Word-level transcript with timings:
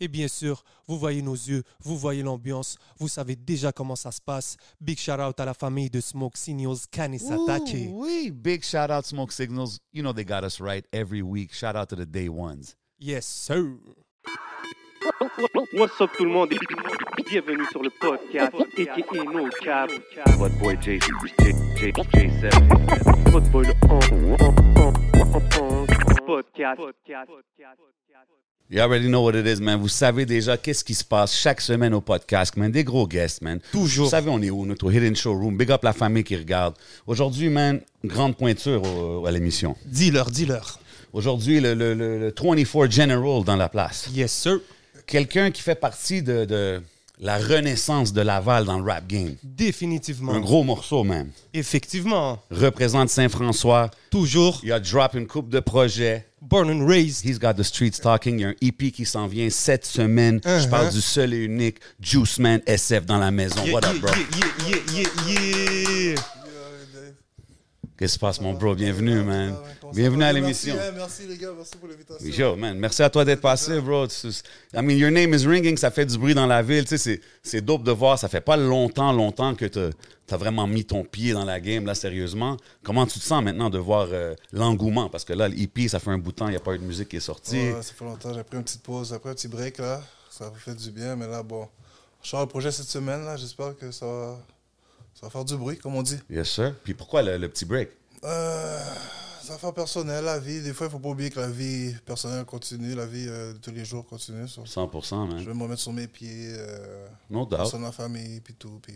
Et 0.00 0.08
bien 0.08 0.28
sûr, 0.28 0.62
vous 0.86 0.96
voyez 0.98 1.22
nos 1.22 1.34
yeux, 1.34 1.64
vous 1.80 1.96
voyez 1.96 2.22
l'ambiance, 2.22 2.76
vous 2.98 3.08
savez 3.08 3.34
déjà 3.34 3.72
comment 3.72 3.96
ça 3.96 4.12
se 4.12 4.20
passe. 4.20 4.56
Big 4.80 4.98
shout 4.98 5.20
out 5.20 5.40
à 5.40 5.44
la 5.44 5.54
famille 5.54 5.90
de 5.90 6.00
Smoke 6.00 6.36
Signals 6.36 6.86
Kanisatake. 6.90 7.88
Wee. 7.90 8.30
Big 8.30 8.62
shout 8.62 8.90
out 8.90 9.04
Smoke 9.04 9.32
Signals. 9.32 9.80
You 9.92 10.02
know 10.02 10.12
they 10.12 10.24
got 10.24 10.44
us 10.44 10.60
right 10.60 10.84
every 10.92 11.22
week. 11.22 11.52
Shout 11.52 11.74
out 11.74 11.88
to 11.88 11.96
the 11.96 12.06
day 12.06 12.28
ones. 12.28 12.76
Yes, 13.00 13.26
sir. 13.26 13.76
What's 15.72 16.00
up 16.00 16.10
tout 16.16 16.24
le 16.24 16.30
monde 16.30 16.52
et 16.52 16.58
bienvenue 17.28 17.66
sur 17.70 17.82
le 17.82 17.90
podcast 17.90 18.54
aka 18.54 19.24
No 19.24 19.48
Cap. 19.62 19.90
What 20.38 20.50
boy 20.60 20.76
J 20.80 20.98
J 21.00 21.52
J 21.76 21.92
J7. 21.92 23.30
Votre 23.30 23.50
boy 23.50 23.66
le 23.66 23.74
podcast. 26.24 26.80
You 28.70 28.80
already 28.82 29.06
know 29.08 29.22
what 29.24 29.34
it 29.34 29.46
is, 29.46 29.62
man. 29.62 29.80
Vous 29.80 29.88
savez 29.88 30.26
déjà 30.26 30.58
qu'est-ce 30.58 30.84
qui 30.84 30.92
se 30.94 31.02
passe 31.04 31.34
chaque 31.34 31.62
semaine 31.62 31.94
au 31.94 32.02
podcast, 32.02 32.54
man. 32.58 32.70
Des 32.70 32.84
gros 32.84 33.06
guests, 33.08 33.40
man. 33.40 33.60
Toujours. 33.72 34.04
Vous 34.06 34.10
savez, 34.10 34.28
on 34.28 34.42
est 34.42 34.50
où? 34.50 34.66
Notre 34.66 34.92
Hidden 34.92 35.16
Showroom. 35.16 35.56
Big 35.56 35.70
up 35.70 35.82
la 35.82 35.94
famille 35.94 36.22
qui 36.22 36.36
regarde. 36.36 36.74
Aujourd'hui, 37.06 37.48
man, 37.48 37.80
grande 38.04 38.36
pointure 38.36 38.82
au- 38.82 39.24
à 39.24 39.30
l'émission. 39.30 39.74
Dis-leur, 39.86 40.30
dis-leur. 40.30 40.80
Aujourd'hui, 41.14 41.60
le, 41.60 41.72
le, 41.72 41.94
le- 41.94 42.18
le 42.18 42.34
24 42.38 42.90
General 42.90 43.42
dans 43.42 43.56
la 43.56 43.70
place. 43.70 44.10
Yes, 44.12 44.32
sir. 44.32 44.60
Quelqu'un 45.06 45.50
qui 45.50 45.62
fait 45.62 45.74
partie 45.74 46.22
de, 46.22 46.44
de 46.44 46.82
la 47.20 47.38
renaissance 47.38 48.12
de 48.12 48.20
Laval 48.20 48.64
dans 48.64 48.78
le 48.78 48.84
rap 48.90 49.06
game. 49.06 49.34
Définitivement. 49.42 50.32
Un 50.34 50.40
gros 50.40 50.62
morceau, 50.64 51.04
man. 51.04 51.30
Effectivement. 51.52 52.38
Représente 52.50 53.08
Saint-François. 53.10 53.90
Toujours. 54.10 54.60
Il 54.62 54.72
a 54.72 54.80
drop 54.80 55.14
une 55.14 55.26
coupe 55.26 55.48
de 55.50 55.60
projets. 55.60 56.26
Born 56.40 56.70
and 56.70 56.86
raised. 56.86 57.24
He's 57.24 57.38
got 57.38 57.54
the 57.54 57.64
streets 57.64 57.98
talking. 58.00 58.38
Il 58.38 58.40
y 58.42 58.44
a 58.44 58.48
un 58.48 58.54
EP 58.62 58.92
qui 58.92 59.04
s'en 59.04 59.26
vient 59.26 59.50
cette 59.50 59.84
semaine. 59.84 60.40
Je 60.44 60.48
Uh-huh. 60.50 60.70
parle 60.70 60.90
du 60.92 61.00
seul 61.00 61.34
et 61.34 61.38
unique 61.38 61.78
Juice 62.00 62.38
Man 62.38 62.60
SF 62.66 63.04
dans 63.06 63.18
la 63.18 63.30
maison. 63.32 63.64
Yeah, 63.64 63.72
What 63.74 63.80
yeah, 63.82 63.90
up, 63.90 64.00
bro? 64.00 64.10
yeah, 64.14 64.76
yeah, 64.94 65.02
yeah, 65.26 66.10
yeah. 66.12 66.14
Qu'est-ce 67.98 68.12
qui 68.12 68.14
se 68.14 68.20
passe, 68.20 68.40
mon 68.40 68.52
bro? 68.54 68.76
Bienvenue, 68.76 69.24
man. 69.24 69.56
Bienvenue 69.92 70.22
à 70.22 70.32
l'émission. 70.32 70.76
Merci, 70.76 70.88
hein, 70.88 70.92
merci 70.96 71.26
les 71.26 71.36
gars, 71.36 71.48
merci 71.56 71.76
pour 71.78 71.88
l'invitation. 71.88 72.28
Yo, 72.28 72.54
man, 72.54 72.78
merci 72.78 73.02
à 73.02 73.10
toi 73.10 73.24
d'être 73.24 73.40
passé, 73.40 73.80
bro. 73.80 74.06
I 74.06 74.82
mean, 74.82 74.96
your 74.96 75.10
name 75.10 75.34
is 75.34 75.44
ringing, 75.44 75.76
ça 75.76 75.90
fait 75.90 76.06
du 76.06 76.16
bruit 76.16 76.32
dans 76.32 76.46
la 76.46 76.62
ville. 76.62 76.84
Tu 76.84 76.96
sais, 76.96 77.20
c'est- 77.42 77.60
dope 77.60 77.82
de 77.82 77.90
voir. 77.90 78.16
Ça 78.16 78.28
fait 78.28 78.40
pas 78.40 78.56
longtemps, 78.56 79.12
longtemps 79.12 79.56
que 79.56 79.64
tu 79.64 79.80
as 80.30 80.36
vraiment 80.36 80.68
mis 80.68 80.84
ton 80.84 81.02
pied 81.02 81.32
dans 81.32 81.44
la 81.44 81.58
game, 81.58 81.86
là, 81.86 81.96
sérieusement. 81.96 82.56
Comment 82.84 83.04
tu 83.04 83.18
te 83.18 83.24
sens 83.24 83.42
maintenant 83.42 83.68
de 83.68 83.78
voir 83.78 84.06
euh, 84.12 84.36
l'engouement? 84.52 85.08
Parce 85.08 85.24
que 85.24 85.32
là, 85.32 85.48
l'EP, 85.48 85.88
ça 85.88 85.98
fait 85.98 86.10
un 86.10 86.18
bout 86.18 86.30
de 86.30 86.36
temps, 86.36 86.46
il 86.46 86.52
n'y 86.52 86.56
a 86.56 86.60
pas 86.60 86.74
eu 86.74 86.78
de 86.78 86.84
musique 86.84 87.08
qui 87.08 87.16
est 87.16 87.20
sortie. 87.20 87.56
Ouais, 87.72 87.82
ça 87.82 87.94
fait 87.94 88.04
longtemps, 88.04 88.32
j'ai 88.32 88.44
pris 88.44 88.58
une 88.58 88.62
petite 88.62 88.82
pause, 88.84 89.12
après 89.12 89.30
un 89.30 89.34
petit 89.34 89.48
break 89.48 89.78
là, 89.78 90.00
ça 90.30 90.52
fait 90.56 90.76
du 90.76 90.92
bien, 90.92 91.16
mais 91.16 91.26
là 91.26 91.42
bon, 91.42 91.66
je 92.22 92.28
sors 92.28 92.42
le 92.42 92.46
projet 92.46 92.70
cette 92.70 92.86
semaine 92.86 93.24
là, 93.24 93.36
j'espère 93.36 93.76
que 93.76 93.90
ça 93.90 94.06
va, 94.06 94.38
ça 95.18 95.26
va 95.26 95.30
faire 95.30 95.44
du 95.44 95.56
bruit 95.56 95.76
comme 95.78 95.94
on 95.96 96.02
dit. 96.02 96.18
Yes, 96.30 96.48
sir. 96.50 96.74
Puis 96.84 96.94
pourquoi 96.94 97.22
le, 97.22 97.36
le 97.38 97.48
petit 97.48 97.64
break? 97.64 97.88
Euh, 98.24 98.78
ça 99.42 99.52
va 99.54 99.58
faire 99.58 99.72
personnel, 99.72 100.24
la 100.24 100.38
vie, 100.38 100.60
des 100.60 100.72
fois 100.74 100.86
il 100.88 100.90
faut 100.90 100.98
pas 100.98 101.08
oublier 101.08 101.30
que 101.30 101.40
la 101.40 101.48
vie 101.48 101.94
personnelle 102.04 102.44
continue, 102.44 102.94
la 102.94 103.06
vie 103.06 103.26
euh, 103.28 103.52
de 103.54 103.58
tous 103.58 103.70
les 103.70 103.84
jours 103.84 104.06
continue. 104.06 104.46
so, 104.48 104.62
100%, 104.64 105.30
Je 105.30 105.34
man. 105.34 105.44
vais 105.44 105.54
me 105.54 105.62
remettre 105.62 105.80
sur 105.80 105.92
mes 105.92 106.06
pieds, 106.06 106.48
euh, 106.56 107.06
No 107.30 107.46
doubt. 107.46 107.56
personne 107.58 107.84
en 107.84 107.92
famille, 107.92 108.40
puis 108.40 108.54
tout, 108.54 108.78
puis 108.82 108.94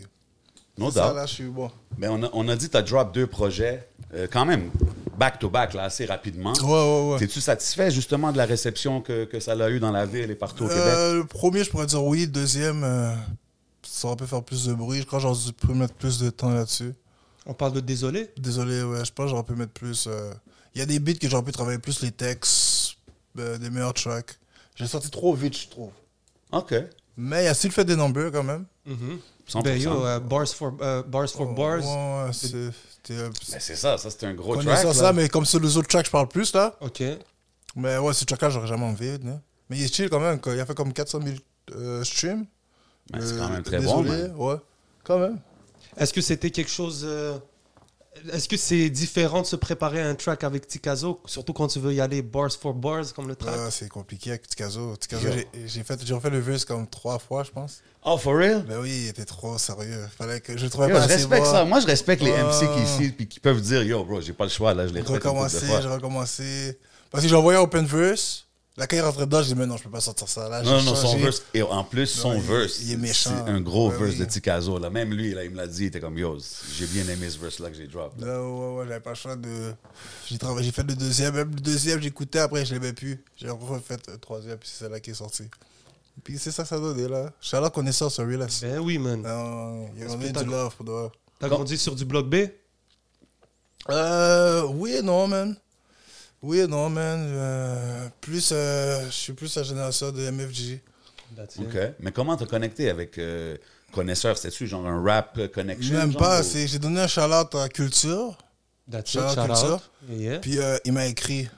No 0.77 0.91
c'est 0.91 0.99
ça 0.99 1.07
doubt. 1.07 1.15
là, 1.15 1.25
je 1.25 1.33
suis 1.33 1.45
bon. 1.47 1.71
Ben, 1.97 2.09
on, 2.11 2.21
a, 2.23 2.29
on 2.33 2.47
a 2.49 2.55
dit 2.55 2.67
que 2.67 2.71
tu 2.71 2.77
as 2.77 2.81
drop 2.83 3.13
deux 3.13 3.27
projets, 3.27 3.87
euh, 4.13 4.27
quand 4.31 4.45
même, 4.45 4.69
back-to-back, 5.17 5.73
là, 5.73 5.83
assez 5.83 6.05
rapidement. 6.05 6.53
Ouais, 6.53 6.63
ouais, 6.63 7.13
ouais. 7.15 7.23
Es-tu 7.23 7.41
satisfait 7.41 7.89
justement 7.91 8.31
de 8.31 8.37
la 8.37 8.45
réception 8.45 9.01
que, 9.01 9.25
que 9.25 9.39
ça 9.39 9.53
a 9.53 9.69
eu 9.69 9.79
dans 9.79 9.91
la 9.91 10.05
ville 10.05 10.29
et 10.29 10.35
partout 10.35 10.65
au 10.65 10.67
Québec? 10.67 10.83
Euh, 10.85 11.15
le 11.15 11.25
premier, 11.25 11.63
je 11.63 11.69
pourrais 11.71 11.85
dire 11.87 12.03
oui. 12.03 12.21
Le 12.21 12.27
deuxième, 12.31 12.83
ça 13.95 14.07
aurait 14.07 14.17
pu 14.17 14.25
faire 14.25 14.41
plus 14.43 14.65
de 14.65 14.73
bruit. 14.73 15.01
Je 15.01 15.05
crois 15.05 15.19
que 15.19 15.23
j'aurais 15.23 15.51
pu 15.51 15.67
mettre 15.73 15.93
plus 15.93 16.17
de 16.19 16.29
temps 16.29 16.49
là-dessus. 16.49 16.93
On 17.45 17.53
parle 17.53 17.73
de 17.73 17.79
désolé? 17.79 18.31
Désolé, 18.37 18.81
ouais, 18.83 19.05
je 19.05 19.11
pense 19.11 19.25
que 19.25 19.29
j'aurais 19.31 19.43
pu 19.43 19.53
mettre 19.53 19.73
plus. 19.73 20.07
euh, 20.07 20.33
Il 20.73 20.79
y 20.79 20.81
a 20.81 20.85
des 20.85 20.99
beats 20.99 21.13
que 21.13 21.29
j'aurais 21.29 21.43
pu 21.43 21.51
travailler 21.51 21.77
plus 21.77 22.01
les 22.01 22.11
textes, 22.11 22.95
euh, 23.37 23.57
des 23.57 23.69
meilleurs 23.69 23.93
tracks. 23.93 24.39
J'ai 24.75 24.87
sorti 24.87 25.09
trop 25.11 25.33
vite, 25.35 25.55
je 25.57 25.67
trouve. 25.67 25.91
OK. 26.51 26.73
Mais 27.17 27.43
il 27.43 27.45
y 27.45 27.47
a 27.47 27.53
still 27.53 27.71
fait 27.71 27.85
des 27.85 27.95
nombreux 27.95 28.31
quand 28.31 28.43
même. 28.43 28.65
100%. 29.47 29.61
Ben 29.63 29.79
yo, 29.79 30.05
euh, 30.05 30.19
bars 30.19 30.47
for, 30.47 30.71
bars, 30.71 31.29
for 31.29 31.53
bars. 31.53 31.79
Ouais, 31.79 32.25
ouais, 32.25 32.33
c'est. 32.33 32.47
c'était, 32.47 33.17
Ben, 33.29 33.31
c'est 33.59 33.75
ça, 33.75 33.97
ça 33.97 34.09
c'est 34.09 34.23
un 34.25 34.33
gros 34.33 34.53
connaissant 34.55 34.83
track. 34.83 34.95
ça, 34.95 35.03
là. 35.03 35.13
mais 35.13 35.29
comme 35.29 35.45
sur 35.45 35.59
les 35.59 35.77
autres 35.77 35.89
tracks, 35.89 36.05
je 36.07 36.11
parle 36.11 36.27
plus 36.29 36.53
là. 36.53 36.75
Ok. 36.81 37.03
Mais 37.75 37.97
ouais, 37.97 38.13
ce 38.13 38.25
track-là, 38.25 38.49
j'aurais 38.49 38.67
jamais 38.67 38.85
envie. 38.85 39.09
hein. 39.09 39.41
Mais 39.69 39.77
il 39.77 39.83
est 39.83 39.93
chill 39.93 40.09
quand 40.09 40.19
même. 40.19 40.39
quoi. 40.39 40.53
Il 40.55 40.59
a 40.59 40.65
fait 40.65 40.73
comme 40.75 40.93
400 40.93 41.19
000 41.21 41.35
euh, 41.75 42.03
streams. 42.03 42.45
Ben, 43.11 43.19
c'est 43.25 43.37
quand 43.37 43.49
même 43.49 43.63
très 43.63 43.79
bon, 43.81 44.03
man. 44.03 44.33
Ouais, 44.37 44.55
quand 45.03 45.19
même. 45.19 45.39
Est-ce 45.97 46.13
que 46.13 46.21
c'était 46.21 46.49
quelque 46.51 46.71
chose. 46.71 47.03
euh, 47.07 47.37
Est-ce 48.31 48.47
que 48.47 48.57
c'est 48.57 48.89
différent 48.89 49.41
de 49.41 49.45
se 49.45 49.55
préparer 49.55 50.01
à 50.01 50.07
un 50.07 50.15
track 50.15 50.43
avec 50.43 50.67
Tikazo, 50.67 51.19
surtout 51.25 51.51
quand 51.53 51.67
tu 51.67 51.79
veux 51.79 51.93
y 51.93 51.99
aller 52.01 52.21
bars 52.21 52.51
for 52.51 52.73
bars 52.73 53.13
comme 53.13 53.27
le 53.27 53.35
track? 53.35 53.55
Ouais, 53.55 53.71
c'est 53.71 53.89
compliqué 53.89 54.29
avec 54.31 54.47
Tikazo. 54.47 54.95
Tikazo, 54.95 55.27
j'ai- 55.31 55.47
j'ai 55.67 55.83
fait, 55.83 55.99
j'ai 56.05 56.13
refait 56.13 56.29
le 56.29 56.39
verse 56.39 56.63
comme 56.65 56.87
trois 56.87 57.19
fois, 57.19 57.43
je 57.43 57.51
pense. 57.51 57.81
Oh, 58.05 58.17
for 58.17 58.35
real? 58.37 58.63
Ben 58.67 58.79
oui, 58.79 59.03
il 59.03 59.07
était 59.09 59.25
trop 59.25 59.57
sérieux. 59.57 60.07
Fallait 60.17 60.41
que 60.41 60.57
je 60.57 60.63
le 60.63 60.69
trouvais 60.69 60.87
Yo, 60.87 60.93
pas 60.93 60.99
je 61.01 61.05
assez 61.05 61.15
respecte 61.15 61.45
bon. 61.45 61.51
ça. 61.51 61.65
Moi, 61.65 61.79
je 61.79 61.85
respecte 61.87 62.21
les. 62.23 62.31
MC 62.31 62.59
qui 62.73 62.81
ici 62.83 63.11
puis 63.11 63.27
qui 63.27 63.39
peuvent 63.39 63.61
dire 63.61 63.83
Yo, 63.83 64.03
bro, 64.03 64.21
j'ai 64.21 64.33
pas 64.33 64.43
le 64.45 64.49
choix, 64.49 64.73
là, 64.73 64.87
je 64.87 64.93
J'ai 64.93 65.01
de 65.01 65.07
recommencé, 65.07 65.67
j'ai 65.67 65.87
recommencé. 65.87 66.79
Parce 67.11 67.23
que 67.23 67.29
j'ai 67.29 67.35
envoyé 67.35 67.59
Open 67.59 67.85
Verse. 67.85 68.47
Là, 68.75 68.87
quand 68.87 68.95
il 68.95 69.01
rentrait 69.01 69.25
dedans, 69.27 69.43
j'ai 69.43 69.53
dit, 69.53 69.59
mais 69.59 69.67
non, 69.67 69.77
je 69.77 69.83
peux 69.83 69.91
pas 69.91 70.01
sortir 70.01 70.27
ça. 70.27 70.49
Là, 70.49 70.63
Non, 70.63 70.81
non, 70.81 70.95
son 70.95 71.09
changé. 71.09 71.23
verse. 71.25 71.43
Et 71.53 71.61
en 71.61 71.83
plus, 71.83 72.07
son 72.07 72.33
il- 72.33 72.41
verse. 72.41 72.79
il 72.81 72.93
est 72.93 72.97
méchant. 72.97 73.29
C'est 73.45 73.51
un 73.51 73.61
gros 73.61 73.91
Ouais, 73.91 73.97
verse 73.97 74.13
oui. 74.13 74.19
de 74.19 74.25
Tikazo. 74.25 74.79
Là. 74.79 74.89
Même 74.89 75.13
lui, 75.13 75.31
là, 75.35 75.43
il 75.43 75.51
me 75.51 75.57
l'a 75.57 75.67
dit, 75.67 75.83
il 75.83 75.85
était 75.87 75.99
comme 75.99 76.17
Yo, 76.17 76.39
j'ai 76.75 76.87
bien 76.87 77.07
aimé 77.07 77.29
ce 77.29 77.37
verse-là 77.37 77.69
que 77.69 77.75
j'ai 77.75 77.85
drop. 77.87 78.13
là. 78.19 78.25
Là, 78.25 78.41
ouais, 78.43 78.75
ouais, 78.79 78.85
j'avais 78.87 78.99
pas 78.99 79.11
le 79.11 79.15
choix 79.15 79.35
de. 79.35 79.73
J'ai 80.27 80.39
travaillé, 80.39 80.65
j'ai 80.65 80.71
fait 80.71 80.81
le 80.83 80.95
deuxième. 80.95 81.35
Même 81.35 81.51
le 81.53 81.61
deuxième, 81.61 82.01
j'écoutais, 82.01 82.39
après, 82.39 82.65
je 82.65 82.73
l'aimais 82.73 82.93
plus. 82.93 83.23
J'ai 83.35 83.49
refait 83.51 83.97
le 84.07 84.17
troisième, 84.17 84.57
puis 84.57 84.67
c'est 84.71 84.85
celle-là 84.85 84.99
qui 84.99 85.11
est 85.11 85.15
sortie. 85.15 85.49
Puis 86.23 86.39
c'est 86.39 86.51
ça 86.51 86.63
que 86.63 86.69
ça 86.69 86.79
donne, 86.79 86.99
là. 87.07 87.31
Je 87.41 87.47
suis 87.49 87.57
là 87.57 87.69
connaissance, 87.69 88.15
sur 88.15 88.25
là. 88.25 88.47
Ben 88.63 88.79
oui, 88.79 88.97
man. 88.97 89.21
Non, 89.21 89.87
il 89.95 90.01
y 90.01 90.29
a 90.29 90.43
du 90.43 90.49
love 90.49 90.75
pour 90.75 90.85
de 90.85 90.91
vrai. 90.91 91.09
T'as 91.39 91.47
grandi 91.47 91.77
sur 91.77 91.93
du 91.95 92.05
bloc 92.05 92.27
B? 92.27 92.35
Euh, 93.89 94.63
oui 94.63 94.93
et 94.93 95.01
non, 95.03 95.27
man. 95.27 95.55
Oui 96.43 96.59
et 96.59 96.67
non, 96.67 96.89
man. 96.89 97.19
Euh, 97.25 98.07
plus, 98.21 98.49
euh, 98.51 99.05
je 99.07 99.11
suis 99.11 99.33
plus 99.33 99.55
la 99.55 99.63
génération 99.63 100.11
de 100.11 100.29
MFG. 100.29 100.79
OK. 101.59 101.77
Mais 101.99 102.11
comment 102.11 102.35
t'as 102.37 102.45
connecté 102.45 102.89
avec 102.89 103.17
euh, 103.17 103.57
Connaisseur 103.91 104.37
C'était-tu 104.37 104.67
genre 104.67 104.85
un 104.85 105.01
rap 105.03 105.39
connection? 105.53 105.95
Même 105.97 106.13
pas, 106.13 106.41
ou- 106.41 106.43
c'est- 106.43 106.67
j'ai 106.67 106.79
donné 106.79 106.99
un 107.01 107.07
shout-out 107.07 107.55
à 107.55 107.69
Culture. 107.69 108.37
That's 108.91 109.09
Shout 109.09 109.19
it, 109.19 109.25
out 109.25 109.33
shout 109.35 109.45
Culture. 109.47 109.79
Yeah. 110.09 110.39
Puis 110.39 110.59
euh, 110.59 110.77
il 110.85 110.93
m'a 110.93 111.07
écrit. 111.07 111.49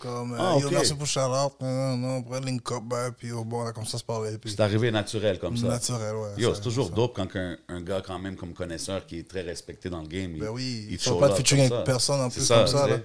Comme, 0.00 0.32
euh, 0.34 0.38
Ah, 0.38 0.56
merci 0.70 0.92
pour 0.92 1.02
le 1.02 1.06
shout-out. 1.06 1.52
Non, 1.60 1.96
non, 1.96 2.18
après 2.20 2.40
link 2.40 2.70
up, 2.70 2.82
ben, 2.84 3.10
puis 3.16 3.32
oh, 3.32 3.44
bon, 3.44 3.64
là, 3.64 3.72
comme 3.72 3.86
ça, 3.86 3.96
se 3.98 4.04
parlait. 4.04 4.36
Puis 4.38 4.50
C'est 4.50 4.60
arrivé 4.60 4.90
naturel 4.90 5.38
comme 5.38 5.56
ça. 5.56 5.66
naturel, 5.68 6.14
ouais. 6.14 6.30
Yo, 6.42 6.54
c'est 6.54 6.60
toujours 6.60 6.88
ça. 6.88 6.94
dope 6.94 7.16
quand 7.16 7.34
un, 7.36 7.56
un 7.68 7.80
gars 7.80 8.02
quand 8.06 8.18
même 8.18 8.36
comme 8.36 8.52
connaisseur 8.52 9.06
qui 9.06 9.18
est 9.20 9.28
très 9.28 9.40
respecté 9.42 9.88
dans 9.88 10.02
le 10.02 10.08
game. 10.08 10.32
il- 10.34 10.40
Ben 10.40 10.48
oui, 10.50 10.84
il 10.88 10.92
il 10.94 10.98
te 10.98 11.04
faut 11.04 11.16
pas 11.16 11.28
de 11.28 11.34
featuring 11.34 11.70
avec 11.72 11.84
personne 11.84 12.20
en 12.20 12.28
plus 12.30 12.42
ça, 12.44 12.56
comme 12.58 12.66
ça, 12.66 12.86
là. 12.88 12.96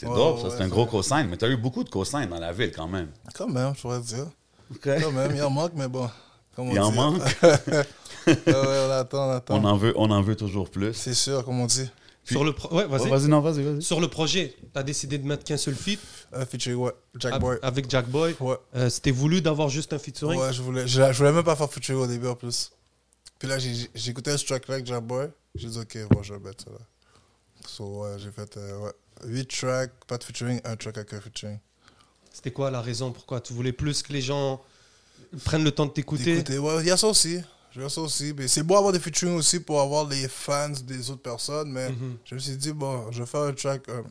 C'est 0.00 0.06
Ouais, 0.06 0.14
dope, 0.14 0.38
ça. 0.38 0.44
ouais, 0.48 0.54
C'est 0.56 0.62
un 0.62 0.68
gros 0.68 0.86
cosign. 0.86 1.26
Mais 1.28 1.36
t'as 1.36 1.48
eu 1.48 1.56
beaucoup 1.56 1.82
de 1.82 1.90
cosignes 1.90 2.28
dans 2.28 2.38
la 2.38 2.52
ville 2.52 2.70
quand 2.72 2.86
même. 2.86 3.08
Quand 3.34 3.48
même, 3.48 3.74
je 3.74 3.80
pourrais 3.80 4.00
dire. 4.00 4.26
Quand 4.82 5.10
même, 5.12 5.32
il 5.34 5.42
en 5.42 5.50
manque, 5.50 5.72
mais 5.74 5.88
bon. 5.88 6.08
comme 6.54 6.68
on 6.68 6.72
Il 6.72 6.80
en 6.80 6.90
dit. 6.90 6.96
manque? 6.96 7.22
Ouais, 8.26 8.34
on 8.46 8.90
attend, 8.90 9.26
on 9.28 9.30
attend. 9.30 9.54
On 9.56 9.64
en 9.64 9.76
veut, 9.78 9.94
on 9.96 10.10
en 10.10 10.20
veut 10.20 10.36
toujours 10.36 10.68
plus. 10.70 10.92
C'est 10.92 11.14
sûr, 11.14 11.42
comme 11.44 11.60
on 11.60 11.66
dit. 11.66 11.88
Sur 12.24 12.44
le, 12.44 12.52
pro- 12.52 12.74
ouais, 12.76 12.86
vas-y. 12.86 13.08
Vas-y, 13.08 13.26
non, 13.28 13.40
vas-y. 13.40 13.80
Sur 13.80 14.00
le 14.00 14.08
projet, 14.08 14.54
t'as 14.74 14.82
décidé 14.82 15.16
de 15.16 15.26
mettre 15.26 15.44
qu'un 15.44 15.56
seul 15.56 15.74
feat? 15.74 15.98
Featuring, 16.50 16.76
ouais. 16.76 16.92
Jack 17.18 17.40
Boy. 17.40 17.56
avec 17.62 17.88
Jack 17.90 18.06
Boy? 18.08 18.36
Ouais. 18.40 18.56
Euh, 18.76 18.90
C'était 18.90 19.12
voulu 19.12 19.40
d'avoir 19.40 19.70
juste 19.70 19.94
un 19.94 19.98
featuring? 19.98 20.38
Ouais, 20.38 20.52
je 20.52 20.60
voulais, 20.60 20.86
je, 20.86 21.10
je 21.10 21.16
voulais 21.18 21.32
même 21.32 21.42
pas 21.44 21.56
faire 21.56 21.70
featuring 21.72 22.00
au 22.02 22.06
début 22.06 22.26
en 22.26 22.34
plus. 22.34 22.70
Puis 23.38 23.48
là, 23.48 23.58
j'ai 23.58 23.72
j'ai 23.94 24.10
écouté 24.10 24.36
ce 24.36 24.44
track-là 24.44 24.74
avec 24.74 24.86
Jack 24.86 25.02
Boy. 25.04 25.28
J'ai 25.54 25.68
dit, 25.68 25.78
ok, 25.78 25.98
bon, 26.10 26.22
je 26.22 26.34
vais 26.34 26.40
mettre 26.40 26.64
ça 26.64 26.70
là. 26.70 26.78
So, 27.66 28.02
ouais, 28.02 28.16
j'ai 28.18 28.30
fait 28.30 28.56
euh, 28.58 28.78
ouais, 28.80 28.92
8 29.24 29.46
tracks, 29.48 29.92
pas 30.06 30.18
de 30.18 30.24
featuring, 30.24 30.60
un 30.64 30.76
track 30.76 30.98
avec 30.98 31.12
un 31.14 31.20
featuring. 31.20 31.58
C'était 32.32 32.52
quoi 32.52 32.70
la 32.70 32.80
raison 32.80 33.12
Pourquoi 33.12 33.40
tu 33.40 33.52
voulais 33.52 33.72
plus 33.72 34.02
que 34.02 34.12
les 34.12 34.20
gens 34.20 34.60
prennent 35.44 35.64
le 35.64 35.72
temps 35.72 35.86
de 35.86 35.92
t'écouter? 35.92 36.36
Ouais, 36.58 36.80
il 36.80 36.86
y 36.86 36.90
a 36.90 36.96
ça 36.96 37.08
aussi. 37.08 37.40
Je 37.72 37.80
veux 37.80 37.88
ça 37.88 38.00
aussi. 38.00 38.34
C'est 38.46 38.62
beau 38.62 38.76
avoir 38.76 38.92
des 38.92 39.00
featuring 39.00 39.34
aussi 39.36 39.60
pour 39.60 39.80
avoir 39.80 40.06
les 40.06 40.26
fans 40.28 40.70
des 40.70 41.10
autres 41.10 41.22
personnes. 41.22 41.70
Mais 41.70 41.90
Mhm. 41.90 42.16
je 42.24 42.34
me 42.34 42.40
suis 42.40 42.56
dit, 42.56 42.72
bon, 42.72 43.10
je 43.12 43.20
vais 43.22 43.26
faire 43.26 43.42
un 43.42 43.52
track. 43.52 43.88
euh, 43.88 44.02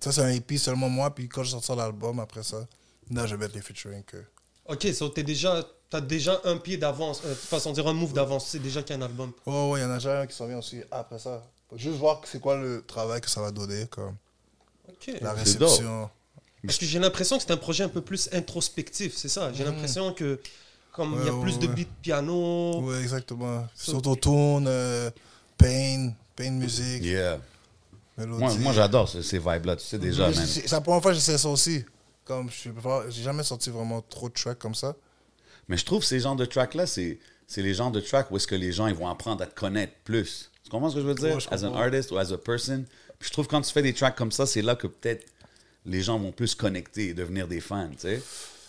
ça, 0.00 0.12
c'est 0.12 0.20
un 0.22 0.28
EP 0.30 0.58
seulement 0.58 0.88
moi. 0.88 1.14
Puis 1.14 1.28
quand 1.28 1.42
je 1.42 1.50
sortir 1.50 1.76
l'album 1.76 2.18
après 2.20 2.42
ça, 2.42 2.66
Là, 3.10 3.26
je 3.26 3.34
vais 3.36 3.40
mettre 3.46 3.54
les 3.54 3.62
featuring 3.62 4.02
que. 4.04 4.18
Ok, 4.66 4.86
so 4.92 5.08
t'es 5.08 5.22
déjà, 5.22 5.66
t'as 5.88 6.02
déjà 6.02 6.38
un 6.44 6.58
pied 6.58 6.76
d'avance, 6.76 7.22
euh, 7.24 7.34
façon 7.34 7.70
de 7.70 7.76
dire 7.76 7.86
un 7.88 7.94
move 7.94 8.12
d'avance, 8.12 8.48
c'est 8.48 8.58
déjà 8.58 8.82
qu'il 8.82 8.94
y 8.94 8.98
a 8.98 9.02
un 9.02 9.06
album. 9.06 9.32
Oh, 9.46 9.70
ouais, 9.72 9.80
il 9.80 9.82
y 9.82 9.86
en 9.86 9.90
a 9.90 9.94
déjà 9.94 10.20
un 10.20 10.26
qui 10.26 10.36
s'en 10.36 10.46
vient 10.46 10.58
aussi 10.58 10.82
après 10.90 11.18
ça. 11.18 11.42
Juste 11.74 11.96
voir 11.96 12.20
c'est 12.26 12.38
quoi 12.38 12.56
le 12.58 12.84
travail 12.86 13.22
que 13.22 13.30
ça 13.30 13.40
va 13.40 13.50
donner, 13.50 13.86
comme 13.86 14.14
La 15.20 15.32
réception. 15.32 16.10
Parce 16.64 16.78
que 16.78 16.86
j'ai 16.86 16.98
l'impression 16.98 17.36
que 17.38 17.44
c'est 17.44 17.52
un 17.52 17.56
projet 17.56 17.84
un 17.84 17.88
peu 17.88 18.00
plus 18.00 18.28
introspectif, 18.32 19.16
c'est 19.16 19.28
ça? 19.28 19.52
J'ai 19.52 19.64
l'impression 19.64 20.12
que 20.12 20.40
comme 20.92 21.16
il 21.20 21.26
y 21.26 21.28
a 21.28 21.32
Ouais, 21.34 21.40
plus 21.42 21.52
ouais, 21.54 21.58
de 21.60 21.66
ouais. 21.68 21.74
beats 21.74 21.90
piano. 22.02 22.80
Ouais, 22.82 23.00
exactement. 23.00 23.66
Surtout 23.74 24.16
tourne, 24.16 24.66
euh, 24.66 25.10
pain, 25.56 26.12
pain 26.34 26.50
musique, 26.50 27.04
Yeah. 27.04 27.38
mélodie. 28.16 28.40
Moi, 28.40 28.54
moi 28.56 28.72
j'adore 28.72 29.08
ce- 29.08 29.22
ces 29.22 29.38
vibes-là, 29.38 29.76
tu 29.76 29.84
sais 29.84 29.98
déjà, 29.98 30.32
c'est 30.32 30.68
la 30.72 30.80
première 30.80 31.00
fois 31.00 31.12
que 31.12 31.16
j'essaie 31.16 31.38
ça 31.38 31.48
aussi. 31.48 31.84
Comme 32.24 32.50
je 32.50 32.56
suis 32.56 32.70
pas- 32.70 33.08
j'ai 33.08 33.22
jamais 33.22 33.44
sorti 33.44 33.70
vraiment 33.70 34.02
trop 34.02 34.28
de 34.28 34.34
tracks 34.34 34.58
comme 34.58 34.74
ça. 34.74 34.96
Mais 35.68 35.76
je 35.76 35.84
trouve 35.84 36.02
ces 36.04 36.18
genres 36.20 36.36
de 36.36 36.44
tracks-là, 36.44 36.86
c'est, 36.86 37.18
c'est 37.46 37.62
les 37.62 37.74
genres 37.74 37.90
de 37.92 38.00
tracks 38.00 38.30
où 38.32 38.36
est-ce 38.36 38.46
que 38.48 38.54
les 38.56 38.72
gens 38.72 38.86
ils 38.88 38.94
vont 38.94 39.08
apprendre 39.08 39.42
à 39.42 39.46
te 39.46 39.54
connaître 39.54 39.92
plus. 40.04 40.50
Tu 40.68 40.72
comprends 40.72 40.90
ce 40.90 40.96
que 40.96 41.00
je 41.00 41.06
veux 41.06 41.14
dire? 41.14 41.34
Ouais, 41.36 41.40
je 41.40 41.48
as 41.50 41.64
an 41.64 41.74
artist 41.74 42.10
ou 42.12 42.18
as 42.18 42.30
a 42.30 42.36
person. 42.36 42.84
Puis 43.18 43.28
je 43.28 43.32
trouve 43.32 43.46
que 43.46 43.52
quand 43.52 43.62
tu 43.62 43.72
fais 43.72 43.80
des 43.80 43.94
tracks 43.94 44.14
comme 44.16 44.30
ça, 44.32 44.44
c'est 44.44 44.60
là 44.60 44.76
que 44.76 44.86
peut-être 44.86 45.26
les 45.86 46.02
gens 46.02 46.18
vont 46.18 46.30
plus 46.30 46.54
connecter 46.54 47.08
et 47.08 47.14
devenir 47.14 47.48
des 47.48 47.60
fans, 47.60 47.88
tu 47.92 48.00
sais. 48.00 48.22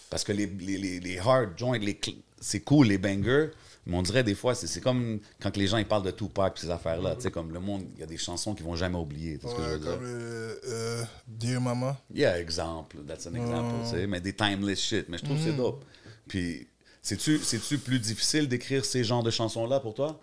Parce 0.09 0.23
que 0.23 0.31
les, 0.31 0.45
les, 0.45 0.77
les, 0.77 0.99
les 1.01 1.19
hard 1.19 1.57
joints, 1.57 1.77
les 1.77 1.99
c'est 2.39 2.61
cool, 2.61 2.87
les 2.87 2.97
bangers, 2.97 3.49
mais 3.85 3.97
on 3.97 4.01
dirait 4.01 4.23
des 4.23 4.33
fois, 4.33 4.55
c'est, 4.55 4.79
comme 4.79 5.19
quand 5.41 5.57
les 5.57 5.67
gens 5.67 5.77
ils 5.77 5.85
parlent 5.85 6.03
de 6.03 6.11
Tupac 6.11 6.53
et 6.57 6.61
ces 6.61 6.69
affaires-là, 6.69 7.15
tu 7.15 7.23
sais, 7.23 7.31
comme 7.31 7.51
le 7.51 7.59
monde, 7.59 7.85
il 7.95 7.99
y 7.99 8.03
a 8.03 8.05
des 8.05 8.17
chansons 8.17 8.55
qu'ils 8.55 8.65
vont 8.65 8.77
jamais 8.77 8.97
oublier, 8.97 9.37
tu 9.37 9.45
sais 9.47 9.51
ce 9.51 9.55
que 9.57 9.61
je 9.61 9.67
Ouais, 9.67 9.73
veux 9.73 9.79
dire? 9.79 9.91
comme 9.91 10.03
euh, 10.05 11.03
Dear 11.27 11.59
Mama. 11.59 11.99
Yeah, 12.13 12.39
exemple. 12.39 12.97
That's 13.05 13.27
an 13.27 13.33
example, 13.35 13.75
tu 13.83 13.89
sais. 13.89 14.07
Mais 14.07 14.21
des 14.21 14.33
timeless 14.33 14.79
shit. 14.79 15.09
Mais 15.09 15.17
je 15.17 15.25
trouve 15.25 15.37
que 15.37 15.43
c'est 15.43 15.55
dope. 15.57 15.83
Puis, 16.27 16.65
c'est-tu, 17.01 17.77
plus 17.77 17.99
difficile 17.99 18.47
d'écrire 18.47 18.85
ces 18.85 19.03
genres 19.03 19.23
de 19.23 19.31
chansons-là 19.31 19.79
pour 19.81 19.93
toi? 19.93 20.19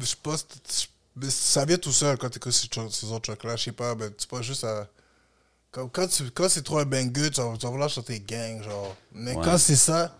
Je 0.00 0.14
pense 0.22 0.46
mais 1.16 1.30
ça 1.30 1.64
vient 1.64 1.78
tout 1.78 1.92
seul 1.92 2.16
quand 2.18 2.28
tu 2.30 2.38
écoutes 2.38 2.52
ces, 2.52 3.06
autres 3.12 3.20
tracks-là. 3.32 3.56
Je 3.56 3.64
sais 3.64 3.72
pas, 3.72 3.94
ben, 3.94 4.12
tu 4.16 4.26
pas 4.26 4.42
juste 4.42 4.64
à. 4.64 4.88
Comme 5.70 5.88
quand, 5.90 6.08
tu- 6.08 6.30
quand 6.30 6.48
c'est 6.48 6.62
trop 6.62 6.78
un 6.78 6.84
banger, 6.84 7.30
tu 7.30 7.40
vas, 7.40 7.56
tu 7.56 7.64
vas 7.66 7.70
vouloir 7.70 7.88
chanter 7.88 8.18
gang, 8.20 8.62
genre. 8.62 8.96
Mais 9.12 9.36
Ouais. 9.36 9.44
quand 9.44 9.56
c'est 9.58 9.76
ça, 9.76 10.16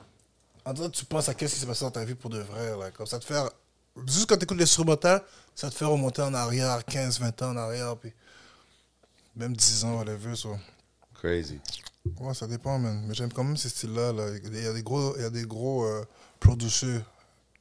en 0.65 0.75
tout 0.75 0.83
cas, 0.83 0.89
tu 0.91 1.05
penses 1.05 1.29
à 1.29 1.35
qu'est-ce 1.35 1.55
qui 1.55 1.61
s'est 1.61 1.67
passé 1.67 1.85
dans 1.85 1.91
ta 1.91 2.05
vie 2.05 2.15
pour 2.15 2.31
de 2.31 2.39
vrai. 2.41 2.77
Là. 2.79 2.91
Comme 2.91 3.07
ça 3.07 3.19
te 3.19 3.25
fait. 3.25 3.35
Juste 4.07 4.29
quand 4.29 4.37
tu 4.37 4.45
écoutes 4.45 4.59
l'instrumental, 4.59 5.23
ça 5.55 5.69
te 5.69 5.75
fait 5.75 5.85
remonter 5.85 6.23
en 6.23 6.33
arrière, 6.35 6.85
15, 6.85 7.19
20 7.19 7.43
ans 7.43 7.51
en 7.51 7.57
arrière, 7.57 7.97
puis 7.97 8.13
même 9.37 9.57
10 9.57 9.85
ans, 9.85 9.97
whatever. 9.99 10.37
So. 10.37 10.57
Crazy. 11.15 11.59
Ouais, 12.21 12.33
ça 12.35 12.47
dépend, 12.47 12.79
man. 12.79 13.05
Mais 13.07 13.15
j'aime 13.15 13.33
quand 13.33 13.45
même 13.45 13.57
ces 13.57 13.69
styles-là. 13.69 14.13
Là. 14.13 14.29
Il 14.45 14.63
y 14.63 14.67
a 14.67 14.73
des 14.73 14.83
gros, 14.83 15.17
il 15.17 15.23
y 15.23 15.25
a 15.25 15.31
des 15.31 15.45
gros 15.45 15.85
euh, 15.85 16.05
producers 16.39 17.01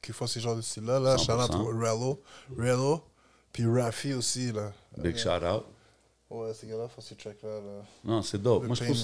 qui 0.00 0.12
font 0.12 0.26
ces 0.26 0.40
genres 0.40 0.56
de 0.56 0.62
styles-là. 0.62 0.98
Là, 1.00 1.16
100%. 1.16 1.24
shout 1.26 1.32
out 1.42 1.50
to 1.50 1.64
Rello, 1.66 2.22
Rello, 2.56 3.04
puis 3.52 3.66
Rafi 3.66 4.14
aussi. 4.14 4.52
Là. 4.52 4.72
Big 4.98 5.16
shout 5.16 5.28
out. 5.44 5.64
Ouais, 6.30 6.54
ces 6.54 6.66
gars-là 6.68 6.88
font 6.88 7.00
ces 7.00 7.16
tracks-là. 7.16 7.60
Là. 7.60 7.82
Non, 8.04 8.22
c'est 8.22 8.40
dope. 8.40 8.62
Le 8.62 8.68
Moi, 8.68 8.76
je 8.76 8.84
trouve, 8.84 8.96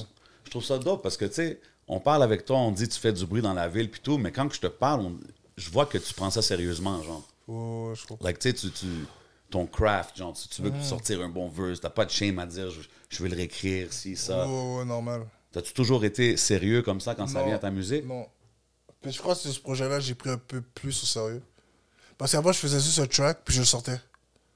je 0.45 0.51
trouve 0.51 0.65
ça 0.65 0.79
dope 0.79 1.03
parce 1.03 1.17
que, 1.17 1.25
tu 1.25 1.35
sais, 1.35 1.61
on 1.89 1.99
parle 2.01 2.23
avec 2.23 2.45
toi, 2.45 2.57
on 2.59 2.71
dit 2.71 2.89
tu 2.89 2.99
fais 3.01 3.13
du 3.13 3.27
bruit 3.27 3.43
dans 3.43 3.55
la 3.55 3.69
ville 3.69 3.91
puis 3.91 4.01
tout, 4.01 4.17
mais 4.19 4.31
quand 4.33 4.53
je 4.53 4.61
te 4.61 4.67
parle, 4.69 5.01
on- 5.01 5.19
je 5.57 5.71
vois 5.71 5.87
que 5.87 5.99
tu 5.99 6.15
prends 6.15 6.31
ça 6.31 6.43
sérieusement, 6.43 7.03
genre. 7.03 7.27
Ouais, 7.49 7.95
je 7.97 8.07
comprends. 8.07 8.25
Like, 8.25 8.39
tu 8.39 8.51
sais, 8.51 8.55
tu, 8.55 8.71
tu- 8.71 8.87
ton 9.51 9.67
craft, 9.67 10.17
genre, 10.19 10.37
si 10.37 10.49
tu 10.49 10.63
veux 10.63 10.71
Mm. 10.71 10.83
sortir 10.83 11.21
un 11.23 11.29
bon 11.29 11.49
verse, 11.49 11.81
t'as 11.81 11.91
pas 11.91 12.05
de 12.05 12.11
shame 12.11 12.39
à 12.41 12.47
dire 12.47 12.69
je, 12.71 12.81
je 13.09 13.23
vais 13.23 13.29
le 13.29 13.37
réécrire, 13.37 13.93
si, 13.93 14.17
ça. 14.17 14.47
Ouais, 14.47 14.79
ouais, 14.79 14.85
normal. 14.85 15.27
T'as-tu 15.53 15.73
toujours 15.73 16.05
été 16.05 16.37
sérieux 16.37 16.83
comme 16.83 17.01
ça 17.01 17.15
quand 17.15 17.27
ça 17.29 17.43
vient 17.45 17.55
à 17.55 17.59
ta 17.59 17.71
musique? 17.71 18.05
Non. 18.05 18.27
Puis 19.01 19.13
je 19.13 19.19
crois 19.21 19.35
que 19.35 19.41
ce 19.41 19.61
projet-là, 19.61 20.01
j'ai 20.01 20.15
pris 20.15 20.31
un 20.31 20.39
peu 20.39 20.61
plus 20.61 21.01
au 21.03 21.07
sérieux. 21.07 21.43
Parce 22.19 22.33
qu'avant, 22.33 22.51
je 22.53 22.59
faisais 22.59 22.81
juste 22.81 22.99
un 22.99 23.07
track, 23.07 23.41
puis 23.45 23.55
je 23.55 23.61
le 23.61 23.67
sortais. 23.67 24.01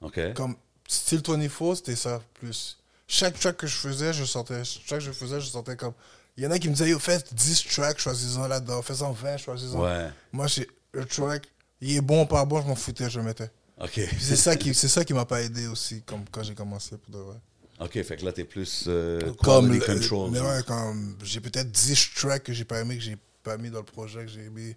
OK. 0.01 0.33
Comme 0.33 0.55
style 0.87 1.21
24, 1.25 1.75
c'était 1.75 1.95
ça, 1.95 2.21
plus. 2.33 2.77
Chaque 3.07 3.39
track 3.39 3.57
que 3.57 3.67
je 3.67 3.75
faisais, 3.75 4.13
je 4.13 4.23
sortais. 4.23 4.63
Chaque 4.63 4.99
que 4.99 5.05
je 5.05 5.11
faisais, 5.11 5.39
je 5.41 5.47
sortais 5.47 5.75
comme. 5.75 5.93
Il 6.37 6.43
y 6.43 6.47
en 6.47 6.51
a 6.51 6.59
qui 6.59 6.69
me 6.69 6.73
disaient, 6.73 6.89
yo, 6.89 6.97
fais 6.99 7.21
10 7.33 7.63
tracks, 7.65 7.99
choisis-en 7.99 8.47
là-dedans. 8.47 8.81
Fais-en 8.81 9.11
20, 9.11 9.37
choisis-en. 9.37 9.81
Ouais. 9.83 10.07
Moi, 10.31 10.47
j'ai 10.47 10.65
le 10.93 11.05
track, 11.05 11.43
il 11.81 11.97
est 11.97 12.01
bon 12.01 12.23
ou 12.23 12.25
pas 12.25 12.45
bon, 12.45 12.61
je 12.61 12.67
m'en 12.67 12.75
foutais, 12.75 13.09
je 13.09 13.19
le 13.19 13.25
mettais. 13.25 13.49
OK. 13.81 13.99
C'est 14.19 14.35
ça 14.37 14.55
qui, 14.55 14.73
c'est 14.73 14.87
ça 14.87 15.03
qui 15.03 15.13
m'a 15.13 15.25
pas 15.25 15.41
aidé 15.41 15.67
aussi, 15.67 16.01
comme 16.03 16.23
quand 16.31 16.43
j'ai 16.43 16.55
commencé 16.55 16.97
pour 16.97 17.13
de 17.13 17.19
vrai. 17.19 17.37
OK, 17.81 18.01
fait 18.03 18.15
que 18.15 18.23
là, 18.25 18.31
t'es 18.31 18.43
plus 18.45 18.85
euh, 18.87 19.19
Comme 19.43 19.73
le- 19.73 19.79
control. 19.79 20.29
mais 20.31 20.39
ouais, 20.39 20.61
comme 20.67 21.17
j'ai 21.23 21.41
peut-être 21.41 21.69
10 21.71 22.09
tracks 22.15 22.43
que 22.43 22.53
j'ai 22.53 22.63
pas 22.65 22.79
aimé, 22.79 22.95
que 22.95 23.03
j'ai 23.03 23.17
pas 23.43 23.57
mis 23.57 23.69
dans 23.71 23.79
le 23.79 23.85
projet, 23.85 24.21
que 24.25 24.31
j'ai 24.31 24.49
mis. 24.49 24.75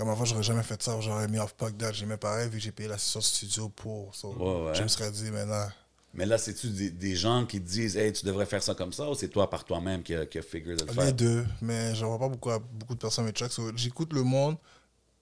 Comme 0.00 0.08
avant, 0.08 0.24
j'aurais 0.24 0.42
jamais 0.42 0.62
fait 0.62 0.82
ça, 0.82 0.98
j'aurais 1.02 1.28
mis 1.28 1.38
off 1.38 1.52
Pack 1.52 1.76
That, 1.76 1.92
j'aimais 1.92 2.16
pareil, 2.16 2.48
vu 2.48 2.56
que 2.56 2.64
j'ai 2.64 2.72
payé 2.72 2.88
la 2.88 2.96
session 2.96 3.20
studio 3.20 3.68
pour. 3.68 4.14
so, 4.14 4.32
Ouais, 4.32 4.68
ouais. 4.70 4.74
Je 4.74 4.82
me 4.82 4.88
serais 4.88 5.10
dit, 5.10 5.30
maintenant. 5.30 5.68
Mais 6.14 6.24
là, 6.24 6.38
c'est-tu 6.38 6.68
des, 6.70 6.90
des 6.90 7.14
gens 7.14 7.44
qui 7.44 7.60
te 7.60 7.68
disent, 7.68 7.98
hey, 7.98 8.10
tu 8.10 8.24
devrais 8.24 8.46
faire 8.46 8.62
ça 8.62 8.74
comme 8.74 8.94
ça, 8.94 9.10
ou 9.10 9.14
c'est 9.14 9.28
toi 9.28 9.50
par 9.50 9.62
toi-même 9.62 10.02
qui 10.02 10.14
a, 10.14 10.24
qui 10.24 10.38
a 10.38 10.42
figure 10.42 10.74
de 10.74 10.84
le 10.84 10.88
Les 10.88 10.94
faire? 10.94 11.12
deux, 11.12 11.46
mais 11.60 11.94
j'en 11.94 12.08
vois 12.08 12.18
pas 12.18 12.28
beaucoup 12.30 12.48
beaucoup 12.72 12.94
de 12.94 12.98
personnes 12.98 13.26
mes 13.26 13.32
tracks. 13.34 13.52
so, 13.52 13.70
J'écoute 13.76 14.14
le 14.14 14.22
monde, 14.22 14.56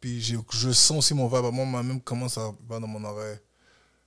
puis 0.00 0.20
j'ai- 0.20 0.38
je 0.52 0.70
sens 0.70 0.98
aussi 0.98 1.12
mon 1.12 1.26
vibe. 1.26 1.52
Moi, 1.52 1.64
moi-même, 1.64 2.00
comment 2.00 2.28
ça 2.28 2.52
va 2.69 2.78
dans 2.78 2.86
mon 2.86 3.02
oreille. 3.02 3.38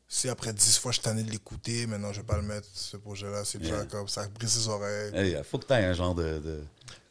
Si 0.08 0.30
après 0.30 0.54
10 0.54 0.78
fois, 0.78 0.92
je 0.94 1.00
suis 1.00 1.04
tanné 1.04 1.24
de 1.24 1.32
l'écouter, 1.32 1.86
maintenant, 1.86 2.14
je 2.14 2.22
vais 2.22 2.26
pas 2.26 2.38
le 2.38 2.44
mettre, 2.44 2.68
ce 2.74 2.96
projet-là. 2.96 3.44
C'est 3.44 3.58
déjà 3.60 3.76
Yeah. 3.76 3.86
comme 3.88 4.08
ça 4.08 4.26
brise 4.30 4.58
les 4.58 4.68
oreilles. 4.70 5.12
Hey, 5.16 5.38
faut 5.44 5.58
que 5.60 5.66
tu 5.68 5.74
aies 5.74 5.84
un 5.84 5.94
genre 5.94 6.16
de. 6.16 6.40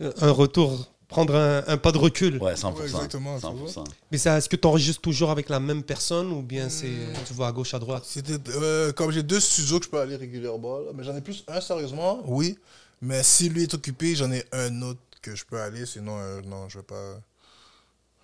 de- 0.00 0.14
Un 0.22 0.30
retour, 0.30 0.90
prendre 1.10 1.34
un, 1.34 1.62
un 1.66 1.76
pas 1.76 1.92
de 1.92 1.98
recul. 1.98 2.38
Ouais, 2.38 2.54
100%. 2.54 2.74
Ouais, 2.76 2.84
exactement, 2.84 3.38
tu 3.38 3.46
100%. 3.46 3.84
Mais 4.10 4.18
ça, 4.18 4.38
est-ce 4.38 4.48
que 4.48 4.56
tu 4.56 4.66
enregistres 4.66 5.02
toujours 5.02 5.30
avec 5.30 5.48
la 5.48 5.60
même 5.60 5.82
personne 5.82 6.32
ou 6.32 6.40
bien 6.42 6.68
c'est 6.68 6.86
Hmm. 6.88 7.12
tu 7.26 7.34
vas 7.34 7.48
à 7.48 7.52
gauche, 7.52 7.74
à 7.74 7.78
droite? 7.78 8.04
C'était 8.06 8.38
euh, 8.56 8.92
comme 8.92 9.10
j'ai 9.10 9.22
deux 9.22 9.40
studios 9.40 9.78
que 9.78 9.84
je 9.86 9.90
peux 9.90 10.00
aller 10.00 10.16
régulièrement, 10.16 10.78
là, 10.78 10.90
mais 10.94 11.04
j'en 11.04 11.14
ai 11.16 11.20
plus 11.20 11.44
un 11.48 11.60
sérieusement, 11.60 12.22
oui. 12.26 12.58
Mais 13.02 13.22
si 13.22 13.48
lui 13.48 13.62
est 13.64 13.74
occupé, 13.74 14.14
j'en 14.14 14.30
ai 14.32 14.44
un 14.52 14.82
autre 14.82 15.00
que 15.22 15.34
je 15.34 15.44
peux 15.44 15.60
aller. 15.60 15.84
Sinon, 15.86 16.16
euh, 16.18 16.40
non, 16.42 16.68
je 16.68 16.78
vais 16.78 16.84
pas. 16.84 17.20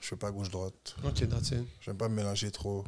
Je 0.01 0.09
fais 0.09 0.17
pas 0.17 0.31
gauche-droite. 0.31 0.95
Ok, 1.05 1.27
that's 1.29 1.49
it. 1.51 1.65
J'aime 1.81 1.97
pas 1.97 2.09
me 2.09 2.15
mélanger 2.17 2.51
trop. 2.51 2.85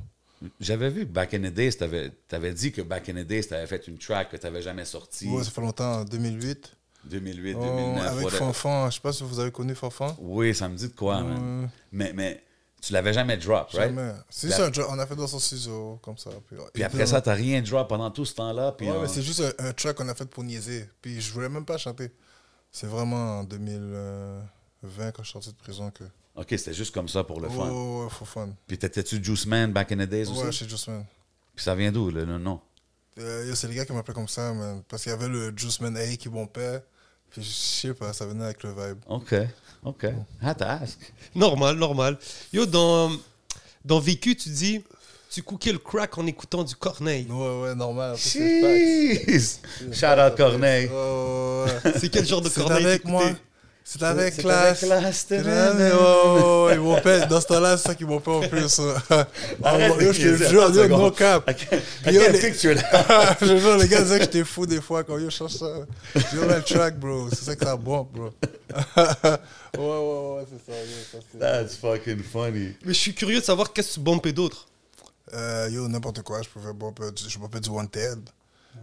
J'avais 0.60 0.88
vu 0.90 1.04
Back 1.04 1.34
in 1.34 1.40
the 1.40 1.52
Days, 1.52 1.72
t'avais 1.78 2.12
avais 2.30 2.52
dit 2.52 2.70
que 2.70 2.80
Back 2.82 3.08
in 3.08 3.14
the 3.14 3.26
Days, 3.26 3.48
t'avais 3.48 3.66
fait 3.66 3.88
une 3.88 3.98
track 3.98 4.30
que 4.30 4.36
t'avais 4.36 4.62
jamais 4.62 4.84
sortie. 4.84 5.26
Ouais, 5.28 5.42
ça 5.42 5.50
fait 5.50 5.60
longtemps, 5.60 6.00
en 6.00 6.04
2008. 6.04 6.76
2008, 7.04 7.54
Oh, 7.58 7.62
2009. 7.64 8.06
avec 8.06 8.24
whatever. 8.24 8.38
Fanfan, 8.38 8.90
je 8.90 8.94
sais 8.96 9.00
pas 9.00 9.12
si 9.12 9.22
vous 9.24 9.38
avez 9.40 9.50
connu 9.52 9.74
Fanfan. 9.74 10.16
Oui, 10.20 10.54
ça 10.54 10.68
me 10.68 10.76
dit 10.76 10.88
de 10.88 10.94
quoi, 10.94 11.22
man. 11.22 11.62
Ouais. 11.64 11.68
Mais, 11.92 12.12
mais 12.12 12.44
tu 12.80 12.92
l'avais 12.92 13.12
jamais 13.12 13.36
drop, 13.36 13.70
right? 13.70 13.88
Jamais. 13.94 14.12
C'est 14.30 14.48
La- 14.48 14.66
un 14.66 14.70
on 14.90 14.98
a 14.98 15.06
fait 15.06 15.16
dans 15.16 15.26
son 15.26 15.38
ciseau, 15.38 15.98
comme 16.02 16.18
ça. 16.18 16.30
Puis, 16.46 16.56
Puis 16.74 16.82
après 16.84 17.06
ça, 17.06 17.20
t'as 17.20 17.34
rien 17.34 17.60
drop 17.62 17.88
pendant 17.88 18.10
tout 18.10 18.24
ce 18.24 18.34
temps-là. 18.34 18.72
Puis 18.72 18.88
Ouais, 18.90 18.96
on- 18.96 19.02
mais 19.02 19.08
c'est 19.08 19.22
juste 19.22 19.42
un, 19.58 19.68
un 19.68 19.72
track 19.72 19.96
qu'on 19.96 20.08
a 20.08 20.14
fait 20.14 20.26
pour 20.26 20.44
niaiser. 20.44 20.88
Puis 21.02 21.20
je 21.20 21.32
voulais 21.32 21.48
même 21.48 21.64
pas 21.64 21.78
chanter. 21.78 22.10
C'est 22.70 22.86
vraiment 22.86 23.40
en 23.40 23.44
2020, 23.44 25.12
quand 25.12 25.22
je 25.22 25.28
suis 25.28 25.32
sorti 25.32 25.50
de 25.50 25.56
prison, 25.56 25.90
que. 25.90 26.04
OK, 26.36 26.46
c'était 26.50 26.74
juste 26.74 26.94
comme 26.94 27.08
ça 27.08 27.24
pour 27.24 27.40
le 27.40 27.48
fun. 27.48 27.68
Oh, 27.70 28.04
ouais, 28.04 28.10
for 28.10 28.28
fun. 28.28 28.50
Puis 28.66 28.78
t'étais-tu 28.78 29.22
Juice 29.22 29.46
Man 29.46 29.72
Back 29.72 29.90
in 29.92 29.96
the 29.96 30.08
Days 30.08 30.28
Ouais, 30.28 30.44
aussi? 30.48 30.58
chez 30.58 30.68
Juice 30.68 30.86
Man. 30.88 31.04
Puis 31.54 31.64
ça 31.64 31.74
vient 31.74 31.90
d'où, 31.90 32.10
le 32.10 32.24
le 32.24 32.38
nom? 32.38 32.60
Euh, 33.18 33.46
yo, 33.48 33.54
c'est 33.54 33.68
les 33.68 33.74
gars 33.74 33.84
qui 33.84 33.92
m'appelaient 33.92 34.14
comme 34.14 34.28
ça, 34.28 34.52
man. 34.52 34.82
Parce 34.88 35.02
qu'il 35.02 35.10
y 35.10 35.14
avait 35.14 35.28
le 35.28 35.52
Juice 35.56 35.80
Man 35.80 35.96
A 35.96 36.06
qui 36.16 36.28
père. 36.52 36.80
Puis 37.30 37.42
je 37.42 37.50
sais 37.50 37.94
pas, 37.94 38.12
ça 38.12 38.26
venait 38.26 38.44
avec 38.44 38.62
le 38.62 38.70
vibe. 38.70 38.98
OK, 39.06 39.34
OK. 39.84 40.06
Had 40.40 40.58
to 40.58 40.64
ask. 40.64 40.98
Normal, 41.34 41.76
normal. 41.76 42.18
Yo, 42.52 42.64
dans, 42.64 43.10
dans 43.84 44.00
Vécu, 44.00 44.34
tu 44.34 44.48
dis, 44.48 44.82
tu 45.30 45.42
cookais 45.42 45.72
le 45.72 45.78
crack 45.78 46.16
en 46.16 46.26
écoutant 46.26 46.64
du 46.64 46.74
Corneille. 46.74 47.26
Ouais, 47.28 47.60
ouais, 47.60 47.74
normal. 47.74 48.16
Jeez! 48.16 49.60
Shout 49.92 50.06
out 50.06 50.36
Corneille. 50.36 50.88
Ouais. 50.88 51.92
C'est 51.98 52.08
quel 52.08 52.26
genre 52.26 52.40
de 52.40 52.48
C'est 52.48 52.60
Corneille 52.62 52.86
avec 52.86 53.04
moi. 53.04 53.30
C'est 53.90 54.02
avec 54.02 54.34
C'est 54.34 54.42
classe. 54.42 54.80
classe, 54.80 55.24
C'est 55.26 55.38
avec- 55.38 55.46
ouais, 55.46 55.92
ouais, 55.92 56.64
ouais, 56.66 56.74
Ils 56.74 56.80
m'ont 56.80 57.00
fait, 57.00 57.26
dans 57.26 57.40
ce 57.40 57.46
temps-là, 57.46 57.78
c'est 57.78 57.88
ça 57.88 57.94
qu'ils 57.94 58.06
m'ont 58.06 58.20
fait 58.20 58.30
en 58.30 58.40
plus. 58.40 58.80
Arrête 59.64 59.92
Oh, 59.96 60.00
yo, 60.02 60.12
je 60.12 60.20
te 60.36 60.44
jure, 60.44 60.74
yo, 60.74 60.88
no 60.88 61.10
cap. 61.10 61.50
I 62.06 62.12
Yo, 62.12 62.20
les- 62.30 62.38
je 62.52 63.38
te 63.38 63.58
jure, 63.58 63.76
les 63.78 63.88
gars 63.88 64.02
disaient 64.02 64.18
que 64.18 64.24
j'étais 64.24 64.44
fou 64.44 64.66
des 64.66 64.82
fois 64.82 65.04
quand 65.04 65.16
yo, 65.16 65.30
je 65.30 65.34
change 65.36 65.52
ça. 65.52 65.70
Yo, 66.34 66.42
le 66.46 66.62
track, 66.62 66.98
bro. 66.98 67.30
C'est 67.30 67.44
ça 67.46 67.56
que 67.56 67.64
ça 67.64 67.76
bombe, 67.76 68.08
bro. 68.12 68.24
ouais, 68.98 69.78
ouais, 69.78 70.36
ouais, 70.36 70.46
c'est 70.50 70.70
ça. 70.70 70.78
Yo, 70.78 70.96
ça 71.10 71.18
c'est- 71.32 71.38
That's 71.38 71.76
fucking 71.76 72.22
funny. 72.22 72.74
Mais 72.84 72.92
je 72.92 72.98
suis 72.98 73.14
curieux 73.14 73.40
de 73.40 73.44
savoir 73.44 73.72
qu'est-ce 73.72 73.88
que 73.88 73.94
tu 73.94 74.00
bombais 74.00 74.32
d'autre. 74.34 74.66
Euh, 75.32 75.66
yo, 75.72 75.88
n'importe 75.88 76.20
quoi. 76.20 76.42
Je 76.42 76.48
pouvais 76.50 76.74
bomber 76.74 77.10
du- 77.12 77.26
je 77.26 77.38
m'appelle 77.38 77.62
du 77.62 77.70
Wanted. 77.70 78.18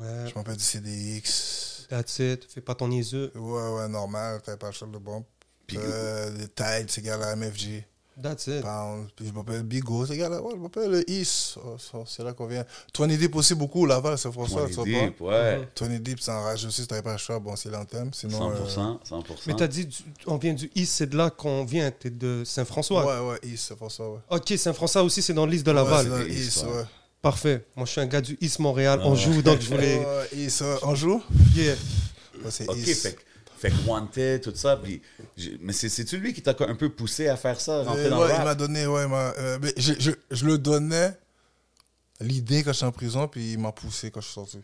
Ouais. 0.01 0.29
Je 0.29 0.33
m'appelle 0.33 0.57
du 0.57 0.63
CDX. 0.63 1.75
That's 1.89 2.20
it. 2.20 2.46
Fais 2.51 2.62
pas 2.62 2.75
ton 2.75 2.88
niaiseux. 2.88 3.32
Ouais, 3.36 3.70
ouais, 3.70 3.88
normal. 3.88 4.42
T'avais 4.44 4.58
pas 4.58 4.68
le 4.68 4.74
choix 4.74 4.88
de 4.88 4.98
bombe. 4.98 5.24
Puis- 5.68 5.77
Euh, 5.80 6.30
les 6.38 6.48
Tide, 6.48 6.89
ces 6.89 7.01
gars-là, 7.01 7.36
MFG. 7.36 7.86
That's 8.22 8.48
it. 8.48 8.62
Pound. 8.62 9.10
Puis 9.13 9.27
je 9.27 9.34
m'appelle 9.34 9.63
Bigo, 9.63 10.06
ces 10.06 10.15
gars-là. 10.15 10.42
Ouais, 10.42 10.54
je 10.56 10.60
m'appelle 10.62 10.89
le 10.89 11.10
East. 11.10 11.58
Oh, 11.65 11.75
c'est 12.08 12.24
là 12.24 12.32
qu'on 12.32 12.46
vient. 12.48 12.63
Tony 12.94 13.18
Deep 13.18 13.36
aussi 13.36 13.56
beaucoup, 13.56 13.86
Laval, 13.86 14.18
c'est 14.18 14.32
François, 14.32 14.65
20 14.68 14.74
pas? 14.75 14.84
deep, 14.86 15.20
ouais. 15.22 15.68
Tony 15.75 16.00
Deep, 16.00 16.22
c'est 16.22 16.32
enragé 16.32 16.65
aussi, 16.65 16.82
si 16.84 16.88
t'avais 16.88 17.01
pas 17.01 17.12
le 17.12 17.18
choix, 17.18 17.39
bon, 17.39 17.58
c'est. 17.58 17.70
Sinon. 18.13 18.51
euh, 18.51 18.65
100%, 18.65 19.00
100%. 19.04 19.24
Mais 19.48 19.56
t'as 19.56 19.68
dit, 19.68 19.89
on 20.27 20.38
vient 20.38 20.54
du 20.54 20.72
East, 20.75 20.94
c'est 20.94 21.08
de 21.08 21.18
là 21.18 21.30
qu'on 21.30 21.65
vient. 21.65 21.92
T'es 21.92 22.10
de 22.10 22.44
Saint-François. 22.46 23.06
Ouais, 23.06 23.32
ouais, 23.32 23.39
East, 23.44 23.65
c'est 23.68 23.75
François, 23.75 24.10
ouais. 24.13 24.20
Ok, 24.30 24.54
Saint-François 24.58 25.04
aussi, 25.04 25.22
c'est 25.22 25.34
dans 25.34 25.46
l'East 25.46 25.65
de 25.65 25.72
Ouais, 25.72 25.75
Laval. 25.75 26.06
c'est 26.06 26.10
dans 26.10 26.18
le 26.72 26.77
ouais. 26.77 26.86
Parfait. 27.25 27.65
Moi, 27.75 27.88
je 27.88 27.91
suis 27.91 28.01
un 28.01 28.05
gars 28.05 28.22
du 28.22 28.38
East 28.39 28.60
Montréal. 28.60 29.00
Ah 29.01 29.08
on 29.08 29.13
ouais. 29.13 29.17
joue, 29.17 29.41
donc 29.41 29.60
je 29.60 29.67
voulais. 29.70 29.98
Ouais, 29.98 30.27
East, 30.38 30.62
ouais. 30.62 30.75
On 30.84 30.94
joue? 30.94 31.24
Yeah. 31.55 31.74
C'est 32.51 32.70
OK, 32.70 32.77
East. 32.77 33.01
fait, 33.01 33.13
que- 33.15 33.22
fait 33.58 33.72
que 33.72 33.89
Wanted, 33.89 34.41
tout 34.41 34.51
ça. 34.53 34.77
Puis, 34.77 35.01
j'ai- 35.36 35.58
mais 35.60 35.74
c'est- 35.74 35.89
c'est-tu 35.89 36.17
lui 36.20 36.34
qui 36.36 36.44
t'a 36.44 36.55
un 36.60 36.75
peu 36.75 36.89
poussé 36.89 37.27
à 37.27 37.36
faire 37.36 37.60
ça, 37.60 37.82
rentrer 37.82 38.05
Euh, 38.05 38.10
dans 38.12 38.20
ouais, 38.22 38.27
le 38.27 38.34
il 38.34 38.36
rap? 38.38 38.46
m'a 38.46 38.53
donné, 38.53 38.86
ouais, 38.86 39.05
il 39.05 39.10
m'a, 39.10 39.34
euh, 39.39 39.58
mais 39.60 39.74
je, 39.75 39.94
je, 39.98 40.12
je 40.29 40.46
le 40.46 40.60
donnais 40.60 41.13
l'idée 42.22 42.62
quand 42.62 42.74
j'étais 42.74 42.86
en 42.86 42.91
prison, 42.91 43.27
puis 43.27 43.53
il 43.53 43.58
m'a 43.60 43.72
poussé 43.72 44.12
quand 44.12 44.22
je 44.22 44.25
suis 44.27 44.34
sorti. 44.36 44.60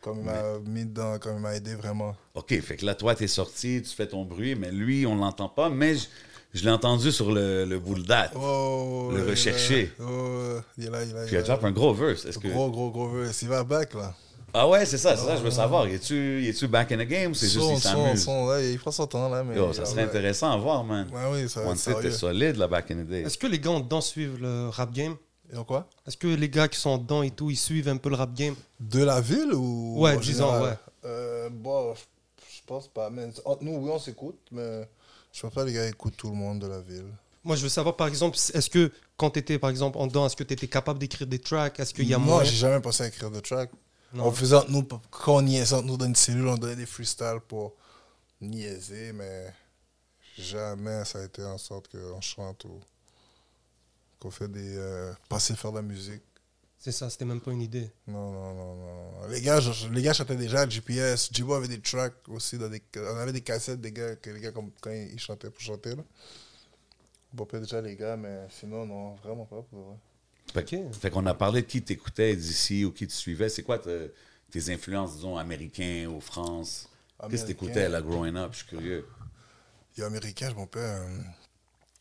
Comme 0.00 0.18
il 0.20 0.24
m'a 0.26 0.58
mis 0.64 0.84
dedans, 0.84 1.18
comme 1.18 1.38
il 1.38 1.40
m'a 1.40 1.56
aidé 1.56 1.74
vraiment. 1.74 2.14
OK, 2.36 2.60
fait 2.60 2.76
que 2.76 2.86
là, 2.86 2.94
toi, 2.94 3.16
t'es 3.16 3.26
sorti, 3.26 3.82
tu 3.82 3.90
fais 3.96 4.06
ton 4.06 4.24
bruit, 4.24 4.54
mais 4.54 4.70
lui, 4.70 5.06
on 5.06 5.16
l'entend 5.16 5.48
pas. 5.48 5.68
Mais 5.70 5.96
je, 5.96 6.06
je 6.54 6.64
l'ai 6.64 6.70
entendu 6.70 7.12
sur 7.12 7.30
le, 7.30 7.64
le 7.64 7.78
boule 7.78 8.02
date. 8.04 8.32
Oh, 8.34 9.10
Le 9.12 9.22
ouais, 9.22 9.30
ouais, 9.30 9.34
il 10.78 10.84
est 10.86 10.90
là, 10.90 11.04
il 11.04 11.10
est 11.10 11.12
là. 11.12 11.24
Puis 11.26 11.32
il 11.32 11.36
a 11.36 11.40
est 11.40 11.42
drop 11.42 11.64
un 11.64 11.72
gros 11.72 11.92
verse. 11.94 12.24
Est-ce 12.24 12.38
que... 12.38 12.48
Gros, 12.48 12.70
gros, 12.70 12.90
gros 12.90 13.08
verse. 13.08 13.42
Il 13.42 13.48
va 13.48 13.64
back, 13.64 13.94
là. 13.94 14.14
Ah 14.54 14.66
ouais, 14.66 14.86
c'est 14.86 14.96
ça, 14.96 15.14
c'est 15.14 15.26
ça, 15.26 15.36
je 15.36 15.42
veux 15.42 15.50
savoir. 15.50 15.86
Y 15.86 15.94
es-tu 15.94 16.42
y 16.42 16.48
es-tu 16.48 16.68
back 16.68 16.90
in 16.92 16.96
the 16.96 17.06
game 17.06 17.32
ou 17.32 17.34
c'est 17.34 17.48
juste 17.48 17.66
qu'il 17.68 17.78
s'amuse? 17.80 18.26
il 18.72 18.78
prend 18.78 18.90
son 18.90 19.06
temps, 19.06 19.28
là. 19.28 19.44
Mais 19.44 19.54
Yo, 19.56 19.74
ça 19.74 19.84
serait 19.84 20.02
ouais. 20.02 20.08
intéressant 20.08 20.50
à 20.50 20.56
voir, 20.56 20.84
man. 20.84 21.06
Ouais, 21.12 21.42
oui, 21.42 21.48
ça 21.50 21.76
sérieux. 21.76 22.10
solide, 22.10 22.56
là, 22.56 22.66
back 22.66 22.90
in 22.90 22.96
the 23.04 23.06
day. 23.06 23.22
Est-ce 23.22 23.36
que 23.36 23.46
les 23.46 23.58
gars 23.58 23.72
en 23.72 23.80
dedans 23.80 24.00
suivent 24.00 24.38
le 24.40 24.70
rap 24.70 24.90
game? 24.92 25.16
Et 25.52 25.56
en 25.56 25.64
quoi? 25.64 25.86
Est-ce 26.06 26.16
que 26.16 26.28
les 26.28 26.48
gars 26.48 26.66
qui 26.68 26.78
sont 26.80 26.96
dedans 26.96 27.22
et 27.22 27.30
tout, 27.30 27.50
ils 27.50 27.56
suivent 27.56 27.88
un 27.88 27.98
peu 27.98 28.08
le 28.08 28.16
rap 28.16 28.32
game? 28.34 28.54
De 28.80 29.04
la 29.04 29.20
ville 29.20 29.52
ou. 29.52 29.96
Ouais, 29.98 30.16
disons, 30.16 30.46
général? 30.46 30.62
ouais. 30.62 30.76
Euh, 31.04 31.48
bon, 31.52 31.94
je 31.94 32.00
je 32.54 32.60
pense 32.66 32.88
pas. 32.88 33.10
Mais 33.10 33.26
entre 33.44 33.64
nous, 33.64 33.76
oui, 33.76 33.90
on 33.92 33.98
s'écoute, 33.98 34.38
mais 34.50 34.88
je 35.32 35.42
pense 35.42 35.54
pas 35.54 35.64
les 35.64 35.72
gars 35.72 35.86
écoutent 35.86 36.16
tout 36.16 36.30
le 36.30 36.36
monde 36.36 36.60
de 36.60 36.66
la 36.66 36.80
ville. 36.80 37.12
Moi, 37.44 37.56
je 37.56 37.62
veux 37.62 37.68
savoir, 37.68 37.96
par 37.96 38.08
exemple, 38.08 38.36
est-ce 38.36 38.68
que 38.68 38.92
quand 39.16 39.30
tu 39.30 39.38
étais, 39.38 39.58
par 39.58 39.70
exemple, 39.70 39.98
en 39.98 40.06
dedans, 40.06 40.26
est-ce 40.26 40.36
que 40.36 40.44
tu 40.44 40.52
étais 40.52 40.68
capable 40.68 40.98
d'écrire 40.98 41.26
des 41.26 41.38
tracks? 41.38 41.78
Est-ce 41.80 41.94
qu'il 41.94 42.06
y 42.06 42.14
a 42.14 42.18
Moi, 42.18 42.44
j'ai 42.44 42.56
jamais 42.56 42.80
pensé 42.80 43.04
à 43.04 43.06
écrire 43.06 43.30
de 43.30 43.40
track. 43.40 43.70
Non. 44.12 44.26
On 44.26 44.32
faisait 44.32 44.56
nous, 44.68 44.86
quand 45.10 45.36
on 45.36 45.42
niaisait 45.42 45.82
nous 45.82 45.96
dans 45.96 46.06
une 46.06 46.14
cellule, 46.14 46.48
on 46.48 46.56
donnait 46.56 46.76
des 46.76 46.86
freestyles 46.86 47.40
pour 47.46 47.74
niaiser, 48.40 49.12
mais 49.12 49.52
jamais 50.38 51.04
ça 51.04 51.20
a 51.20 51.24
été 51.24 51.42
en 51.44 51.58
sorte 51.58 51.88
qu'on 51.88 52.20
chante 52.20 52.64
ou 52.64 52.80
qu'on 54.18 54.30
fait 54.30 54.48
des. 54.48 54.76
Euh, 54.76 55.12
passer 55.28 55.54
faire 55.54 55.72
de 55.72 55.76
la 55.76 55.82
musique. 55.82 56.22
C'est 56.80 56.92
ça, 56.92 57.10
c'était 57.10 57.24
même 57.24 57.40
pas 57.40 57.50
une 57.50 57.60
idée. 57.62 57.90
Non, 58.06 58.30
non, 58.30 58.54
non, 58.54 58.74
non. 58.76 59.28
Les 59.28 59.40
gars, 59.40 59.58
je- 59.60 59.88
les 59.88 60.00
gars 60.00 60.12
chantaient 60.12 60.36
déjà 60.36 60.68
GPS. 60.68 61.28
Jibo 61.32 61.54
avait 61.54 61.66
des 61.68 61.80
tracks 61.80 62.14
aussi. 62.28 62.56
Dans 62.56 62.68
des, 62.68 62.80
on 62.96 63.16
avait 63.16 63.32
des 63.32 63.40
cassettes 63.40 63.80
des 63.80 63.90
gars, 63.92 64.14
que 64.16 64.30
les 64.30 64.40
gars, 64.40 64.52
comme, 64.52 64.70
quand 64.80 64.90
ils 64.92 65.18
chantaient 65.18 65.50
pour 65.50 65.60
chanter. 65.60 65.96
Là. 65.96 66.04
On 67.36 67.44
pas 67.44 67.58
déjà 67.58 67.80
les 67.80 67.96
gars, 67.96 68.16
mais 68.16 68.46
sinon, 68.48 68.86
non, 68.86 69.14
vraiment 69.16 69.44
pas. 69.44 69.62
Pour 69.62 69.80
vrai. 69.80 69.96
Fait, 70.54 70.64
que- 70.64 70.76
Ok. 70.86 70.94
fait 70.94 71.10
qu'on 71.10 71.26
a 71.26 71.34
parlé 71.34 71.62
de 71.62 71.66
qui 71.66 71.82
t'écoutais 71.82 72.34
d'ici 72.36 72.84
ou 72.84 72.92
qui 72.92 73.06
te 73.06 73.12
suivait. 73.12 73.48
C'est 73.48 73.64
quoi 73.64 73.78
te- 73.80 74.12
tes 74.50 74.72
influences, 74.72 75.16
disons, 75.16 75.36
américains 75.36 76.06
ou 76.06 76.20
France? 76.20 76.88
Qu'est-ce 77.28 77.42
que 77.42 77.48
t'écoutais, 77.48 77.88
là, 77.88 78.00
growing 78.00 78.36
up? 78.36 78.50
Je 78.52 78.58
suis 78.58 78.66
curieux. 78.68 79.06
Il 79.96 80.00
y 80.00 80.02
a 80.04 80.06
américain, 80.06 80.48
je 80.50 80.54
m'en 80.54 80.68
euh, 80.76 81.18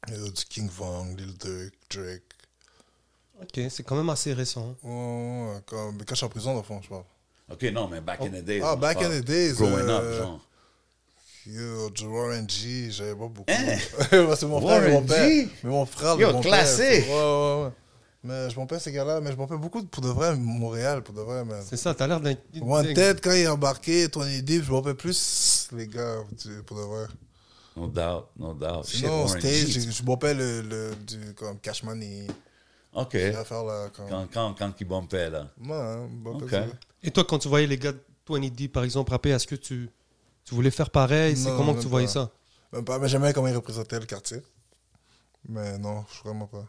il 0.07 0.13
y 0.13 0.17
a 0.27 0.29
du 0.29 0.46
King 0.46 0.69
Von, 0.69 1.15
Lil 1.15 1.36
Durk, 1.38 1.74
Drake. 1.89 2.26
Ok, 3.41 3.62
c'est 3.70 3.84
quand 3.84 3.96
même 3.96 4.10
assez 4.10 4.34
récent. 4.34 4.75
hein. 4.84 4.88
Ouais, 4.88 5.53
ouais, 5.56 5.62
comme, 5.65 5.96
mais 5.98 6.03
quand 6.06 6.15
je 6.15 6.17
suis 6.17 6.25
en 6.25 6.29
prison, 6.29 6.51
dans 6.53 6.58
le 6.60 6.63
fond, 6.63 6.79
je 6.82 6.89
parle. 6.89 7.03
OK, 7.51 7.63
non, 7.72 7.88
mais 7.88 8.01
back 8.01 8.22
in 8.22 8.29
the 8.29 8.44
days. 8.44 8.62
Ah, 8.63 8.75
back 8.75 9.01
in 9.01 9.10
the 9.10 9.24
days, 9.24 9.53
Growing 9.53 9.88
up, 9.89 10.01
euh, 10.03 10.17
genre. 10.17 10.39
Yo, 11.46 11.89
du 11.91 12.06
Warren 12.06 12.50
G, 12.50 12.91
j'avais 12.91 13.12
pas 13.15 13.27
beaucoup. 13.27 13.46
Hein? 13.50 13.77
C'est 14.36 14.46
mon 14.48 14.60
frère 14.60 14.86
et 14.86 14.91
mon 14.91 15.01
père. 15.01 15.29
G? 15.29 15.50
Mais 15.63 15.70
mon 15.70 15.86
frère, 15.86 16.20
Yo, 16.20 16.34
mon 16.34 16.41
classé. 16.41 17.03
père. 17.06 17.10
Ouais, 17.10 17.13
ouais, 17.15 17.63
ouais. 17.65 17.72
Mais 18.24 18.50
je 18.50 18.60
m'en 18.60 18.65
paie 18.65 18.79
ces 18.79 18.91
gars-là, 18.91 19.22
mais 19.22 19.32
je 19.32 19.38
m'en 19.38 19.48
paie 19.48 19.56
beaucoup 19.56 19.82
pour 19.86 20.03
de 20.03 20.10
vrai, 20.10 20.36
Montréal, 20.36 21.01
pour 21.03 21.13
de 21.13 21.22
vrai, 21.22 21.46
man. 21.46 21.63
C'est 21.65 21.77
ça, 21.77 21.94
t'as 21.94 22.06
l'air 22.08 22.20
d'un. 22.20 22.34
Wanted, 22.60 23.22
quand 23.22 23.32
il 23.32 23.44
est 23.44 23.48
embarqué, 23.48 24.10
Tony 24.10 24.41
Deep, 24.41 24.65
je 24.65 24.72
m'en 24.72 24.82
paie 24.82 24.96
plus, 24.96 25.70
les 25.72 25.88
gars, 25.88 26.17
pour 26.65 26.75
de 26.77 26.82
vrai. 26.84 27.06
No 27.77 27.88
doubt, 27.88 28.25
no 28.38 28.53
doubt. 28.53 28.86
Shit, 28.88 29.01
Sinon, 29.01 29.24
Warren 29.24 29.39
stage, 29.39 29.67
G. 29.67 29.79
je, 29.79 29.91
je 29.91 30.03
m'en 30.03 30.17
paie 30.17 30.34
le, 30.34 30.62
le, 30.63 30.96
du, 30.96 31.34
comme 31.36 31.60
Cash 31.60 31.84
Money, 31.84 32.27
OK. 33.01 33.13
là, 33.13 33.89
comme. 33.94 34.10
Quand, 34.10 34.27
quand, 34.34 34.54
quand 34.54 34.74
il 34.80 34.88
bumpait, 34.88 35.30
là. 35.30 35.48
Ouais, 35.63 35.74
hein, 35.74 36.08
m'en 36.08 36.38
paie 36.38 36.46
Ok. 36.46 36.51
ça. 36.51 36.66
Et 37.04 37.12
toi, 37.12 37.24
quand 37.24 37.39
tu 37.39 37.48
voyais 37.48 37.68
les 37.68 37.77
gars 37.77 37.92
de 37.92 38.00
20D, 38.27 38.70
par 38.70 38.84
exemple, 38.84 39.12
rapper, 39.12 39.30
est-ce 39.30 39.48
que 39.48 39.56
tu, 39.56 39.89
tu 40.44 40.56
voulais 40.56 40.72
faire 40.72 40.89
pareil? 40.89 41.38
C'est 41.38 41.50
comment 41.56 41.74
que 41.74 41.82
tu 41.82 41.88
voyais 41.88 42.08
pas. 42.08 42.13
ça? 42.13 42.32
Même 42.74 42.84
pas, 42.84 43.00
mais 43.00 43.08
j'aimais 43.08 43.32
comment 43.34 43.48
il 43.48 43.56
représentait 43.56 44.00
le 44.00 44.06
quartier. 44.06 44.42
Mais 45.48 45.77
non, 45.77 46.04
je 46.13 46.27
vraiment 46.27 46.48
pas. 46.48 46.66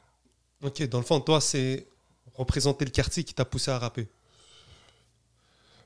Ok, 0.62 0.82
dans 0.88 0.98
le 0.98 1.04
fond, 1.04 1.20
toi, 1.20 1.40
c'est 1.40 1.86
représenter 2.34 2.84
le 2.84 2.90
quartier 2.90 3.24
qui 3.24 3.34
t'a 3.34 3.44
poussé 3.44 3.70
à 3.70 3.78
rapper. 3.78 4.06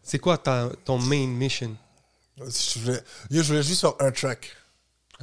C'est 0.03 0.19
quoi 0.19 0.37
ta, 0.37 0.71
ton 0.85 0.99
main 0.99 1.27
mission? 1.27 1.75
Je 2.39 2.79
voulais, 2.81 3.01
je 3.31 3.43
voulais 3.43 3.63
juste 3.63 3.81
faire 3.83 3.95
un 4.01 4.11
track. 4.11 4.51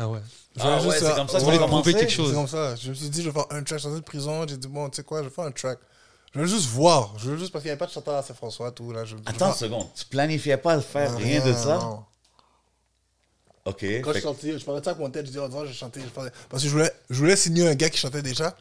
Ah 0.02 0.08
ouais. 0.08 0.20
Je 0.56 0.62
voulais 0.62 0.74
Ah 0.74 0.78
juste 0.80 0.90
ouais, 0.90 1.00
c'est 1.10 1.16
comme 1.16 1.28
ça 1.28 1.40
tu 1.40 1.44
voulais 1.46 1.58
prouver 1.60 1.94
quelque 1.94 2.10
chose. 2.12 2.30
C'est 2.30 2.36
comme 2.36 2.48
ça. 2.48 2.76
Je 2.76 2.90
me 2.90 2.94
suis 2.96 3.10
dit, 3.10 3.22
je 3.22 3.30
vais 3.30 3.34
faire 3.34 3.46
un 3.52 3.64
track. 3.64 3.68
Je 3.68 3.76
suis 3.78 3.82
sorti 3.84 4.00
de 4.00 4.06
prison. 4.06 4.46
J'ai 4.48 4.58
dit, 4.58 4.68
bon, 4.68 4.90
tu 4.90 4.96
sais 4.96 5.04
quoi, 5.04 5.20
je 5.22 5.28
vais 5.28 5.34
faire 5.34 5.44
un 5.46 5.52
track. 5.52 5.78
Je 6.34 6.40
voulais 6.40 6.50
juste 6.52 6.68
voir. 6.70 7.14
Je 7.18 7.26
voulais 7.26 7.38
juste 7.38 7.52
parce 7.52 7.62
qu'il 7.64 7.70
n'y 7.70 7.74
avait 7.74 7.80
pas 7.80 7.86
de 7.88 7.92
chanteur 7.92 8.16
à 8.16 8.24
Saint-François, 8.24 8.72
tout. 8.72 8.92
Là, 8.92 9.04
je, 9.06 9.18
je 9.18 9.22
Attends 9.26 9.48
une 9.50 9.54
seconde. 9.54 9.88
Tu 9.94 10.06
planifiais 10.06 10.58
pas 10.58 10.78
de 10.78 10.82
faire 10.82 11.10
faire- 11.12 11.18
rien 11.20 11.46
de 11.46 11.54
ça? 11.54 11.78
non. 11.78 12.04
OK. 13.66 13.84
Quand 14.02 14.14
je 14.14 14.20
sorti, 14.20 14.58
je 14.58 14.64
parlais 14.66 14.80
de 14.80 14.86
ça 14.86 14.92
avec 14.92 15.02
mon 15.04 15.10
tête. 15.12 15.26
Je 15.26 15.32
disais, 15.32 15.40
oh, 15.44 15.50
je 15.64 15.68
vais 15.68 15.74
chanter. 15.74 16.02
je 16.02 16.08
parlais- 16.08 16.32
Parce 16.50 16.64
que 16.64 16.70
je 16.70 16.74
voulais, 16.74 16.92
je 17.10 17.18
voulais 17.20 17.36
signer 17.36 17.68
un 17.68 17.76
gars 17.76 17.90
qui 17.90 17.98
chantait 17.98 18.22
déjà. 18.22 18.56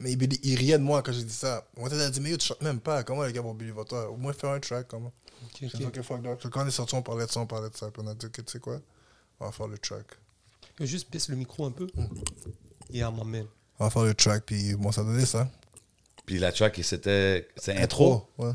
Mais 0.00 0.12
il, 0.12 0.38
il 0.42 0.56
riait 0.58 0.78
de 0.78 0.82
moi 0.82 1.00
quand 1.02 1.12
j'ai 1.12 1.22
dit 1.22 1.32
ça. 1.32 1.64
Mon 1.76 1.88
tête 1.88 2.00
a 2.00 2.10
dit, 2.10 2.20
mais 2.20 2.30
yo, 2.30 2.36
tu 2.36 2.46
chantes 2.46 2.60
même 2.62 2.80
pas. 2.80 3.04
Comment 3.04 3.22
les 3.22 3.32
gars 3.32 3.40
vont 3.40 3.54
believe 3.54 3.76
toi? 3.88 4.10
Au 4.10 4.16
moins, 4.16 4.32
faire 4.32 4.50
un 4.50 4.58
track. 4.60 4.88
Comment 4.88 5.12
Ok, 5.44 5.58
J'ai 5.60 5.66
ok. 5.66 5.76
dit, 5.76 5.86
ok, 5.86 6.02
fuck 6.02 6.22
that. 6.22 6.48
Quand 6.50 6.64
on 6.64 6.66
est 6.66 6.70
sorti, 6.72 6.94
on 6.96 7.02
parlait 7.02 7.26
de 7.26 7.30
ça, 7.30 7.40
on 7.40 7.46
parlait 7.46 7.70
de 7.70 7.76
ça. 7.76 7.90
Puis 7.90 8.02
on 8.04 8.08
a 8.08 8.14
dit, 8.14 8.26
ok, 8.26 8.32
tu 8.32 8.42
sais 8.52 8.58
quoi? 8.58 8.78
On 9.40 9.46
va 9.46 9.52
faire 9.52 9.68
le 9.68 9.78
track. 9.78 10.06
Juste 10.80 11.10
baisse 11.12 11.28
le 11.28 11.36
micro 11.36 11.66
un 11.66 11.70
peu. 11.70 11.86
Yeah, 12.90 13.10
my 13.10 13.24
man. 13.24 13.46
On 13.78 13.84
va 13.84 13.90
faire 13.90 14.02
le 14.04 14.14
track. 14.14 14.44
Puis 14.46 14.74
bon, 14.74 14.90
ça 14.92 15.02
donnait 15.02 15.26
ça. 15.26 15.48
Puis 16.26 16.38
la 16.38 16.52
track, 16.52 16.78
c'était 16.82 17.48
c'est 17.56 17.76
intro. 17.76 18.28
Ouais. 18.38 18.52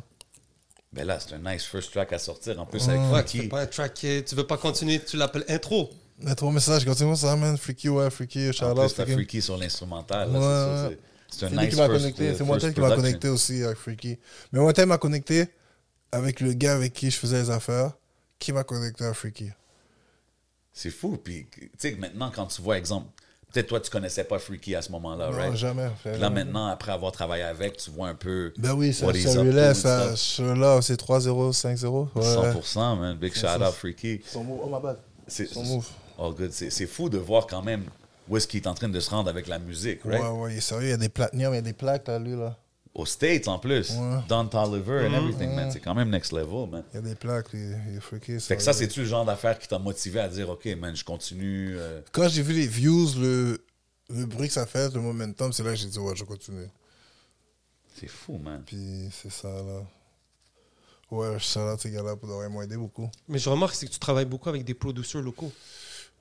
Ben 0.93 1.05
là, 1.05 1.19
c'est 1.19 1.33
un 1.35 1.39
nice 1.53 1.63
first 1.65 1.91
track 1.91 2.13
à 2.13 2.19
sortir. 2.19 2.59
En 2.59 2.65
plus, 2.65 2.87
avec 2.87 3.01
Ouais, 3.01 3.07
Freaky. 3.23 3.47
pas 3.47 3.61
un 3.61 3.65
track, 3.67 3.93
qui- 3.93 4.23
tu 4.23 4.35
veux 4.35 4.47
pas 4.47 4.57
continuer, 4.57 4.99
tu 5.03 5.17
l'appelles 5.17 5.45
intro. 5.49 5.89
Intro 6.25 6.49
message, 6.49 6.85
continue 6.85 7.15
ça, 7.15 7.35
man. 7.35 7.57
Freaky, 7.57 7.89
ouais, 7.89 8.09
Freaky, 8.09 8.51
shout 8.53 8.65
out. 8.65 8.75
t'as 8.77 8.87
Freaky. 8.89 9.13
Freaky 9.13 9.41
sur 9.41 9.57
l'instrumental. 9.57 10.29
Ouais, 10.31 10.97
c'est 11.29 11.45
un 11.45 11.49
nice 11.49 11.69
qui 11.69 11.75
m'a 11.75 11.85
first, 11.87 11.99
connecté. 12.01 12.23
euh, 12.29 12.35
C'est 12.37 12.45
first 12.45 12.59
qui 12.59 12.65
m'a 12.79 12.87
production. 12.87 12.95
connecté 12.95 13.29
aussi 13.29 13.63
avec 13.63 13.77
Freaky. 13.77 14.17
Mais 14.51 14.59
Montel 14.59 14.85
m'a 14.87 14.97
connecté 14.97 15.47
avec 16.11 16.39
le 16.39 16.53
gars 16.53 16.73
avec 16.75 16.93
qui 16.93 17.11
je 17.11 17.17
faisais 17.17 17.41
les 17.43 17.49
affaires, 17.51 17.91
qui 18.39 18.51
m'a 18.53 18.63
connecté 18.63 19.03
à 19.03 19.13
Freaky. 19.13 19.49
C'est 20.77 20.91
fou. 20.91 21.17
Puis, 21.17 21.47
tu 21.51 21.69
sais, 21.79 21.93
que 21.93 21.99
maintenant, 21.99 22.31
quand 22.33 22.45
tu 22.45 22.61
vois, 22.61 22.77
exemple, 22.77 23.07
peut-être 23.51 23.65
toi, 23.65 23.79
tu 23.79 23.89
connaissais 23.89 24.23
pas 24.23 24.37
Freaky 24.37 24.75
à 24.75 24.83
ce 24.83 24.91
moment-là, 24.91 25.31
non, 25.31 25.35
right? 25.35 25.55
jamais. 25.55 25.89
Puis 26.03 26.19
là, 26.19 26.29
maintenant, 26.29 26.67
après 26.67 26.91
avoir 26.91 27.11
travaillé 27.11 27.41
avec, 27.41 27.77
tu 27.77 27.89
vois 27.89 28.09
un 28.09 28.13
peu. 28.13 28.53
Ben 28.59 28.73
oui, 28.73 28.93
ça, 28.93 29.07
what 29.07 29.13
he's 29.13 29.23
ça 29.23 29.43
là, 29.43 29.73
c'est 29.73 31.01
3-0, 31.01 31.51
5-0. 31.51 32.07
Ouais. 32.13 32.21
100%, 32.21 32.99
man. 32.99 33.17
Big 33.17 33.33
shout 33.33 33.47
out, 33.47 33.73
Freaky. 33.73 34.21
Son 34.23 34.43
move, 34.43 34.59
oh 34.63 34.67
my 34.67 34.79
bad. 34.79 34.97
C'est 35.25 35.47
Son 35.47 35.63
move. 35.63 35.87
all 36.19 36.33
good. 36.33 36.51
C'est 36.51 36.69
c'est 36.69 36.85
fou 36.85 37.09
de 37.09 37.17
voir 37.17 37.47
quand 37.47 37.63
même 37.63 37.85
où 38.29 38.37
est-ce 38.37 38.47
qu'il 38.47 38.61
est 38.61 38.67
en 38.67 38.75
train 38.75 38.89
de 38.89 38.99
se 38.99 39.09
rendre 39.09 39.31
avec 39.31 39.47
la 39.47 39.57
musique, 39.57 40.01
right? 40.05 40.21
Ouais, 40.21 40.29
ouais, 40.29 40.53
il 40.53 40.57
est 40.57 40.61
sérieux, 40.61 40.87
il 40.87 40.91
y 40.91 40.93
a 40.93 40.97
des 40.97 41.09
platiniums, 41.09 41.53
il 41.53 41.57
y 41.57 41.59
a 41.59 41.61
des 41.61 41.73
plaques 41.73 42.07
là, 42.07 42.19
lui, 42.19 42.35
là. 42.35 42.55
Aux 42.97 43.05
States, 43.05 43.47
en 43.47 43.59
plus. 43.59 43.91
Ouais. 43.91 44.17
Don 44.27 44.47
Toliver 44.47 45.07
and 45.07 45.13
everything, 45.13 45.53
man. 45.55 45.69
C'est 45.71 45.79
quand 45.79 45.93
même 45.93 46.09
next 46.09 46.31
level, 46.33 46.67
man. 46.69 46.83
Il 46.91 46.95
y 46.95 46.97
a 46.97 47.01
des 47.01 47.13
plaques, 47.15 47.47
il, 47.53 47.79
il 47.91 47.97
est 47.97 48.01
freaky. 48.01 48.39
Fait 48.39 48.57
que 48.57 48.63
ça, 48.63 48.73
c'est-tu 48.73 49.01
le 49.01 49.05
genre 49.05 49.23
d'affaire 49.23 49.59
qui 49.59 49.67
t'a 49.67 49.77
motivé 49.77 50.19
à 50.19 50.27
dire, 50.27 50.49
OK, 50.49 50.65
man, 50.77 50.95
je 50.95 51.05
continue. 51.05 51.75
euh, 51.77 52.01
Quand 52.11 52.27
j'ai 52.27 52.41
vu 52.41 52.53
les 52.53 52.65
views, 52.67 53.07
le, 53.19 53.63
le 54.09 54.25
bruit 54.25 54.47
que 54.47 54.53
ça 54.55 54.65
fait, 54.65 54.91
le 54.95 54.99
momentum, 54.99 55.53
c'est 55.53 55.61
là 55.63 55.69
que 55.69 55.75
j'ai 55.75 55.87
dit, 55.87 55.99
ouais, 55.99 56.15
je 56.15 56.23
continue. 56.23 56.67
C'est 57.99 58.07
fou, 58.07 58.39
man. 58.39 58.63
Puis 58.65 59.09
c'est 59.11 59.31
ça, 59.31 59.47
là. 59.49 59.81
Ouais, 61.11 61.39
shout 61.39 61.59
out 61.59 61.79
ces 61.79 61.91
gars-là 61.91 62.15
pour 62.15 62.27
d'avoir 62.27 62.49
m'aider 62.49 62.75
beaucoup. 62.77 63.09
Mais 63.29 63.39
je 63.39 63.47
remarque 63.49 63.75
c'est 63.75 63.85
que 63.85 63.91
tu 63.91 63.99
travailles 63.99 64.25
beaucoup 64.25 64.49
avec 64.49 64.65
des 64.65 64.73
producers 64.73 65.21
locaux. 65.21 65.51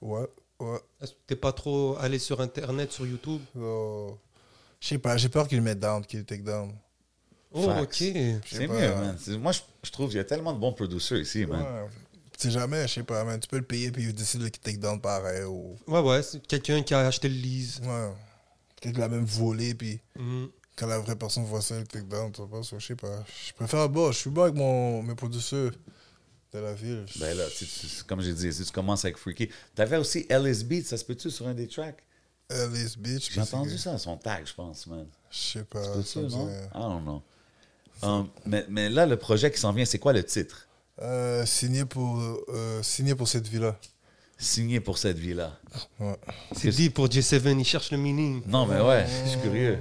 Ouais, 0.00 0.26
ouais. 0.60 0.78
Est-ce 1.00 1.10
que 1.12 1.16
t'es 1.26 1.36
pas 1.36 1.52
trop 1.52 1.96
allé 1.98 2.18
sur 2.20 2.40
Internet, 2.40 2.92
sur 2.92 3.04
YouTube? 3.06 3.40
Oh. 3.58 4.16
Je 4.80 4.88
sais 4.88 4.98
pas, 4.98 5.16
j'ai 5.16 5.28
peur 5.28 5.48
qu'ils 5.48 5.58
le 5.58 5.64
mettent 5.64 5.80
down, 5.80 6.04
qu'ils 6.04 6.20
le 6.20 6.24
take 6.26 6.42
down. 6.42 6.72
Oh, 7.52 7.62
Facts. 7.66 7.82
ok. 8.02 8.42
C'est 8.46 8.68
mieux, 8.68 8.94
man. 8.94 9.16
C'est- 9.18 9.38
Moi, 9.38 9.52
je, 9.52 9.90
trouve 9.90 10.08
qu'il 10.08 10.18
y 10.18 10.20
a 10.20 10.24
tellement 10.24 10.52
de 10.52 10.58
bons 10.58 10.72
producers 10.72 11.18
ici, 11.20 11.46
man. 11.46 11.60
Ouais. 11.62 11.88
Tu 12.38 12.48
sais 12.48 12.50
jamais, 12.50 12.86
je 12.86 12.94
sais 12.94 13.02
pas, 13.02 13.24
man. 13.24 13.40
Tu 13.40 13.48
peux 13.48 13.56
le 13.56 13.64
payer 13.64 13.90
puis 13.90 14.02
il 14.04 14.12
décide 14.12 14.42
de 14.42 14.48
take 14.48 14.76
down 14.76 15.00
pareil. 15.00 15.44
Ou... 15.44 15.76
Ouais, 15.86 16.00
ouais, 16.00 16.22
c'est 16.22 16.46
quelqu'un 16.46 16.82
qui 16.82 16.92
a 16.92 17.06
acheté 17.06 17.28
le 17.28 17.34
lease. 17.36 17.80
Ouais. 17.82 18.10
peut-être 18.80 18.98
la 18.98 19.08
même 19.08 19.24
volée, 19.24 19.74
puis 19.74 19.98
Mhm. 20.18 20.48
quand 20.76 20.86
la 20.86 20.98
vraie 20.98 21.16
personne 21.16 21.44
voit 21.44 21.62
ça, 21.62 21.76
elle 21.76 21.88
clique 21.88 22.08
down, 22.08 22.30
tu 22.30 22.42
vois 22.42 22.60
je 22.60 22.78
sais 22.78 22.94
pas. 22.94 23.24
Je 23.48 23.52
préfère, 23.54 23.88
bon, 23.88 24.12
je 24.12 24.18
suis 24.18 24.30
bon 24.30 24.42
avec 24.42 24.54
mon, 24.54 25.02
mes 25.02 25.14
producteurs 25.14 25.72
de 26.52 26.58
la 26.58 26.74
ville. 26.74 27.06
Ben 27.18 27.34
là, 27.34 27.44
tu- 27.56 27.64
tu- 27.66 28.04
comme 28.06 28.20
j'ai 28.20 28.34
dit, 28.34 28.52
si 28.52 28.64
tu 28.64 28.70
commences 28.70 29.04
avec 29.06 29.16
Freaky. 29.16 29.48
T'avais 29.74 29.96
aussi 29.96 30.26
Beat, 30.66 30.86
ça 30.86 30.98
se 30.98 31.04
peut-tu 31.06 31.30
sur 31.30 31.48
un 31.48 31.54
des 31.54 31.66
tracks? 31.68 32.02
Alice 32.50 32.96
Beach. 32.96 33.30
J'ai 33.32 33.40
entendu 33.40 33.76
ça, 33.76 33.98
son 33.98 34.16
tag, 34.16 34.46
je 34.46 34.54
pense, 34.54 34.86
man. 34.86 35.06
Je 35.30 35.38
sais 35.38 35.64
pas. 35.64 35.82
C'est 36.04 36.28
ça 36.30 36.36
non? 36.36 36.48
I 36.48 36.78
don't 36.78 37.02
know. 37.02 37.22
Um, 38.02 38.28
mais, 38.44 38.66
mais 38.68 38.88
là, 38.88 39.06
le 39.06 39.16
projet 39.16 39.50
qui 39.50 39.58
s'en 39.58 39.72
vient, 39.72 39.84
c'est 39.84 39.98
quoi 39.98 40.12
le 40.12 40.22
titre? 40.22 40.68
Euh, 41.02 41.44
signé, 41.44 41.84
pour, 41.84 42.18
euh, 42.48 42.82
signé 42.82 43.14
pour 43.14 43.28
cette 43.28 43.46
vie-là. 43.48 43.78
Signé 44.38 44.80
pour 44.80 44.98
cette 44.98 45.18
vie-là. 45.18 45.58
Ouais. 45.98 46.16
C'est 46.52 46.68
dit 46.68 46.90
pour 46.90 47.06
J7, 47.06 47.58
il 47.58 47.64
cherche 47.64 47.90
le 47.90 47.98
meaning. 47.98 48.42
Non, 48.46 48.66
mais 48.66 48.80
ouais, 48.80 49.06
je 49.24 49.30
suis 49.30 49.40
curieux. 49.40 49.78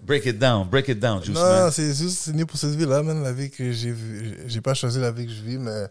Break 0.00 0.26
it 0.26 0.38
down, 0.38 0.68
break 0.68 0.88
it 0.88 0.98
down, 0.98 1.22
Juice 1.22 1.36
Non, 1.36 1.70
c'est 1.70 1.94
juste 1.94 2.18
signé 2.18 2.44
pour 2.44 2.58
cette 2.58 2.74
vie-là, 2.74 3.02
man. 3.02 3.22
La 3.22 3.32
vie 3.32 3.50
que 3.50 3.70
j'ai 3.70 3.92
vue. 3.92 4.36
J'ai 4.46 4.60
pas 4.60 4.74
choisi 4.74 4.98
la 4.98 5.12
vie 5.12 5.26
que 5.26 5.32
je 5.32 5.42
vis, 5.42 5.58
mais 5.58 5.86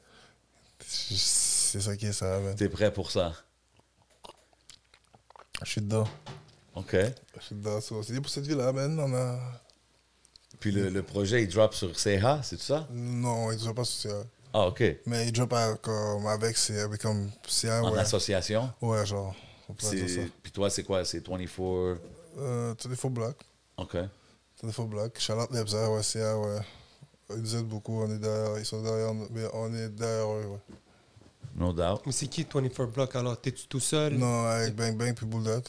c'est 0.86 1.80
ça 1.80 1.96
qui 1.96 2.08
est 2.08 2.14
ça, 2.14 2.40
man. 2.40 2.54
T'es 2.56 2.68
prêt 2.68 2.92
pour 2.92 3.12
ça? 3.12 3.34
Je 5.64 5.70
suis 5.70 5.82
dedans. 5.82 6.08
OK. 6.76 6.96
Je 6.96 7.42
suis 7.46 7.56
dedans. 7.56 7.80
C'est 7.82 8.20
pour 8.22 8.30
cette 8.30 8.46
vie-là, 8.48 8.72
man. 8.72 9.00
On 9.00 9.14
a. 9.14 9.40
Puis 10.60 10.72
le, 10.72 10.90
le 10.90 11.04
projet, 11.04 11.44
il 11.44 11.48
drop 11.48 11.74
sur 11.74 11.98
CH, 11.98 12.44
c'est 12.44 12.60
ça? 12.60 12.88
Non, 12.92 13.52
il 13.52 13.56
ne 13.56 13.60
pas 13.74 13.84
sur 13.84 14.12
ça. 14.12 14.24
Ah, 14.54 14.68
OK. 14.68 14.84
Mais 15.06 15.28
il 15.28 15.32
drop 15.32 15.52
à- 15.54 15.76
comme 15.76 16.28
avec, 16.28 16.56
avec 16.84 17.02
comme. 17.02 17.30
Un, 17.68 17.82
En 17.82 17.94
ouais. 17.94 18.00
association? 18.00 18.72
Ouais, 18.82 19.06
genre. 19.06 19.34
On 19.70 19.74
peut 19.74 19.88
dire 19.90 20.08
ça. 20.08 20.16
C'est- 20.16 20.32
Puis 20.44 20.52
toi, 20.52 20.70
c'est 20.70 20.84
quoi? 20.84 21.04
C'est 21.06 21.26
24? 21.28 22.00
Euh, 22.38 22.74
faux 22.96 23.10
black. 23.10 23.36
OK. 23.78 23.98
Faux 24.72 24.86
black. 24.86 25.20
Charlotte 25.20 25.52
Lebza, 25.52 25.90
ouais, 25.90 26.04
un, 26.22 26.38
ouais. 26.38 26.60
Ils 27.32 27.38
nous 27.42 27.56
aident 27.56 27.68
beaucoup. 27.68 28.02
On 28.02 28.12
est 28.14 28.20
derrière. 28.20 28.58
Ils 28.60 28.66
sont 28.66 28.82
derrière. 28.84 29.14
nous, 29.14 29.28
Mais 29.32 29.46
on 29.54 29.74
est 29.74 29.90
derrière 29.90 30.28
eux, 30.32 30.46
ouais. 30.46 30.76
No 31.56 31.74
doubt. 31.74 32.02
Mais 32.06 32.12
c'est 32.12 32.28
qui 32.28 32.44
24 32.52 32.92
Block 32.92 33.16
alors? 33.16 33.40
T'es-tu 33.40 33.68
tout 33.68 33.80
seul? 33.80 34.14
Non, 34.14 34.46
avec 34.46 34.76
Bang 34.76 34.96
Bang 34.98 35.14
puis 35.14 35.26
Bulldog. 35.26 35.64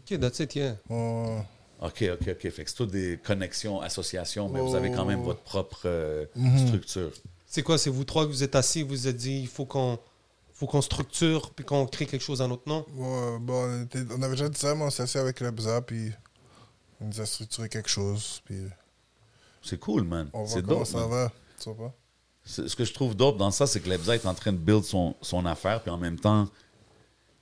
Ok, 0.00 0.18
that's 0.20 0.38
it, 0.40 0.54
yeah. 0.54 0.76
OK, 0.88 2.02
OK, 2.12 2.28
OK. 2.28 2.50
Fait 2.50 2.64
que 2.64 2.70
c'est 2.70 2.76
toutes 2.76 2.90
des 2.90 3.18
connexions, 3.24 3.80
associations, 3.80 4.48
mais 4.48 4.60
vous 4.60 4.74
avez 4.74 4.90
quand 4.90 5.04
même 5.04 5.20
Oh. 5.20 5.24
votre 5.24 5.40
propre 5.42 5.82
euh, 5.86 6.26
Mhm. 6.34 6.66
structure. 6.66 7.10
C'est 7.46 7.62
quoi 7.62 7.78
C'est 7.78 7.90
vous 7.90 8.04
trois 8.04 8.24
que 8.26 8.30
vous 8.30 8.42
êtes 8.42 8.54
assis, 8.56 8.82
vous 8.82 8.88
vous 8.90 9.08
êtes 9.08 9.16
dit, 9.16 9.40
il 9.40 9.48
faut 9.48 9.64
qu'on 9.66 9.98
faut 10.52 10.66
qu'on 10.66 10.82
structure 10.82 11.50
puis 11.50 11.64
qu'on 11.64 11.84
crée 11.86 12.06
quelque 12.06 12.22
chose 12.22 12.40
à 12.40 12.46
notre 12.46 12.68
nom? 12.68 12.86
Ouais, 12.94 13.38
bon, 13.40 13.64
on, 13.64 13.82
était- 13.82 14.04
on 14.16 14.22
avait 14.22 14.34
déjà 14.36 14.48
dit 14.48 14.58
ça, 14.58 14.74
mais 14.74 14.82
on 14.84 14.90
s'est 14.90 15.02
assis 15.02 15.18
avec 15.18 15.40
Lebza, 15.40 15.80
puis 15.82 16.12
on 17.00 17.06
nous 17.06 17.20
a 17.20 17.26
structuré 17.26 17.68
quelque 17.68 17.88
chose, 17.88 18.40
puis 18.44 18.58
C'est 19.62 19.78
cool, 19.80 20.04
man. 20.04 20.30
on 20.32 20.44
voit 20.44 20.48
C'est 20.54 20.62
comment 20.64 20.78
dope, 20.78 20.86
ça 20.86 20.98
man. 20.98 21.08
va. 21.10 21.32
Tu 21.60 21.70
vois 21.70 21.88
pas? 21.88 21.94
Ce 22.44 22.76
que 22.76 22.84
je 22.84 22.92
trouve 22.92 23.16
dope 23.16 23.38
dans 23.38 23.50
ça, 23.50 23.66
c'est 23.66 23.80
que 23.80 23.88
Lebza 23.88 24.14
est 24.14 24.26
en 24.26 24.34
train 24.34 24.52
de 24.52 24.58
build 24.58 24.84
son, 24.84 25.14
son 25.22 25.46
affaire, 25.46 25.80
puis 25.82 25.90
en 25.90 25.96
même 25.96 26.18
temps, 26.18 26.46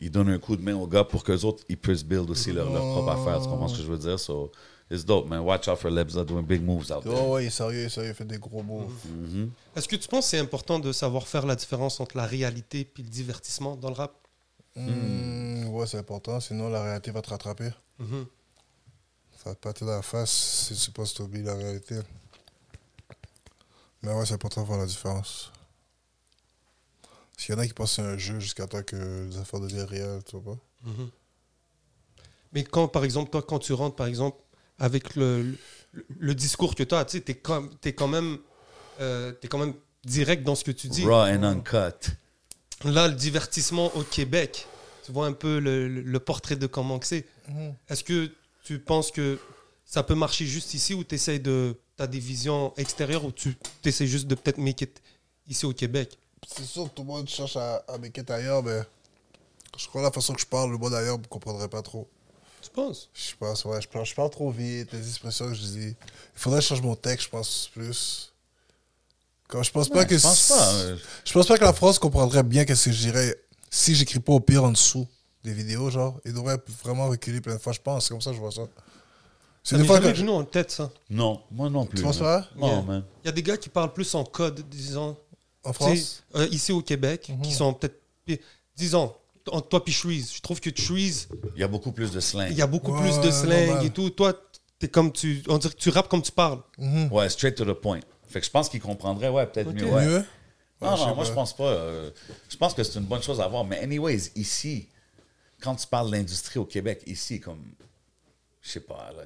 il 0.01 0.11
donne 0.11 0.29
un 0.31 0.39
coup 0.39 0.57
de 0.57 0.63
main 0.63 0.75
aux 0.75 0.87
gars 0.87 1.05
pour 1.05 1.25
qu'eux 1.25 1.45
autres, 1.45 1.65
ils 1.69 1.77
puissent 1.77 2.05
build 2.05 2.31
aussi 2.31 2.53
leur, 2.53 2.71
leur 2.73 2.83
propre 2.83 3.11
affaire. 3.11 3.41
Tu 3.41 3.49
comprends 3.49 3.69
ce 3.69 3.79
que 3.79 3.83
je 3.83 3.89
veux 3.89 3.99
dire? 3.99 4.19
So, 4.19 4.51
it's 4.91 5.05
dope, 5.05 5.29
man. 5.29 5.41
Watch 5.41 5.69
out 5.69 5.79
for 5.79 5.91
Lebza 5.91 6.25
doing 6.25 6.43
big 6.43 6.63
moves 6.63 6.91
out 6.93 7.03
there. 7.03 7.15
Oh, 7.15 7.35
ouais, 7.35 7.45
il 7.45 7.47
est 7.47 7.51
sérieux, 7.51 7.83
il 7.83 7.87
est 7.87 7.89
sérieux, 7.89 8.11
il 8.11 8.15
fait 8.15 8.25
des 8.25 8.39
gros 8.39 8.63
mots. 8.63 8.89
Mhm. 9.07 9.51
Est-ce 9.75 9.89
que 9.89 9.97
tu 9.97 10.09
penses 10.09 10.25
que 10.27 10.31
c'est 10.31 10.39
important 10.39 10.79
de 10.79 10.93
savoir 10.93 11.27
faire 11.27 11.47
la 11.47 11.57
différence 11.57 11.99
entre 12.01 12.17
la 12.17 12.27
réalité 12.27 12.85
puis 12.85 13.03
le 13.03 13.09
divertissement 13.09 13.77
dans 13.77 13.89
le 13.89 13.95
rap? 13.95 14.13
Hmm, 14.75 15.69
ouais, 15.69 15.87
c'est 15.87 15.99
important, 15.99 16.41
sinon 16.41 16.69
la 16.69 16.83
réalité 16.83 17.11
va 17.11 17.23
te 17.23 17.31
rattraper. 17.31 17.71
Mhm. 17.99 18.27
Ça 19.37 19.51
va 19.51 19.55
te 19.55 19.61
pâter 19.61 19.85
dans 19.85 19.97
la 19.97 20.03
face 20.03 20.31
si 20.73 20.75
tu 20.75 20.91
penses 20.93 21.15
t'oublies 21.15 21.43
la 21.43 21.55
réalité. 21.55 21.97
Mais 24.03 24.13
ouais, 24.13 24.27
c'est 24.27 24.35
important 24.35 24.63
de 24.63 24.67
voir 24.67 24.79
la 24.79 24.87
différence. 24.87 25.53
Parce 27.33 27.47
qu'il 27.47 27.55
y 27.55 27.59
en 27.59 27.61
a 27.61 27.67
qui 27.67 27.73
pensent 27.73 27.97
que 27.97 28.03
c'est 28.03 28.09
un 28.09 28.19
jeu 28.19 28.41
jusqu'à 28.41 28.67
temps 28.67 28.83
que 28.83 29.27
les 29.31 29.37
affaires 29.39 29.61
deviennent 29.61 29.85
réelles, 29.85 30.23
tu 30.25 30.37
vois 30.37 30.55
pas? 30.55 30.61
Mhm. 30.91 31.11
Mais 32.53 32.65
quand, 32.65 32.89
par 32.89 33.05
exemple, 33.05 33.31
toi, 33.31 33.43
quand 33.43 33.59
tu 33.59 33.73
rentres, 33.73 33.97
par 33.97 34.07
exemple, 34.07 34.37
avec 34.79 35.15
le, 35.17 35.57
le, 35.93 36.07
le 36.19 36.35
discours 36.35 36.75
que 36.75 36.83
tu 36.83 36.95
as, 36.95 37.05
tu 37.05 37.13
sais, 37.19 37.21
t'es 37.23 37.35
quand, 37.35 37.69
t'es 37.81 37.95
quand 37.95 38.09
même... 38.09 38.39
euh, 39.01 39.33
t'es 39.33 39.49
quand 39.49 39.59
même 39.59 39.75
direct 40.05 40.43
dans 40.43 40.55
ce 40.55 40.65
que 40.65 40.73
tu 40.73 40.89
dis. 40.89 41.05
Raw 41.05 41.27
and 41.27 41.43
uncut. 41.45 42.11
Là, 42.85 43.07
le 43.09 43.15
divertissement 43.15 43.95
au 43.97 44.03
Québec, 44.03 44.67
tu 45.07 45.13
vois 45.13 45.27
un 45.27 45.33
peu 45.33 45.61
le, 45.61 45.89
le- 45.89 46.03
le 46.03 46.21
portrait 46.21 46.57
de 46.57 46.67
comment 46.67 46.99
que 46.99 47.07
c'est. 47.07 47.25
Mhm. 47.49 47.75
Est-ce 47.89 48.03
que 48.05 48.31
tu 48.65 48.79
penses 48.81 49.11
que 49.13 49.39
ça 49.87 50.03
peut 50.03 50.15
marcher 50.17 50.45
juste 50.47 50.75
ici 50.75 50.93
ou 50.95 51.05
tu 51.05 51.15
essaies 51.15 51.39
de. 51.39 51.79
Tu 52.03 52.05
as 52.05 52.09
des 52.09 52.19
visions 52.19 52.73
extérieures 52.77 53.25
ou 53.25 53.31
tu 53.31 53.57
essaies 53.85 54.09
juste 54.09 54.27
de 54.27 54.35
peut-être 54.35 54.59
make 54.59 54.81
it 54.81 55.01
ici 55.49 55.65
au 55.67 55.73
Québec? 55.73 56.19
C'est 56.49 56.65
sûr 56.65 56.85
que 56.85 56.89
tout 56.97 57.03
le 57.03 57.07
monde 57.09 57.29
cherche 57.29 57.57
à, 57.57 57.77
à 57.87 57.97
make 57.97 58.19
it 58.19 58.29
ailleurs, 58.29 58.61
mais 58.65 58.81
je 59.79 59.87
crois 59.87 60.01
que 60.01 60.07
la 60.07 60.11
façon 60.11 60.35
que 60.35 60.41
je 60.41 60.47
parle, 60.47 60.73
le 60.73 60.79
monde 60.79 60.95
ailleurs 60.95 61.17
ne 61.21 61.25
comprendrait 61.27 61.69
pas 61.69 61.81
trop. 61.81 62.09
Tu 62.61 62.71
penses? 62.71 63.09
Je 63.15 63.37
pense, 63.39 63.65
ouais, 63.67 63.81
je 63.81 63.87
parle, 63.87 64.05
je 64.05 64.15
parle 64.17 64.31
trop 64.31 64.51
vite, 64.51 64.93
les 64.93 65.09
expressions 65.09 65.47
que 65.47 65.55
je 65.55 65.63
dis. 65.63 65.89
Il 65.91 65.95
faudrait 66.35 66.59
que 66.59 66.65
je 66.65 66.69
change 66.71 66.83
mon 66.83 66.97
texte, 66.97 67.27
je 67.27 67.31
pense, 67.31 67.71
plus. 67.73 68.33
Comme 69.47 69.63
je 69.63 69.71
pense 69.71 69.89
pas 69.89 70.05
que 70.05 70.19
je 70.19 70.23
pense 70.23 70.49
pas. 70.49 70.75
euh, 70.75 70.97
Je 71.25 71.33
pense 71.33 71.47
pas 71.47 71.57
que 71.57 71.65
la 71.65 71.73
France 71.73 72.01
comprendrait 72.01 72.43
bien 72.43 72.65
qu'est-ce 72.65 72.87
que 72.87 72.93
je 72.93 72.99
dirais 73.01 73.37
si 73.71 73.95
j'écris 73.95 74.19
pas 74.19 74.33
au 74.33 74.41
pire 74.41 74.65
en 74.65 74.73
dessous 74.73 75.07
des 75.45 75.53
vidéos, 75.53 75.89
genre. 75.89 76.19
Il 76.25 76.33
devrait 76.33 76.59
vraiment 76.83 77.09
reculer 77.09 77.41
plein 77.41 77.55
de 77.55 77.61
fois, 77.61 77.73
je 77.73 77.81
pense. 77.81 78.07
C'est 78.07 78.11
comme 78.11 78.21
ça 78.21 78.31
que 78.31 78.37
je 78.37 78.41
vois 78.41 78.51
ça. 78.51 78.63
C'est 79.63 79.77
des 79.79 79.85
fois 79.85 80.01
jamais 80.01 80.13
que... 80.13 80.19
venu 80.19 80.31
en 80.31 80.45
tête, 80.45 80.71
ça. 80.73 80.91
Non, 81.09 81.41
moi 81.51 81.71
non 81.71 81.87
plus. 81.87 81.99
Tu 81.99 82.03
penses 82.03 82.19
pas? 82.19 82.49
Non, 82.57 82.67
Yeah. 82.69 82.83
man. 82.83 83.05
Il 83.23 83.27
y 83.27 83.29
a 83.29 83.33
des 83.33 83.43
gars 83.43 83.57
qui 83.57 83.69
parlent 83.69 83.93
plus 83.93 84.13
en 84.15 84.25
code, 84.25 84.61
disons, 84.69 85.17
En 85.65 85.73
France? 85.73 86.23
euh, 86.35 86.49
ici 86.51 86.73
au 86.73 86.83
Québec, 86.83 87.29
Mhm. 87.33 87.43
qui 87.43 87.53
sont 87.53 87.73
peut-être. 87.75 88.01
Disons, 88.77 89.15
toi 89.69 89.85
puis 89.85 89.93
Shreeze, 89.93 90.33
je 90.35 90.41
trouve 90.41 90.59
que 90.61 90.71
Shreeze, 90.75 91.29
Il 91.55 91.61
y 91.61 91.63
a 91.65 91.69
beaucoup 91.69 91.93
plus 91.93 92.11
de 92.11 92.19
slang. 92.21 92.49
il 92.51 92.57
y 92.57 92.63
a 92.63 92.67
beaucoup 92.67 92.93
Ouais, 92.93 93.01
plus 93.03 93.21
de 93.21 93.31
slang 93.31 93.67
normal. 93.67 93.87
et 93.87 93.91
tout. 93.91 94.11
Toi, 94.11 94.33
t'es 94.79 94.89
comme 94.89 95.13
tu. 95.13 95.43
On 95.49 95.59
dirait 95.59 95.73
que 95.75 95.79
tu 95.79 95.91
rappes 95.91 96.09
comme 96.09 96.23
tu 96.23 96.33
parles. 96.33 96.61
Mhm. 96.79 97.13
Ouais, 97.13 97.29
straight 97.29 97.55
to 97.55 97.65
the 97.65 97.75
point. 97.75 98.01
Fait 98.29 98.41
que 98.41 98.47
je 98.47 98.51
pense 98.51 98.69
qu'il 98.69 98.81
comprendrait, 98.81 99.29
ouais, 99.29 99.47
peut-être 99.47 99.73
mieux. 99.73 99.85
Ouais. 99.85 100.07
Mieux? 100.07 100.25
Non, 100.81 100.91
Ouais, 100.95 100.97
non, 100.97 101.07
moi, 101.09 101.17
pas. 101.19 101.25
je 101.25 101.33
pense 101.33 101.55
pas. 101.57 101.65
euh, 101.65 102.11
je 102.49 102.57
pense 102.57 102.75
que 102.75 102.83
c'est 102.83 102.99
une 102.99 103.05
bonne 103.05 103.23
chose 103.23 103.41
à 103.41 103.45
avoir. 103.45 103.65
Mais, 103.65 103.79
anyways, 103.81 104.33
ici, 104.35 104.89
quand 105.61 105.77
tu 105.77 105.87
parles 105.87 106.11
de 106.11 106.17
l'industrie 106.17 106.59
au 106.59 106.65
Québec, 106.65 107.03
ici, 107.07 107.39
comme. 107.39 107.63
Je 108.63 108.71
sais 108.71 108.81
pas. 108.81 109.11
là, 109.17 109.23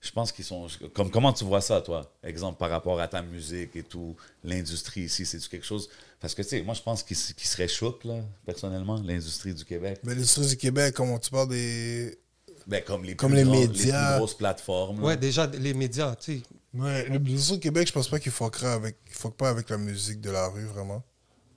je 0.00 0.10
pense 0.10 0.32
qu'ils 0.32 0.44
sont. 0.44 0.66
Comme, 0.94 1.10
comment 1.10 1.32
tu 1.32 1.44
vois 1.44 1.60
ça, 1.60 1.80
toi? 1.80 2.12
Exemple, 2.24 2.58
par 2.58 2.70
rapport 2.70 2.98
à 3.00 3.06
ta 3.06 3.22
musique 3.22 3.76
et 3.76 3.84
tout, 3.84 4.16
l'industrie 4.42 5.02
ici, 5.02 5.24
c'est-tu 5.24 5.48
quelque 5.48 5.64
chose? 5.66 5.88
Parce 6.18 6.34
que, 6.34 6.42
tu 6.42 6.48
sais, 6.48 6.62
moi, 6.62 6.74
je 6.74 6.82
pense 6.82 7.02
qu'il 7.04 7.16
s- 7.16 7.32
qu'il 7.34 7.46
serait 7.46 7.68
choc, 7.68 8.02
là, 8.04 8.20
personnellement, 8.44 8.96
l'industrie 9.00 9.54
du 9.54 9.64
Québec. 9.64 10.00
Mais 10.02 10.14
l'industrie 10.14 10.46
du 10.48 10.56
Québec, 10.56 10.94
comme 10.94 11.18
tu 11.20 11.30
parles 11.30 11.50
des. 11.50 12.18
Ben, 12.66 12.82
comme 12.82 13.04
les, 13.04 13.14
Comme 13.16 13.30
plus 13.32 13.38
les 13.38 13.44
médias. 13.44 14.10
plus 14.12 14.18
grosses 14.18 14.34
plateformes. 14.36 15.00
là. 15.00 15.06
Ouais, 15.08 15.16
déjà, 15.16 15.46
les 15.46 15.74
médias, 15.74 16.16
tu 16.16 16.38
sais. 16.38 16.42
Ouais, 16.74 17.08
l'industrie 17.08 17.56
du 17.56 17.60
Québec, 17.60 17.86
je 17.88 17.92
pense 17.92 18.08
pas 18.08 18.18
qu'il 18.18 18.32
fuckera 18.32 18.72
avec. 18.74 18.96
Pas 19.36 19.50
avec 19.50 19.68
la 19.70 19.76
musique 19.78 20.20
de 20.20 20.30
la 20.30 20.48
rue, 20.48 20.64
vraiment. 20.64 21.04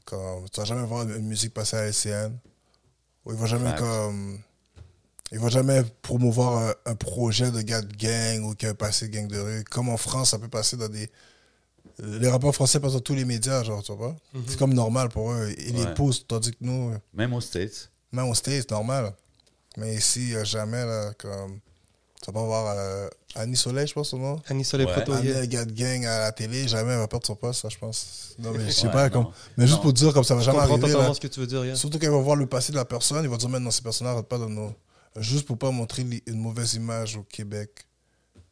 Comme, 0.03 0.47
tu 0.49 0.59
vas 0.59 0.65
jamais 0.65 0.85
voir 0.85 1.03
une 1.09 1.25
musique 1.27 1.53
passer 1.53 1.77
à 1.77 1.85
LCN. 1.87 2.37
Ou 3.25 3.31
il 3.31 3.37
va 3.37 3.45
jamais 3.47 3.73
comme. 3.75 4.39
Il 5.31 5.39
va 5.39 5.49
jamais 5.49 5.81
promouvoir 6.01 6.57
un, 6.85 6.91
un 6.91 6.95
projet 6.95 7.51
de 7.51 7.61
gars 7.61 7.81
de 7.81 7.93
gang 7.95 8.43
ou 8.43 8.53
qui 8.55 8.65
a 8.67 8.73
passé 8.73 9.07
de 9.07 9.13
gang 9.15 9.27
de 9.27 9.39
rue. 9.39 9.63
Comme 9.63 9.89
en 9.89 9.97
France, 9.97 10.29
ça 10.31 10.39
peut 10.39 10.47
passer 10.47 10.77
dans 10.77 10.87
des. 10.89 11.09
Les 11.99 12.27
rappeurs 12.29 12.53
français 12.53 12.79
passent 12.79 12.93
dans 12.93 12.99
tous 12.99 13.15
les 13.15 13.25
médias, 13.25 13.63
genre, 13.63 13.81
tu 13.81 13.93
vois. 13.93 14.13
pas? 14.33 14.39
C'est 14.47 14.57
comme 14.59 14.73
normal 14.73 15.09
pour 15.09 15.31
eux. 15.31 15.49
Ils 15.57 15.75
Ouais. 15.77 15.85
les 15.85 15.93
poussent, 15.93 16.25
tandis 16.27 16.51
que 16.51 16.57
nous, 16.61 16.93
Même 17.13 17.33
aux 17.33 17.41
States. 17.41 17.89
même 18.11 18.25
au 18.27 18.33
States, 18.33 18.69
normal. 18.69 19.13
Mais 19.77 19.95
ici, 19.95 20.35
euh, 20.35 20.43
jamais, 20.45 20.85
là, 20.85 21.11
comme. 21.17 21.59
Tu 22.21 22.31
vas 22.31 22.33
pas 22.33 22.43
voir 22.45 22.75
euh, 22.77 23.07
Annie 23.35 23.55
Soleil, 23.55 23.85
je 23.87 23.93
pense, 23.93 24.09
son 24.09 24.17
nom. 24.17 24.41
Annie 24.49 24.65
Soleil 24.65 24.87
Ouais. 24.87 24.93
Proto, 24.93 25.13
Amener 25.13 25.29
yeah. 25.31 25.39
un 25.41 25.45
gars 25.45 25.65
de 25.65 25.71
gang 25.73 26.05
à 26.05 26.19
la 26.21 26.31
télé, 26.31 26.67
jamais 26.67 26.93
elle 26.93 26.97
va 26.99 27.07
perdre 27.07 27.25
son 27.27 27.35
poste, 27.35 27.61
ça, 27.61 27.69
je 27.69 27.77
pense. 27.77 28.35
Non, 28.39 28.51
mais 28.51 28.65
je 28.65 28.71
sais 28.71 28.87
Ouais, 28.87 28.93
pas. 28.93 29.09
non. 29.09 29.25
Comme... 29.25 29.33
Mais 29.57 29.65
juste 29.67 29.77
Non. 29.77 29.83
pour 29.83 29.93
dire, 29.93 30.13
comme 30.13 30.23
ça 30.23 30.33
va 30.33 30.41
Je 30.41 30.45
jamais 30.45 30.59
arriver. 30.59 30.79
totalement 30.79 31.07
là. 31.09 31.13
ce 31.13 31.19
que 31.19 31.27
tu 31.27 31.39
veux 31.39 31.47
dire, 31.47 31.63
yeah. 31.65 31.75
Surtout 31.75 31.99
quand 31.99 32.07
ils 32.07 32.11
vont 32.11 32.21
voir 32.21 32.35
le 32.35 32.47
passé 32.47 32.71
de 32.71 32.77
la 32.77 32.85
personne, 32.85 33.23
ils 33.23 33.29
vont 33.29 33.37
dire, 33.37 33.49
maintenant, 33.49 33.69
ces 33.71 33.81
personnes 33.81 34.07
n'arrêtent 34.07 34.27
pas 34.27 34.37
de 34.39 34.45
nous. 34.45 34.73
Juste 35.17 35.45
pour 35.45 35.57
pas 35.57 35.71
montrer 35.71 36.05
une 36.25 36.39
mauvaise 36.41 36.73
image 36.73 37.15
au 37.15 37.23
Québec. 37.23 37.85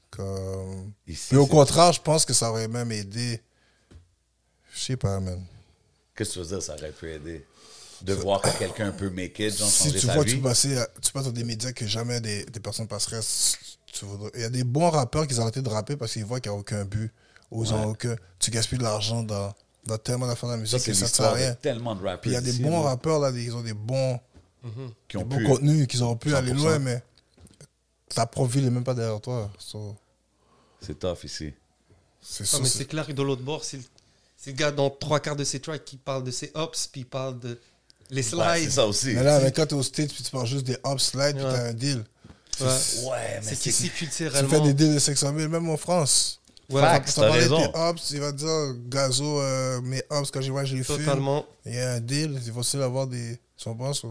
Comme... 0.09 0.91
Ici, 1.07 1.35
au 1.35 1.47
contraire, 1.47 1.91
je 1.91 2.01
pense 2.01 2.23
que 2.25 2.33
ça 2.33 2.49
aurait 2.51 2.67
même 2.67 2.91
aidé. 2.91 3.41
Je 4.73 4.79
sais 4.79 4.97
pas, 4.97 5.19
man. 5.19 5.43
Qu'est-ce 6.15 6.29
que 6.29 6.33
tu 6.35 6.39
veux 6.39 6.45
dire, 6.45 6.61
ça 6.63 6.73
aurait 6.75 6.91
pu 6.91 7.11
aider? 7.11 7.45
De 8.01 8.13
voir 8.13 8.41
que 8.41 8.49
quelqu'un 8.59 8.91
peut 8.91 9.09
make 9.09 9.39
it, 9.39 9.57
genre 9.57 9.69
Si 9.69 9.91
tu 9.93 10.05
vois 10.07 10.23
vie? 10.23 10.33
tu, 10.35 10.41
passais 10.41 10.77
à- 10.77 10.87
tu 11.01 11.11
passes 11.11 11.23
dans 11.25 11.31
des 11.31 11.43
médias 11.43 11.71
que 11.71 11.87
jamais 11.87 12.19
des, 12.19 12.45
des 12.45 12.59
personnes 12.59 12.87
passeraient, 12.87 13.21
tu 13.85 14.05
voudrais- 14.05 14.31
il 14.35 14.41
y 14.41 14.43
a 14.43 14.49
des 14.49 14.63
bons 14.63 14.89
rappeurs 14.89 15.25
qui 15.25 15.33
ont 15.39 15.43
arrêté 15.43 15.61
de 15.61 15.69
rapper 15.69 15.95
parce 15.95 16.11
qu'ils 16.13 16.25
voient 16.25 16.39
qu'il 16.41 16.51
n'y 16.51 16.57
a 16.57 16.59
aucun 16.59 16.83
but. 16.85 17.11
Ou 17.49 17.63
ils 17.63 17.73
ont 17.73 17.79
Ouais. 17.81 17.85
aucun... 17.91 18.15
Tu 18.39 18.51
gaspilles 18.51 18.79
de 18.79 18.83
l'argent 18.83 19.23
dans, 19.23 19.53
dans 19.85 19.97
tellement 19.97 20.27
d'affaires 20.27 20.49
de 20.49 20.55
la 20.55 20.59
musique 20.59 20.83
que 20.83 20.93
ça 20.93 21.05
ne 21.05 21.09
sert 21.09 21.25
à 21.25 21.33
rien. 21.33 21.53
tellement 21.55 21.95
de 21.95 22.01
il 22.25 22.31
y 22.31 22.35
a 22.35 22.41
des 22.41 22.49
ici, 22.51 22.61
bons 22.63 22.83
là, 22.83 22.89
rappeurs, 22.89 23.19
là, 23.19 23.29
ils 23.29 23.55
ont 23.55 23.61
des 23.61 23.73
bons, 23.73 24.19
qui 25.07 25.17
des 25.17 25.23
ont 25.23 25.25
bons 25.25 25.37
pu... 25.37 25.43
contenus, 25.45 25.87
qu'ils 25.87 26.03
auraient 26.03 26.15
pu 26.17 26.33
aller 26.35 26.51
100%. 26.51 26.55
loin, 26.55 26.79
mais 26.79 27.01
ta 28.13 28.25
propre 28.25 28.51
ville 28.51 28.65
est 28.65 28.69
même 28.69 28.83
pas 28.83 28.93
derrière 28.93 29.19
toi. 29.21 29.51
So, 29.57 29.95
C'est 30.81 30.99
tough 30.99 31.23
ici. 31.23 31.53
c'est 32.21 32.43
Ah, 32.43 32.47
ça. 32.47 32.59
mais 32.59 32.65
c'est- 32.67 32.77
c'est 32.79 32.85
clair 32.85 33.05
que 33.07 33.11
de 33.13 33.21
l'autre 33.21 33.41
bord, 33.41 33.63
c'est 33.63 33.77
le, 33.77 33.83
c'est 34.37 34.51
le 34.51 34.55
gars 34.57 34.71
dans 34.71 34.89
trois 34.89 35.19
quarts 35.19 35.35
de 35.35 35.43
ses 35.43 35.59
tracks 35.59 35.83
qui 35.83 35.97
parle 35.97 36.23
de 36.23 36.31
ses 36.31 36.51
hops, 36.53 36.87
puis 36.91 37.01
il 37.01 37.05
parle 37.05 37.39
de 37.39 37.59
les 38.09 38.33
Ouais, 38.35 38.43
c'est 38.45 38.59
slides. 38.59 38.71
ça 38.71 38.85
aussi. 38.87 39.07
Mais 39.13 39.23
là, 39.23 39.35
avec 39.37 39.55
quand 39.55 39.65
t'es 39.65 39.73
au 39.73 39.83
States, 39.83 40.13
puis 40.13 40.23
tu 40.23 40.31
parles 40.31 40.45
juste 40.47 40.65
des 40.65 40.77
up 40.85 40.99
slides, 40.99 41.35
puis 41.37 41.45
Ouais. 41.45 41.51
t'as 41.53 41.67
un 41.69 41.73
deal. 41.73 42.03
Ouais. 42.59 42.67
Ouais, 42.67 42.71
mais 42.71 43.41
c'est 43.41 43.55
c'est 43.55 43.55
qu'ici, 43.55 43.83
Tu 43.89 43.89
culturellement. 44.05 44.49
fais 44.49 44.61
des 44.61 44.73
deals 44.73 44.93
de 44.93 44.99
500 44.99 45.33
000, 45.35 45.49
même 45.49 45.67
en 45.69 45.77
France. 45.77 46.39
Ouais, 46.69 46.81
Facts, 46.81 47.09
Ça 47.09 47.21
t'as 47.23 47.31
raison. 47.31 47.57
tes 47.71 47.77
hops, 47.77 48.11
il 48.11 48.19
va 48.19 48.31
te 48.31 48.37
dire, 48.37 48.75
gazo, 48.89 49.39
euh, 49.41 49.81
mes 49.81 50.01
hops, 50.09 50.29
quand 50.31 50.39
j'y 50.41 50.49
vois, 50.49 50.63
je 50.63 50.75
les 50.75 50.83
fume. 50.83 50.97
totalement. 50.97 51.45
Il 51.65 51.73
y 51.73 51.79
a 51.79 51.93
un 51.93 51.99
deal, 51.99 52.39
c'est 52.43 52.53
facile 52.53 52.79
d'avoir 52.79 53.07
des. 53.07 53.39
Tu 53.57 53.63
comprends 53.65 53.93
ça? 53.93 54.07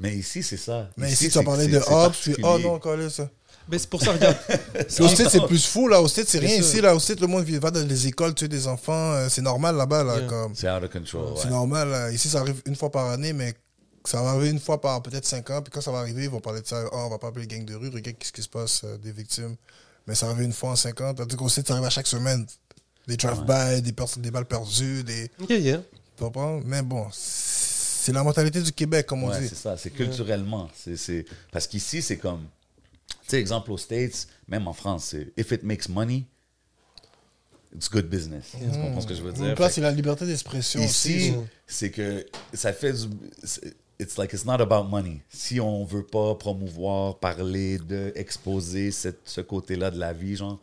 Mais 0.00 0.14
ici, 0.16 0.42
c'est 0.42 0.56
ça. 0.56 0.88
Mais 0.96 1.12
ici, 1.12 1.28
tu 1.28 1.38
as 1.38 1.42
parlé 1.42 1.68
de 1.68 1.78
hops, 1.78 2.18
puis 2.22 2.34
oh 2.42 2.58
non, 2.58 2.78
collé 2.78 3.08
ça. 3.10 3.28
Mais 3.68 3.78
c'est 3.78 3.88
pour 3.88 4.02
ça, 4.02 4.12
regarde. 4.12 4.36
Au 5.00 5.06
c'est 5.08 5.46
plus 5.46 5.64
fou, 5.66 5.86
là. 5.86 6.00
Au 6.02 6.08
States, 6.08 6.26
c'est 6.28 6.38
rien 6.40 6.56
ici, 6.56 6.80
là. 6.80 6.94
Au 6.94 6.98
States, 6.98 7.20
le 7.20 7.26
monde 7.28 7.44
vit- 7.44 7.58
va 7.58 7.70
dans 7.70 7.86
les 7.86 8.06
écoles, 8.08 8.34
tuer 8.34 8.48
des 8.48 8.66
enfants. 8.66 9.12
euh, 9.12 9.28
C'est 9.28 9.42
normal 9.42 9.76
là-bas, 9.76 10.02
là. 10.02 10.16
Yeah. 10.18 10.26
Comme. 10.26 10.54
C'est 10.56 10.68
out 10.70 10.82
of 10.82 10.90
control. 10.90 11.34
C'est 11.36 11.44
ouais. 11.44 11.50
normal. 11.50 11.88
là. 11.88 12.10
Ici, 12.10 12.28
ça 12.28 12.40
arrive 12.40 12.60
une 12.66 12.74
fois 12.74 12.90
par 12.90 13.10
année, 13.10 13.32
mais 13.32 13.54
ça 14.04 14.22
va 14.22 14.30
arriver 14.30 14.48
une 14.50 14.58
fois 14.58 14.80
par 14.80 15.00
peut-être 15.02 15.26
5 15.26 15.48
ans. 15.50 15.62
Puis 15.62 15.70
quand 15.70 15.82
ça 15.82 15.92
va 15.92 15.98
arriver, 15.98 16.24
ils 16.24 16.30
vont 16.30 16.40
parler 16.40 16.62
de 16.62 16.66
ça. 16.66 16.82
Oh, 16.90 16.96
on 17.06 17.10
va 17.10 17.18
pas 17.18 17.28
appeler 17.28 17.46
les 17.46 17.56
gangs 17.58 17.64
de 17.66 17.74
rue, 17.76 17.90
regarde 17.90 18.16
qu'est-ce 18.18 18.32
qui 18.32 18.42
se 18.42 18.48
passe, 18.48 18.80
euh, 18.84 18.96
des 18.96 19.12
victimes. 19.12 19.54
Mais 20.06 20.14
ça 20.16 20.26
arrive 20.26 20.42
une 20.42 20.52
fois 20.54 20.70
en 20.70 20.76
5 20.76 21.00
ans. 21.02 21.14
Tandis 21.14 21.36
qu'au 21.36 21.48
States, 21.48 21.68
ça 21.68 21.74
arrive 21.74 21.86
à 21.86 21.90
chaque 21.90 22.06
semaine. 22.08 22.44
Des 23.06 23.16
drive-by, 23.16 23.82
des, 23.82 23.92
personnes- 23.92 24.22
des 24.22 24.30
balles 24.32 24.46
perdues, 24.46 25.04
des. 25.04 25.30
Yeah, 25.48 25.58
yeah. 25.58 25.78
Tu 26.16 26.24
comprends? 26.24 26.60
Mais 26.64 26.82
bon, 26.82 27.06
c'est 28.00 28.12
la 28.12 28.22
mentalité 28.24 28.60
du 28.62 28.72
Québec, 28.72 29.06
comme 29.06 29.24
on 29.24 29.28
Ouais, 29.30 29.40
dit. 29.40 29.48
c'est 29.48 29.54
ça. 29.54 29.76
C'est 29.76 29.90
culturellement. 29.90 30.68
C'est, 30.74 30.96
c'est... 30.96 31.24
Parce 31.52 31.66
qu'ici, 31.66 32.02
c'est 32.02 32.16
comme. 32.18 32.46
Tu 33.08 33.16
sais, 33.28 33.40
exemple 33.40 33.70
aux 33.72 33.78
States, 33.78 34.26
même 34.48 34.66
en 34.68 34.72
France, 34.72 35.04
c'est 35.10 35.32
if 35.36 35.50
it 35.52 35.62
makes 35.62 35.88
money, 35.88 36.24
it's 37.74 37.88
good 37.88 38.08
business. 38.08 38.52
Tu 38.58 38.66
comprends 38.78 39.00
ce 39.00 39.06
que 39.06 39.14
je 39.14 39.22
veux 39.22 39.32
dire? 39.32 39.46
Une 39.46 39.54
place, 39.54 39.68
Fait 39.74 39.74
c'est 39.76 39.80
la 39.80 39.90
liberté 39.92 40.26
d'expression. 40.26 40.80
Ici, 40.80 41.34
c'est 41.66 41.90
que 41.90 42.26
ça 42.54 42.72
fait 42.72 42.92
du. 42.92 43.08
c'est- 43.44 43.74
It's 44.02 44.16
like 44.16 44.32
it's 44.32 44.46
not 44.46 44.62
about 44.62 44.84
money. 44.88 45.20
Si 45.28 45.60
on 45.60 45.84
veut 45.84 46.06
pas 46.06 46.34
promouvoir, 46.34 47.18
parler 47.18 47.76
de, 47.76 48.12
exposer 48.14 48.92
cette, 48.92 49.20
ce 49.26 49.42
côté-là 49.42 49.90
de 49.90 49.98
la 49.98 50.14
vie, 50.14 50.36
genre, 50.36 50.58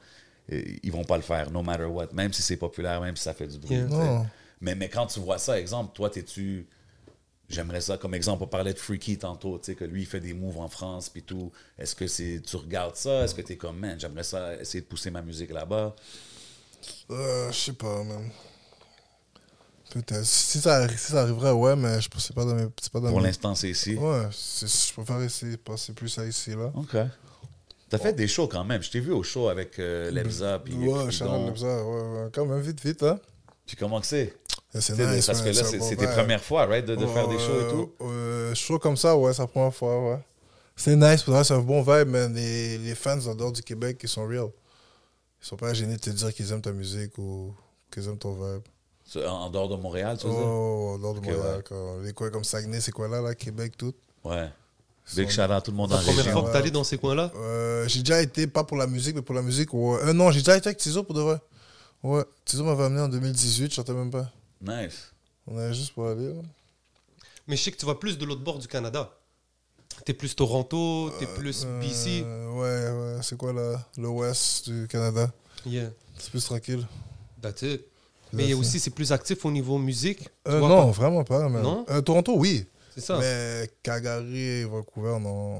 euh, 0.51 0.63
ils 0.81 0.91
vont 0.91 1.03
pas 1.03 1.17
le 1.17 1.21
faire, 1.21 1.51
no 1.51 1.61
matter 1.61 1.83
what. 1.83 2.07
Même 2.13 2.33
si 2.33 2.41
c'est 2.41 2.57
populaire, 2.57 2.99
même 2.99 3.15
si 3.15 3.21
ça 3.21 3.35
fait 3.35 3.45
du 3.45 3.59
bruit. 3.59 3.75
Yeah. 3.75 3.85
Non. 3.85 4.25
Mais, 4.59 4.73
mais 4.73 4.89
quand 4.89 5.05
tu 5.05 5.19
vois 5.19 5.37
ça, 5.37 5.59
exemple, 5.59 5.91
toi, 5.93 6.09
t'es-tu. 6.09 6.65
J'aimerais 7.49 7.79
ça 7.81 7.97
comme 7.97 8.13
exemple. 8.13 8.43
On 8.43 8.47
parlait 8.47 8.73
de 8.73 8.79
Freaky 8.79 9.17
tantôt, 9.17 9.57
tu 9.57 9.65
sais, 9.67 9.75
que 9.75 9.85
lui, 9.85 10.01
il 10.01 10.05
fait 10.05 10.19
des 10.19 10.33
moves 10.33 10.57
en 10.59 10.67
France, 10.67 11.07
puis 11.09 11.23
tout. 11.23 11.51
Est-ce 11.79 11.95
que 11.95 12.05
c'est, 12.07 12.41
tu 12.45 12.57
regardes 12.57 12.95
ça? 12.97 13.23
Est-ce 13.23 13.33
que 13.33 13.41
tu 13.41 13.53
es 13.53 13.55
comme, 13.57 13.77
man, 13.79 13.97
j'aimerais 13.99 14.23
ça 14.23 14.55
essayer 14.55 14.81
de 14.81 14.85
pousser 14.87 15.11
ma 15.11 15.21
musique 15.21 15.51
là-bas? 15.51 15.95
Euh, 17.09 17.49
je 17.51 17.57
sais 17.57 17.73
pas, 17.73 18.03
man. 18.03 18.29
Peut-être. 19.91 20.25
Si 20.25 20.59
ça, 20.59 20.87
si 20.89 20.97
ça 20.97 21.21
arriverait, 21.21 21.51
ouais, 21.51 21.75
mais 21.77 22.01
je 22.01 22.09
c'est 22.17 22.35
pas 22.35 22.43
dans 22.43 22.53
mes. 22.55 22.65
Pas 22.91 22.99
dans 22.99 23.09
Pour 23.09 23.21
mes- 23.21 23.27
l'instant, 23.27 23.55
c'est 23.55 23.69
ici. 23.69 23.95
Ouais, 23.95 24.27
je 24.31 24.93
préfère 24.93 25.21
essayer 25.21 25.53
de 25.53 25.57
passer 25.61 25.93
plus 25.93 26.17
à 26.19 26.25
ici, 26.25 26.51
là. 26.51 26.71
OK. 26.75 26.97
T'as 27.89 27.97
fait 27.97 28.11
des 28.11 28.27
shows 28.27 28.49
quand 28.49 28.65
même. 28.65 28.83
Je 28.83 28.91
t'ai 28.91 28.99
vu 28.99 29.13
au 29.13 29.23
show 29.23 29.47
avec 29.47 29.79
euh, 29.79 30.11
Lebza, 30.11 30.59
puis 30.59 30.75
Ouais. 30.75 31.09
Chanel 31.09 31.45
Lebza, 31.47 31.85
ouais, 31.85 32.01
ouais. 32.01 32.29
Quand 32.33 32.45
même, 32.45 32.59
vite, 32.59 32.83
vite, 32.83 33.01
hein. 33.03 33.17
Puis 33.67 33.75
comment 33.75 33.99
que 34.01 34.07
c'est? 34.07 34.33
C'est 34.73 34.97
nice, 34.97 35.25
Parce 35.27 35.41
que 35.41 35.49
là, 35.49 35.63
c'est 35.63 35.77
bon 35.77 35.89
tes 35.89 36.07
premières 36.07 36.43
fois, 36.43 36.65
right, 36.65 36.85
de, 36.85 36.95
de 36.95 37.05
faire 37.05 37.27
des 37.27 37.37
shows 37.37 37.61
et 37.61 37.71
tout? 37.71 37.91
Euh, 38.01 38.55
show 38.55 38.79
comme 38.79 38.97
ça, 38.97 39.15
ouais, 39.15 39.33
c'est 39.33 39.41
la 39.41 39.47
première 39.47 39.73
fois, 39.73 40.11
ouais. 40.11 40.19
C'est 40.75 40.95
nice, 40.95 41.23
c'est 41.25 41.53
un 41.53 41.59
bon 41.59 41.81
vibe, 41.81 42.09
mais 42.09 42.27
les, 42.29 42.77
les 42.77 42.95
fans 42.95 43.19
en 43.25 43.35
dehors 43.35 43.51
du 43.51 43.61
Québec, 43.61 43.99
ils 44.03 44.09
sont 44.09 44.25
real. 44.27 44.49
Ils 45.41 45.47
sont 45.47 45.55
pas 45.55 45.73
gênés 45.73 45.95
de 45.95 45.99
te 46.01 46.09
dire 46.09 46.33
qu'ils 46.33 46.51
aiment 46.51 46.61
ta 46.61 46.71
musique 46.71 47.17
ou 47.17 47.53
qu'ils 47.91 48.05
aiment 48.07 48.17
ton 48.17 48.33
vibe. 48.33 48.61
C'est 49.05 49.25
En 49.25 49.43
en 49.43 49.49
dehors 49.49 49.69
de 49.69 49.75
Montréal, 49.75 50.17
tu 50.19 50.27
veux 50.27 50.33
dire? 50.33 50.41
Oh, 50.43 50.91
en 50.95 50.99
dehors 50.99 51.13
de 51.15 51.19
Montréal, 51.21 51.57
ouais. 51.57 51.63
quoi. 51.67 51.95
Les 52.03 52.13
coins 52.13 52.29
comme 52.29 52.43
Saguenay, 52.43 52.79
c'est 52.81 52.91
quoi 52.91 53.07
là, 53.07 53.21
là, 53.21 53.33
Québec, 53.35 53.75
tout? 53.77 53.93
Ouais. 54.23 54.49
Big 55.15 55.29
shout 55.29 55.41
out 55.43 55.63
tout 55.63 55.71
le 55.71 55.77
monde 55.77 55.91
La 55.91 55.97
en 55.97 55.99
première 56.01 56.17
région. 56.17 56.31
fois 56.33 56.43
que 56.43 56.51
t'es 56.51 56.57
allé 56.57 56.71
dans 56.71 56.83
ces 56.83 56.97
coins-là? 56.97 57.31
Euh, 57.37 57.87
j'ai 57.87 58.01
déjà 58.01 58.21
été, 58.21 58.45
pas 58.45 58.65
pour 58.65 58.75
la 58.77 58.85
musique, 58.87 59.15
mais 59.15 59.21
pour 59.21 59.33
la 59.35 59.41
musique. 59.41 59.73
Ouais. 59.73 59.99
Euh, 60.03 60.13
non, 60.13 60.31
j'ai 60.31 60.39
déjà 60.41 60.57
été 60.57 60.67
avec 60.67 60.77
Tizo 60.77 61.03
pour 61.03 61.15
de 61.15 61.21
vrai. 61.21 61.37
Ouais, 62.07 62.23
Tizo 62.45 62.63
m'avait 62.63 62.83
amené 62.85 63.01
en 63.01 63.09
2018, 63.09 63.69
je 63.69 63.75
chantais 63.75 63.93
même 63.93 64.11
pas. 64.11 64.31
Nice. 64.61 65.11
On 65.45 65.57
allait 65.57 65.73
juste 65.73 65.93
pour 65.93 66.07
aller. 66.07 66.33
là. 66.33 66.41
Mais 67.47 67.55
je 67.57 67.63
sais 67.63 67.71
que 67.71 67.77
tu 67.77 67.85
vas 67.85 67.95
plus 67.95 68.17
de 68.17 68.25
l'autre 68.25 68.41
bord 68.43 68.59
du 68.59 68.67
Canada. 68.67 69.11
T'es 70.05 70.13
plus 70.13 70.35
Toronto, 70.35 71.11
t'es 71.19 71.25
plus 71.25 71.65
BC. 71.81 72.23
Euh, 72.23 72.49
ouais, 72.51 73.15
ouais, 73.15 73.21
c'est 73.23 73.37
quoi 73.37 73.53
L'ouest 73.97 74.69
du 74.69 74.87
Canada? 74.87 75.31
Yeah, 75.65 75.89
C'est 76.17 76.29
plus 76.29 76.43
tranquille. 76.45 76.85
that's 77.41 77.61
it. 77.63 77.81
Mais 78.33 78.43
il 78.43 78.49
y 78.49 78.53
a 78.53 78.57
aussi, 78.57 78.79
c'est 78.79 78.89
plus 78.91 79.11
actif 79.11 79.43
au 79.45 79.51
niveau 79.51 79.77
musique. 79.77 80.29
Euh, 80.47 80.59
vois, 80.59 80.69
non, 80.69 80.85
pas- 80.87 80.91
vraiment 80.91 81.23
pas. 81.23 81.49
Non? 81.49 81.85
Euh, 81.89 82.01
Toronto, 82.01 82.35
oui. 82.37 82.65
C'est 82.93 83.01
ça. 83.01 83.17
Mais 83.19 83.69
Calgary 83.83 84.37
et 84.39 84.63
Vancouver, 84.65 85.17
non. 85.19 85.59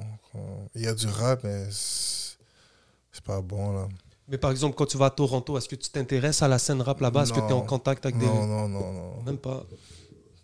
Il 0.76 0.82
y 0.82 0.88
a 0.88 0.94
du 0.94 1.08
rap, 1.08 1.44
mais 1.44 1.66
c'est 1.72 3.24
pas 3.24 3.42
bon 3.42 3.72
là. 3.74 3.88
Mais 4.30 4.38
par 4.38 4.52
exemple, 4.52 4.76
quand 4.76 4.86
tu 4.86 4.98
vas 4.98 5.06
à 5.06 5.10
Toronto, 5.10 5.58
est-ce 5.58 5.70
que 5.70 5.76
tu 5.76 5.90
t'intéresses 5.90 6.42
à 6.42 6.48
la 6.48 6.60
scène 6.60 6.82
rap 6.82 7.00
là-bas? 7.00 7.24
Est-ce 7.24 7.32
que 7.34 7.40
tu 7.40 7.46
es 7.48 7.54
en 7.54 7.60
Non. 7.60 7.66
contact 7.66 8.06
avec 8.06 8.18
Non, 8.18 8.22
des. 8.22 8.48
non, 8.48 8.68
non, 8.68 8.92
non. 8.94 9.22
Même 9.24 9.38
pas. 9.38 9.64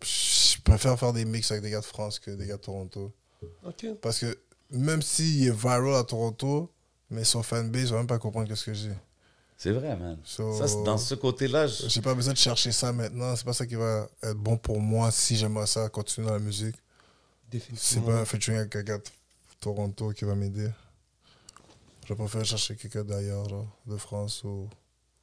Je 0.02 0.62
préfère 0.64 0.98
faire 0.98 1.14
des 1.14 1.26
mix 1.26 1.52
avec 1.52 1.64
des 1.64 1.70
gars 1.72 1.80
de 1.82 1.86
France 1.86 2.20
que 2.20 2.32
des 2.32 2.48
gars 2.48 2.58
de 2.58 2.62
Toronto. 2.62 3.12
Ok. 3.66 3.86
Parce 4.02 4.20
que 4.20 4.38
même 4.72 5.02
s'il 5.02 5.48
est 5.48 5.52
viral 5.52 5.94
à 5.96 6.04
Toronto, 6.04 6.72
mais 7.10 7.24
son 7.26 7.44
fanbase 7.44 7.92
va 7.92 7.98
même 7.98 8.08
pas 8.08 8.20
comprendre 8.20 8.54
ce 8.56 8.66
que 8.66 8.74
j'ai. 8.74 8.92
C'est 9.58 9.72
vrai, 9.72 9.96
man. 9.96 10.18
So- 10.24 10.58
Ça, 10.58 10.68
c'est- 10.68 10.84
dans 10.84 10.98
ce 10.98 11.16
côté-là, 11.16 11.68
je- 11.68 11.88
J'ai 11.88 12.02
pas 12.02 12.14
besoin 12.14 12.34
de 12.34 12.38
chercher 12.38 12.72
ça 12.72 12.92
maintenant. 12.92 13.36
C'est 13.36 13.46
pas 13.46 13.54
ça 13.54 13.66
qui 13.66 13.76
va 13.76 14.08
être 14.22 14.38
bon 14.38 14.58
pour 14.58 14.80
moi 14.80 15.12
si 15.12 15.36
j'aimerais 15.38 15.68
ça 15.68 15.88
continuer 15.90 16.28
dans 16.28 16.34
la 16.34 16.40
musique. 16.40 16.76
C'est 17.76 18.04
pas 18.04 18.14
un 18.14 18.26
featuring 18.26 18.58
avec 18.60 18.72
quelqu'un 18.72 18.98
de 18.98 19.04
Toronto 19.60 20.12
qui 20.12 20.26
va 20.26 20.36
m'aider. 20.36 20.70
Je 22.06 22.14
préfère 22.14 22.44
chercher 22.46 22.76
quelqu'un 22.76 23.04
d'ailleurs, 23.04 23.48
genre, 23.50 23.68
de 23.86 23.98
France 23.98 24.44
ou. 24.44 24.68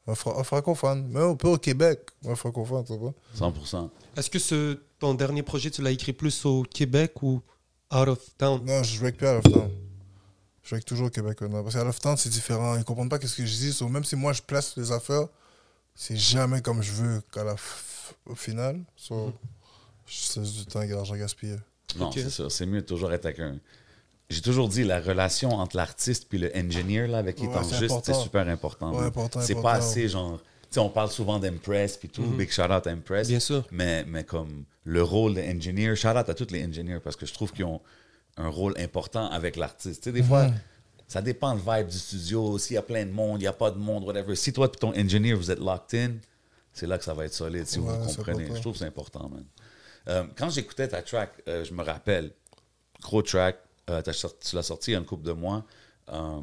Un, 0.06 0.14
fra- 0.14 0.38
un 0.40 0.42
francophone. 0.44 1.06
Même 1.08 1.22
un 1.30 1.34
peu 1.36 1.48
au 1.48 1.58
Québec. 1.58 2.00
Un 2.26 2.34
francophone, 2.34 2.84
tu 2.84 2.96
vois. 2.96 3.12
100%. 3.36 3.90
Est-ce 4.16 4.30
que 4.30 4.38
ce, 4.38 4.78
ton 4.98 5.14
dernier 5.14 5.42
projet, 5.42 5.70
tu 5.70 5.82
l'as 5.82 5.90
écrit 5.90 6.12
plus 6.14 6.44
au 6.46 6.62
Québec 6.62 7.22
ou 7.22 7.42
out 7.94 8.08
of 8.08 8.18
town? 8.38 8.64
Non, 8.64 8.82
je 8.82 8.94
joue 8.96 9.02
avec 9.04 9.18
plus 9.18 9.26
à 9.26 9.40
Town. 9.40 9.70
Je 10.62 10.68
joue 10.70 10.74
avec 10.76 10.84
toujours 10.86 11.08
au 11.08 11.10
Québec 11.10 11.40
maintenant. 11.42 11.62
Parce 11.62 11.74
qu'à 11.74 11.84
Love 11.84 12.00
Town, 12.00 12.16
c'est 12.16 12.30
différent. 12.30 12.76
Ils 12.76 12.84
comprennent 12.84 13.10
pas 13.10 13.20
ce 13.20 13.36
que 13.36 13.44
je 13.46 13.54
dis. 13.56 13.72
So, 13.72 13.88
même 13.88 14.04
si 14.04 14.16
moi, 14.16 14.32
je 14.32 14.40
place 14.42 14.74
les 14.78 14.90
affaires, 14.90 15.28
c'est 15.94 16.16
jamais 16.16 16.62
comme 16.62 16.82
je 16.82 16.92
veux 16.92 17.20
qu'à 17.32 17.44
la 17.44 17.54
au 18.26 18.34
final. 18.34 18.80
So, 18.96 19.32
C'est 20.06 20.40
du 20.42 20.64
temps 20.66 20.80
et 20.82 20.88
de 20.88 20.94
l'argent 20.94 21.14
gaspillé. 21.16 21.56
Non, 21.98 22.10
c'est 22.10 22.30
ça. 22.30 22.48
C'est 22.48 22.66
mieux 22.66 22.80
de 22.80 22.86
toujours 22.86 23.12
être 23.12 23.26
avec 23.26 23.38
un. 23.40 23.58
J'ai 24.30 24.40
toujours 24.40 24.68
dit 24.68 24.84
la 24.84 25.00
relation 25.00 25.50
entre 25.50 25.76
l'artiste 25.76 26.26
puis 26.28 26.38
le 26.38 26.50
engineer 26.56 27.06
là, 27.08 27.18
avec 27.18 27.36
qui 27.36 27.46
Ouais, 27.46 27.54
il 27.62 27.90
c'est 28.04 28.14
super 28.14 28.48
important. 28.48 28.92
Ouais, 28.96 29.06
important, 29.06 29.40
c'est 29.40 29.60
pas 29.60 29.72
assez 29.72 30.08
genre. 30.08 30.40
Tu 30.40 30.74
sais, 30.74 30.80
on 30.80 30.88
parle 30.88 31.10
souvent 31.10 31.40
d'Impress 31.40 31.96
puis 31.96 32.08
tout, 32.08 32.22
big 32.22 32.48
shout 32.50 32.62
out 32.62 32.86
à 32.86 32.90
Impress. 32.90 33.26
Bien 33.26 33.40
sûr. 33.40 33.66
Mais, 33.72 34.04
mais 34.04 34.22
comme 34.22 34.64
le 34.84 35.02
rôle 35.02 35.34
d'engineer, 35.34 35.96
shout 35.96 36.08
out 36.16 36.28
à 36.28 36.34
tous 36.34 36.52
les 36.52 36.64
engineers 36.64 37.00
parce 37.02 37.16
que 37.16 37.26
je 37.26 37.34
trouve 37.34 37.52
qu'ils 37.52 37.64
ont 37.64 37.80
un 38.36 38.48
rôle 38.48 38.74
important 38.78 39.28
avec 39.30 39.56
l'artiste. 39.56 40.04
Tu 40.04 40.10
sais, 40.10 40.12
des 40.12 40.22
fois, 40.22 40.46
ça 41.08 41.22
dépend 41.22 41.54
le 41.54 41.60
vibe 41.60 41.88
du 41.88 41.98
studio. 41.98 42.56
S'il 42.56 42.74
y 42.74 42.78
a 42.78 42.82
plein 42.82 43.04
de 43.04 43.10
monde, 43.10 43.40
il 43.40 43.42
n'y 43.42 43.48
a 43.48 43.52
pas 43.52 43.72
de 43.72 43.78
monde, 43.78 44.04
whatever. 44.04 44.36
Si 44.36 44.52
toi 44.52 44.70
et 44.72 44.78
ton 44.78 44.90
engineer, 44.96 45.34
vous 45.34 45.50
êtes 45.50 45.58
locked 45.58 45.98
in, 45.98 46.12
c'est 46.72 46.86
là 46.86 46.98
que 46.98 47.04
ça 47.04 47.14
va 47.14 47.24
être 47.24 47.34
solide, 47.34 47.66
si 47.66 47.80
vous 47.80 47.88
Ouais, 47.88 47.98
vous 47.98 48.08
c'est 48.08 48.16
comprenez. 48.18 48.44
important. 48.44 48.54
Je 48.54 48.60
trouve 48.60 48.72
que 48.74 48.78
c'est 48.78 48.84
important, 48.84 49.28
man. 49.28 49.44
Euh, 50.08 50.24
quand 50.36 50.50
j'écoutais 50.50 50.86
ta 50.86 51.02
track, 51.02 51.32
euh, 51.48 51.64
je 51.64 51.74
me 51.74 51.82
rappelle, 51.82 52.30
gros 53.02 53.22
track, 53.22 53.56
euh, 53.88 54.02
tu 54.02 54.56
l'as 54.56 54.62
sorti 54.62 54.90
il 54.90 54.92
y 54.92 54.96
a 54.96 54.98
une 54.98 55.06
couple 55.06 55.24
de 55.24 55.32
mois. 55.32 55.64
Euh, 56.10 56.40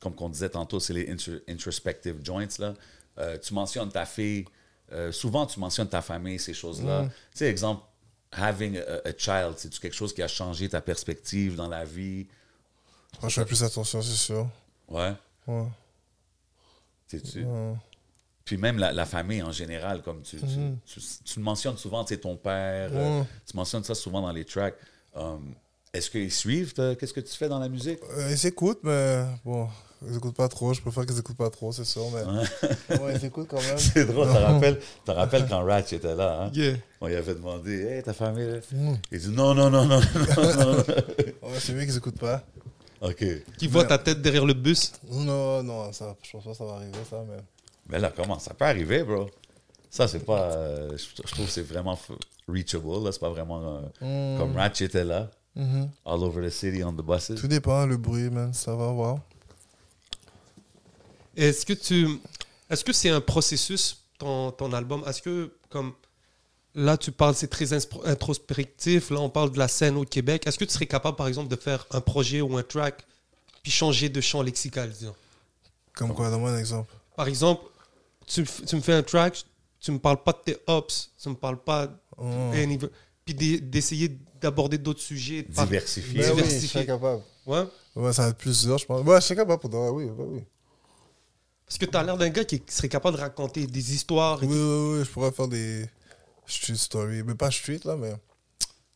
comme 0.00 0.14
qu'on 0.14 0.28
disait 0.28 0.48
tantôt, 0.50 0.78
c'est 0.80 0.92
les 0.92 1.10
intro- 1.12 1.40
introspective 1.48 2.24
joints. 2.24 2.46
Là. 2.58 2.74
Euh, 3.18 3.36
tu 3.38 3.52
mentionnes 3.54 3.90
ta 3.90 4.06
fille. 4.06 4.44
euh, 4.92 5.10
souvent, 5.12 5.44
tu 5.46 5.58
mentionnes 5.60 5.88
ta 5.88 6.00
famille, 6.02 6.38
ces 6.38 6.54
choses-là. 6.54 7.02
Mm. 7.02 7.08
Tu 7.08 7.14
sais, 7.34 7.46
exemple, 7.46 7.82
having 8.32 8.78
a, 8.78 9.08
a 9.08 9.12
child, 9.16 9.54
c'est-tu 9.56 9.80
quelque 9.80 9.94
chose 9.96 10.14
qui 10.14 10.22
a 10.22 10.28
changé 10.28 10.68
ta 10.68 10.80
perspective 10.80 11.56
dans 11.56 11.68
la 11.68 11.84
vie? 11.84 12.26
Moi, 13.20 13.28
je 13.28 13.40
fais 13.40 13.44
plus 13.46 13.62
attention, 13.64 14.00
c'est 14.00 14.12
sûr. 14.16 14.48
Ouais. 14.88 15.12
Ouais. 15.46 15.66
Sais-tu? 17.08 17.44
Puis 18.44 18.56
même 18.56 18.78
la, 18.78 18.92
la 18.92 19.04
famille 19.04 19.42
en 19.42 19.52
général, 19.52 20.02
comme 20.02 20.22
tu, 20.22 20.36
tu, 20.38 20.46
tu- 20.86 21.00
tu 21.24 21.38
le 21.38 21.44
mentionnes 21.44 21.76
souvent, 21.76 22.04
tu 22.04 22.14
sais, 22.14 22.20
ton 22.20 22.36
père. 22.36 22.92
Ouais. 22.94 23.24
tu 23.46 23.56
mentionnes 23.56 23.84
ça 23.84 23.94
souvent 23.94 24.22
dans 24.22 24.32
les 24.32 24.44
tracks. 24.44 24.76
Um, 25.14 25.54
Est-ce 25.98 26.10
qu'ils 26.10 26.32
suivent 26.32 26.72
ta- 26.74 26.94
qu'est-ce 26.94 27.12
que 27.12 27.20
tu 27.20 27.34
fais 27.36 27.48
dans 27.48 27.58
la 27.58 27.68
musique? 27.68 27.98
Euh, 28.16 28.30
ils 28.30 28.46
écoutent, 28.46 28.80
mais 28.84 29.24
bon, 29.44 29.68
ils 30.08 30.16
écoutent 30.16 30.36
pas 30.36 30.46
trop. 30.48 30.72
Je 30.72 30.80
préfère 30.80 31.04
qu'ils 31.04 31.18
écoutent 31.18 31.36
pas 31.36 31.50
trop, 31.50 31.72
c'est 31.72 31.84
sûr. 31.84 32.04
Mais 32.14 32.96
ouais, 32.98 33.14
ils 33.16 33.24
écoutent 33.24 33.48
quand 33.48 33.60
même. 33.60 33.78
C'est 33.78 34.04
drôle, 34.06 34.28
t'as 34.32 34.52
rappelles, 34.52 34.80
t'as 35.04 35.12
rappelles 35.14 35.46
quand 35.48 35.64
Ratch 35.64 35.92
était 35.92 36.14
là, 36.14 36.42
hein? 36.44 36.50
Yeah. 36.54 36.76
On 37.00 37.08
lui 37.08 37.16
avait 37.16 37.34
demandé, 37.34 37.82
hey, 37.84 38.02
ta 38.02 38.12
famille? 38.12 38.60
Mm. 38.72 38.94
Il 39.10 39.18
dit 39.18 39.28
non, 39.30 39.54
non, 39.54 39.70
non, 39.70 39.84
non, 39.86 40.00
non, 40.00 40.54
non. 40.56 40.76
Ouais, 41.42 41.58
c'est 41.58 41.72
mieux 41.72 41.84
qu'ils 41.84 41.96
écoutent 41.96 42.18
pas. 42.20 42.42
OK. 43.00 43.24
Qui 43.58 43.66
voit 43.66 43.82
Mais- 43.82 43.88
ta 43.88 43.98
tête 43.98 44.22
derrière 44.22 44.44
le 44.46 44.54
bus? 44.54 44.92
Non, 45.10 45.62
non, 45.64 45.92
ça, 45.92 46.16
je 46.22 46.30
pense 46.30 46.44
pas 46.44 46.50
que 46.52 46.56
ça 46.56 46.64
va 46.64 46.72
arriver, 46.74 46.98
ça, 47.10 47.24
mais. 47.28 47.38
Mais 47.88 47.98
là, 47.98 48.12
comment? 48.14 48.38
Ça 48.38 48.54
peut 48.54 48.66
arriver, 48.66 49.02
bro? 49.02 49.28
Ça, 49.90 50.06
c'est 50.06 50.24
pas... 50.24 50.42
euh, 50.52 50.90
je, 50.96 51.22
je 51.26 51.32
trouve 51.32 51.46
que 51.46 51.50
c'est 51.52 51.62
vraiment 51.62 51.98
reachable. 52.46 53.04
Là, 53.04 53.10
c'est 53.12 53.20
pas 53.20 53.30
vraiment... 53.30 53.80
euh, 54.02 54.38
Comme 54.38 54.54
Ratchet 54.56 54.84
était 54.84 55.04
là. 55.04 55.30
Mhm. 55.58 55.90
All 56.06 56.22
over 56.22 56.40
the 56.40 56.50
city 56.50 56.84
on 56.84 56.92
the 56.92 57.02
buses. 57.02 57.40
Tout 57.40 57.48
dépend, 57.48 57.84
le 57.84 57.96
bruit, 57.96 58.30
man, 58.30 58.54
ça 58.54 58.74
va 58.76 58.92
voir. 58.92 59.18
Est-ce 61.36 61.66
que 61.66 61.72
tu. 61.72 62.20
Est-ce 62.70 62.84
que 62.84 62.92
c'est 62.92 63.10
un 63.10 63.20
processus, 63.20 64.04
ton, 64.18 64.52
ton 64.52 64.72
album? 64.72 65.02
Est-ce 65.06 65.20
que, 65.20 65.52
comme. 65.68 65.92
Là, 66.74 66.96
tu 66.96 67.10
parles, 67.10 67.34
c'est 67.34 67.48
très 67.48 67.72
introspectif. 67.72 69.10
Là, 69.10 69.18
on 69.18 69.30
parle 69.30 69.50
de 69.50 69.58
la 69.58 69.66
scène 69.66 69.96
au 69.96 70.04
Québec. 70.04 70.46
Est-ce 70.46 70.58
que 70.58 70.64
tu 70.64 70.72
serais 70.72 70.86
capable, 70.86 71.16
par 71.16 71.26
exemple, 71.26 71.48
de 71.48 71.56
faire 71.56 71.84
un 71.90 72.00
projet 72.00 72.40
ou 72.40 72.56
un 72.56 72.62
track, 72.62 73.04
puis 73.62 73.72
changer 73.72 74.08
de 74.08 74.20
champ 74.20 74.42
lexical, 74.42 74.90
disons? 74.90 75.14
Comme 75.94 76.14
quoi, 76.14 76.30
donne-moi 76.30 76.50
un 76.50 76.58
exemple. 76.58 76.94
Par 77.16 77.26
exemple, 77.26 77.64
tu, 78.26 78.42
me 78.42 78.80
fais 78.80 78.92
un 78.92 79.02
track, 79.02 79.44
tu 79.80 79.90
me 79.90 79.98
parles 79.98 80.22
pas 80.22 80.32
de 80.32 80.52
tes 80.52 80.58
ups, 80.68 81.10
tu 81.20 81.28
me 81.30 81.34
parles 81.34 81.58
pas 81.58 81.90
Oh. 82.18 82.50
Puis 83.28 83.34
d'e- 83.34 83.60
d'essayer 83.62 84.16
d'aborder 84.40 84.78
d'autres 84.78 85.00
sujets. 85.00 85.42
Diversifié. 85.42 86.20
Ben 86.20 86.30
oui, 86.32 86.38
je 86.38 86.42
diversifié. 86.44 86.80
suis 86.80 86.86
capable. 86.86 87.22
Ouais. 87.46 87.64
Ouais, 87.96 88.12
ça 88.12 88.22
va 88.22 88.28
être 88.28 88.38
plus 88.38 88.62
dur, 88.64 88.78
je 88.78 88.86
pense. 88.86 89.04
Ouais, 89.06 89.20
je 89.20 89.26
suis 89.26 89.34
capable 89.36 89.60
pour 89.60 89.68
de 89.70 89.76
vrai, 89.76 89.88
oui, 89.90 90.04
oui, 90.04 90.24
oui. 90.30 90.44
Parce 91.66 91.76
que 91.78 91.84
tu 91.84 91.96
as 91.96 92.02
l'air 92.02 92.16
d'un 92.16 92.30
gars 92.30 92.44
qui 92.44 92.62
serait 92.68 92.88
capable 92.88 93.16
de 93.16 93.20
raconter 93.22 93.66
des 93.66 93.94
histoires. 93.94 94.42
et 94.42 94.46
Oui, 94.46 94.54
oui, 94.56 94.98
oui, 94.98 95.04
je 95.04 95.10
pourrais 95.10 95.32
faire 95.32 95.48
des 95.48 95.84
street 96.46 96.76
stories. 96.76 97.22
Mais 97.24 97.34
pas 97.34 97.50
street, 97.50 97.80
là, 97.84 97.96
mais. 97.96 98.14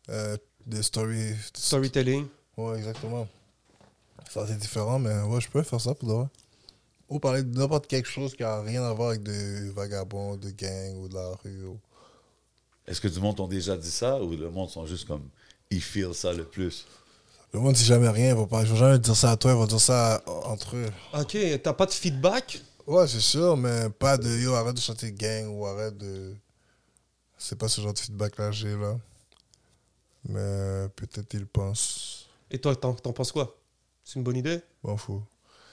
euh, 0.09 0.37
des 0.67 0.83
stories. 0.83 1.35
Storytelling. 1.55 2.27
Ouais, 2.57 2.79
exactement. 2.79 3.29
Ça, 4.31 4.47
c'est 4.47 4.57
différent, 4.59 4.99
mais 4.99 5.21
ouais, 5.23 5.41
je 5.41 5.49
peux 5.51 5.63
faire 5.63 5.81
ça 5.81 5.95
pour 5.95 6.09
de 6.09 6.15
vrai. 6.15 6.27
Ou 7.11 7.19
parler 7.19 7.43
de 7.43 7.59
n'importe 7.59 7.87
quelque 7.87 8.09
chose 8.09 8.35
qui 8.35 8.43
a 8.43 8.63
rien 8.63 8.83
à 8.85 8.93
voir 8.95 9.11
avec 9.11 9.23
des 9.23 9.69
vagabonds, 9.71 10.37
de 10.37 10.51
gangs 10.51 10.97
ou 10.97 11.09
de 11.09 11.15
la 11.15 11.31
rue. 11.45 11.67
ou- 11.67 11.79
Est-ce 12.87 13.01
que 13.01 13.09
du 13.09 13.21
monde 13.21 13.37
t'ont 13.37 13.49
déjà 13.49 13.77
dit 13.77 13.91
ça 13.91 14.23
ou 14.23 14.37
le 14.37 14.51
monde 14.51 14.71
sont 14.71 14.87
juste 14.87 15.07
comme 15.07 15.29
ils 15.71 15.81
feel 15.83 16.15
ça 16.15 16.33
le 16.33 16.45
plus? 16.45 16.87
Le 17.53 17.61
monde, 17.61 17.77
si 17.77 17.85
jamais 17.85 18.09
rien, 18.09 18.31
ils 18.31 18.35
vont, 18.35 18.47
pas, 18.47 18.63
ils 18.63 18.69
vont 18.69 18.77
jamais 18.77 18.99
dire 18.99 19.15
ça 19.17 19.33
à 19.33 19.37
toi, 19.37 19.53
ils 19.53 19.57
vont 19.57 19.67
dire 19.67 19.81
ça 19.81 20.17
à- 20.17 20.31
entre 20.49 20.77
eux. 20.77 20.91
Ok, 21.15 21.37
t'as 21.63 21.73
pas 21.75 21.87
de 21.87 21.91
feedback? 21.93 22.61
Ouais, 22.87 23.07
c'est 23.07 23.21
sûr, 23.21 23.57
mais 23.57 23.89
pas 23.91 24.17
de 24.19 24.29
yo, 24.29 24.55
arrête 24.55 24.75
de 24.75 24.81
chanter 24.81 25.13
gang 25.13 25.47
ou 25.49 25.67
arrête 25.67 25.97
de. 25.97 26.35
C'est 27.37 27.59
pas 27.59 27.69
ce 27.69 27.81
genre 27.81 27.93
de 27.93 27.99
feedback-là 27.99 28.47
que 28.49 28.53
j'ai 28.57 28.75
là. 28.77 28.97
Mais 30.29 30.89
peut-être 30.97 31.35
ils 31.35 31.47
pensent. 31.47 32.29
Et 32.51 32.59
toi, 32.59 32.75
t'en 32.77 32.95
t'en 32.95 33.13
penses 33.13 33.33
quoi? 33.33 33.57
C'est 34.05 34.17
une 34.19 34.25
bonne 34.25 34.37
idée? 34.37 34.61
M'en 34.83 34.97
fous. 34.97 35.23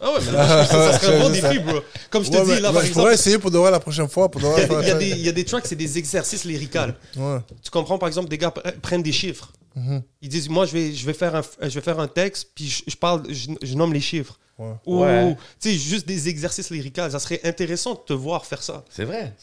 Ah 0.01 0.13
ouais, 0.13 0.19
mais 0.25 0.31
là, 0.31 0.63
je 0.63 0.69
pense 0.69 0.69
que 0.69 0.91
ça 0.93 0.99
serait 0.99 1.15
un 1.15 1.19
bon 1.23 1.29
défi, 1.29 1.59
bro. 1.59 1.79
Comme 2.09 2.23
je 2.23 2.31
te 2.31 2.37
Ouais, 2.37 2.55
dis, 2.55 2.61
là, 2.61 2.71
par 2.71 2.81
je 2.81 2.87
exemple, 2.87 2.93
pourrais 3.01 3.13
essayer 3.15 3.37
pour 3.37 3.51
de 3.51 3.57
vrai 3.57 3.69
la 3.71 3.79
prochaine 3.79 4.07
fois. 4.07 4.29
Pour 4.31 4.39
de 4.41 4.45
vrai 4.47 4.65
il 4.69 4.71
y, 4.71 4.75
a, 4.75 4.81
il 4.81 4.87
y 4.87 4.91
a 4.91 4.95
des, 4.95 5.09
il 5.09 5.25
y 5.25 5.29
a 5.29 5.31
des 5.33 5.45
tracks, 5.45 5.65
c'est 5.67 5.75
des 5.75 5.97
exercices 5.97 6.45
lyricales. 6.45 6.95
Ouais. 7.17 7.39
Tu 7.61 7.69
comprends, 7.69 7.97
par 7.97 8.07
exemple, 8.07 8.29
des 8.29 8.37
gars 8.37 8.49
pre- 8.55 8.79
prennent 8.79 9.03
des 9.03 9.11
chiffres. 9.11 9.51
Mhm. 9.75 10.01
Ils 10.21 10.29
disent, 10.29 10.49
moi, 10.49 10.65
je 10.65 10.71
vais, 10.73 10.93
je 10.93 11.05
vais, 11.05 11.13
faire, 11.13 11.35
un, 11.35 11.41
je 11.61 11.67
vais 11.75 11.81
faire 11.81 11.99
un 11.99 12.07
texte, 12.07 12.49
puis 12.55 12.67
je, 12.67 12.83
je 12.87 12.95
parle, 12.95 13.23
je, 13.29 13.49
je 13.61 13.73
nomme 13.75 13.93
les 13.93 13.99
chiffres. 14.01 14.39
Ouais. 14.57 14.73
Ou, 14.85 15.01
Ouais. 15.03 15.35
tu 15.59 15.69
sais, 15.71 15.75
juste 15.77 16.07
des 16.07 16.27
exercices 16.29 16.69
lyricales. 16.69 17.11
Ça 17.11 17.19
serait 17.19 17.39
intéressant 17.43 17.93
de 17.93 17.99
te 17.99 18.13
voir 18.13 18.45
faire 18.45 18.63
ça. 18.63 18.83
C'est 18.89 19.05
vrai. 19.05 19.33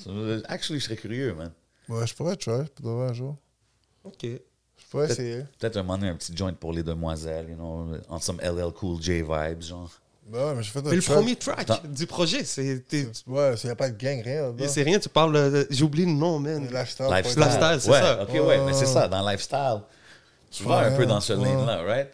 Actually, 0.48 0.80
je 0.80 0.84
serais 0.86 0.96
curieux, 0.96 1.34
man. 1.34 1.52
Ouais, 1.88 2.06
je 2.06 2.14
pourrais 2.14 2.36
try 2.36 2.64
pour 2.74 2.84
de 2.84 2.90
vrai 2.96 3.08
un 3.10 3.12
jour. 3.14 3.36
Ok. 4.04 4.22
Je 4.24 4.90
pourrais 4.90 5.10
essayer. 5.10 5.44
Peut-être 5.58 5.76
un 5.78 5.82
moment 5.82 5.98
donné, 5.98 6.10
un 6.10 6.16
petit 6.16 6.36
joint 6.36 6.52
pour 6.52 6.72
les 6.72 6.82
demoiselles, 6.82 7.46
you 7.50 7.56
know, 7.56 7.86
on 8.08 8.20
some 8.20 8.38
LL 8.42 8.72
Cool 8.74 9.00
J 9.02 9.22
vibes, 9.22 9.62
genre. 9.62 9.90
Ouais, 10.32 10.54
mais 10.56 10.62
j'ai 10.62 10.70
fait 10.70 10.78
un 10.80 10.82
Mais 10.82 10.96
le 10.96 11.02
track. 11.02 11.16
premier 11.16 11.36
track 11.36 11.92
du 11.92 12.06
projet, 12.06 12.44
c'est 12.44 12.82
Ouais, 13.26 13.54
il 13.62 13.66
n'y 13.66 13.70
a 13.70 13.76
pas 13.76 13.88
de 13.90 13.96
gang, 13.96 14.20
rien. 14.24 14.52
c'est 14.68 14.82
rien, 14.82 14.98
tu 14.98 15.08
parles. 15.08 15.32
de- 15.52 15.66
J'ai 15.70 15.84
oublié 15.84 16.04
le 16.06 16.12
nom, 16.12 16.38
man. 16.40 16.68
Lifestyle. 16.68 17.06
Lifestyle. 17.10 17.42
Lifestyle, 17.42 17.78
c'est 17.80 17.90
ouais, 17.90 18.00
ça. 18.00 18.22
Ok, 18.22 18.30
ouais, 18.46 18.58
mais 18.66 18.72
c'est 18.72 18.86
ça, 18.86 19.06
dans 19.08 19.28
lifestyle. 19.28 19.80
Tu 20.50 20.64
vas 20.64 20.78
un 20.78 20.92
peu 20.96 21.06
dans 21.06 21.20
ce 21.20 21.32
ouais. 21.32 21.44
lane-là, 21.44 21.82
right? 21.82 22.08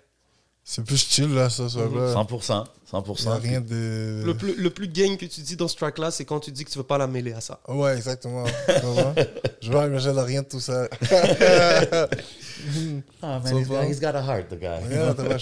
C'est 0.64 0.84
plus 0.84 0.96
chill, 1.08 1.34
là, 1.34 1.50
ça, 1.50 1.68
ça. 1.68 1.80
là. 1.80 2.12
100%. 2.14 2.64
Il 2.92 2.98
n'y 2.98 3.02
100%. 3.04 3.30
a 3.30 3.34
rien 3.36 3.60
de. 3.60 4.22
Le 4.24 4.34
plus, 4.34 4.54
le 4.54 4.70
plus 4.70 4.86
gang 4.88 5.16
que 5.16 5.24
tu 5.26 5.40
dis 5.40 5.56
dans 5.56 5.66
ce 5.66 5.74
track-là, 5.76 6.10
c'est 6.10 6.24
quand 6.24 6.38
tu 6.40 6.52
dis 6.52 6.64
que 6.64 6.70
tu 6.70 6.78
veux 6.78 6.84
pas 6.84 6.98
la 6.98 7.06
mêler 7.06 7.32
à 7.32 7.40
ça. 7.40 7.58
Ouais, 7.66 7.96
exactement. 7.96 8.44
Je 9.62 9.70
vois, 9.72 9.86
imaginer 9.86 10.20
rien 10.20 10.42
de 10.42 10.48
tout 10.48 10.60
ça. 10.60 10.88
Ah, 13.22 13.40
man, 13.40 13.46
So 13.46 13.58
he's 13.58 13.68
got, 13.68 13.74
far. 13.74 13.84
he's 13.84 14.00
got 14.00 14.14
a 14.14 14.22
heart, 14.22 14.48
the 14.50 14.56
guy. 14.58 14.78
Rien, 14.88 15.14
t'as. 15.14 15.38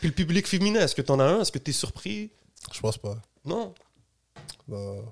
Puis 0.00 0.08
le 0.08 0.14
public 0.14 0.46
féminin, 0.46 0.80
est-ce 0.80 0.94
que 0.94 1.02
t'en 1.02 1.20
as 1.20 1.24
un? 1.24 1.42
Est-ce 1.42 1.52
que 1.52 1.58
t'es 1.58 1.72
surpris? 1.72 2.30
Je 2.72 2.80
pense 2.80 2.96
pas. 2.96 3.20
Non? 3.44 3.74
Non. 4.66 5.04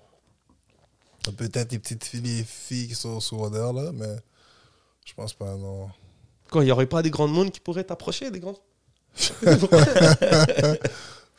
Peut-être 1.37 1.69
des 1.69 1.79
petites 1.79 2.05
filles, 2.05 2.23
les 2.23 2.43
filles 2.43 2.89
qui 2.89 2.95
sont 2.95 3.21
secondaires, 3.21 3.75
là, 3.75 3.93
mais 3.93 4.17
je 5.05 5.13
pense 5.13 5.35
pas, 5.35 5.55
non. 5.57 5.91
Quoi, 6.51 6.65
il 6.65 6.69
y 6.69 6.73
aurait 6.73 6.87
pas 6.87 7.03
des 7.03 7.11
grandes 7.11 7.35
mondes 7.35 7.51
qui 7.51 7.61
pourraient 7.61 7.85
t'approcher, 7.85 8.31
des 8.31 8.41
grands 8.41 8.57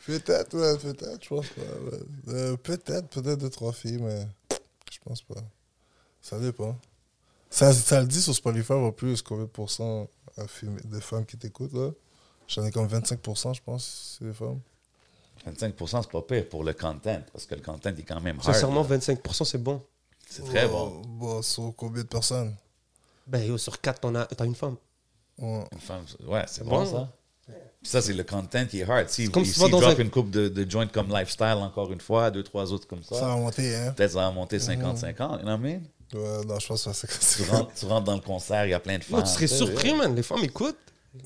Peut-être, 0.06 0.56
ouais, 0.56 0.78
peut-être, 0.78 1.24
je 1.24 1.28
pense 1.28 1.46
pas. 1.48 1.60
ouais. 1.62 1.98
Euh, 2.28 2.56
peut-être, 2.56 3.08
peut-être 3.08 3.38
deux, 3.40 3.50
trois 3.50 3.72
filles, 3.72 3.98
mais 3.98 4.28
je 4.92 4.98
pense 5.04 5.22
pas. 5.22 5.40
Ça 6.22 6.38
dépend. 6.38 6.78
Ça, 7.50 7.72
ça 7.72 8.00
le 8.00 8.06
dit 8.06 8.22
sur 8.22 8.34
Spotify, 8.34 8.74
en 8.74 8.92
plus, 8.92 9.22
combien 9.22 9.44
de 9.44 9.50
pourcents 9.50 10.08
de 10.38 11.00
femmes 11.00 11.26
qui 11.26 11.36
t'écoutent, 11.36 11.72
là. 11.72 11.90
J'en 12.52 12.64
ai 12.64 12.70
comme 12.72 12.86
25%, 12.88 13.54
je 13.54 13.60
pense, 13.64 14.16
c'est 14.18 14.24
des 14.26 14.32
femmes. 14.34 14.60
25%, 15.48 16.02
c'est 16.02 16.10
pas 16.10 16.22
pire 16.22 16.48
pour 16.48 16.64
le 16.64 16.72
content, 16.74 17.20
parce 17.32 17.46
que 17.46 17.54
le 17.54 17.60
content 17.62 17.90
est 17.90 18.02
quand 18.02 18.20
même 18.20 18.36
hard. 18.36 18.44
Sincèrement, 18.52 18.86
là. 18.88 18.96
25%, 18.98 19.44
c'est 19.44 19.62
bon. 19.62 19.80
C'est 20.28 20.44
très 20.44 20.66
Oh, 20.66 20.68
bon. 20.68 21.02
Bon, 21.06 21.42
sur 21.42 21.72
combien 21.76 22.02
de 22.02 22.08
personnes? 22.08 22.54
Ben, 23.26 23.42
yo, 23.44 23.56
sur 23.56 23.80
4, 23.80 24.00
t'en 24.00 24.14
as, 24.16 24.26
t'as 24.26 24.44
une 24.44 24.54
femme. 24.54 24.76
Ouais. 25.38 25.64
Une 25.72 25.80
femme, 25.80 26.04
ouais, 26.26 26.44
c'est 26.46 26.64
bon, 26.64 26.82
bon, 26.84 26.86
ça. 26.86 27.08
Puis 27.82 27.90
ça, 27.90 28.02
c'est 28.02 28.12
le 28.12 28.22
content 28.24 28.66
qui 28.66 28.80
est 28.80 28.88
hard. 28.90 29.08
Si, 29.08 29.30
comme 29.30 29.44
si 29.44 29.58
drop 29.58 29.82
un- 29.82 29.96
une 29.96 30.10
coupe 30.10 30.30
de, 30.30 30.48
de 30.48 30.70
joints 30.70 30.86
comme 30.88 31.08
Lifestyle, 31.08 31.56
encore 31.60 31.90
une 31.92 32.00
fois, 32.00 32.30
deux, 32.30 32.42
trois 32.42 32.72
autres 32.72 32.86
comme 32.86 33.02
ça, 33.02 33.14
Ça 33.16 33.26
va 33.28 33.36
monter, 33.36 33.74
hein? 33.74 33.92
peut-être 33.96 34.12
ça 34.12 34.18
va 34.18 34.30
monter 34.30 34.58
50-50, 34.58 35.38
you 35.38 35.38
know 35.38 35.46
what 35.46 35.54
I 35.54 35.58
mean? 35.58 35.80
Ouais, 36.12 36.44
non, 36.44 36.58
je 36.58 36.66
pense 36.66 36.84
que 36.84 36.92
c'est 36.92 37.44
Tu 37.44 37.50
rentres, 37.50 37.72
tu 37.74 37.86
rentres 37.86 38.04
dans 38.04 38.14
le 38.14 38.20
concert, 38.20 38.66
il 38.66 38.70
y 38.70 38.74
a 38.74 38.80
plein 38.80 38.98
de 38.98 39.04
Yo, 39.04 39.16
fans. 39.16 39.22
tu 39.22 39.28
serais 39.30 39.46
surpris, 39.46 39.92
ouais. 39.92 39.96
man. 39.98 40.14
Les 40.14 40.22
femmes 40.22 40.44
écoutent. 40.44 40.76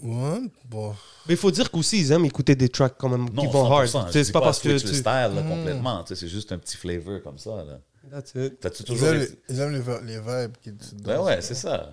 Ouais, 0.03 0.41
bon. 0.65 0.95
Mais 1.27 1.35
il 1.35 1.37
faut 1.37 1.51
dire 1.51 1.71
qu'aussi, 1.71 2.01
ils 2.01 2.13
aiment 2.13 2.25
écouter 2.25 2.55
des 2.55 2.69
tracks 2.71 2.95
quand 2.99 3.09
même 3.11 3.29
qui 3.31 3.47
vont 3.47 3.71
hard. 3.71 3.87
100%. 3.87 4.01
Tu 4.03 4.07
Je 4.09 4.13
sais, 4.13 4.19
dis 4.21 4.25
C'est 4.27 4.33
pas 4.33 4.41
parce 4.41 4.59
que 4.59 4.69
tu... 4.69 4.73
le 4.87 4.93
style 4.93 5.03
là, 5.05 5.43
complètement. 5.49 6.03
tu 6.05 6.15
sais, 6.15 6.21
C'est 6.21 6.29
juste 6.29 6.51
un 6.53 6.59
petit 6.59 6.77
flavor 6.77 7.23
comme 7.23 7.39
ça. 7.39 7.51
Là. 7.65 7.79
That's 8.11 8.33
it. 8.35 8.61
T'as-tu 8.61 8.83
Ils 8.83 8.87
toujours 8.87 9.09
aiment, 9.09 9.23
été... 9.23 9.39
les, 9.49 9.55
ils 9.55 9.61
aiment 9.61 9.73
les, 9.73 9.81
vi- 9.81 10.05
les 10.05 10.19
vibes 10.21 10.57
qui 10.63 10.73
te 10.75 10.95
Ben 11.03 11.21
ouais, 11.21 11.41
c'est 11.43 11.55
ça. 11.55 11.91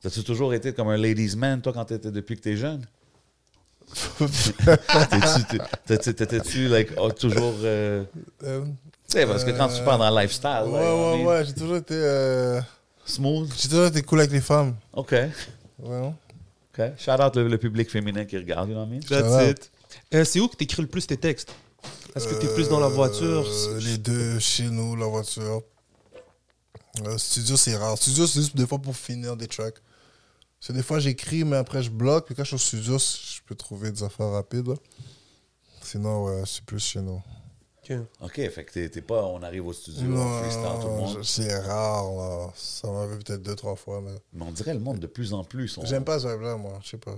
T'as-tu 0.00 0.24
toujours 0.24 0.52
été 0.54 0.72
comme 0.72 0.88
un 0.88 0.96
ladies 0.96 1.36
man, 1.36 1.60
toi, 1.62 1.72
quand 1.72 1.84
t'étais 1.84 2.10
depuis 2.10 2.36
que 2.36 2.42
t'es 2.42 2.56
jeune? 2.56 2.84
T'étais-tu- 4.18 5.44
t'étais- 5.48 5.64
t'étais- 5.86 6.12
T'étais-tu, 6.14 6.68
like, 6.68 6.90
oh, 6.96 7.10
toujours... 7.12 7.54
euh, 7.62 8.04
Euh, 8.42 8.64
Tu 8.64 9.18
sais, 9.18 9.26
parce 9.26 9.44
que 9.44 9.50
quand 9.50 9.68
tu 9.68 9.82
parles 9.84 10.00
dans 10.00 10.10
le 10.14 10.22
lifestyle, 10.22 10.62
ouais, 10.66 10.80
là, 10.80 10.96
ouais, 11.14 11.24
ouais, 11.24 11.44
j'ai 11.44 11.52
toujours 11.52 11.76
été. 11.76 11.94
euh, 11.94 12.60
smooth, 13.04 13.50
j'ai 13.56 13.68
toujours 13.68 13.86
été 13.86 14.02
cool 14.02 14.20
avec 14.20 14.32
les 14.32 14.40
femmes. 14.40 14.74
OK, 14.92 15.12
Ouais, 15.78 16.12
non? 16.78 16.84
OK. 16.86 16.98
Shout 16.98 17.20
out 17.22 17.36
le, 17.36 17.48
le 17.48 17.58
public 17.58 17.90
féminin 17.90 18.24
qui 18.24 18.36
regarde, 18.36 18.68
you 18.68 18.74
know 18.74 18.82
what 18.84 18.88
I 18.88 18.90
mean? 18.90 19.00
That's 19.08 19.50
it. 19.50 19.70
Euh, 20.14 20.24
c'est 20.24 20.40
où 20.40 20.48
que 20.48 20.56
t'écris 20.56 20.82
le 20.82 20.88
plus 20.88 21.06
tes 21.06 21.16
textes? 21.16 21.52
Est-ce 22.14 22.28
que 22.28 22.34
t'es 22.34 22.52
plus 22.54 22.68
dans 22.68 22.80
la 22.80 22.88
voiture? 22.88 23.44
Euh, 23.46 23.80
Les 23.80 23.98
deux, 23.98 24.38
chez 24.38 24.64
nous, 24.70 24.96
la 24.96 25.06
voiture. 25.06 25.62
Euh, 27.04 27.16
studio, 27.18 27.56
c'est 27.56 27.74
rare. 27.76 27.96
Studio, 27.96 28.26
c'est 28.26 28.40
juste 28.40 28.56
des 28.56 28.66
fois 28.66 28.78
pour 28.78 28.94
finir 28.96 29.36
des 29.36 29.48
tracks. 29.48 29.78
C'est 30.60 30.72
des 30.74 30.82
fois, 30.82 30.98
j'écris, 31.00 31.42
mais 31.44 31.56
après, 31.56 31.82
je 31.82 31.90
bloque. 31.90 32.26
Puis 32.26 32.34
quand 32.34 32.44
je 32.44 32.56
suis 32.56 32.76
au 32.76 32.80
studio, 32.80 32.98
je 32.98 33.40
peux 33.46 33.54
trouver 33.54 33.90
des 33.90 34.02
affaires 34.02 34.28
rapides. 34.30 34.68
là. 34.68 34.74
Sinon, 35.82 36.24
ouais, 36.26 36.42
c'est 36.46 36.64
plus 36.64 36.78
chez 36.78 37.00
nous. 37.00 37.20
Ok. 38.20 38.28
OK, 38.38 38.50
fait 38.50 38.64
que 38.64 38.86
t'es- 38.88 39.00
pas... 39.02 39.24
On 39.24 39.42
arrive 39.42 39.66
au 39.66 39.72
studio, 39.72 40.02
on 40.04 40.08
Non, 40.08 40.38
freestyle 40.40 40.62
tout 40.80 40.86
le 40.88 40.94
monde. 40.94 41.22
c'est 41.24 41.58
rare. 41.58 42.12
Là. 42.12 42.50
Ça 42.54 42.88
m'arrive 42.90 43.18
peut-être 43.22 43.42
deux, 43.42 43.54
trois 43.56 43.76
fois. 43.76 44.00
Mais... 44.00 44.12
Mais 44.32 44.44
on 44.44 44.52
dirait 44.52 44.74
le 44.74 44.80
monde 44.80 44.98
de 44.98 45.06
plus 45.06 45.32
en 45.34 45.44
plus. 45.44 45.76
on- 45.78 45.84
J'aime 45.84 46.04
pas 46.04 46.18
ce 46.18 46.28
vibe-là, 46.28 46.56
moi. 46.56 46.78
Je 46.82 46.90
sais 46.90 46.96
pas. 46.98 47.16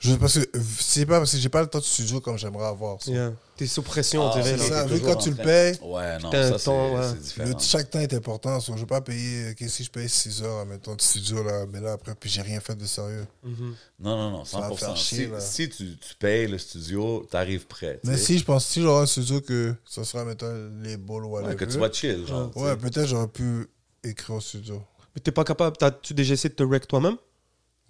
Je, 0.00 0.14
parce 0.14 0.38
que 0.38 0.58
c'est 0.80 1.04
pas 1.04 1.18
parce 1.18 1.32
que 1.32 1.36
j'ai 1.38 1.50
pas 1.50 1.60
le 1.60 1.66
temps 1.68 1.78
de 1.78 1.84
studio 1.84 2.20
comme 2.22 2.38
j'aimerais 2.38 2.66
avoir. 2.68 3.02
ça. 3.02 3.10
Yeah. 3.10 3.34
T'es 3.54 3.66
sous 3.66 3.82
pression, 3.82 4.22
on 4.24 4.30
Ah, 4.30 4.40
dirait. 4.40 4.56
ça. 4.56 4.84
t'es 4.86 4.94
vu 4.94 5.00
quand 5.00 5.16
tu 5.16 5.28
en 5.28 5.32
le 5.32 5.36
payes, 5.36 5.78
Ouais, 5.82 6.18
non, 6.20 6.30
ça, 6.32 6.58
temps, 6.58 6.94
ouais. 6.94 7.12
Le- 7.44 7.52
chaque 7.60 7.90
temps 7.90 8.00
est 8.00 8.14
important. 8.14 8.58
so, 8.60 8.72
je 8.74 8.80
vais 8.80 8.86
pas 8.86 9.02
payer. 9.02 9.50
ok, 9.50 9.68
si 9.68 9.84
je 9.84 9.90
paye 9.90 10.08
6 10.08 10.42
heures, 10.42 10.64
mettons, 10.64 10.94
de 10.96 11.02
studio, 11.02 11.42
là, 11.42 11.66
mais 11.70 11.80
là, 11.80 11.92
après, 11.92 12.14
puis 12.14 12.30
j'ai 12.30 12.40
rien 12.40 12.60
fait 12.60 12.74
de 12.74 12.86
sérieux. 12.86 13.26
Mhm. 13.44 13.74
Non, 14.00 14.16
non, 14.16 14.30
non, 14.30 14.44
Ça 14.46 14.60
va 14.60 14.68
100%. 14.68 14.70
me 14.72 14.76
faire 14.76 14.96
si 14.96 15.04
chier, 15.04 15.30
si 15.38 15.68
tu, 15.68 15.98
tu 15.98 16.14
payes 16.18 16.46
le 16.48 16.56
studio, 16.56 17.26
t'arrives 17.30 17.66
prêt. 17.66 18.00
Mais 18.04 18.16
sais. 18.16 18.24
si 18.24 18.38
je 18.38 18.44
pense, 18.46 18.64
si 18.64 18.80
j'aurais 18.80 19.02
un 19.02 19.06
studio 19.06 19.42
que 19.42 19.74
ce 19.84 20.02
sera, 20.02 20.24
mettons, 20.24 20.70
les 20.82 20.96
balls 20.96 21.26
ou 21.26 21.36
Ouais, 21.38 21.54
que 21.54 21.66
tu 21.66 21.76
vas 21.78 21.92
chill, 21.92 22.26
genre. 22.26 22.50
Ouais, 22.56 22.74
peut-être 22.74 23.04
j'aurais 23.06 23.28
pu 23.28 23.66
écrire 24.02 24.36
au 24.36 24.40
studio. 24.40 24.82
Mais 25.14 25.20
t'es 25.20 25.32
pas 25.32 25.44
capable. 25.44 25.76
T'as-tu 25.76 26.14
déjà 26.14 26.32
essayé 26.32 26.48
de 26.48 26.54
te 26.54 26.62
rec 26.62 26.88
toi-même? 26.88 27.16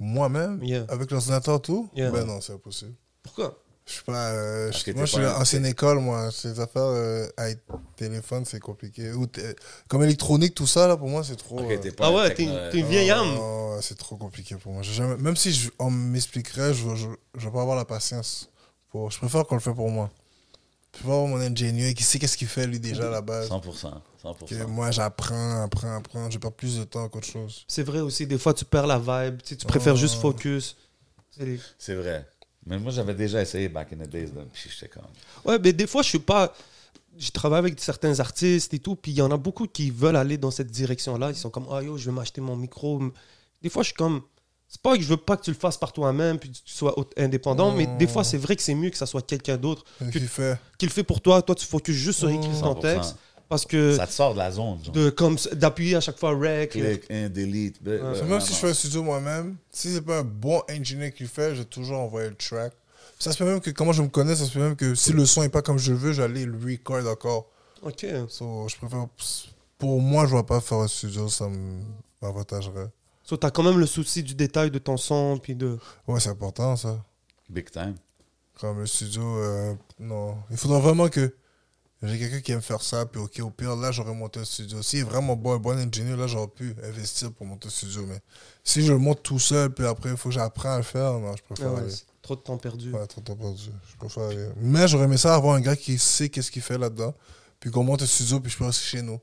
Moi-même, 0.00 0.58
Yeah. 0.64 0.86
avec 0.88 1.10
l'ordinateur, 1.10 1.60
tout? 1.60 1.88
Yeah. 1.94 2.10
Ben 2.10 2.24
non, 2.24 2.40
c'est 2.40 2.54
impossible. 2.54 2.94
Pourquoi? 3.22 3.56
Je 3.86 3.92
suis 3.94 4.04
pas. 4.04 4.30
euh, 4.30 4.70
je- 4.72 4.84
que 4.84 4.92
moi, 4.92 5.04
je 5.04 5.12
suis 5.12 5.26
ancienne 5.26 5.66
école, 5.66 5.98
moi. 5.98 6.30
Ces 6.30 6.58
affaires 6.60 6.82
euh, 6.84 7.26
avec 7.36 7.58
téléphone, 7.96 8.44
c'est 8.44 8.60
compliqué. 8.60 9.12
Ou 9.12 9.26
t- 9.26 9.42
comme 9.88 10.02
électronique, 10.04 10.54
tout 10.54 10.66
ça, 10.66 10.86
là, 10.86 10.96
pour 10.96 11.08
moi, 11.08 11.22
c'est 11.24 11.36
trop. 11.36 11.58
Euh, 11.60 11.78
Ah 11.98 12.12
ouais, 12.12 12.32
t'es 12.34 12.44
une, 12.44 12.86
vieille 12.86 13.10
âme. 13.10 13.36
Oh, 13.38 13.76
c'est 13.82 13.98
trop 13.98 14.16
compliqué 14.16 14.54
pour 14.56 14.72
moi. 14.72 14.82
Jamais... 14.82 15.16
Même 15.16 15.36
si 15.36 15.52
je- 15.52 15.70
on 15.78 15.90
m'expliquerait, 15.90 16.72
je, 16.72 16.94
je, 16.94 17.08
je 17.36 17.44
vais 17.46 17.52
pas 17.52 17.62
avoir 17.62 17.76
la 17.76 17.84
patience. 17.84 18.48
Pour... 18.90 19.10
Je 19.10 19.18
préfère 19.18 19.44
qu'on 19.44 19.56
le 19.56 19.60
fait 19.60 19.74
pour 19.74 19.90
moi. 19.90 20.08
Je 20.94 20.98
préfère 21.00 21.14
avoir 21.16 21.28
mon 21.28 21.40
ingénieur 21.40 21.92
qui 21.94 22.04
sait 22.04 22.18
qu'est-ce 22.18 22.36
qu'il 22.36 22.48
fait, 22.48 22.66
lui, 22.66 22.78
déjà, 22.80 23.08
à 23.08 23.10
la 23.10 23.20
base. 23.22 23.48
100%. 23.50 23.92
100%. 24.24 24.46
Que 24.46 24.64
moi, 24.64 24.90
j'apprends, 24.90 25.62
apprends, 25.64 25.96
apprends. 25.96 26.30
Je 26.30 26.38
perds 26.38 26.52
plus 26.52 26.78
de 26.78 26.84
temps 26.84 27.08
qu'autre 27.08 27.26
chose. 27.26 27.64
C'est 27.68 27.82
vrai 27.82 28.00
aussi, 28.00 28.26
des 28.26 28.38
fois, 28.38 28.52
tu 28.54 28.64
perds 28.64 28.86
la 28.86 28.98
vibe. 28.98 29.40
Tu, 29.42 29.50
sais, 29.50 29.56
tu 29.56 29.66
préfères 29.66 29.94
Oh. 29.94 29.96
juste 29.96 30.16
focus. 30.20 30.76
C'est 31.78 31.94
vrai. 31.94 32.26
Mais 32.66 32.78
moi, 32.78 32.92
j'avais 32.92 33.14
déjà 33.14 33.40
essayé 33.40 33.68
back 33.68 33.92
in 33.92 33.96
the 34.04 34.08
days. 34.08 34.26
Là, 34.34 34.42
puis 34.52 34.68
j'étais 34.70 34.88
comme. 34.88 35.04
Ouais, 35.44 35.58
mais 35.58 35.72
des 35.72 35.86
fois, 35.86 36.02
je 36.02 36.08
suis 36.08 36.18
pas. 36.18 36.52
Je 37.18 37.30
travaille 37.30 37.58
avec 37.60 37.80
certains 37.80 38.20
artistes 38.20 38.72
et 38.74 38.78
tout, 38.78 38.94
puis 38.94 39.10
il 39.12 39.16
y 39.16 39.22
en 39.22 39.30
a 39.30 39.36
beaucoup 39.36 39.66
qui 39.66 39.90
veulent 39.90 40.16
aller 40.16 40.38
dans 40.38 40.50
cette 40.50 40.70
direction-là. 40.70 41.30
Ils 41.30 41.36
sont 41.36 41.50
comme, 41.50 41.66
ah 41.72 41.82
yo, 41.82 41.96
je 41.96 42.06
vais 42.06 42.14
m'acheter 42.14 42.40
mon 42.40 42.56
micro. 42.56 43.02
Des 43.62 43.68
fois, 43.68 43.82
je 43.82 43.86
suis 43.88 43.96
comme, 43.96 44.22
c'est 44.68 44.80
pas 44.80 44.96
que 44.96 45.02
je 45.02 45.08
veux 45.08 45.16
pas 45.16 45.36
que 45.36 45.42
tu 45.42 45.50
le 45.50 45.56
fasses 45.56 45.76
par 45.76 45.92
toi-même, 45.92 46.38
puis 46.38 46.50
que 46.52 46.56
tu 46.56 46.62
sois 46.72 46.94
indépendant, 47.16 47.72
mais 47.74 47.86
des 47.98 48.06
fois, 48.06 48.22
c'est 48.22 48.38
vrai 48.38 48.54
que 48.54 48.62
c'est 48.62 48.74
mieux 48.76 48.90
que 48.90 48.96
ça 48.96 49.06
soit 49.06 49.26
quelqu'un 49.26 49.56
d'autre 49.56 49.84
fait 50.28 50.56
qui 50.78 50.86
le 50.86 50.92
fait 50.92 51.02
pour 51.02 51.20
toi. 51.20 51.42
Toi, 51.42 51.56
tu 51.56 51.66
focuses 51.66 51.96
juste 51.96 52.20
sur 52.20 52.28
écrire 52.30 52.60
ton 52.60 52.74
100%. 52.74 52.80
texte, 52.80 53.16
parce 53.50 53.66
que 53.66 53.96
Ça 53.96 54.06
te 54.06 54.12
sort 54.12 54.32
de 54.32 54.38
la 54.38 54.50
zone. 54.50 54.78
Genre. 54.82 54.94
de 54.94 55.10
comme 55.10 55.36
d'appuyer 55.52 55.96
à 55.96 56.00
chaque 56.00 56.18
fois 56.18 56.30
rec. 56.38 56.70
Click, 56.70 57.02
un, 57.10 57.28
delete. 57.28 57.82
ben, 57.82 58.00
Ouais. 58.00 58.20
ben, 58.20 58.28
Même 58.28 58.40
si 58.40 58.54
je 58.54 58.58
fais 58.58 58.70
un 58.70 58.74
studio 58.74 59.02
moi-même, 59.02 59.56
si 59.70 59.92
c'est 59.92 60.00
pas 60.00 60.20
un 60.20 60.24
bon 60.24 60.62
ingénieur 60.70 61.12
qui 61.12 61.24
le 61.24 61.28
fait, 61.28 61.54
je 61.54 61.58
vais 61.60 61.64
toujours 61.66 61.98
envoyer 61.98 62.28
le 62.30 62.36
track. 62.36 62.72
Ça 63.18 63.32
se 63.32 63.36
peut 63.38 63.44
même 63.44 63.60
que, 63.60 63.70
comment 63.70 63.92
je 63.92 64.02
me 64.02 64.08
connais, 64.08 64.34
ça 64.36 64.46
se 64.46 64.52
peut 64.52 64.60
même 64.60 64.76
que 64.76 64.94
si 64.94 65.12
le 65.12 65.26
son 65.26 65.42
est 65.42 65.48
pas 65.50 65.60
comme 65.60 65.78
je 65.78 65.92
veux, 65.92 66.12
j'allais 66.12 66.46
le 66.46 66.56
record 66.56 67.06
encore. 67.06 67.46
Ok. 67.82 68.06
So, 68.28 68.66
je 68.68 68.76
préfère. 68.76 69.06
Pour 69.76 70.00
moi, 70.00 70.26
je 70.26 70.32
ne 70.34 70.38
vais 70.38 70.46
pas 70.46 70.60
faire 70.60 70.78
un 70.78 70.88
studio, 70.88 71.28
ça 71.28 71.48
m'avantagerait. 72.22 72.88
So, 73.24 73.36
t'as 73.36 73.50
quand 73.50 73.62
même 73.62 73.78
le 73.78 73.86
souci 73.86 74.22
du 74.22 74.34
détail 74.34 74.70
de 74.70 74.78
ton 74.78 74.96
son, 74.96 75.38
puis 75.38 75.54
de. 75.54 75.78
Ouais, 76.06 76.20
c'est 76.20 76.30
important 76.30 76.76
ça. 76.76 77.02
Big 77.48 77.70
time. 77.70 77.94
Comme 78.60 78.78
le 78.80 78.86
studio, 78.86 79.22
euh, 79.22 79.74
non. 79.98 80.36
Il 80.50 80.56
faudra 80.56 80.78
vraiment 80.78 81.08
que 81.08 81.34
j'ai 82.02 82.18
quelqu'un 82.18 82.40
qui 82.40 82.52
aime 82.52 82.62
faire 82.62 82.80
ça, 82.82 83.04
puis 83.06 83.20
ok, 83.20 83.40
au 83.40 83.50
pire, 83.50 83.76
là, 83.76 83.92
j'aurais 83.92 84.14
monté 84.14 84.40
un 84.40 84.44
studio. 84.44 84.82
S'il 84.82 85.00
est 85.00 85.02
vraiment 85.02 85.36
bon, 85.36 85.52
un 85.54 85.58
bon 85.58 85.76
ingénieur, 85.78 86.16
là, 86.16 86.26
j'aurais 86.26 86.48
pu 86.48 86.74
investir 86.82 87.30
pour 87.32 87.46
monter 87.46 87.68
un 87.68 87.70
studio. 87.70 88.06
Mais 88.08 88.20
si 88.64 88.82
je 88.82 88.92
le 88.92 88.98
monte 88.98 89.22
tout 89.22 89.38
seul, 89.38 89.70
puis 89.70 89.84
après, 89.86 90.10
il 90.10 90.16
faut 90.16 90.30
que 90.30 90.34
j'apprenne 90.34 90.72
à 90.72 90.76
le 90.78 90.82
faire, 90.82 91.12
non, 91.12 91.34
je 91.36 91.42
Ah 91.42 91.54
préfère 91.54 91.72
ouais, 91.74 91.80
aller. 91.80 91.90
c'est 91.90 92.04
trop 92.22 92.36
de 92.36 92.40
temps 92.40 92.56
perdu. 92.56 92.92
Ouais, 92.92 93.06
trop 93.06 93.20
temps 93.20 93.36
perdu. 93.36 93.70
Je 93.90 93.96
préfère 93.96 94.24
aller. 94.24 94.48
Mais 94.56 94.88
j'aurais 94.88 95.04
aimé 95.04 95.16
ça 95.18 95.34
avoir 95.34 95.54
un 95.56 95.60
gars 95.60 95.76
qui 95.76 95.98
sait 95.98 96.28
qu'est-ce 96.30 96.50
qu'il 96.50 96.62
fait 96.62 96.78
là-dedans, 96.78 97.12
puis 97.58 97.70
qu'on 97.70 97.84
monte 97.84 98.02
un 98.02 98.06
studio, 98.06 98.40
puis 98.40 98.50
je 98.50 98.56
peux 98.56 98.64
rester 98.64 98.84
chez 98.84 99.02
nous. 99.02 99.20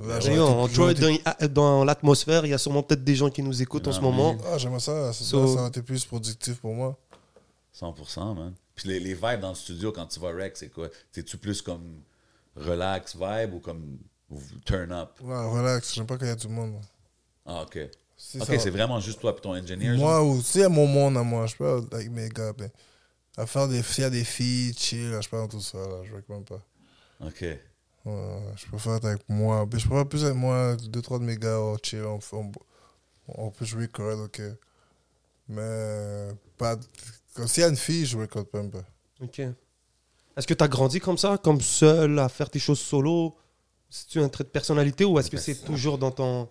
Là, 0.00 0.18
on 0.40 0.66
joue 0.66 0.88
été- 0.88 1.22
dans, 1.42 1.48
dans 1.52 1.84
l'atmosphère, 1.84 2.44
il 2.44 2.48
y 2.48 2.54
a 2.54 2.58
sûrement 2.58 2.82
peut-être 2.82 3.04
des 3.04 3.14
gens 3.14 3.30
qui 3.30 3.44
nous 3.44 3.62
écoutent 3.62 3.86
en 3.86 3.92
ce 3.92 3.98
Ah, 3.98 4.02
moment. 4.02 4.36
Ah, 4.52 4.58
j'aimerais 4.58 4.80
ça. 4.80 5.12
Ça, 5.12 5.24
So- 5.24 5.46
ça 5.54 5.60
aurait 5.60 5.68
été 5.68 5.82
plus 5.82 6.04
productif 6.04 6.56
pour 6.56 6.74
moi. 6.74 6.98
100%, 7.72 8.34
man. 8.34 8.54
Puis 8.74 8.88
les, 8.88 9.00
les 9.00 9.14
vibes 9.14 9.40
dans 9.40 9.50
le 9.50 9.54
studio, 9.54 9.92
quand 9.92 10.06
tu 10.06 10.20
vas 10.20 10.32
rec, 10.32 10.56
c'est 10.56 10.68
quoi? 10.68 10.88
T'es-tu 11.12 11.36
plus 11.38 11.62
comme 11.62 12.02
relax 12.56 13.16
vibe 13.16 13.54
ou 13.54 13.60
comme 13.60 13.98
turn 14.64 14.92
up? 14.92 15.10
Ouais, 15.20 15.46
relax. 15.46 15.94
J'aime 15.94 16.06
pas 16.06 16.16
qu'il 16.18 16.26
y 16.26 16.30
ait 16.30 16.36
du 16.36 16.48
monde. 16.48 16.80
Ah, 17.46 17.62
OK. 17.62 17.78
Si 18.16 18.40
OK, 18.40 18.46
c'est 18.58 18.70
vraiment 18.70 19.00
juste 19.00 19.20
toi 19.20 19.34
et 19.36 19.40
ton 19.40 19.54
engineer? 19.54 19.96
genre? 19.96 19.98
Moi, 19.98 20.24
ou 20.24 20.38
tu 20.38 20.44
sais, 20.44 20.68
mon 20.68 20.86
monde 20.86 21.16
à 21.16 21.22
moi, 21.22 21.46
je 21.46 21.56
peux 21.56 21.84
avec 21.92 22.10
mes 22.10 22.28
gars, 22.28 22.52
ben, 22.52 22.70
à 23.36 23.46
faire 23.46 23.68
des, 23.68 23.82
a 24.02 24.10
des 24.10 24.24
filles, 24.24 24.72
chill, 24.74 25.10
là, 25.10 25.20
je 25.20 25.28
peux 25.28 25.36
dans 25.36 25.48
tout 25.48 25.60
ça, 25.60 25.78
là, 25.78 26.02
je 26.04 26.32
même 26.32 26.44
pas. 26.44 26.62
OK. 27.20 27.42
Ouais, 28.04 28.40
je 28.56 28.66
préfère 28.66 28.94
être 28.96 29.06
avec 29.06 29.28
moi. 29.28 29.66
Je 29.72 29.86
préfère 29.86 30.08
plus 30.08 30.24
avec 30.24 30.36
moi, 30.36 30.76
deux, 30.76 31.02
trois 31.02 31.18
de 31.18 31.24
mes 31.24 31.36
gars, 31.36 31.60
chill, 31.82 32.04
on, 32.04 32.18
on, 32.32 32.52
on 33.28 33.50
peut 33.50 33.64
jouer 33.64 33.86
record, 33.86 34.20
ok. 34.20 34.40
Mais, 35.48 36.28
pas. 36.56 36.76
Comme 37.34 37.48
s'il 37.48 37.62
y 37.62 37.64
a 37.64 37.68
une 37.68 37.76
fille, 37.76 38.06
je 38.06 38.16
record 38.16 38.44
même 38.54 38.70
pas. 38.70 38.84
Ok. 39.20 39.40
Est-ce 39.40 40.46
que 40.46 40.54
tu 40.54 40.64
as 40.64 40.68
grandi 40.68 41.00
comme 41.00 41.18
ça, 41.18 41.38
comme 41.38 41.60
seul, 41.60 42.18
à 42.18 42.28
faire 42.28 42.50
tes 42.50 42.58
choses 42.58 42.80
solo? 42.80 43.36
C'est 43.90 44.08
tu 44.08 44.20
un 44.20 44.28
trait 44.28 44.44
de 44.44 44.48
personnalité 44.48 45.04
ou 45.04 45.18
est-ce 45.18 45.30
que 45.30 45.36
c'est 45.36 45.64
toujours 45.64 45.98
dans 45.98 46.10
ton. 46.10 46.48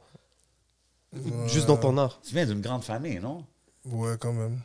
juste 1.48 1.68
dans 1.68 1.78
ton 1.78 1.98
art? 1.98 2.20
Tu 2.24 2.34
viens 2.34 2.46
d'une 2.46 2.62
grande 2.62 2.84
famille, 2.84 3.20
non? 3.20 3.46
Ouais, 3.86 4.16
quand 4.20 4.32
même. 4.34 4.60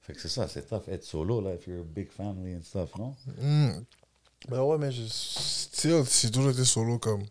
Fait 0.00 0.12
que 0.14 0.20
c'est 0.20 0.28
ça, 0.28 0.48
c'est 0.48 0.66
tough 0.68 0.88
être 0.88 1.04
solo, 1.04 1.40
là, 1.40 1.54
if 1.54 1.66
you're 1.66 1.80
a 1.80 1.82
big 1.84 2.10
family 2.10 2.54
and 2.56 2.62
stuff, 2.62 2.94
non? 2.96 3.14
Hmm. 3.40 3.82
Ben 4.48 4.62
ouais, 4.62 4.78
mais 4.78 4.92
je- 4.92 5.02
tu 5.02 5.10
sais, 5.10 6.04
j'ai 6.22 6.30
toujours 6.30 6.50
été 6.52 6.64
solo 6.64 6.98
comme. 6.98 7.24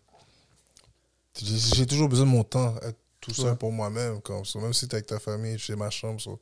J'ai 1.42 1.86
toujours 1.86 2.08
besoin 2.08 2.26
de 2.26 2.30
mon 2.30 2.44
temps, 2.44 2.76
être 2.82 2.98
tout 3.20 3.32
seul 3.34 3.50
Ouais. 3.50 3.56
pour 3.56 3.72
moi-même. 3.72 4.20
Comme 4.22 4.44
ça. 4.44 4.58
Même 4.60 4.72
si 4.72 4.86
t'es 4.88 4.96
avec 4.96 5.06
ta 5.06 5.18
famille, 5.18 5.58
chez 5.58 5.74
ma 5.76 5.90
chambre, 5.90 6.20
so, 6.20 6.38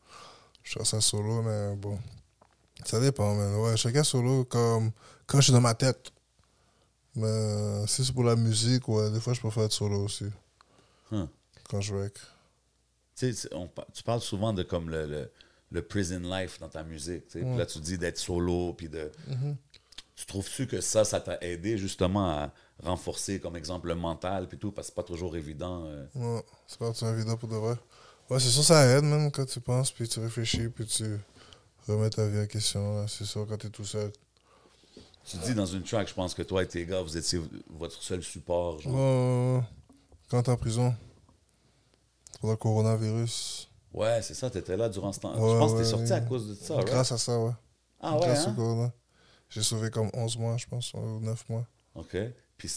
je 0.64 0.78
fais 0.78 0.84
ça 0.84 1.00
solo, 1.00 1.42
mais 1.42 1.76
bon. 1.76 1.98
Ça 2.84 2.98
dépend, 3.00 3.34
man. 3.34 3.54
Ouais, 3.56 3.76
chacun 3.76 4.02
solo 4.02 4.44
comme 4.44 4.90
quand 5.26 5.38
je 5.38 5.44
suis 5.44 5.52
dans 5.52 5.60
ma 5.60 5.74
tête. 5.74 6.10
Mais 7.14 7.86
si 7.86 8.04
c'est 8.04 8.12
pour 8.12 8.24
la 8.24 8.34
musique, 8.34 8.88
ouais, 8.88 9.10
des 9.10 9.20
fois 9.20 9.32
je 9.34 9.40
préfère 9.40 9.62
être 9.62 9.72
solo 9.72 10.04
aussi. 10.04 10.26
Huh. 11.12 11.26
Quand 11.70 11.80
je 11.80 11.94
rec. 11.94 12.14
Tu 13.16 13.32
sais, 13.32 13.48
on 13.54 13.70
tu 13.92 14.02
parles 14.02 14.20
souvent 14.20 14.52
de 14.52 14.64
comme 14.64 14.90
le, 14.90 15.06
le, 15.06 15.30
le 15.70 15.82
prison 15.82 16.18
life 16.18 16.58
dans 16.58 16.68
ta 16.68 16.82
musique. 16.82 17.28
tu 17.28 17.38
sais. 17.38 17.44
Puis 17.44 17.56
là, 17.56 17.66
tu 17.66 17.78
dis 17.78 17.96
d'être 17.96 18.18
solo, 18.18 18.72
puis 18.72 18.88
de... 18.88 19.12
Tu 20.16 20.26
trouves-tu 20.26 20.66
que 20.66 20.80
ça, 20.80 21.04
ça 21.04 21.20
t'a 21.20 21.38
aidé 21.40 21.76
justement 21.78 22.28
à 22.28 22.52
renforcer, 22.82 23.40
comme 23.40 23.56
exemple, 23.56 23.88
le 23.88 23.94
mental, 23.96 24.48
puis 24.48 24.58
tout, 24.58 24.70
parce 24.72 24.86
que 24.88 24.92
c'est 24.92 24.94
pas 24.96 25.02
toujours 25.02 25.36
évident. 25.36 25.84
euh. 25.86 26.06
Ouais, 26.14 26.44
c'est 26.68 26.78
pas 26.78 26.92
une 27.02 27.16
vidéo 27.16 27.36
pour 27.36 27.48
de 27.48 27.56
vrai. 27.56 27.74
Ouais, 28.30 28.40
c'est 28.40 28.48
sûr, 28.48 28.64
ça 28.64 28.84
aide, 28.86 29.04
même 29.04 29.30
quand 29.30 29.44
tu 29.46 29.60
penses, 29.60 29.90
puis 29.90 30.08
tu 30.08 30.18
réfléchis, 30.20 30.68
puis 30.68 30.86
tu 30.86 31.04
remets 31.86 32.10
ta 32.10 32.26
vie 32.26 32.40
en 32.40 32.46
question. 32.46 33.06
C'est 33.06 33.24
sûr, 33.26 33.46
quand 33.46 33.56
t'es 33.58 33.68
tout 33.70 33.84
seul. 33.84 34.10
Tu 35.26 35.36
dis 35.38 35.54
dans 35.54 35.66
une 35.66 35.82
track, 35.82 36.08
je 36.08 36.14
pense 36.14 36.34
que 36.34 36.42
toi 36.42 36.62
et 36.62 36.68
tes 36.68 36.84
gars, 36.84 37.00
vous 37.02 37.16
étiez 37.16 37.40
votre 37.70 38.02
seul 38.02 38.22
support. 38.22 38.80
genre. 38.80 39.62
Quand 40.30 40.42
t'es 40.42 40.50
en 40.50 40.56
prison, 40.56 40.94
pour 42.40 42.50
le 42.50 42.56
coronavirus. 42.56 43.70
Ouais, 43.92 44.20
c'est 44.22 44.34
ça, 44.34 44.50
t'étais 44.50 44.76
là 44.76 44.88
durant 44.88 45.12
ce 45.12 45.20
temps. 45.20 45.34
Ouais, 45.38 45.52
je 45.52 45.56
pense 45.58 45.72
que 45.72 45.76
ouais, 45.78 45.82
t'es 45.84 45.88
sorti 45.90 46.12
à 46.12 46.20
cause 46.20 46.48
de 46.48 46.54
ça, 46.54 46.74
right? 46.76 46.86
Grâce 46.88 47.12
à 47.12 47.18
ça, 47.18 47.38
ouais. 47.38 47.52
Ah 48.00 48.14
ouais, 48.14 48.20
Grâce 48.26 48.46
au 48.46 48.50
hein? 48.50 48.54
corona. 48.54 48.92
J'ai 49.48 49.62
sauvé 49.62 49.90
comme 49.90 50.10
11 50.14 50.36
mois, 50.38 50.56
je 50.56 50.66
pense, 50.66 50.92
ou 50.94 51.20
9 51.20 51.48
mois. 51.48 51.66
OK. 51.94 52.16
Puis 52.56 52.70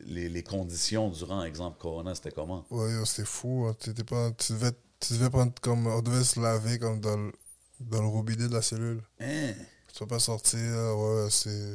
les, 0.00 0.28
les 0.28 0.42
conditions 0.42 1.08
durant, 1.10 1.42
exemple, 1.44 1.78
Corona, 1.78 2.14
c'était 2.14 2.30
comment? 2.32 2.64
Ouais, 2.70 2.90
c'était 3.04 3.24
fou. 3.26 3.66
hein. 3.68 3.76
Pas, 4.06 4.30
tu, 4.32 4.52
devais, 4.52 4.72
tu 5.06 5.14
devais 5.14 5.30
prendre 5.30 5.52
comme. 5.60 5.86
On 5.86 6.00
devait 6.02 6.24
se 6.24 6.40
laver 6.40 6.78
comme 6.78 7.00
dans 7.00 7.16
le, 7.16 7.32
dans 7.80 8.00
le 8.02 8.08
robinet 8.08 8.48
de 8.48 8.54
la 8.54 8.62
cellule. 8.62 9.02
Hein? 9.20 9.52
Tu 9.92 9.98
peux 9.98 10.06
pas 10.06 10.18
sortir, 10.18 10.58
ouais, 10.60 11.28
c'est. 11.30 11.74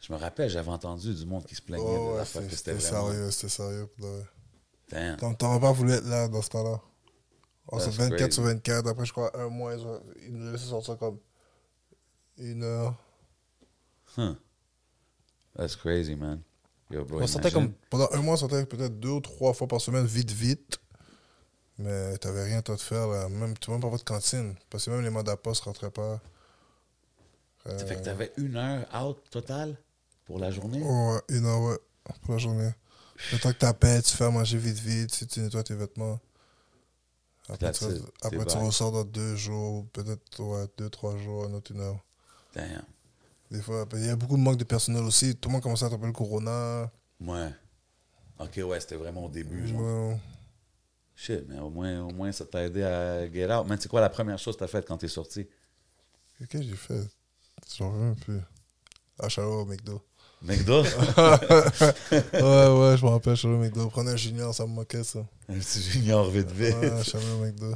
Je 0.00 0.12
me 0.12 0.18
rappelle, 0.18 0.48
j'avais 0.50 0.68
entendu 0.70 1.14
du 1.14 1.26
monde 1.26 1.44
qui 1.46 1.54
se 1.54 1.62
plaignait 1.62 1.82
Ouais, 1.84 1.94
de 1.94 2.10
ouais, 2.12 2.16
la 2.18 2.24
fois 2.24 2.42
que 2.42 2.54
c'était 2.54 2.74
vraiment... 2.74 3.08
sérieux, 3.08 3.30
c'était 3.30 3.48
sérieux. 3.48 3.88
Damn. 4.90 5.16
T'en- 5.16 5.34
T'aurais 5.34 5.58
pas 5.60 5.72
voulu 5.72 5.92
être 5.92 6.06
là 6.06 6.28
dans 6.28 6.42
ce 6.42 6.50
temps-là. 6.50 6.80
Oh, 7.68 7.78
That's 7.78 7.88
24 7.96 8.16
crazy. 8.18 8.32
sur 8.32 8.42
24. 8.44 8.86
Après, 8.88 9.04
je 9.06 9.12
crois, 9.12 9.36
un 9.36 9.48
mois, 9.48 9.74
ils 10.22 10.32
nous 10.32 10.52
laissaient 10.52 10.66
sortir 10.66 10.96
comme 10.98 11.18
une 12.38 12.62
heure. 12.62 12.94
Huh. 14.16 14.34
That's 15.56 15.74
crazy, 15.74 16.14
man. 16.14 16.42
Yo, 16.90 17.04
bro, 17.04 17.20
on 17.22 17.26
sortait 17.26 17.48
imagine. 17.48 17.70
comme, 17.72 17.74
pendant 17.90 18.08
un 18.12 18.22
mois, 18.22 18.34
on 18.34 18.36
sortait 18.36 18.64
peut-être 18.66 19.00
deux 19.00 19.08
ou 19.10 19.20
trois 19.20 19.52
fois 19.54 19.66
par 19.66 19.80
semaine, 19.80 20.06
vite, 20.06 20.30
vite. 20.30 20.78
Mais 21.78 22.16
t'avais 22.18 22.44
rien 22.44 22.58
à 22.58 22.62
te 22.62 22.76
faire, 22.76 23.06
là. 23.08 23.28
Même, 23.28 23.54
pas 23.56 23.76
votre 23.76 24.04
cantine. 24.04 24.54
Parce 24.70 24.86
que 24.86 24.90
même 24.90 25.02
les 25.02 25.10
mandats 25.10 25.36
poste 25.36 25.64
rentraient 25.64 25.90
pas. 25.90 26.20
Euh, 27.66 27.78
Ça 27.78 27.86
fait 27.86 27.96
que 27.96 28.04
t'avais 28.04 28.32
une 28.36 28.56
heure 28.56 28.86
out 28.94 29.18
total 29.30 29.76
pour 30.24 30.38
la 30.38 30.50
journée? 30.50 30.82
ouais, 30.82 31.20
une 31.28 31.46
heure, 31.46 31.60
ouais, 31.60 31.78
pour 32.22 32.32
la 32.32 32.38
journée. 32.38 32.70
Le 33.32 33.38
temps 33.38 33.52
que 33.52 33.58
t'appelles, 33.58 34.02
tu 34.02 34.14
fais 34.16 34.24
à 34.24 34.30
manger 34.30 34.58
vite, 34.58 34.78
vite, 34.78 35.14
si 35.14 35.26
tu 35.26 35.40
nettoies 35.40 35.64
tes 35.64 35.74
vêtements. 35.74 36.18
Après, 37.48 37.72
tu, 37.72 37.84
après 38.22 38.58
ressors 38.58 38.90
dans 38.92 39.04
deux 39.04 39.36
jours, 39.36 39.86
peut-être 39.92 40.42
ouais, 40.42 40.66
deux, 40.78 40.90
trois 40.90 41.16
jours, 41.16 41.44
un 41.44 41.54
autre 41.54 41.72
une 41.72 41.80
heure. 41.80 41.98
Damn. 42.54 42.82
Des 43.50 43.62
fois, 43.62 43.86
il 43.92 44.04
y 44.06 44.08
a 44.08 44.16
beaucoup 44.16 44.36
de 44.36 44.42
manque 44.42 44.56
de 44.56 44.64
personnel 44.64 45.04
aussi. 45.04 45.36
Tout 45.36 45.48
le 45.48 45.54
monde 45.54 45.62
commençait 45.62 45.84
à 45.84 45.86
attraper 45.86 46.06
le 46.06 46.12
corona. 46.12 46.90
Ouais. 47.20 47.50
Ok, 48.40 48.60
ouais, 48.64 48.80
c'était 48.80 48.96
vraiment 48.96 49.26
au 49.26 49.28
début. 49.28 49.68
Genre. 49.68 49.80
Ouais. 49.80 50.18
Shit, 51.18 51.44
mais 51.48 51.58
au 51.58 51.70
moins, 51.70 52.02
au 52.02 52.10
moins 52.10 52.30
ça 52.30 52.44
t'a 52.44 52.64
aidé 52.64 52.82
à 52.82 53.26
get 53.32 53.50
out. 53.52 53.66
Man, 53.66 53.78
c'est 53.80 53.88
quoi 53.88 54.00
la 54.02 54.10
première 54.10 54.38
chose 54.38 54.54
que 54.54 54.60
t'as 54.60 54.66
faite 54.68 54.86
quand 54.86 54.98
t'es 54.98 55.08
sorti? 55.08 55.46
Qu'est-ce 56.38 56.50
que 56.50 56.62
j'ai 56.62 56.76
fait? 56.76 57.08
J'en 57.76 57.90
reviens 57.90 58.10
un 58.10 58.14
peu. 58.14 58.38
Charles 59.28 59.48
au 59.48 59.64
McDo. 59.64 60.02
McDo? 60.42 60.82
ouais, 60.82 60.88
ouais, 62.42 62.96
je 62.98 63.04
me 63.04 63.08
rappelle, 63.08 63.34
Charles 63.34 63.54
au 63.54 63.58
McDo. 63.58 63.88
Prendre 63.88 64.10
un 64.10 64.16
junior, 64.16 64.54
ça 64.54 64.66
me 64.66 64.72
manquait 64.74 65.02
ça. 65.04 65.20
Un 65.48 65.58
petit 65.58 65.80
junior 65.80 66.28
vite 66.30 66.50
vite. 66.50 66.74
Ouais, 66.76 67.02
Charles 67.02 67.24
au 67.38 67.44
McDo. 67.44 67.74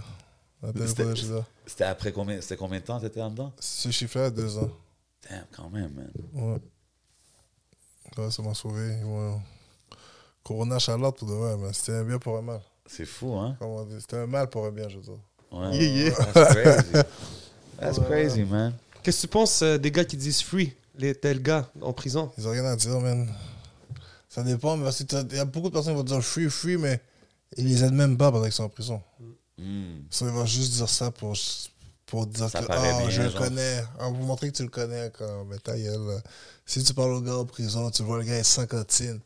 C'était- 1.66 1.84
après 1.84 2.12
combien, 2.12 2.38
c'était 2.42 2.58
combien 2.58 2.78
de 2.80 2.84
temps 2.84 3.00
t'étais 3.00 3.22
en 3.22 3.30
dedans? 3.30 3.52
Ce 3.58 3.90
chiffre-là, 3.90 4.28
deux 4.30 4.58
ans. 4.58 4.70
Damn, 5.28 5.46
quand 5.50 5.70
même, 5.70 5.92
man. 5.94 6.12
Ouais. 6.34 6.60
Ouais, 8.18 8.30
ça 8.30 8.42
m'a 8.42 8.52
sauvé. 8.52 9.02
Ouais. 9.02 9.36
Corona 10.42 10.78
Charlotte 10.78 11.16
pour 11.16 11.28
de 11.28 11.32
vrai, 11.32 11.56
mais 11.56 11.72
c'était 11.72 11.92
un 11.92 12.04
bien 12.04 12.18
pour 12.18 12.36
un 12.36 12.42
mal. 12.42 12.60
C'est 12.90 13.06
fou, 13.06 13.34
hein? 13.34 13.56
C'était 14.00 14.16
un 14.16 14.26
mal 14.26 14.50
pour 14.50 14.66
un 14.66 14.72
bien, 14.72 14.88
je 14.88 14.96
veux 14.96 15.02
dire. 15.02 15.18
Ouais. 15.52 15.76
Yeah, 15.76 16.10
yeah. 16.10 16.32
That's 16.32 16.52
crazy. 16.52 17.04
That's 17.78 17.98
crazy, 18.00 18.44
man. 18.44 18.72
Qu'est-ce 19.02 19.18
que 19.18 19.20
tu 19.22 19.28
penses 19.28 19.62
euh, 19.62 19.78
des 19.78 19.92
gars 19.92 20.04
qui 20.04 20.16
disent 20.16 20.42
free, 20.42 20.74
les 20.98 21.14
tels 21.14 21.40
gars 21.40 21.70
en 21.80 21.92
prison? 21.92 22.32
Ils 22.36 22.48
ont 22.48 22.50
rien 22.50 22.64
à 22.64 22.74
dire, 22.74 23.00
man. 23.00 23.32
Ça 24.28 24.42
dépend, 24.42 24.76
mais 24.76 24.90
il 24.90 25.36
y 25.36 25.38
a 25.38 25.44
beaucoup 25.44 25.68
de 25.68 25.72
personnes 25.72 25.92
qui 25.92 25.98
vont 25.98 26.04
dire 26.04 26.22
free, 26.22 26.50
free, 26.50 26.78
mais 26.78 27.00
ils 27.56 27.68
les 27.68 27.84
aident 27.84 27.94
même 27.94 28.16
pas 28.16 28.32
pendant 28.32 28.44
qu'ils 28.44 28.52
sont 28.52 28.64
en 28.64 28.68
prison. 28.68 29.00
Hmm. 29.56 30.00
Ça, 30.10 30.24
ils 30.24 30.32
vont 30.32 30.46
juste 30.46 30.72
dire 30.72 30.88
ça 30.88 31.12
pour, 31.12 31.36
pour 32.06 32.26
dire 32.26 32.50
Ça 32.50 32.60
que 32.60 32.66
ah, 32.70 32.80
bien, 32.80 33.08
je 33.08 33.22
le 33.22 33.30
connais. 33.30 33.84
Ah, 34.00 34.08
pour 34.08 34.14
montrer 34.14 34.50
que 34.50 34.56
tu 34.56 34.64
le 34.64 34.68
connais. 34.68 35.12
Quand, 35.16 35.44
mais 35.44 35.58
ta 35.58 35.78
gueule, 35.78 36.06
là. 36.08 36.20
Si 36.66 36.82
tu 36.82 36.92
parles 36.92 37.12
au 37.12 37.20
gars 37.20 37.36
en 37.36 37.44
prison, 37.44 37.88
tu 37.92 38.02
vois 38.02 38.18
le 38.18 38.24
gars 38.24 38.36
est 38.36 38.42
sans 38.42 38.66
cantine. 38.66 39.20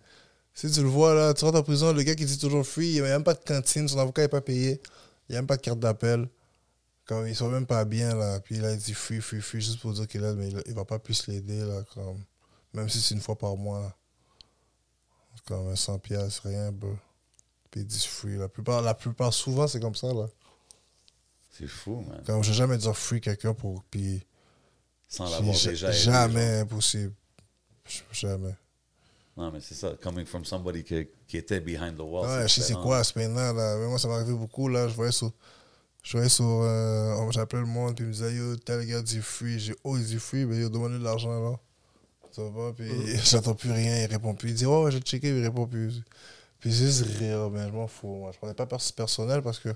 Si 0.55 0.71
tu 0.71 0.83
le 0.83 0.89
vois, 0.89 1.15
là, 1.15 1.35
tu 1.35 1.45
rentres 1.45 1.59
en 1.59 1.63
prison, 1.63 1.93
le 1.93 2.03
gars 2.03 2.15
qui 2.15 2.25
dit 2.25 2.39
toujours 2.39 2.65
free, 2.65 2.87
il 2.87 2.93
n'y 2.93 3.01
a 3.01 3.03
même 3.11 3.25
pas 3.25 3.35
de 3.35 3.43
cantine, 3.45 3.89
son 3.89 3.99
avocat 3.99 4.23
n'est 4.23 4.29
pas 4.29 4.41
payé, 4.41 4.81
il 5.29 5.33
n'y 5.33 5.37
a 5.37 5.41
même 5.41 5.49
pas 5.49 5.57
de 5.57 5.63
carte 5.63 5.81
d'appel. 5.81 6.29
Comme, 7.07 7.27
ils 7.27 7.37
sont 7.37 7.51
même 7.51 7.67
pas 7.67 7.85
bien, 7.85 8.15
là. 8.15 8.41
Puis 8.41 8.57
là, 8.57 8.73
il 8.73 8.79
dit 8.79 8.95
free, 8.95 9.21
free, 9.21 9.41
free, 9.41 9.61
juste 9.61 9.81
pour 9.81 9.93
dire 9.93 10.07
qu'il 10.07 10.25
aide, 10.25 10.37
mais 10.37 10.49
il, 10.49 10.63
il 10.67 10.75
va 10.75 10.85
pas 10.85 10.99
plus 10.99 11.27
l'aider, 11.27 11.61
là. 11.61 11.83
Comme, 11.93 12.25
même 12.73 12.89
si 12.89 13.01
c'est 13.01 13.15
une 13.15 13.21
fois 13.21 13.37
par 13.37 13.57
mois. 13.57 13.95
Comme 15.47 15.75
100 15.75 15.99
pièces 15.99 16.39
rien, 16.39 16.73
bro. 16.73 16.97
Puis 17.71 17.81
ils 17.83 17.87
disent 17.87 18.07
free. 18.07 18.37
La 18.37 18.49
plupart, 18.49 18.81
la 18.81 18.95
plupart 18.95 19.35
souvent, 19.35 19.67
c'est 19.67 19.81
comme 19.81 19.95
ça, 19.95 20.13
là. 20.15 20.27
C'est 21.51 21.69
fou, 21.69 22.05
man. 22.09 22.23
Comme 22.25 22.43
je 22.43 22.51
vais 22.51 22.57
jamais 22.57 22.79
dire 22.79 22.97
free 22.97 23.21
quelqu'un 23.21 23.55
pour. 23.55 23.83
Puis. 23.91 24.25
Sans 25.09 25.31
l'avoir 25.31 25.55
déjà 25.55 25.93
jamais 25.93 26.61
impossible. 26.61 27.13
Jamais. 28.13 28.55
Non, 29.37 29.51
mais 29.51 29.59
c'est 29.61 29.75
ça. 29.75 29.93
Coming 30.01 30.27
from 30.27 30.45
somebody 30.45 30.85
qui, 30.85 31.09
qui 31.27 31.37
était 31.39 31.61
behind 31.61 31.97
the 31.97 32.01
wall. 32.03 32.27
Ouais, 32.29 32.43
je 32.49 32.55
sais 32.55 32.61
c'est 32.63 32.75
quoi 32.75 33.03
ce 33.03 33.13
peine-là. 33.13 33.53
Là. 33.53 33.77
Mais 33.79 33.87
moi, 33.89 33.99
ça 33.99 34.07
m'est 34.09 34.15
arrivé 34.15 34.33
beaucoup. 34.33 34.69
Là. 34.69 34.87
Je 34.89 34.95
voyais 34.95 35.11
sur. 35.13 35.33
Je 36.05 36.13
voyais 36.13 36.29
sur. 36.29 36.45
Euh, 36.47 37.15
on- 37.19 37.31
J'appelais 37.33 37.61
le 37.61 37.67
monde, 37.67 37.97
puis 37.97 38.05
il 38.05 38.09
me 38.09 38.13
disait 38.13 38.33
Yo, 38.35 38.57
tel 38.57 38.87
gars 38.87 39.03
dit 39.03 39.19
free. 39.21 39.59
J'ai 39.59 39.75
Oh, 39.83 39.97
il 39.97 40.05
dit 40.05 40.19
free, 40.19 40.45
mais 40.45 40.59
yo, 40.59 40.69
demande-lui 40.69 40.99
de 41.01 41.05
l'argent 41.05 41.31
là. 41.51 41.57
Tu 42.33 42.41
vois, 42.43 42.73
puis 42.75 42.89
j'entends 43.25 43.55
plus 43.55 43.71
rien, 43.73 44.03
il 44.03 44.07
répond 44.07 44.35
plus. 44.35 44.51
Il 44.51 44.55
dit 44.55 44.67
Ouais, 44.67 44.83
ouais, 44.85 44.93
j'ai 44.93 45.01
checké, 45.01 45.29
il 45.29 45.43
répond 45.43 45.67
plus. 45.67 46.03
Puis 46.61 46.73
c'est 46.73 46.85
juste 46.87 47.03
rire, 47.19 47.51
mais 47.51 47.67
je 47.67 47.73
m'en 47.73 47.87
fous. 47.89 48.07
Moi. 48.17 48.31
Je 48.33 48.39
prenais 48.39 48.55
pas 48.55 48.67
pers- 48.67 48.93
personnel 48.95 49.43
parce 49.43 49.59
que 49.59 49.71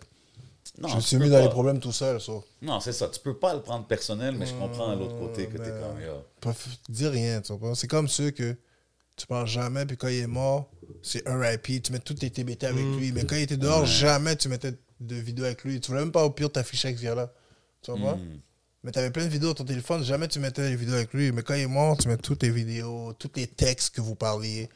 Non, 0.78 0.88
je 0.88 0.96
me 0.96 1.00
suis 1.00 1.16
mis 1.16 1.30
dans 1.30 1.40
les 1.42 1.48
problèmes 1.48 1.80
tout 1.80 1.92
seul. 1.92 2.20
So. 2.20 2.44
Non, 2.62 2.78
c'est 2.80 2.92
ça. 2.92 3.09
Tu 3.09 3.18
peux 3.20 3.36
pas 3.36 3.54
le 3.54 3.61
prendre 3.62 3.86
personnel, 3.86 4.36
mais 4.38 4.46
je 4.46 4.54
comprends 4.54 4.90
à 4.90 4.94
l'autre 4.94 5.18
côté 5.18 5.46
que 5.46 5.59
t'es 5.59 5.70
comme, 5.70 6.00
yo. 6.00 7.11
Rien, 7.11 7.40
tu 7.40 7.52
comprends? 7.52 7.74
C'est 7.74 7.88
comme 7.88 8.06
ceux 8.09 8.30
que 8.30 8.56
tu 9.18 9.26
parles 9.26 9.46
jamais, 9.46 9.84
puis 9.86 9.96
quand 9.96 10.08
il 10.08 10.20
est 10.20 10.26
mort, 10.26 10.70
c'est 11.02 11.22
RIP, 11.28 11.82
tu 11.82 11.92
mets 11.92 11.98
tous 11.98 12.14
tes 12.14 12.30
TBT 12.30 12.64
avec 12.64 12.84
lui. 12.98 13.12
Mais 13.12 13.24
quand 13.24 13.36
il 13.36 13.42
était 13.42 13.56
dehors, 13.56 13.84
jamais 13.86 14.36
tu 14.36 14.48
mettais 14.48 14.72
de 15.00 15.14
vidéos 15.16 15.44
avec 15.44 15.62
lui. 15.64 15.80
Tu 15.80 15.90
voulais 15.90 16.00
même 16.02 16.12
pas 16.12 16.24
au 16.24 16.30
pire 16.30 16.50
t'afficher 16.50 16.88
avec 16.88 16.98
ce 16.98 17.04
gars-là. 17.04 17.32
Tu 17.82 17.90
comprends? 17.92 18.16
Hmm. 18.16 18.40
Mais 18.84 18.92
tu 18.92 18.98
avais 19.00 19.10
plein 19.10 19.24
de 19.24 19.28
vidéos 19.30 19.48
sur 19.48 19.56
ton 19.56 19.64
téléphone, 19.64 20.02
jamais 20.04 20.28
tu 20.28 20.38
mettais 20.38 20.70
les 20.70 20.76
vidéos 20.76 20.94
avec 20.94 21.12
lui. 21.12 21.30
Mais 21.32 21.42
quand 21.42 21.54
il 21.54 21.62
est 21.62 21.66
mort, 21.66 21.96
tu 21.98 22.08
mets 22.08 22.16
toutes 22.16 22.38
tes 22.40 22.50
vidéos, 22.50 23.12
tous 23.18 23.30
les 23.36 23.46
textes 23.46 23.94
que 23.94 24.00
vous 24.00 24.14
parliez. 24.14 24.68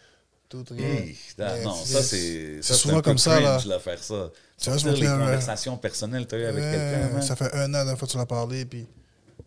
Tout. 0.48 0.64
Hey, 0.76 1.16
non, 1.38 1.74
c'est- 1.74 1.92
ça 1.94 2.02
c'est. 2.02 2.62
souvent 2.62 2.98
un 2.98 3.02
comme 3.02 3.16
ça, 3.16 3.40
là. 3.40 3.58
là, 3.66 3.78
faire 3.78 4.02
ça. 4.02 4.30
Tu 4.58 4.68
vois, 4.70 4.92
les 4.92 5.06
un- 5.06 5.18
conversations 5.18 5.76
personnelles 5.78 6.26
que 6.26 6.36
tu 6.36 6.44
as 6.44 6.48
avec 6.48 6.62
Ouais, 6.62 6.70
quelqu'un. 7.10 7.20
Ça 7.22 7.36
fait 7.36 7.52
un 7.54 7.72
an, 7.74 7.84
la 7.84 7.96
fois 7.96 8.06
que 8.06 8.12
tu 8.12 8.18
l'as 8.18 8.26
parlé, 8.26 8.64
puis 8.66 8.86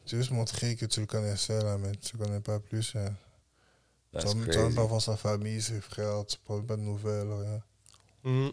tu 0.06 0.16
as 0.16 0.18
juste 0.18 0.32
montré 0.32 0.76
que 0.76 0.86
tu 0.88 1.00
le 1.02 1.06
connaissais, 1.06 1.62
là, 1.64 1.78
mais 1.80 1.92
tu 2.02 2.18
le 2.18 2.26
connais 2.26 2.40
pas 2.40 2.60
plus. 2.60 2.94
hein. 2.96 3.06
Tu 4.18 4.22
That's 4.22 4.34
vas 4.34 4.34
même- 4.36 4.46
tu 4.46 4.52
vas 4.52 4.56
même 4.58 4.64
crazy. 4.68 4.76
pas 4.78 4.86
voir 4.86 5.02
sa 5.02 5.18
famille, 5.18 5.62
ses 5.62 5.82
frères, 5.82 6.26
tu 6.26 6.38
prends 6.46 6.62
pas 6.62 6.78
de 6.78 6.82
nouvelles, 6.82 7.28
rien. 8.24 8.52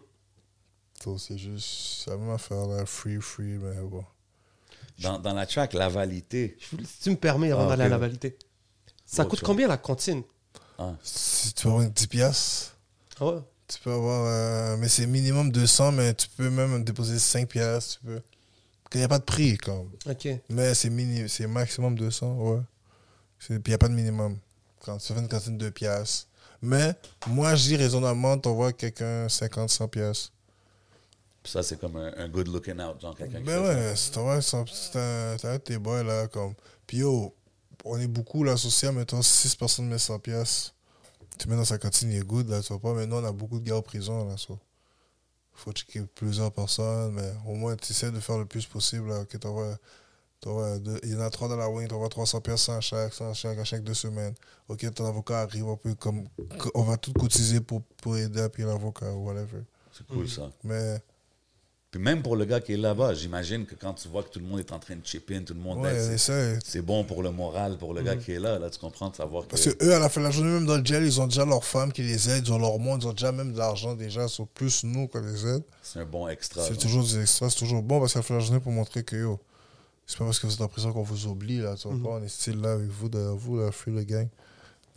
So, 1.02 1.18
c'est 1.18 1.38
juste, 1.38 2.02
c'est 2.04 2.10
la 2.10 2.16
même 2.16 2.30
affaire, 2.30 2.66
là, 2.66 2.84
free, 2.86 3.20
free, 3.20 3.58
mais 3.58 3.80
bon. 3.82 4.04
Dans, 5.00 5.18
dans 5.18 5.34
la 5.34 5.46
track, 5.46 5.72
la. 5.72 5.88
Je 5.88 5.94
voulais- 5.94 6.84
Si 6.86 7.00
tu 7.02 7.10
me 7.10 7.16
permets, 7.16 7.50
avant 7.50 7.64
Ah, 7.66 7.68
d'aller 7.70 7.82
ok. 7.82 7.86
à 7.86 7.90
la 7.90 7.98
validité. 7.98 8.38
Ça 9.04 9.24
Bon, 9.24 9.30
coûte 9.30 9.40
combien 9.42 9.66
la 9.68 9.76
cantine? 9.78 10.22
Si 11.02 11.52
tu 11.54 11.62
peux 11.62 11.68
avoir 11.68 11.82
une 11.84 11.90
10 11.90 12.06
piastres, 12.08 12.76
Ah 13.20 13.26
ouais. 13.26 13.38
tu 13.68 13.78
peux 13.80 13.92
avoir, 13.92 14.26
euh, 14.26 14.76
mais 14.78 14.88
c'est 14.88 15.06
minimum 15.06 15.50
200, 15.52 15.92
mais 15.92 16.12
tu 16.14 16.28
peux 16.28 16.50
même 16.50 16.82
déposer 16.84 17.18
5 17.18 17.48
piastres, 17.48 18.00
tu 18.00 18.06
peux. 18.06 18.22
Il 18.94 18.98
n'y 18.98 19.04
a 19.04 19.08
pas 19.08 19.18
de 19.20 19.24
prix, 19.24 19.56
comme. 19.58 19.90
Ok. 20.06 20.28
Mais 20.50 20.74
c'est 20.74 20.90
mini, 20.90 21.28
c'est 21.28 21.46
maximum 21.46 21.96
200, 21.96 22.34
ouais. 22.36 22.60
C'est- 23.38 23.58
Puis 23.60 23.70
il 23.70 23.70
n'y 23.70 23.74
a 23.74 23.78
pas 23.78 23.88
de 23.88 23.94
minimum. 23.94 24.38
Quand 24.84 24.98
tu 24.98 25.12
fais 25.12 25.18
une 25.20 25.28
cantine 25.28 25.56
de 25.58 25.66
2 25.66 25.70
piastres. 25.70 26.26
Mais 26.60 26.94
moi, 27.26 27.54
je 27.54 27.62
dis 27.68 27.76
raisonnablement, 27.76 28.38
t'envoies 28.38 28.72
quelqu'un 28.72 29.28
50, 29.28 29.70
100 29.70 29.88
piastres. 29.88 30.32
Puis 31.42 31.52
ça, 31.52 31.62
c'est 31.62 31.78
comme 31.80 31.96
un, 31.96 32.12
un 32.16 32.28
good 32.28 32.48
looking 32.48 32.80
out, 32.80 33.00
genre 33.00 33.16
quelqu'un 33.16 33.38
qui 33.38 33.44
Ben 33.44 33.56
ça. 33.64 34.22
ouais, 34.22 34.40
c'est 34.40 34.96
ouais, 34.96 35.36
t'as 35.38 35.58
tes 35.58 35.78
boys 35.78 36.02
là, 36.04 36.28
comme. 36.28 36.54
Puis 36.86 36.98
yo, 36.98 37.34
on 37.84 37.98
est 37.98 38.06
beaucoup 38.06 38.44
là, 38.44 38.56
social, 38.56 38.92
mettons 38.94 39.22
6 39.22 39.56
personnes 39.56 39.88
mettent 39.88 39.98
100 40.00 40.20
piastres. 40.20 40.74
Tu 41.38 41.48
mets 41.48 41.56
dans 41.56 41.64
sa 41.64 41.78
cantine, 41.78 42.12
il 42.12 42.18
est 42.18 42.24
good 42.26 42.48
là, 42.48 42.60
tu 42.62 42.68
vois 42.72 42.78
pas. 42.80 42.94
Mais 42.94 43.06
nous, 43.06 43.16
on 43.16 43.24
a 43.24 43.32
beaucoup 43.32 43.58
de 43.58 43.68
gars 43.68 43.76
en 43.76 43.82
prison 43.82 44.28
là, 44.28 44.36
ça. 44.36 44.54
Faut 45.54 45.72
checker 45.72 46.02
plusieurs 46.14 46.52
personnes, 46.52 47.12
mais 47.12 47.32
au 47.46 47.54
moins, 47.54 47.74
tu 47.76 47.92
essaies 47.92 48.10
de 48.10 48.20
faire 48.20 48.38
le 48.38 48.46
plus 48.46 48.66
possible 48.66 49.08
là. 49.08 49.24
T'envoies- 49.24 49.38
t'envoies 49.40 49.78
deux- 50.46 50.98
Il 51.04 51.12
y 51.12 51.14
en 51.16 51.20
a 51.20 51.30
trois 51.30 51.48
dans 51.48 51.56
la 51.56 51.68
wing, 51.68 51.86
t'envoies 51.88 52.08
300 52.08 52.40
piastres 52.40 52.70
à 52.70 52.80
chaque, 52.80 53.12
100 53.14 53.30
à 53.30 53.34
chaque, 53.34 53.58
à 53.58 53.64
chaque 53.64 53.82
deux 53.84 53.94
semaines. 53.94 54.34
Ok, 54.68 54.86
ton 54.94 55.06
avocat 55.06 55.40
arrive, 55.42 55.66
on 55.68 55.76
peut 55.76 55.94
comme. 55.94 56.24
On 56.74 56.82
va 56.82 56.96
tout 56.96 57.12
cotiser 57.12 57.60
pour, 57.60 57.82
pour 58.02 58.16
aider 58.16 58.40
à 58.40 58.48
payer 58.48 58.66
l'avocat 58.66 59.12
ou 59.12 59.26
whatever. 59.26 59.62
C'est 59.92 60.06
cool, 60.06 60.28
ça. 60.28 60.50
Mais. 60.64 60.98
Puis 61.90 62.00
même 62.00 62.22
pour 62.22 62.36
le 62.36 62.46
gars 62.46 62.58
qui 62.58 62.72
est 62.72 62.78
là-bas, 62.78 63.12
j'imagine 63.12 63.66
que 63.66 63.74
quand 63.74 63.92
tu 63.92 64.08
vois 64.08 64.22
que 64.22 64.30
tout 64.30 64.38
le 64.38 64.46
monde 64.46 64.60
est 64.60 64.72
en 64.72 64.78
train 64.78 64.96
de 64.96 65.04
chip 65.04 65.30
in, 65.30 65.42
tout 65.42 65.52
le 65.52 65.60
monde 65.60 65.80
Ouais, 65.82 65.94
est- 65.94 66.16
c'est- 66.16 66.80
bon 66.80 67.04
pour 67.04 67.22
le 67.22 67.30
moral, 67.30 67.76
pour 67.76 67.92
le 67.92 68.00
gars 68.02 68.16
qui 68.16 68.32
est 68.32 68.38
là. 68.38 68.58
Là, 68.58 68.70
tu 68.70 68.78
comprends 68.78 69.10
de 69.10 69.14
savoir 69.16 69.42
que. 69.44 69.48
Parce 69.50 69.68
que 69.68 69.84
eux, 69.84 69.94
à 69.94 69.98
la 69.98 70.08
fin 70.08 70.22
de 70.22 70.24
la 70.24 70.30
journée, 70.32 70.52
même 70.52 70.64
dans 70.64 70.78
le 70.78 70.84
gel, 70.86 71.04
ils 71.04 71.20
ont 71.20 71.26
déjà 71.26 71.44
leurs 71.44 71.64
femmes 71.66 71.92
qui 71.92 72.02
les 72.02 72.30
aident, 72.30 72.46
ils 72.46 72.52
ont 72.54 72.58
leur 72.58 72.78
monde, 72.78 73.02
ils 73.02 73.08
ont 73.08 73.12
déjà 73.12 73.30
même 73.30 73.52
de 73.52 73.58
l'argent 73.58 73.94
déjà, 73.94 74.26
sur 74.26 74.48
plus 74.48 74.84
nous 74.84 75.06
qu'on 75.06 75.20
les 75.20 75.46
aide. 75.46 75.62
C'est 75.82 75.98
un 75.98 76.06
bon 76.06 76.28
extra. 76.28 76.62
C'est 76.66 76.78
toujours 76.78 77.02
des 77.04 77.20
extras, 77.20 77.50
c'est 77.50 77.58
toujours 77.58 77.82
bon 77.82 78.00
parce 78.00 78.14
qu'à 78.14 78.20
la 78.20 78.22
fin 78.22 78.34
de 78.34 78.38
la 78.38 78.44
journée, 78.46 78.60
pour 78.60 78.72
montrer 78.72 79.04
que 79.04 79.14
yo, 79.16 79.38
c'est 80.06 80.18
pas 80.18 80.24
parce 80.24 80.38
que 80.38 80.46
vous 80.46 80.54
êtes 80.54 80.60
en 80.60 80.68
prison 80.68 80.92
qu'on 80.92 81.02
vous 81.02 81.26
oublie, 81.26 81.58
là, 81.58 81.74
tu 81.76 81.88
vois 81.88 81.96
pas, 82.02 82.16
on 82.20 82.22
est 82.24 82.28
style 82.28 82.60
là 82.60 82.72
avec 82.72 82.88
vous, 82.88 83.08
derrière 83.08 83.34
vous, 83.34 83.58
là, 83.58 83.70
free 83.72 83.92
le 83.92 84.02
gang. 84.04 84.28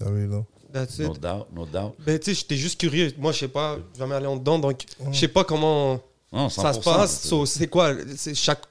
Ah 0.02 0.06
oui, 0.10 0.28
non. 0.28 0.46
That's 0.74 1.00
No 1.00 1.14
it. 1.14 1.22
doubt, 1.22 1.46
no 1.54 1.66
doubt. 1.66 1.94
Ben, 2.06 2.20
tu 2.20 2.26
sais, 2.26 2.34
j'étais 2.34 2.58
juste 2.58 2.80
curieux. 2.80 3.14
Moi, 3.18 3.32
je 3.32 3.40
sais 3.40 3.48
pas, 3.48 3.78
jamais 3.98 4.16
allé 4.16 4.28
en 4.28 4.36
dedans, 4.36 4.60
donc 4.60 4.84
je 5.12 5.18
sais 5.18 5.28
pas 5.30 5.44
comment 5.46 6.02
Non, 6.34 6.50
ça 6.50 6.74
se 6.74 6.80
100%, 6.80 6.84
passe. 6.84 7.12
c'est- 7.22 7.28
So, 7.30 7.46
c'est 7.46 7.68
quoi? 7.68 7.94
C'est 8.18 8.36
chaque, 8.36 8.64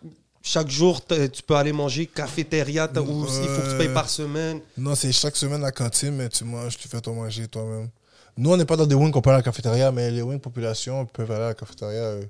chaque 0.43 0.69
jour, 0.69 1.01
tu 1.07 1.43
peux 1.47 1.55
aller 1.57 1.73
manger 1.73 2.07
cafétéria 2.07 2.91
ou 2.95 3.25
il 3.27 3.49
faut 3.49 3.63
que 3.63 3.71
tu 3.73 3.79
payes 3.79 3.89
Euh, 3.89 3.95
par 3.95 4.11
semaine. 4.11 4.61
Non, 4.77 4.95
c'est 4.95 5.13
chaque 5.13 5.37
semaine 5.37 5.63
à 5.63 5.67
la 5.67 5.73
cantine, 5.73 6.15
mais 6.15 6.29
tu 6.29 6.45
manges, 6.45 6.77
tu 6.77 6.89
fais 6.89 7.01
ton 7.01 7.15
manger 7.15 7.49
toi-même. 7.49 7.89
Nous, 8.37 8.51
on 8.53 8.57
n'est 8.59 8.67
pas 8.67 8.77
dans 8.77 8.85
des 8.87 8.97
wings 8.97 9.11
qu'on 9.13 9.23
peut 9.23 9.31
aller 9.31 9.37
à 9.37 9.39
la 9.39 9.45
cafétéria, 9.45 9.91
mais 9.93 10.11
les 10.11 10.21
wings 10.21 10.41
population 10.41 11.07
peuvent 11.07 11.31
aller 11.31 11.45
à 11.45 11.49
la 11.49 11.55
cafétéria. 11.55 12.17
eux. 12.17 12.29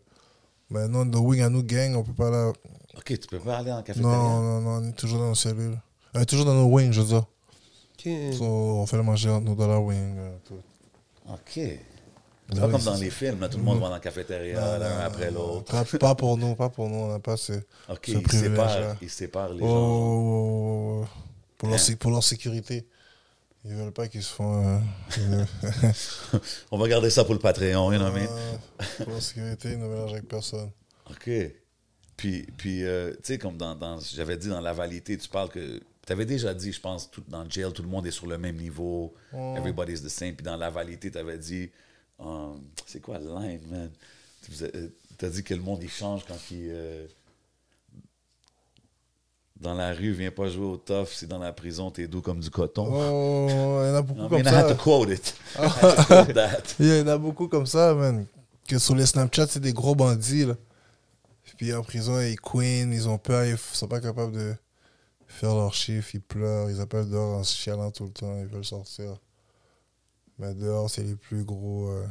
Mais 0.70 0.86
non, 0.86 1.04
dans 1.04 1.20
wings 1.20 1.40
à 1.42 1.48
nous, 1.48 1.62
gang, 1.64 1.96
on 1.96 2.04
peut 2.04 2.12
pas 2.12 2.28
aller. 2.28 2.36
à- 2.36 2.52
Ok, 2.96 3.04
tu 3.18 3.26
peux 3.28 3.38
pas 3.40 3.58
aller 3.58 3.72
en 3.72 3.82
cafétéria. 3.82 4.16
Non, 4.18 4.40
non, 4.40 4.60
non, 4.60 4.70
on 4.70 4.88
est 4.88 4.92
toujours 4.92 5.18
dans 5.20 5.28
nos 5.28 5.34
cellules. 5.34 5.78
On 6.14 6.20
est 6.20 6.26
toujours 6.26 6.44
dans 6.46 6.54
nos 6.54 6.66
wings, 6.66 6.92
je 6.92 7.00
veux 7.00 7.06
dire. 7.08 7.24
Ok. 7.98 8.08
So, 8.38 8.44
on 8.44 8.86
fait 8.86 8.96
le 8.96 9.02
manger 9.02 9.30
entre 9.30 9.44
nous 9.46 9.54
dans 9.54 9.66
la 9.68 9.78
wing. 9.80 10.16
euh, 10.18 10.36
tout. 10.46 10.60
Ok. 11.28 11.40
C'est 11.54 12.58
Ah 12.58 12.60
pas 12.60 12.66
oui, 12.66 12.72
comme 12.72 12.82
dans 12.82 12.96
les 12.96 13.10
films, 13.10 13.40
là, 13.40 13.48
tout 13.48 13.56
le 13.56 13.64
monde 13.64 13.80
va 13.80 13.86
dans 13.88 13.94
la 13.94 14.00
cafétéria, 14.00 14.78
l'un 14.78 14.98
après 15.00 15.30
l'autre. 15.30 15.98
Pas, 15.98 16.14
pour 16.14 16.36
nous, 16.36 16.54
pas 16.54 16.68
pour 16.68 16.88
nous, 16.88 16.96
on 16.96 17.08
n'a 17.08 17.18
pas 17.18 17.36
ce. 17.38 17.54
Ok, 17.88 18.04
ce 18.06 18.12
ils 18.12 18.30
séparent, 18.30 18.96
ils 19.00 19.10
séparent 19.10 19.54
les 19.54 19.60
gens. 19.60 19.66
oh, 19.66 21.02
oh, 21.02 21.04
oh. 21.04 21.08
Pour, 21.56 21.68
leur, 21.70 21.76
Hein? 21.78 21.82
sé- 21.82 21.96
pour 21.96 22.10
leur 22.10 22.22
sécurité. 22.22 22.86
Ils 23.64 23.74
veulent 23.74 23.92
pas 23.92 24.08
qu'ils 24.08 24.22
se 24.22 24.34
font. 24.34 24.78
euh, 25.18 25.44
On 26.70 26.76
va 26.78 26.86
garder 26.86 27.08
ça 27.08 27.24
pour 27.24 27.32
le 27.32 27.40
Patreon, 27.40 27.90
you 27.92 27.98
know 27.98 28.08
what 28.10 28.18
I 28.18 28.22
mean? 28.24 28.30
euh, 28.30 28.56
pour 29.04 29.12
leur 29.14 29.22
sécurité, 29.22 29.72
ils 29.72 29.78
ne 29.78 29.86
mélangent 29.86 30.12
avec 30.12 30.28
personne. 30.28 30.70
OK. 31.10 31.30
Puis, 32.16 32.46
puis 32.56 32.84
euh, 32.84 33.10
tu 33.14 33.18
sais, 33.24 33.38
comme 33.38 33.56
dans, 33.56 33.74
dans- 33.74 33.98
j'avais 34.00 34.36
dit 34.36 34.48
dans 34.48 34.60
la 34.60 34.72
validité, 34.72 35.16
tu 35.18 35.28
parles 35.28 35.48
que. 35.50 35.80
Tu 36.06 36.12
avais 36.12 36.26
déjà 36.26 36.52
dit, 36.52 36.70
je 36.70 36.80
pense, 36.80 37.10
tout, 37.10 37.22
dans 37.28 37.48
jail, 37.48 37.72
tout 37.72 37.82
le 37.82 37.88
monde 37.88 38.06
est 38.06 38.10
sur 38.10 38.26
le 38.26 38.36
même 38.38 38.56
niveau. 38.56 39.14
Everybody's 39.32 40.02
the 40.02 40.08
same. 40.08 40.34
Puis 40.34 40.44
dans 40.44 40.56
la 40.56 40.68
validité, 40.70 41.10
tu 41.10 41.18
avais 41.18 41.38
dit. 41.38 41.70
um, 42.18 42.60
c'est 42.86 43.00
quoi 43.00 43.18
le 43.18 43.26
line, 43.26 43.60
man? 43.70 43.90
Tu 45.18 45.24
as 45.24 45.30
dit 45.30 45.42
que 45.42 45.54
le 45.54 45.60
monde, 45.62 45.80
il 45.82 45.88
change 45.90 46.24
quand 46.26 46.36
il. 46.50 46.68
euh, 46.70 47.06
dans 49.60 49.74
la 49.74 49.92
rue, 49.94 50.12
viens 50.12 50.30
pas 50.30 50.48
jouer 50.48 50.66
au 50.66 50.76
tough. 50.76 51.08
Si 51.08 51.26
dans 51.26 51.38
la 51.38 51.52
prison, 51.52 51.90
t'es 51.90 52.06
doux 52.06 52.20
comme 52.20 52.40
du 52.40 52.50
coton. 52.50 52.86
Oh, 52.90 53.46
il 53.48 53.86
y 53.88 53.90
en 53.90 53.94
a 53.94 54.02
beaucoup 54.02 54.28
comme 54.28 54.42
mean, 54.42 54.44
I 54.44 54.54
had 54.54 54.68
ça. 54.68 54.74
to 54.74 54.82
quote 54.82 55.08
it. 55.10 55.34
I 55.56 55.62
had 55.62 55.96
to 55.96 56.04
quote 56.04 56.34
that. 56.34 56.62
Il 56.80 56.86
y 56.98 57.00
en 57.00 57.06
a 57.06 57.16
beaucoup 57.16 57.48
comme 57.48 57.64
ça, 57.66 57.94
man. 57.94 58.26
Que 58.68 58.78
sur 58.78 58.94
les 58.94 59.06
Snapchat, 59.06 59.46
c'est 59.48 59.60
des 59.60 59.72
gros 59.72 59.94
bandits, 59.94 60.44
là. 60.46 60.54
Puis 61.56 61.72
en 61.72 61.82
prison, 61.82 62.20
ils 62.20 62.38
queen, 62.40 62.92
ils 62.92 63.08
ont 63.08 63.18
peur, 63.18 63.44
ils 63.44 63.56
sont 63.58 63.88
pas 63.88 64.00
capables 64.00 64.32
de 64.32 64.54
faire 65.26 65.54
leurs 65.54 65.74
chiffres, 65.74 66.10
ils 66.14 66.20
pleurent, 66.20 66.70
ils 66.70 66.80
appellent 66.80 67.08
dehors 67.08 67.38
en 67.38 67.44
se 67.44 67.56
chialant 67.56 67.90
tout 67.90 68.04
le 68.04 68.10
temps, 68.10 68.36
ils 68.38 68.46
veulent 68.46 68.64
sortir. 68.64 69.16
Mais 70.38 70.52
dehors, 70.54 70.90
c'est 70.90 71.02
les 71.04 71.14
plus 71.14 71.44
gros. 71.44 71.88
euh, 71.88 72.06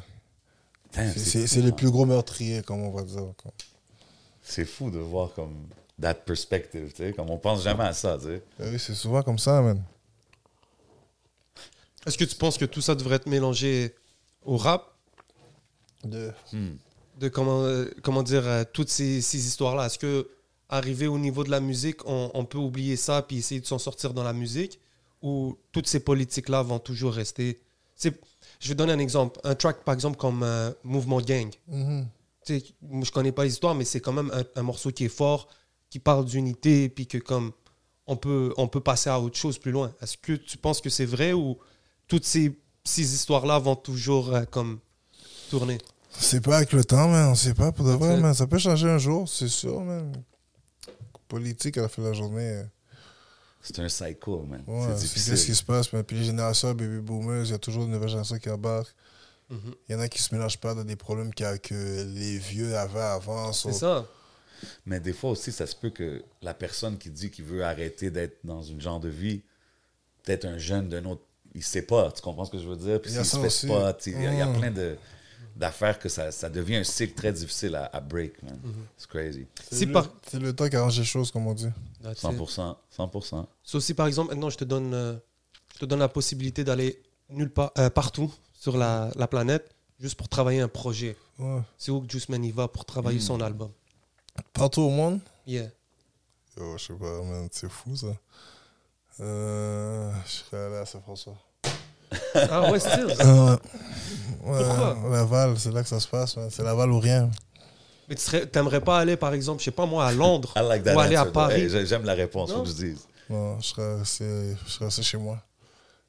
c'est- 1.15 1.55
les 1.61 1.67
hein. 1.69 1.71
plus 1.71 1.91
gros 1.91 2.05
meurtriers, 2.05 2.61
comme 2.61 2.81
on 2.83 2.91
va 2.91 3.03
dire. 3.03 3.33
C'est 4.41 4.65
fou 4.65 4.89
de 4.91 4.99
voir 4.99 5.33
comme 5.33 5.67
that 6.01 6.13
perspective, 6.15 6.91
tu 6.91 6.97
sais, 7.03 7.13
comme 7.13 7.29
on 7.29 7.37
pense 7.37 7.63
jamais 7.63 7.83
à 7.83 7.93
ça, 7.93 8.17
tu 8.17 8.25
sais. 8.25 8.43
Ah 8.59 8.63
oui, 8.71 8.79
c'est 8.79 8.95
souvent 8.95 9.23
comme 9.23 9.39
ça, 9.39 9.61
man. 9.61 9.83
Est-ce 12.05 12.17
que 12.17 12.25
tu 12.25 12.35
penses 12.35 12.57
que 12.57 12.65
tout 12.65 12.81
ça 12.81 12.95
devrait 12.95 13.15
être 13.15 13.27
mélangé 13.27 13.95
au 14.43 14.57
rap? 14.57 14.93
De... 16.03 16.31
Hmm. 16.51 16.75
De 17.19 17.29
comment, 17.29 17.63
euh, 17.63 17.85
comment 18.01 18.23
dire 18.23 18.45
euh, 18.47 18.63
toutes 18.71 18.89
ces, 18.89 19.21
ces 19.21 19.45
histoires-là 19.47 19.85
Est-ce 19.87 19.99
que 19.99 20.27
arrivé 20.69 21.07
au 21.07 21.17
niveau 21.19 21.43
de 21.43 21.51
la 21.51 21.59
musique, 21.59 22.05
on, 22.07 22.31
on 22.33 22.45
peut 22.45 22.57
oublier 22.57 22.95
ça 22.95 23.21
puis 23.21 23.37
essayer 23.37 23.61
de 23.61 23.65
s'en 23.65 23.77
sortir 23.79 24.13
dans 24.13 24.23
la 24.23 24.33
musique? 24.33 24.79
Ou 25.21 25.57
toutes 25.71 25.87
ces 25.87 25.99
politiques-là 26.01 26.61
vont 26.63 26.79
toujours 26.79 27.13
rester? 27.13 27.59
C'est- 27.95 28.19
Je 28.59 28.69
vais 28.69 28.75
donner 28.75 28.93
un 28.93 28.99
exemple. 28.99 29.39
Un 29.43 29.55
track, 29.55 29.83
par 29.83 29.93
exemple, 29.93 30.17
comme 30.17 30.43
euh, 30.43 30.71
Mouvement 30.83 31.21
Gang. 31.21 31.49
Mhm. 31.67 32.07
Moi, 32.81 33.05
je 33.05 33.11
connais 33.11 33.31
pas 33.31 33.43
les 33.45 33.51
histoires, 33.51 33.73
mais 33.75 33.85
c'est 33.85 34.01
quand 34.01 34.11
même 34.11 34.29
un, 34.33 34.43
un 34.59 34.63
morceau 34.63 34.91
qui 34.91 35.05
est 35.05 35.09
fort, 35.09 35.47
qui 35.89 35.99
parle 35.99 36.25
d'unité, 36.25 36.89
puis 36.89 37.07
que 37.07 37.17
comme 37.17 37.51
on 38.05 38.17
peut, 38.17 38.53
on 38.57 38.67
peut 38.67 38.81
passer 38.81 39.09
à 39.09 39.19
autre 39.21 39.37
chose 39.37 39.57
plus 39.57 39.71
loin. 39.71 39.93
Est-ce 40.01 40.17
que 40.17 40.33
tu 40.33 40.57
penses 40.57 40.81
que 40.81 40.89
c'est 40.89 41.05
vrai 41.05 41.31
ou 41.31 41.57
toutes 42.07 42.25
ces, 42.25 42.59
ces 42.83 43.13
histoires-là 43.13 43.59
vont 43.59 43.77
toujours 43.77 44.35
euh, 44.35 44.43
comme 44.43 44.79
tourner? 45.49 45.77
C'est 46.17 46.41
pas 46.41 46.57
avec 46.57 46.71
le 46.73 46.83
temps, 46.83 47.07
man. 47.09 47.29
On 47.29 47.35
sait 47.35 47.53
pas 47.53 47.71
pour 47.71 47.85
de 47.85 47.91
vrai, 47.91 48.17
man. 48.17 48.33
Ça 48.33 48.47
peut 48.47 48.57
changer 48.59 48.89
un 48.89 48.97
jour, 48.97 49.27
c'est 49.27 49.47
sûr, 49.47 49.81
man. 49.81 50.11
Politique 51.27 51.77
à 51.77 51.81
la 51.83 51.89
fin 51.89 52.01
de 52.01 52.07
la 52.07 52.13
journée. 52.13 52.41
euh, 52.57 52.63
C'est 53.61 53.79
un 53.79 53.89
cycle, 53.89 54.29
man. 54.47 54.63
Ouais, 54.67 54.87
c'est 54.95 55.07
c'est 55.07 55.13
qu'est-ce 55.13 55.13
qui 55.13 55.29
difficile. 55.31 55.55
se 55.55 55.63
passe. 55.63 55.91
man. 55.93 56.03
Puis 56.03 56.17
les 56.17 56.25
générations 56.25 56.73
baby 56.73 56.99
boomers, 56.99 57.45
il 57.45 57.51
y 57.51 57.53
a 57.53 57.57
toujours 57.57 57.83
une 57.85 57.91
nouvelle 57.91 58.09
génération 58.09 58.37
qui 58.37 58.49
embarque. 58.49 58.93
Mhm. 59.49 59.73
Il 59.89 59.91
y 59.93 59.95
en 59.95 59.99
a 59.99 60.07
qui 60.07 60.21
se 60.21 60.33
mélangent 60.33 60.59
pas 60.59 60.73
dans 60.73 60.83
des 60.83 60.95
problèmes 60.95 61.31
a- 61.41 61.57
que 61.57 62.03
les 62.13 62.37
vieux 62.37 62.77
avaient 62.77 62.99
avant. 62.99 63.51
C'est 63.51 63.73
ça. 63.73 64.05
Mais 64.85 64.99
des 64.99 65.11
fois 65.13 65.31
aussi, 65.31 65.51
ça 65.51 65.67
se 65.67 65.75
peut 65.75 65.89
que 65.89 66.23
la 66.41 66.53
personne 66.53 66.97
qui 66.97 67.09
dit 67.09 67.29
qu'il 67.29 67.43
veut 67.45 67.65
arrêter 67.65 68.09
d'être 68.11 68.37
dans 68.45 68.61
une 68.61 68.79
genre 68.79 68.99
de 69.01 69.09
vie, 69.09 69.41
peut-être 70.23 70.45
un 70.45 70.57
jeune 70.57 70.87
d'un 70.87 71.03
autre, 71.05 71.23
il 71.53 71.63
sait 71.63 71.81
pas, 71.81 72.11
tu 72.11 72.21
comprends 72.21 72.45
ce 72.45 72.51
que 72.51 72.57
je 72.59 72.67
veux 72.67 72.77
dire? 72.77 73.01
Puis 73.01 73.11
s'il 73.11 73.25
se 73.25 73.37
fait 73.37 73.45
aussi. 73.47 73.67
spot, 73.67 74.03
il 74.07 74.13
y, 74.21 74.25
a- 74.25 74.31
il 74.31 74.37
y 74.37 74.41
a 74.41 74.45
Mm. 74.45 74.57
plein 74.59 74.71
de 74.71 74.97
d'affaires 75.55 75.99
que 75.99 76.09
ça, 76.09 76.31
ça 76.31 76.49
devient 76.49 76.77
un 76.77 76.83
cycle 76.83 77.13
très 77.13 77.31
difficile 77.31 77.75
à, 77.75 77.85
à 77.85 77.99
break, 77.99 78.41
man. 78.43 78.59
C'est 78.97 79.07
crazy. 79.09 79.47
C'est 79.71 79.85
le, 79.85 79.91
par- 79.91 80.09
c'est 80.27 80.39
le 80.39 80.53
temps 80.55 80.67
qui 80.69 80.75
arrange 80.75 80.97
les 80.99 81.05
choses, 81.05 81.31
comme 81.31 81.47
on 81.47 81.53
dit. 81.53 81.69
That's 82.01 82.23
it. 82.23 82.29
100%. 82.29 82.75
100%. 82.97 83.45
So, 83.63 83.79
si 83.79 83.93
par 83.93 84.07
exemple, 84.07 84.31
maintenant, 84.31 84.49
je 84.49 84.57
te 84.57 84.63
donne, 84.65 84.93
euh, 84.93 85.15
je 85.73 85.79
te 85.79 85.85
donne 85.85 85.99
la 85.99 86.09
possibilité 86.09 86.63
d'aller 86.63 87.01
nulle 87.29 87.49
part, 87.51 87.71
euh, 87.77 87.89
partout 87.89 88.33
sur 88.53 88.77
la, 88.77 89.11
la 89.15 89.27
planète, 89.27 89.73
juste 89.99 90.15
pour 90.15 90.27
travailler 90.29 90.61
un 90.61 90.67
projet. 90.67 91.15
Ouais. 91.39 91.61
C'est 91.77 91.91
où 91.91 92.01
que 92.01 92.11
Juice 92.11 92.29
Man 92.29 92.43
y 92.43 92.51
va 92.51 92.67
pour 92.67 92.85
travailler 92.85 93.19
son 93.19 93.39
album? 93.41 93.71
Partout 94.53 94.81
au 94.81 94.89
monde? 94.89 95.19
Yeah. 95.47 95.69
Yo, 96.57 96.77
je 96.77 96.85
sais 96.85 96.93
pas, 96.93 97.21
man. 97.23 97.47
C'est 97.51 97.69
fou, 97.69 97.95
ça. 97.95 98.07
Euh, 99.19 100.11
je 100.25 100.31
serais 100.31 100.65
allé 100.65 100.75
à 100.77 100.85
Saint-François. 100.85 101.35
Ah 102.35 102.71
ouais. 102.71 102.79
Euh, 103.21 103.55
ouais, 104.43 104.63
Pourquoi? 104.63 104.97
Laval, 105.11 105.55
c'est 105.57 105.71
là 105.71 105.83
que 105.83 105.89
ça 105.89 105.99
se 105.99 106.07
passe, 106.07 106.35
man. 106.37 106.49
C'est 106.51 106.63
Laval 106.63 106.91
ou 106.91 106.99
rien. 106.99 107.29
Mais 108.09 108.15
tu 108.15 108.21
serais- 108.21 108.45
t'aimerais 108.45 108.81
pas 108.81 108.99
aller, 108.99 109.15
par 109.15 109.33
exemple, 109.33 109.59
je 109.59 109.65
sais 109.65 109.71
pas 109.71 109.85
moi, 109.85 110.05
à 110.05 110.11
Londres 110.11 110.51
I 110.57 110.61
like 110.67 110.83
that 110.83 110.95
ou 110.95 110.99
aller 110.99 111.15
à 111.15 111.21
answer, 111.21 111.27
though. 111.31 111.33
Paris? 111.39 111.61
Hey, 111.61 111.69
j'ai- 111.69 111.85
J'aime 111.85 112.03
la 112.03 112.13
réponse, 112.13 112.49
Non? 112.49 112.57
faut 112.57 112.63
que 112.63 112.69
je 112.69 112.73
dise. 112.75 112.99
Non, 113.29 113.59
je 113.59 113.65
serais 113.67 113.95
resté, 113.99 114.25
je 114.65 114.71
serais 114.71 114.85
resté 114.85 115.03
chez 115.03 115.17
moi. 115.17 115.37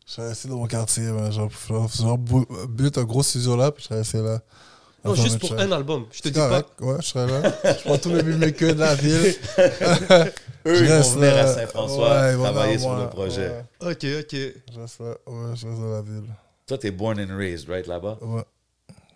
Je 0.06 0.12
serais 0.12 0.28
resté 0.28 0.48
dans 0.48 0.56
mon 0.56 0.66
quartier, 0.66 1.04
man. 1.04 1.30
Genre, 1.32 1.48
genre, 1.68 1.88
genre 1.88 2.18
bu- 2.18 2.46
but 2.68 2.98
un 2.98 3.04
gros 3.04 3.22
ciseau 3.22 3.56
là, 3.56 3.70
puis 3.70 3.82
je 3.82 3.88
serais 3.88 4.00
resté 4.00 4.18
là. 4.20 4.40
Non, 5.04 5.14
juste 5.14 5.38
pour 5.38 5.52
un 5.58 5.70
album. 5.72 6.06
Je 6.12 6.22
te 6.22 6.28
dis 6.28 6.38
pas. 6.38 6.62
Ouais, 6.80 6.96
je 7.00 7.06
serais 7.06 7.26
là. 7.26 7.52
je 7.64 7.82
prends 7.84 7.98
tous 7.98 8.14
les 8.14 8.22
beatmakers 8.22 8.74
de 8.74 8.80
la 8.80 8.94
ville. 8.94 9.34
Eux, 10.66 10.74
Je 10.76 10.84
ils 10.84 10.88
vont 10.90 11.10
venir 11.10 11.32
à 11.34 11.42
là. 11.42 11.54
Saint-François 11.54 12.08
Ouais, 12.22 12.34
travailler 12.36 12.78
sur 12.78 12.96
le 12.96 13.08
projet. 13.08 13.48
Ouais, 13.82 13.90
Ok, 13.92 14.04
ok. 14.20 14.36
je 14.74 14.80
reste 14.80 15.00
là. 15.00 15.14
Ouais, 15.26 15.56
je 15.56 15.66
reste 15.66 15.80
dans 15.80 15.90
la 15.92 16.02
ville. 16.02 16.24
Toi, 16.66 16.78
t'es 16.78 16.90
born 16.90 17.20
and 17.20 17.36
raised, 17.36 17.68
right, 17.68 17.86
là-bas? 17.86 18.18
Ouais. 18.22 18.42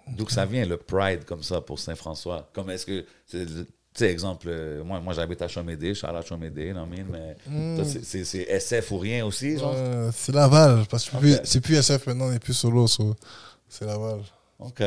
D'où 0.09 0.28
ça 0.28 0.45
vient, 0.45 0.64
le 0.66 0.76
pride 0.76 1.24
comme 1.24 1.43
ça 1.43 1.61
pour 1.62 1.78
Saint-François? 1.78 2.49
Comme 2.55 2.68
est-ce 2.70 2.84
que, 2.84 3.05
tu 3.30 3.47
sais, 3.95 4.11
exemple, 4.11 4.47
euh, 4.51 4.84
moi, 4.84 5.01
moi 5.01 5.14
j'habite 5.14 5.41
à 5.43 5.49
Chomédé, 5.49 5.89
je 5.89 5.95
suis 5.99 6.07
à 6.07 6.22
Chomédé, 6.22 6.72
non, 6.74 6.86
mais, 6.86 7.05
toi, 7.76 7.84
c'est- 7.84 8.47
SF 8.51 8.91
ou 8.93 8.99
rien 8.99 9.24
aussi, 9.24 9.57
genre? 9.59 9.72
Ouais, 9.74 10.11
c'est 10.14 10.34
Laval. 10.34 10.84
Parce 10.91 11.05
que 11.07 11.11
c'est 11.12 11.18
plus- 11.18 11.34
Ok. 11.36 11.41
c'est 11.45 11.61
plus 11.62 11.76
SF 11.76 12.07
maintenant, 12.07 12.26
on 12.26 12.32
est 12.32 12.39
plus 12.39 12.53
solo. 12.55 12.86
so 12.86 13.14
C'est 13.68 13.86
Laval. 13.86 14.20
OK. 14.59 14.82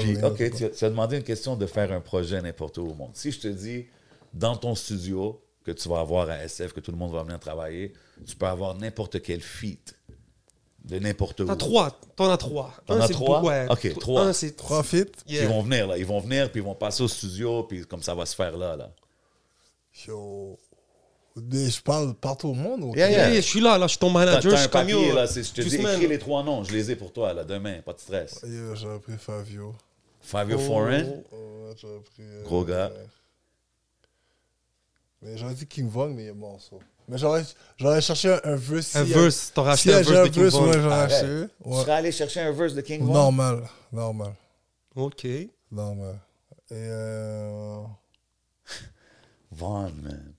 Puis, 0.00 0.16
OK, 0.24 0.50
tu 0.56 0.64
as, 0.64 0.70
tu 0.70 0.84
as 0.84 0.90
demandé 0.90 1.16
une 1.16 1.22
question 1.22 1.56
de 1.56 1.66
faire 1.66 1.92
un 1.92 2.00
projet 2.00 2.40
n'importe 2.42 2.78
où 2.78 2.82
au 2.88 2.94
monde. 2.94 3.10
Si 3.14 3.30
je 3.32 3.40
te 3.40 3.48
dis, 3.48 3.86
dans 4.34 4.56
ton 4.56 4.74
studio, 4.74 5.40
que 5.64 5.70
tu 5.72 5.88
vas 5.88 6.00
avoir 6.00 6.28
à 6.30 6.42
SF, 6.44 6.72
que 6.72 6.80
tout 6.80 6.90
le 6.92 6.96
monde 6.96 7.12
va 7.12 7.22
venir 7.22 7.38
travailler, 7.38 7.92
tu 8.26 8.34
peux 8.36 8.46
avoir 8.46 8.74
n'importe 8.74 9.20
quel 9.22 9.40
feat 9.40 9.94
de 10.84 10.98
n'importe 10.98 11.40
où. 11.40 11.46
T'as 11.46 11.56
trois. 11.56 12.00
T'en 12.16 12.30
as 12.30 12.38
trois. 12.38 12.72
T'en 12.86 12.94
Un, 12.94 13.00
as 13.00 13.06
c'est 13.08 13.12
trois? 13.12 13.40
beau- 13.40 13.48
ouais. 13.48 13.66
Ok, 13.70 13.98
trois. 13.98 14.22
Un, 14.22 14.32
c'est 14.32 14.56
Trois 14.56 14.82
feats? 14.82 15.04
Yeah. 15.26 15.42
Ils 15.42 15.48
vont 15.48 15.62
venir, 15.62 15.86
là. 15.86 15.98
Ils 15.98 16.06
vont 16.06 16.20
venir, 16.20 16.50
puis 16.50 16.60
ils 16.60 16.64
vont 16.64 16.74
passer 16.74 17.02
au 17.02 17.08
studio, 17.08 17.64
puis 17.64 17.84
comme 17.84 18.02
ça 18.02 18.14
va 18.14 18.24
se 18.26 18.34
faire 18.34 18.56
là, 18.56 18.76
là. 18.76 18.90
Yo. 20.06 20.58
Je 21.50 21.80
parle 21.82 22.14
partout 22.14 22.48
au 22.48 22.54
monde. 22.54 22.84
ou- 22.84 22.94
Yeah, 22.96 23.10
Yeah, 23.10 23.30
yeah, 23.30 23.36
je 23.36 23.46
suis 23.46 23.60
là, 23.60 23.78
là, 23.78 23.86
je 23.86 23.90
suis 23.92 23.98
ton 23.98 24.10
manager, 24.10 24.42
je 24.50 24.56
un 24.56 24.58
suis 24.58 24.68
comme 24.68 24.80
papier, 24.82 25.08
yo, 25.08 25.14
là. 25.14 25.26
c'est- 25.26 25.42
Je 25.42 25.52
te 25.52 25.60
dis, 25.62 25.76
écris 25.76 26.06
les 26.06 26.18
trois 26.18 26.42
noms. 26.42 26.64
Je 26.64 26.72
les 26.72 26.90
ai 26.90 26.96
pour 26.96 27.12
toi, 27.12 27.32
là, 27.32 27.44
demain. 27.44 27.80
Pas 27.84 27.92
de 27.92 28.00
stress. 28.00 28.40
J'aurais 28.74 28.98
pris 29.00 29.16
Fabio. 29.18 29.74
Fabio 30.20 30.56
Oh. 30.58 30.66
Foreign? 30.66 31.06
Ouais, 31.32 31.74
j'aurais 31.80 32.00
pris. 32.00 32.22
euh, 32.22 32.42
Gros 32.44 32.64
gars. 32.64 32.88
ouais. 32.88 33.06
Mais 35.22 35.36
j'aurais 35.36 35.54
dit 35.54 35.66
King 35.66 35.88
Von, 35.88 36.08
mais 36.10 36.24
il 36.24 36.28
est 36.28 36.32
mort, 36.32 36.60
ça. 36.60 36.76
Mais 37.08 37.18
j'aurais 37.18 37.42
j'aurais 37.76 38.00
cherché 38.00 38.28
un, 38.32 38.40
un 38.44 38.56
verse. 38.56 38.94
Un 38.94 39.04
verse, 39.04 39.50
t'aurais 39.54 39.72
acheté 39.72 39.94
un 39.94 40.02
verse 40.02 40.28
de 40.28 40.32
King 40.32 40.42
ouais, 40.44 40.50
Von. 40.50 40.72
j'aurais 40.72 40.94
Arrête. 40.94 41.12
acheté. 41.12 41.26
Tu 41.62 41.68
Ouais. 41.68 41.80
serais 41.80 41.92
allé 41.92 42.12
chercher 42.12 42.40
un 42.40 42.52
verse 42.52 42.74
de 42.74 42.80
King 42.82 43.02
Von? 43.02 43.12
Normal. 43.14 43.62
Normal. 43.92 44.34
Ok. 44.94 45.26
Normal. 45.72 46.18
Et 46.70 46.74
euh. 46.74 47.80
Von, 49.50 49.90
man. 50.02 50.34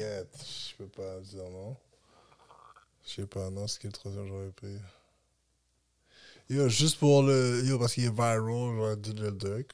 Je 0.00 0.76
peux 0.76 0.88
pas 0.88 1.18
dire 1.20 1.48
non. 1.50 1.76
Je 3.06 3.14
sais 3.22 3.26
pas, 3.26 3.50
non, 3.50 3.66
c'est 3.66 3.80
qui 3.80 3.86
le 3.86 3.92
troisième 3.92 4.26
j'aurais 4.26 4.50
pris. 4.50 4.76
Yo, 6.48 6.68
juste 6.68 6.98
pour 6.98 7.22
le. 7.22 7.62
Yo, 7.64 7.78
parce 7.78 7.94
qu'il 7.94 8.04
est 8.04 8.10
viral, 8.10 8.40
j'aurais 8.44 8.96
dit 8.96 9.12
le 9.14 9.32
Dirk. 9.32 9.70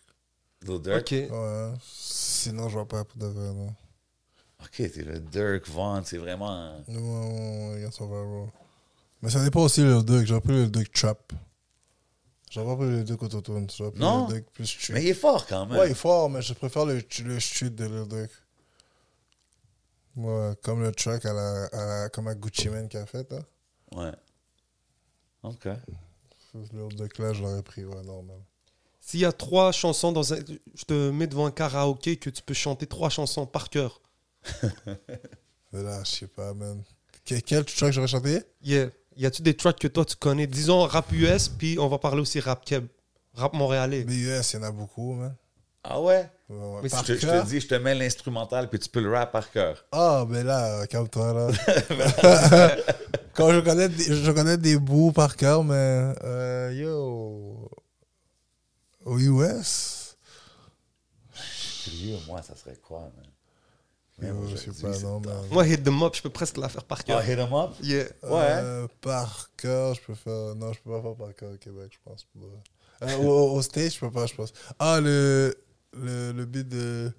Lil 0.63 0.79
Durk? 0.81 1.01
Ok. 1.01 1.11
Ouais. 1.13 1.73
Sinon, 1.83 2.69
je 2.69 2.75
vois 2.75 2.89
pas 2.89 3.05
pour 3.05 3.19
de 3.19 3.27
vrai, 3.27 3.53
non. 3.53 3.75
OK, 4.63 4.71
t'es 4.77 5.03
le 5.03 5.21
Dirk, 5.21 5.69
Von, 5.69 6.03
c'est 6.05 6.17
vraiment... 6.19 6.83
Non, 6.89 7.75
les 7.75 7.83
gars 7.83 7.91
sont 7.91 8.07
viral. 8.07 8.51
Mais 9.23 9.31
ça 9.31 9.43
dépend 9.45 9.63
aussi 9.63 9.83
le 9.83 10.03
Dirk. 10.03 10.27
J'aurais 10.27 10.41
pris 10.41 10.53
le 10.53 10.67
Dirk 10.69 10.93
Trap. 10.93 11.33
J'aurais 12.51 12.67
pas 12.67 12.77
pris 12.77 12.91
le 12.91 13.05
Dirk 13.05 13.23
Autotune. 13.23 13.69
J'aurais 13.77 13.91
pris 13.93 14.01
Non? 14.01 14.27
le 14.29 14.35
Dirk 14.35 14.47
plus 14.53 14.67
street. 14.67 14.95
Mais 14.95 15.03
il 15.03 15.09
est 15.09 15.15
fort 15.15 15.47
quand 15.47 15.67
même. 15.67 15.79
Ouais, 15.79 15.89
il 15.89 15.93
est 15.93 15.95
fort, 15.95 16.31
mais 16.31 16.43
je 16.43 16.53
préfère 16.55 16.85
le, 16.87 17.03
le 17.25 17.41
street 17.41 17.71
de 17.71 17.85
Lil 17.85 18.09
Durk. 18.09 18.31
Ouais, 20.17 20.53
comme 20.63 20.83
le 20.83 20.93
track 20.93 21.25
à 21.27 21.33
la, 21.33 21.65
à 21.67 21.87
la- 21.87 22.09
comme 22.09 22.27
à 22.29 22.35
Gucci 22.35 22.69
Mane 22.71 22.89
qui 22.89 22.97
a 22.97 23.05
fait, 23.07 23.31
là. 23.31 23.41
Ouais. 23.95 24.13
OK. 25.43 25.69
Lil 26.73 26.89
Durk 26.97 27.19
là, 27.19 27.33
je 27.35 27.43
l'aurais 27.43 27.63
pris, 27.63 27.85
ouais, 27.85 28.03
normal. 28.03 28.39
S'il 29.01 29.21
y 29.21 29.25
a 29.27 29.33
trois 29.33 29.71
chansons 29.73 30.11
dans 30.13 30.33
un. 30.33 30.39
Je 30.75 30.85
te 30.85 31.11
mets 31.11 31.27
devant 31.27 31.47
un 31.47 31.51
karaoké 31.51 32.17
que 32.17 32.31
tu 32.31 32.43
peux 32.43 32.55
chanter 32.55 32.87
trois 32.87 33.11
chansons 33.11 33.47
par 33.47 33.69
cœur. 33.71 34.01
Mais 35.73 35.83
là, 35.83 36.03
je 36.05 36.11
sais 36.11 36.27
pas, 36.27 36.55
man. 36.55 36.83
Que- 37.25 37.41
quel 37.41 37.65
track 37.65 37.93
j'aurais 37.93 38.09
chanté? 38.09 38.43
Yeah. 38.63 38.91
Y 39.17 39.27
a-tu 39.27 39.43
des 39.43 39.57
tracks 39.57 39.79
que 39.79 39.89
toi 39.89 40.05
tu 40.05 40.17
connais? 40.17 40.47
Disons 40.47 40.83
rap 40.85 41.11
US, 41.13 41.49
puis 41.49 41.79
on 41.79 41.89
va 41.89 41.99
parler 41.99 42.21
aussi 42.21 42.41
rap 42.41 42.65
keb. 42.65 42.87
Rap 43.35 43.53
montréalais. 43.55 44.05
BUS, 44.05 44.15
il 44.53 44.57
y 44.57 44.59
en 44.59 44.63
a 44.63 44.71
beaucoup, 44.73 45.13
man. 45.15 45.35
Ah 45.89 46.01
ouais? 46.01 46.29
Ouais, 46.49 46.57
ouais. 46.57 46.81
Mais 46.83 46.89
Par 46.89 47.05
Je 47.07 47.15
te, 47.15 47.19
je 47.19 47.27
cœur? 47.27 47.45
te 47.45 47.49
dis, 47.49 47.61
je 47.61 47.69
te 47.69 47.75
mets 47.77 47.95
l'instrumental, 47.95 48.69
puis 48.69 48.79
tu 48.81 48.89
peux 48.89 49.01
le 49.01 49.13
rap 49.13 49.31
par 49.33 49.51
cœur. 49.51 49.85
Ah, 49.93 50.25
mais 50.29 50.43
là, 50.43 50.85
calme-toi, 50.89 51.33
là. 51.33 51.49
Quand 53.35 53.53
je 53.53 53.61
connais, 53.61 53.89
des, 53.89 54.05
je 54.05 54.31
connais 54.33 54.57
des 54.57 54.79
bouts 54.79 55.13
par 55.13 55.37
cœur, 55.37 55.63
mais 55.63 56.13
euh, 56.25 56.73
yo, 56.75 57.71
au 59.05 59.19
US, 59.19 60.17
Sérieux, 61.85 62.17
moi, 62.27 62.43
ça 62.43 62.57
serait 62.57 62.77
quoi, 62.77 63.01
man? 63.01 63.27
yo, 64.21 64.27
Même 64.27 64.49
je 64.49 64.57
sais 64.57 64.67
aujourd'hui, 64.71 64.83
pas, 64.83 64.93
c'est 64.95 65.05
non, 65.05 65.21
tough. 65.21 65.33
man. 65.33 65.45
Moi, 65.53 65.67
Hit 65.69 65.85
them 65.85 66.03
up, 66.03 66.15
je 66.17 66.23
peux 66.23 66.31
presque 66.31 66.57
la 66.57 66.69
faire 66.69 66.85
par 66.85 66.99
Ah, 67.01 67.05
cœur. 67.05 67.23
hit 67.29 67.39
'em 67.39 67.53
up? 67.55 67.71
Yeah. 67.83 68.05
Ouais. 68.05 68.11
Euh, 68.25 68.89
par 69.01 69.51
cœur, 69.57 69.95
je 69.95 70.01
peux 70.01 70.15
faire. 70.15 70.55
Non, 70.57 70.73
je 70.73 70.81
peux 70.81 70.91
pas 70.91 71.03
faire 71.03 71.15
par 71.17 71.35
cœur 71.35 71.53
au 71.53 71.57
Québec, 71.59 71.93
je 71.93 71.99
pense. 72.11 72.25
pour. 72.25 72.49
Euh, 73.03 73.17
au, 73.19 73.55
au 73.57 73.63
stage, 73.63 73.95
je 73.95 74.01
peux 74.01 74.11
pas, 74.11 74.27
je 74.27 74.35
pense. 74.35 74.53
Ah, 74.79 74.99
le. 75.01 75.55
Le, 75.95 76.33
le 76.33 76.45
beat 76.47 76.69
de 76.69 77.13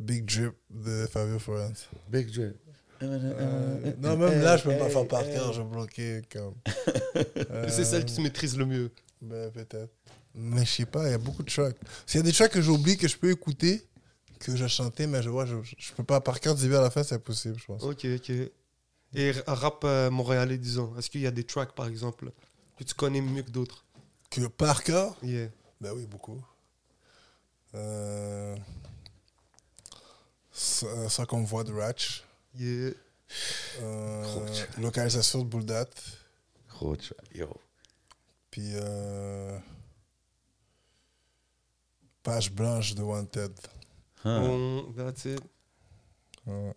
Big 0.00 0.24
Drip 0.24 0.54
de 0.70 1.06
Fabio 1.10 1.38
Forens. 1.38 1.88
Big 2.08 2.30
Drip. 2.32 2.54
Euh, 3.02 3.92
non, 4.00 4.16
même 4.16 4.40
là, 4.42 4.56
je 4.56 4.64
peux 4.64 4.76
pas 4.76 4.88
faire 4.90 5.06
par 5.06 5.22
cœur, 5.24 5.52
je 5.52 5.62
vais 5.62 5.68
bloquer 5.68 6.22
comme. 6.32 6.54
C'est 7.68 7.84
celle 7.84 8.02
Euh, 8.02 8.04
que 8.04 8.10
tu 8.10 8.20
maîtrises 8.22 8.56
le 8.58 8.66
mieux. 8.66 8.90
Ben, 9.22 9.50
peut-être. 9.52 9.92
Mais 10.34 10.64
je 10.64 10.70
sais 10.70 10.86
pas, 10.86 11.06
il 11.06 11.10
y 11.12 11.14
a 11.14 11.18
beaucoup 11.18 11.42
de 11.42 11.50
tracks. 11.50 11.76
S'il 12.06 12.18
y 12.18 12.20
a 12.20 12.24
des 12.24 12.32
tracks 12.32 12.52
que 12.52 12.60
j'oublie, 12.60 12.96
que 12.96 13.06
je 13.08 13.16
peux 13.16 13.30
écouter, 13.30 13.82
que 14.40 14.54
je 14.56 14.66
chantais, 14.66 15.06
mais 15.06 15.22
je 15.22 15.30
vois, 15.30 15.46
je, 15.46 15.56
je 15.76 15.92
peux 15.92 16.04
pas 16.04 16.20
par 16.20 16.40
cœur 16.40 16.54
du 16.54 16.62
début 16.62 16.74
à 16.76 16.80
la 16.80 16.90
fin, 16.90 17.02
c'est 17.02 17.14
impossible, 17.16 17.56
je 17.58 17.64
pense. 17.66 17.82
Ok, 17.82 18.04
ok. 18.16 18.30
Et 19.14 19.32
un 19.46 19.54
rap 19.54 19.82
euh, 19.84 20.10
montréalais, 20.10 20.58
disons. 20.58 20.92
Est-ce 20.98 21.08
qu'il 21.08 21.20
y 21.22 21.26
a 21.26 21.30
des 21.30 21.44
tracks, 21.44 21.74
par 21.74 21.86
exemple, 21.86 22.30
que 22.76 22.84
tu 22.84 22.94
connais 22.94 23.20
mieux 23.20 23.42
que 23.42 23.50
d'autres? 23.50 23.84
Que 24.30 24.46
par 24.48 24.82
cœur? 24.84 25.16
Yeah. 25.22 25.48
Ben 25.80 25.92
oui, 25.94 26.06
beaucoup. 26.06 26.40
Euh... 27.74 28.56
Ça, 30.50 31.08
ça 31.08 31.26
qu'on 31.26 31.44
voit 31.44 31.64
de 31.64 31.72
Ratch. 31.72 32.24
Yeah. 32.56 32.92
Euh, 33.80 34.24
Roach. 34.26 34.66
localisation 34.78 35.40
de 35.40 35.44
Bouldat. 35.48 35.86
Gros 36.70 36.96
track. 36.96 37.18
Yo. 37.34 37.54
Puis 38.50 38.72
euh, 38.74 39.58
page 42.22 42.50
blanche 42.52 42.94
de 42.94 43.02
Wanted. 43.02 43.52
Huh. 44.24 44.40
Bon, 44.40 44.92
that's 44.96 45.24
it. 45.26 45.40
Ouais. 46.46 46.74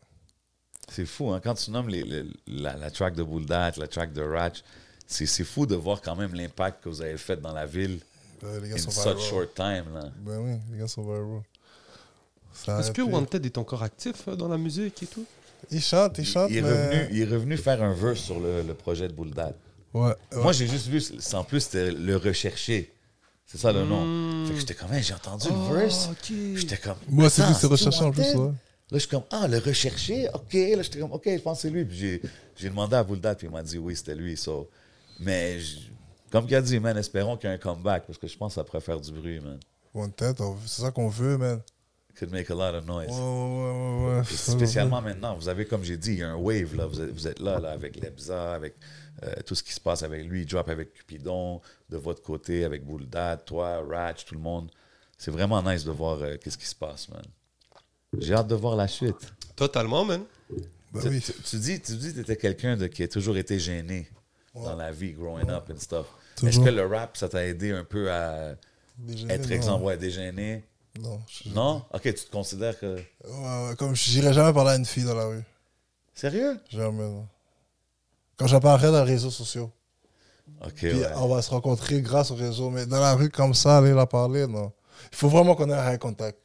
C'est 0.90 1.06
fou, 1.06 1.32
hein? 1.32 1.40
Quand 1.42 1.56
tu 1.56 1.72
nommes 1.72 1.88
les- 1.90 2.04
les- 2.04 2.30
la, 2.48 2.76
la 2.76 2.92
track 2.92 3.16
de 3.16 3.24
Bulldad, 3.24 3.78
la 3.78 3.88
track 3.88 4.12
de 4.14 4.22
Ratch, 4.22 4.62
c'est 5.08 5.26
c'est 5.26 5.46
fou 5.46 5.66
de 5.66 5.76
voir 5.76 6.02
quand 6.02 6.16
même 6.16 6.34
l'impact 6.36 6.84
que 6.84 6.90
vous 6.90 7.02
avez 7.02 7.18
fait 7.18 7.38
dans 7.38 7.54
la 7.54 7.66
ville 7.66 8.00
Ben, 8.42 8.60
les 8.62 8.70
gars 8.70 8.76
in 8.76 8.78
sont 8.80 8.92
such 8.92 9.04
viral. 9.04 9.20
short 9.22 9.54
time. 9.56 9.86
Là. 9.94 10.10
Ben 10.20 10.38
oui, 10.40 10.52
les 10.72 10.80
gars 10.80 10.88
sont 10.88 11.04
viral. 11.04 11.42
Est-ce 12.80 12.92
que 12.92 13.02
Wanted 13.02 13.46
est 13.46 13.58
encore 13.58 13.82
actif 13.84 14.28
euh, 14.28 14.36
dans 14.36 14.48
la 14.48 14.58
musique 14.58 15.02
et 15.04 15.08
tout? 15.08 15.26
Il 15.70 15.82
chante, 15.82 16.18
il 16.18 16.26
chante, 16.26 16.50
il, 16.52 16.58
est 16.58 16.62
mais... 16.62 16.70
revenu, 16.70 17.08
il 17.12 17.22
est 17.22 17.26
revenu 17.26 17.58
faire 17.58 17.82
un 17.82 17.94
verse 17.94 18.20
sur 18.20 18.40
le, 18.40 18.62
le 18.64 18.74
projet 18.74 19.08
de 19.08 19.14
Bulldad. 19.14 19.56
Ouais, 19.94 20.10
ouais. 20.10 20.16
Moi, 20.42 20.52
j'ai 20.54 20.68
juste 20.68 20.88
vu, 20.88 21.02
en 21.34 21.44
plus, 21.44 21.60
c'était 21.62 21.92
le 21.92 22.18
recherché. 22.18 22.92
C'est 23.46 23.58
ça 23.58 23.72
le 23.72 23.84
nom. 23.86 24.06
Hmm. 24.06 24.46
Fait 24.48 24.54
que 24.54 24.60
j'étais 24.60 24.74
comme, 24.74 24.92
Hey, 24.94 25.04
j'ai 25.04 25.14
entendu 25.14 25.48
Oh, 25.52 25.74
le 25.74 25.80
verse. 25.80 26.10
ok. 26.12 26.34
J'étais 26.56 26.78
comme, 26.78 26.96
Moi, 27.10 27.30
c'est 27.30 27.46
lui, 27.46 27.54
c'est 27.54 27.68
recherché 27.68 28.04
en 28.04 28.12
plus, 28.12 28.22
ouais. 28.36 28.48
Là, 28.48 28.54
je 28.94 28.98
suis 29.00 29.08
comme, 29.10 29.24
ah, 29.32 29.48
le 29.48 29.58
recherché, 29.60 30.28
ok. 30.34 30.54
Là, 30.54 30.82
j'étais 30.82 31.00
comme, 31.00 31.12
ok, 31.12 31.24
je 31.26 31.38
pense 31.40 31.58
que 31.58 31.62
c'est 31.64 31.70
lui. 31.70 31.86
Puis 31.86 31.98
j'ai, 31.98 32.22
j'ai 32.58 32.70
demandé 32.70 32.96
à 32.96 33.04
Bulldad, 33.04 33.38
puis 33.38 33.48
il 33.48 33.52
m'a 33.52 33.62
dit, 33.64 33.78
oui, 33.78 33.96
c'était 33.96 34.16
lui. 34.16 34.36
So. 34.38 34.70
Mais, 35.20 35.60
j- 35.60 35.92
comme 36.32 36.46
il 36.48 36.56
a 36.56 36.62
dit, 36.62 36.80
man, 36.80 36.98
espérons 36.98 37.38
qu'il 37.38 37.50
y 37.50 37.52
ait 37.52 37.56
un 37.56 37.60
comeback, 37.60 38.06
parce 38.08 38.18
que 38.18 38.28
je 38.28 38.38
pense 38.38 38.52
que 38.54 38.56
ça 38.56 38.64
pourrait 38.64 38.82
faire 38.82 39.00
du 39.00 39.12
bruit, 39.12 39.40
man. 39.40 39.60
Wanted, 39.94 40.38
c'est 40.66 40.82
ça 40.84 40.92
qu'on 40.92 41.10
veut, 41.10 41.38
man. 41.38 41.62
Could 42.18 42.32
make 42.32 42.50
a 42.52 42.54
lot 42.56 42.78
of 42.78 42.86
noise. 42.86 43.10
ouais, 43.10 44.14
ouais, 44.14 44.18
ouais. 44.20 44.24
Spécialement 44.26 45.02
maintenant, 45.02 45.36
vous 45.36 45.48
avez, 45.48 45.66
comme 45.66 45.84
j'ai 45.84 45.98
dit, 45.98 46.12
il 46.14 46.20
y 46.20 46.24
a 46.24 46.30
un 46.32 46.36
wave, 46.36 46.76
là. 46.76 46.86
Vous 46.86 47.00
êtes, 47.02 47.10
vous 47.12 47.28
êtes 47.28 47.40
là, 47.40 47.60
là, 47.60 47.72
avec 47.72 47.96
Lebza, 47.96 48.54
avec 48.54 48.76
euh, 49.24 49.34
tout 49.46 49.56
ce 49.56 49.64
qui 49.64 49.72
se 49.74 49.80
passe 49.80 50.04
avec 50.04 50.26
lui. 50.26 50.42
Il 50.42 50.46
drop 50.46 50.68
avec 50.70 50.94
Cupidon, 50.94 51.62
de 51.90 51.98
votre 51.98 52.22
côté, 52.22 52.64
avec 52.66 52.86
Bulldad, 52.86 53.46
toi, 53.46 53.82
Ratch, 53.90 54.26
tout 54.26 54.36
le 54.36 54.42
monde. 54.42 54.70
C'est 55.18 55.32
vraiment 55.32 55.62
nice 55.64 55.84
de 55.86 55.92
voir 55.92 56.22
euh, 56.22 56.36
qu'est-ce 56.38 56.58
qui 56.58 56.66
se 56.68 56.76
passe, 56.76 57.08
man. 57.10 57.22
J'ai 58.20 58.34
hâte 58.34 58.48
de 58.48 58.56
voir 58.56 58.76
la 58.76 58.88
suite. 58.90 59.34
Totalement, 59.56 60.04
man. 60.04 60.22
Ben 60.94 61.02
Tu- 61.02 61.08
oui. 61.08 61.22
tu, 61.22 61.32
tu 61.34 61.56
dis, 61.58 61.80
tu 61.82 61.94
dis 61.96 62.10
que 62.10 62.16
tu 62.16 62.20
étais 62.22 62.36
quelqu'un 62.36 62.76
de- 62.76 62.88
qui 62.88 63.04
a 63.04 63.08
toujours 63.08 63.38
été 63.38 63.58
gêné 63.58 64.10
dans 64.54 64.76
la 64.76 64.92
vie, 64.92 65.14
growing 65.14 65.50
up 65.50 65.70
and 65.74 65.80
stuff. 65.80 66.08
Est-ce 66.46 66.60
que 66.60 66.70
le 66.70 66.86
rap, 66.86 67.18
ça 67.18 67.30
t'a 67.30 67.46
aidé 67.46 67.72
un 67.72 67.84
peu 67.84 68.12
à 68.12 68.56
être, 69.30 69.52
exemple, 69.52 69.84
ouais, 69.86 69.98
dégêné? 69.98 70.64
Non. 71.00 71.22
Non? 71.48 71.86
Ok, 71.94 72.02
tu 72.04 72.14
te 72.14 72.32
considères 72.32 72.78
que. 72.80 72.98
Ouais, 72.98 73.70
ouais, 73.70 73.76
comme 73.78 73.96
j'irais 73.96 74.34
jamais 74.34 74.54
parler 74.54 74.72
à 74.72 74.76
une 74.76 74.86
fille 74.86 75.06
dans 75.06 75.16
la 75.16 75.26
rue. 75.26 75.44
Sérieux? 76.14 76.60
Jamais, 76.70 77.04
non. 77.04 77.28
Quand 78.38 78.48
j'apparaîtrais 78.48 78.92
dans 78.92 79.04
les 79.06 79.12
réseaux 79.12 79.32
sociaux. 79.32 79.72
Ok, 80.66 80.74
Puis 80.76 80.94
ouais. 80.94 81.08
on 81.16 81.28
va 81.28 81.42
se 81.42 81.50
rencontrer 81.50 82.02
grâce 82.02 82.32
aux 82.32 82.36
réseaux. 82.36 82.70
Mais 82.70 82.86
dans 82.86 83.00
la 83.00 83.14
rue, 83.16 83.30
comme 83.30 83.54
ça, 83.54 83.78
aller 83.78 83.94
la 83.94 84.06
parler, 84.06 84.48
non. 84.48 84.72
Il 85.12 85.16
faut 85.16 85.30
vraiment 85.30 85.56
qu'on 85.56 85.70
ait 85.70 85.74
un 85.74 85.94
high 85.94 86.00
contact. 86.00 86.41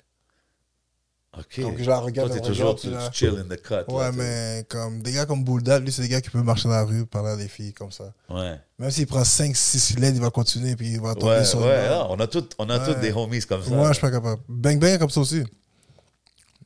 Ok. 1.39 1.61
Comme 1.63 1.75
que 1.77 1.83
je 1.85 1.89
la 1.91 1.99
regarde, 1.99 2.31
Toi, 2.31 2.41
t'es 2.41 2.47
toujours, 2.47 2.77
tu, 2.77 2.89
chill 3.13 3.35
in 3.39 3.55
the 3.55 3.61
cut. 3.61 3.93
Ouais, 3.93 4.11
mais 4.13 4.65
comme 4.69 5.03
des 5.03 5.13
gars 5.13 5.27
comme 5.27 5.45
Bulldad, 5.45 5.83
lui, 5.85 5.93
c'est 5.93 6.03
des 6.03 6.09
gars 6.09 6.21
qui 6.21 6.31
peuvent 6.31 6.43
marcher 6.45 6.69
dans 6.69 6.75
la 6.75 6.85
rue, 6.85 7.05
parler 7.05 7.31
à 7.31 7.37
des 7.37 7.49
filles 7.49 7.75
comme 7.75 7.93
ça. 7.93 8.13
Ouais. 8.31 8.59
Même 8.79 8.91
s'il 8.91 9.07
prend 9.07 9.23
5-6 9.23 9.99
LED, 10.01 10.17
il 10.17 10.21
va 10.23 10.31
continuer, 10.31 10.77
puis 10.77 10.93
il 10.93 11.01
va 11.01 11.15
tomber 11.15 11.33
Ouais, 11.33 11.45
sur 11.45 11.61
ouais, 11.61 11.89
le 11.89 11.95
non, 11.95 12.07
on 12.11 12.21
a 12.21 12.27
tous 12.27 12.45
on 12.59 12.69
a 12.71 12.79
Ouais. 12.79 12.87
toutes 12.87 13.01
des 13.01 13.13
homies 13.13 13.41
comme 13.41 13.63
ça. 13.63 13.71
Moi, 13.71 13.89
je 13.89 13.93
suis 13.95 14.01
pas 14.01 14.11
capable. 14.11 14.41
Bang 14.49 14.79
Bang 14.79 14.99
comme 14.99 15.11
ça 15.11 15.21
aussi. 15.21 15.45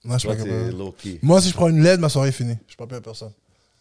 Moi, 0.04 0.16
je 0.16 0.20
suis 0.20 0.28
pas 0.28 0.36
capable. 0.36 0.74
Moi, 1.22 1.40
si 1.42 1.48
je 1.48 1.54
prends 1.54 1.68
une 1.68 1.82
LED, 1.82 2.00
ma 2.00 2.08
soirée 2.08 2.28
est 2.28 2.32
finie. 2.32 2.56
Je 2.68 2.76
parle 2.76 2.88
plus 2.88 2.96
à 2.98 3.00
personne. 3.00 3.32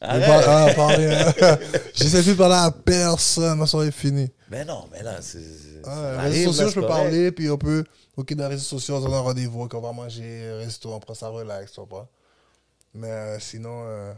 Je 0.02 0.08
Arrête! 0.08 0.76
ah. 0.78 1.58
J'essaie 1.94 2.22
plus 2.24 2.32
de 2.32 2.38
parler 2.38 2.56
à 2.56 2.72
personne, 2.72 3.58
ma 3.58 3.68
soirée 3.68 3.88
est 3.88 3.92
finie. 3.92 4.30
Mais 4.50 4.64
non, 4.64 4.86
mais 4.92 5.04
là, 5.04 5.18
c'est. 5.22 5.40
les 5.40 6.18
réseaux 6.30 6.54
sociaux, 6.54 6.70
je 6.70 6.76
peux 6.76 6.88
parler, 6.88 7.32
puis 7.32 7.50
on 7.50 7.58
peut. 7.58 7.84
Ok, 8.20 8.34
dans 8.34 8.44
les 8.50 8.56
réseaux 8.56 8.66
sociaux, 8.66 8.96
on 8.98 9.14
a 9.14 9.16
un 9.18 9.22
rendez-vous, 9.22 9.70
qu'on 9.70 9.80
va 9.80 9.94
manger, 9.94 10.52
resto, 10.58 10.92
on 10.94 11.00
prend 11.00 11.14
ça 11.14 11.30
relax, 11.30 11.72
tu 11.72 11.80
vois 11.80 11.88
pas. 11.88 12.08
Mais 12.94 13.08
euh, 13.10 13.40
sinon, 13.40 13.84
euh, 13.86 14.14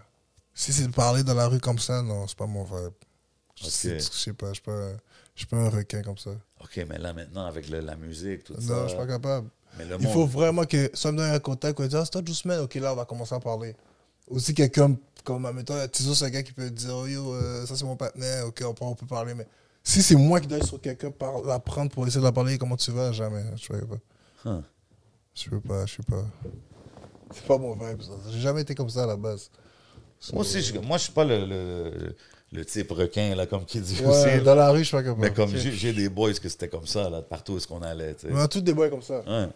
si 0.56 0.74
c'est 0.74 0.88
de 0.88 0.92
parler 0.92 1.24
dans 1.24 1.36
la 1.36 1.48
rue 1.48 1.60
comme 1.60 1.78
ça, 1.78 2.02
non, 2.02 2.26
c'est 2.28 2.38
pas 2.38 2.48
mon 2.48 2.64
vibe. 2.64 2.94
Je 3.62 3.66
sais- 3.70 4.00
Je 4.00 4.04
sais 4.06 4.34
pas, 4.34 4.48
je 4.48 4.54
suis 4.54 4.62
pas, 4.64 4.90
je 5.36 5.40
suis 5.42 5.46
pas 5.46 5.58
un 5.58 5.70
requin 5.70 6.02
comme 6.02 6.18
ça. 6.18 6.32
Ok, 6.64 6.84
mais 6.90 6.98
là, 6.98 7.14
maintenant, 7.14 7.46
avec 7.46 7.70
le- 7.70 7.82
la 7.82 7.96
musique, 7.96 8.44
tout 8.46 8.54
Non, 8.54 8.60
ça. 8.62 8.84
je 8.84 8.88
suis 8.90 8.98
pas 8.98 9.06
capable. 9.06 9.50
Mais 9.78 9.86
le 9.86 9.98
Il 10.00 10.04
monde. 10.06 10.14
faut 10.14 10.26
vraiment 10.26 10.66
que 10.66 10.90
ça 10.96 11.12
me 11.12 11.18
donne 11.18 11.30
un 11.32 11.40
contact, 11.40 11.78
qu'on 11.78 11.84
dise, 11.86 11.94
ah, 11.96 12.04
c'est 12.06 12.12
toi, 12.24 12.62
ok, 12.64 12.74
là, 12.76 12.94
on 12.94 12.96
va 12.96 13.06
commencer 13.06 13.36
à 13.36 13.40
parler. 13.40 13.76
Aussi, 14.28 14.56
quelqu'un, 14.56 14.96
comme, 15.24 15.46
admettons, 15.46 15.76
Tizo, 15.90 16.16
c'est 16.16 16.26
un 16.26 16.30
gars 16.32 16.42
qui 16.42 16.54
peut 16.54 16.72
dire, 16.72 16.96
oh, 16.96 17.06
yo, 17.06 17.36
euh, 17.36 17.68
ça, 17.68 17.76
c'est 17.76 17.86
mon 17.86 17.96
partenaire, 17.98 18.48
ok, 18.48 18.64
on 18.66 18.74
peut, 18.74 18.84
on 18.86 18.96
peut 18.96 19.06
parler, 19.06 19.36
mais 19.36 19.46
si 19.84 20.02
c'est 20.04 20.16
moi 20.16 20.40
qui 20.40 20.48
dois 20.48 20.58
aller 20.58 20.66
sur 20.68 20.80
quelqu'un, 20.80 21.12
par- 21.12 21.42
la 21.44 21.60
prendre 21.60 21.92
pour 21.92 22.06
essayer 22.06 22.22
de 22.22 22.26
la 22.26 22.32
parler, 22.32 22.58
comment 22.58 22.76
tu 22.78 22.92
vas, 22.92 23.12
jamais, 23.12 23.44
je 23.56 23.68
peux 23.68 23.86
pas. 23.86 23.98
Huh. 24.46 24.62
Je 25.34 25.50
peux 25.50 25.60
pas, 25.62 25.86
je 25.86 25.96
sais 25.96 26.04
pas. 26.10 26.24
C'est 27.34 27.46
pas 27.46 27.58
mon 27.58 27.74
vibe, 27.74 28.02
ça. 28.02 28.12
J'ai 28.32 28.40
jamais 28.42 28.62
été 28.62 28.76
comme 28.76 28.90
ça 28.90 29.04
à 29.04 29.08
la 29.08 29.16
base. 29.16 29.50
Moi 30.34 30.42
aussi, 30.42 30.62
je, 30.62 30.78
moi, 30.80 30.98
je 30.98 31.04
suis 31.04 31.14
pas 31.14 31.24
le, 31.24 31.46
le, 31.46 32.16
le 32.52 32.66
type 32.66 32.92
requin, 32.92 33.34
là, 33.36 33.46
comme 33.48 33.66
qui 33.66 33.80
dit 33.80 34.00
Ouais, 34.02 34.08
aussi. 34.08 34.44
dans 34.44 34.56
la 34.56 34.70
rue, 34.70 34.80
je 34.80 34.84
suis 34.84 34.98
pas 34.98 35.02
capable. 35.04 35.22
Mais 35.22 35.34
comme 35.34 35.50
j'ai 35.56 35.72
j'ai 35.72 35.94
des 35.94 36.10
boys 36.10 36.34
que 36.34 36.50
c'était 36.50 36.68
comme 36.68 36.86
ça, 36.86 37.10
là, 37.10 37.22
partout 37.22 37.54
où 37.54 37.58
est-ce 37.58 37.68
qu'on 37.68 37.82
allait, 37.82 38.14
tu 38.16 38.28
sais. 38.28 38.34
Mais 38.34 38.40
on 38.40 38.44
a 38.44 38.48
tous 38.48 38.62
des 38.62 38.74
boys 38.74 38.90
comme 38.90 39.02
ça. 39.02 39.22
Ouais. 39.26 39.48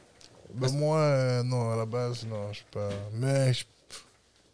Mais 0.55 0.71
moi, 0.71 0.97
euh, 0.99 1.43
non, 1.43 1.71
à 1.71 1.76
la 1.76 1.86
base, 1.86 2.26
non, 2.26 2.47
je 2.51 2.57
suis 2.57 2.65
pas. 2.71 2.89
Mais 3.13 3.53
je, 3.53 3.65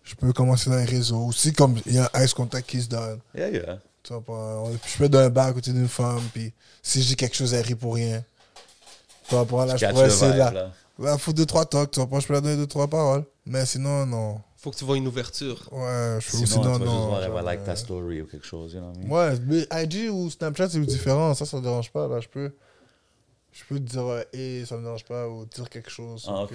je 0.04 0.16
peux 0.16 0.34
commencer 0.34 0.70
dans 0.70 0.78
les 0.78 0.86
réseaux. 0.86 1.26
Aussi, 1.28 1.54
comme 1.54 1.78
il 1.86 1.94
y 1.94 2.00
a 2.00 2.10
ice 2.24 2.34
contact 2.34 2.68
qui 2.68 2.82
se 2.82 2.90
donne. 2.90 3.20
Yeah, 3.36 3.50
yeah. 3.50 3.80
Tu 4.04 4.14
vois, 4.14 4.22
pas, 4.24 4.34
on- 4.34 4.74
je 4.74 4.98
peux 4.98 5.04
être 5.06 5.12
dans 5.12 5.20
un 5.20 5.30
bar 5.30 5.48
à 5.48 5.54
côté 5.54 5.72
d'une 5.72 5.88
femme, 5.88 6.22
puis 6.34 6.54
si 6.82 7.02
je 7.02 7.08
dis 7.10 7.16
quelque 7.16 7.36
chose, 7.36 7.54
elle 7.54 7.66
rit 7.66 7.76
pour 7.76 7.96
rien. 7.96 8.24
Tu 9.28 9.36
vois, 9.36 9.46
pas, 9.46 9.66
là, 9.66 9.76
je 9.76 9.82
Catch 9.82 9.92
pourrais 9.94 10.08
essayer 10.08 10.32
vibe, 10.32 10.54
là. 10.54 10.72
Là, 11.00 11.18
faut 11.18 11.34
deux, 11.34 11.46
trois 11.46 11.66
talks, 11.66 11.92
tu 11.92 12.00
vois, 12.00 12.10
pas, 12.10 12.20
je 12.20 12.28
peux 12.28 12.34
la 12.34 12.42
donner 12.42 12.58
deux, 12.58 12.68
trois 12.68 12.88
paroles. 12.88 13.24
Mais 13.46 13.66
sinon, 13.66 14.06
non. 14.06 14.42
Faut 14.58 14.70
que 14.72 14.76
tu 14.76 14.86
vois 14.86 14.98
une 14.98 15.08
ouverture. 15.08 15.68
Ouais, 15.72 16.18
je 16.20 16.32
peux 16.32 16.38
Sinon, 16.38 16.46
sinon, 16.46 16.62
tu 16.74 16.80
vas 16.80 16.86
juste 16.86 16.86
non. 16.86 17.06
voir, 17.08 17.24
elle 17.24 17.32
va 17.32 17.38
genre, 17.38 17.46
like 17.46 17.64
ta 17.64 17.76
story 17.76 18.22
ou 18.22 18.28
quelque 18.28 18.46
chose, 18.46 18.74
you 18.74 18.80
know 18.80 18.90
what 18.90 18.96
I 18.96 19.06
mean? 19.06 19.12
Ouais, 19.12 19.40
mais 19.48 19.84
IG 19.84 20.10
ou 20.12 20.30
Snapchat, 20.30 20.70
c'est 20.70 20.80
différent. 20.82 21.34
Ça, 21.34 21.46
ça 21.46 21.58
me 21.58 21.62
dérange 21.64 21.92
pas. 21.92 22.08
Là, 22.08 22.20
je 22.20 22.28
peux, 22.28 22.52
je 23.52 23.64
peux 23.68 23.76
te 23.80 23.84
dire, 23.90 24.06
euh, 24.06 24.22
hey, 24.34 24.66
ça 24.66 24.78
me 24.78 24.84
dérange 24.84 25.06
pas, 25.06 25.28
ou 25.28 25.46
dire 25.46 25.70
quelque 25.70 25.90
chose. 25.90 26.26
Ah, 26.28 26.44
ok. 26.44 26.54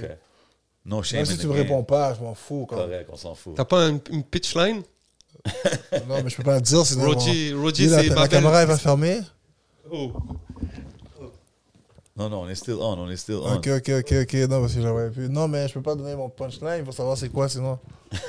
No 0.84 1.02
shame 1.02 1.18
Même 1.18 1.26
si 1.26 1.38
tu 1.38 1.46
me 1.48 1.52
réponds 1.52 1.82
pas, 1.82 2.14
je 2.14 2.20
m'en 2.22 2.34
fous. 2.34 2.66
Correct, 2.66 3.08
on 3.12 3.16
s'en 3.16 3.34
fout. 3.34 3.56
T'as 3.56 3.64
pas 3.64 3.86
un- 3.86 3.98
une 4.10 4.22
pitch 4.22 4.54
line 4.54 4.82
Non, 6.08 6.22
mais 6.22 6.30
je 6.30 6.36
peux 6.36 6.42
pas 6.42 6.56
le 6.56 6.60
dire, 6.60 6.84
sinon. 6.86 7.04
Roger, 7.06 7.54
on- 7.54 7.62
Roger 7.62 7.86
Dis, 7.86 8.08
la, 8.10 8.28
caméra, 8.28 8.62
elle 8.62 8.68
va 8.68 8.76
fermer. 8.76 9.20
Oh. 9.90 10.12
Non, 12.18 12.30
non, 12.30 12.40
on 12.42 12.48
est 12.48 12.54
still 12.54 12.76
on, 12.80 12.98
on 12.98 13.10
est 13.10 13.16
still 13.16 13.36
on. 13.36 13.56
Ok, 13.56 13.68
ok, 13.68 13.90
ok, 13.98 14.12
ok. 14.22 14.34
Non, 14.48 14.62
parce 14.62 14.72
que 14.74 14.80
j'avais 14.80 15.10
plus. 15.10 15.28
Non, 15.28 15.48
mais 15.48 15.68
je 15.68 15.74
peux 15.74 15.82
pas 15.82 15.94
donner 15.94 16.16
mon 16.16 16.30
punchline. 16.30 16.78
Il 16.78 16.84
faut 16.86 16.92
savoir 16.92 17.16
c'est 17.18 17.28
quoi, 17.28 17.46
sinon. 17.48 17.78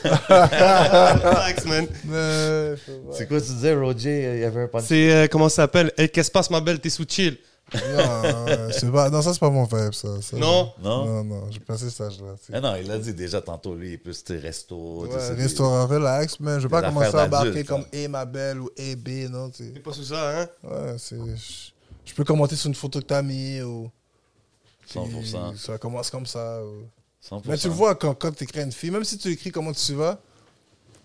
Relax, 0.03 1.65
man. 1.65 1.87
C'est 3.13 3.27
quoi 3.27 3.39
tu 3.39 3.47
disais, 3.47 3.73
Roger? 3.75 4.33
Il 4.35 4.41
y 4.41 4.43
avait 4.43 4.63
un 4.63 4.67
punch. 4.67 4.83
C'est, 4.85 5.11
euh, 5.11 5.27
comment 5.31 5.47
ça 5.47 5.63
s'appelle? 5.63 5.93
Hey, 5.97 6.09
Qu'est-ce 6.09 6.27
qui 6.27 6.27
se 6.27 6.31
passe, 6.31 6.49
ma 6.49 6.59
belle 6.59 6.79
T'es 6.79 6.89
sous 6.89 7.05
chill. 7.07 7.37
Non, 7.73 7.79
euh, 7.91 8.71
c'est 8.71 8.89
pas... 8.91 9.09
non, 9.09 9.21
ça, 9.21 9.33
c'est 9.33 9.39
pas 9.39 9.49
mon 9.49 9.65
vibe, 9.65 9.93
ça. 9.93 10.21
Ça, 10.21 10.37
Non? 10.37 10.71
Non? 10.81 11.05
Non, 11.05 11.23
non, 11.23 11.51
j'ai 11.51 11.59
passé 11.59 11.89
cet 11.89 12.01
âge-là. 12.01 12.35
Ah 12.53 12.61
non, 12.61 12.75
il 12.75 12.87
l'a 12.87 12.97
dit 12.97 13.13
déjà 13.13 13.41
tantôt, 13.41 13.75
lui, 13.75 13.89
il 13.89 13.93
est 13.93 13.97
plus 13.97 14.23
resto. 14.29 15.01
Ouais, 15.05 15.09
c'est- 15.19 15.33
restaurant 15.33 15.85
relax, 15.85 16.39
mais 16.39 16.55
je 16.61 16.67
vais 16.67 16.69
pas 16.69 16.81
commencer 16.83 17.15
à 17.17 17.25
embarquer 17.25 17.63
comme. 17.65 17.85
Eh 17.91 18.07
ma 18.07 18.23
belle 18.25 18.61
ou 18.61 18.69
Eh 18.77 18.95
B, 18.95 19.29
non. 19.29 19.49
T'es 19.49 19.79
pas 19.81 19.91
sous 19.91 20.05
ça, 20.05 20.41
hein? 20.41 20.47
Ouais, 20.63 20.95
c'est. 20.97 21.17
Je 22.05 22.13
peux 22.13 22.23
commenter 22.23 22.55
sur 22.55 22.67
une 22.69 22.75
photo 22.75 22.99
que 23.01 23.05
t'as 23.05 23.21
mis 23.21 23.61
ou. 23.61 23.91
100%. 24.93 25.49
Puis 25.51 25.59
Ça 25.59 25.77
commence 25.77 26.09
comme 26.09 26.25
ça. 26.25 26.61
ou- 26.63 26.83
100%. 27.21 27.41
Mais 27.49 27.57
tu 27.57 27.67
le 27.67 27.73
vois 27.73 27.95
quand, 27.95 28.13
quand 28.13 28.31
tu 28.31 28.45
écris 28.45 28.61
à 28.61 28.63
une 28.63 28.71
fille, 28.71 28.91
même 28.91 29.03
si 29.03 29.17
tu 29.17 29.29
écris 29.29 29.51
comment 29.51 29.73
tu 29.73 29.93
vas, 29.93 30.17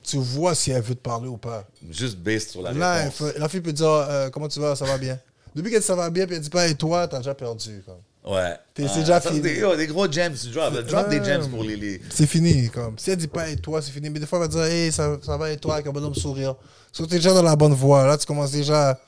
tu 0.04 0.18
vois 0.18 0.54
si 0.54 0.70
elle 0.70 0.82
veut 0.82 0.94
te 0.94 1.00
parler 1.00 1.26
ou 1.26 1.36
pas. 1.36 1.64
Juste 1.90 2.18
based 2.18 2.50
sur 2.50 2.62
la 2.62 2.72
Là, 2.72 2.94
réponse. 3.04 3.34
la 3.36 3.48
fille 3.48 3.60
peut 3.60 3.72
dire 3.72 3.88
euh, 3.88 4.30
comment 4.30 4.46
tu 4.46 4.60
vas, 4.60 4.76
ça 4.76 4.84
va 4.84 4.96
bien? 4.98 5.18
Depuis 5.54 5.70
qu'elle 5.70 5.80
dit 5.80 5.86
ça 5.86 5.94
va 5.94 6.10
bien, 6.10 6.26
puis 6.26 6.36
elle 6.36 6.42
dit 6.42 6.50
pas 6.50 6.66
et 6.68 6.74
toi, 6.74 7.06
t'as 7.08 7.18
déjà 7.18 7.34
perdu. 7.34 7.82
Comme. 7.84 8.32
Ouais. 8.34 8.54
T'es- 8.74 8.84
c'est 8.86 8.94
Ah, 8.96 9.00
déjà 9.00 9.20
ça, 9.20 9.28
fini. 9.30 9.40
Des, 9.42 9.58
yo, 9.58 9.74
des 9.76 9.86
gros 9.86 10.10
gems, 10.10 10.34
tu 10.34 10.48
drop. 10.50 10.72
Drop 10.86 11.08
des 11.08 11.18
Ouais. 11.18 11.24
gems 11.24 11.48
pour 11.50 11.64
les. 11.64 11.76
les... 11.76 12.00
C'est 12.10 12.26
fini, 12.26 12.70
comme. 12.70 12.98
Si 12.98 13.10
elle 13.10 13.16
dit 13.16 13.26
pas 13.28 13.48
et 13.50 13.56
toi, 13.56 13.82
c'est 13.82 13.90
fini. 13.90 14.08
Mais 14.10 14.20
des 14.20 14.26
fois, 14.26 14.38
elle 14.38 14.44
va 14.44 14.48
dire, 14.48 14.64
hey, 14.64 14.92
ça, 14.92 15.18
ça 15.22 15.36
va 15.36 15.50
et 15.50 15.56
toi, 15.56 15.74
avec 15.74 15.86
un 15.86 15.92
bonhomme 15.92 16.14
sourire. 16.14 16.54
So, 16.92 17.06
t'es 17.06 17.16
déjà 17.16 17.32
dans 17.34 17.42
la 17.42 17.56
bonne 17.56 17.74
voie. 17.74 18.06
Là, 18.06 18.16
tu 18.16 18.26
commences 18.26 18.52
déjà. 18.52 18.98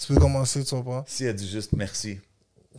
Tu 0.00 0.12
peux 0.12 0.20
commencer, 0.20 0.62
tu 0.64 0.74
comprends? 0.74 1.04
Si 1.08 1.24
elle 1.24 1.34
dit 1.34 1.48
juste 1.48 1.72
merci, 1.72 2.20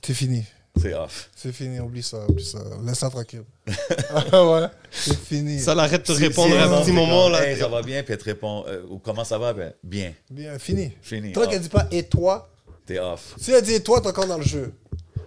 C'est 0.01 0.13
fini. 0.13 0.45
c'est 0.82 0.93
off. 0.93 1.30
C'est 1.36 1.51
fini, 1.51 1.80
oublie 1.82 2.01
ça, 2.03 2.20
oublie 2.30 2.45
ça. 2.45 2.59
Laisse 2.86 2.99
ça 2.99 3.09
tranquille. 3.09 3.43
ah 4.32 4.45
ouais, 4.49 4.67
c'est 4.91 5.17
fini. 5.20 5.59
Ça 5.59 5.76
l'arrête 5.76 6.07
de 6.07 6.13
te 6.13 6.17
répondre 6.20 6.55
elle 6.55 6.61
un 6.72 6.82
petit 6.82 6.91
moment. 6.93 7.24
comme, 7.24 7.34
là. 7.34 7.45
Hey, 7.49 7.59
ça 7.59 7.67
va 7.67 7.82
bien, 7.82 8.03
puis 8.03 8.13
elle 8.13 8.20
te 8.20 8.24
répond, 8.26 8.63
euh, 8.67 8.84
ou 8.89 8.99
comment 8.99 9.26
ça 9.26 9.38
va? 9.38 9.51
Ben, 9.53 9.74
bien. 9.84 10.13
Bien, 10.30 10.57
fini. 10.59 10.93
Fini. 11.01 11.34
Toi 11.34 11.43
Ah, 11.45 11.49
qu'elle 11.51 11.61
dit 11.61 11.67
pas 11.70 11.88
et 11.91 12.03
toi, 12.03 12.49
T'es 12.89 12.99
off. 12.99 13.35
si 13.37 13.51
elle 13.51 13.61
dit 13.63 13.73
et 13.75 13.83
toi, 13.83 14.01
t'es 14.01 14.07
encore 14.07 14.25
dans 14.25 14.37
le 14.39 14.43
jeu. 14.43 14.73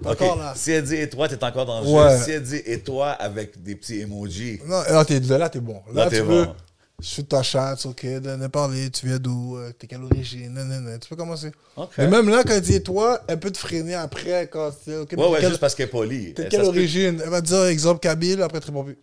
T'es 0.02 0.08
Ok. 0.08 0.20
encore 0.20 0.36
là. 0.36 0.52
Si 0.56 0.72
elle 0.72 0.82
dit 0.82 0.96
et 0.96 1.08
toi, 1.08 1.28
t'es 1.28 1.42
encore 1.44 1.64
dans 1.64 1.80
le 1.80 1.86
Ouais. 1.86 2.18
jeu. 2.18 2.24
Si 2.24 2.30
elle 2.32 2.42
dit 2.42 2.60
et 2.66 2.80
toi 2.80 3.10
avec 3.10 3.62
des 3.62 3.76
petits 3.76 4.00
emojis, 4.00 4.60
Non, 4.66 4.82
là, 4.82 5.04
t'es 5.04 5.20
là, 5.20 5.48
t'es 5.48 5.60
bon. 5.60 5.80
Là, 5.94 6.04
Là, 6.04 6.10
t'es 6.10 6.16
tu 6.18 6.22
veux. 6.24 6.44
bon. 6.46 6.54
Je 7.00 7.06
suis 7.06 7.24
ta 7.24 7.42
chatte, 7.42 7.84
ok, 7.86 8.06
donne 8.20 8.48
parler, 8.48 8.90
tu 8.90 9.06
viens 9.06 9.18
d'où, 9.18 9.56
euh, 9.56 9.72
t'es 9.76 9.86
quelle 9.88 10.02
origine, 10.04 10.52
nan, 10.52 10.68
nan, 10.68 10.84
nan. 10.84 10.98
Tu 11.00 11.08
peux 11.08 11.14
commencer. 11.16 11.52
ok. 11.76 11.90
Mais 11.98 12.08
même 12.08 12.28
là, 12.28 12.42
quand 12.44 12.52
elle 12.52 12.60
dit 12.62 12.74
et 12.74 12.82
toi, 12.82 13.20
elle 13.28 13.38
peut 13.40 13.50
te 13.52 13.58
freiner 13.58 13.94
après 13.94 14.48
quand 14.48 14.70
c'est 14.84 14.96
ok. 14.96 15.12
Ouais, 15.16 15.28
ouais, 15.28 15.38
quelle- 15.40 15.48
juste 15.50 15.60
parce 15.60 15.74
qu'elle 15.76 15.86
est 15.86 15.90
polie. 15.90 16.34
T'es 16.34 16.42
de 16.44 16.46
Ça 16.46 16.50
quelle 16.50 16.60
se 16.60 16.64
peut- 16.70 16.76
origine? 16.78 17.20
Elle 17.24 17.30
va 17.30 17.40
te 17.42 17.46
dire 17.46 17.64
exemple 17.66 18.00
Kabyle, 18.00 18.42
après 18.42 18.58
tu 18.60 18.66
réponds 18.66 18.82
plus. 18.84 18.98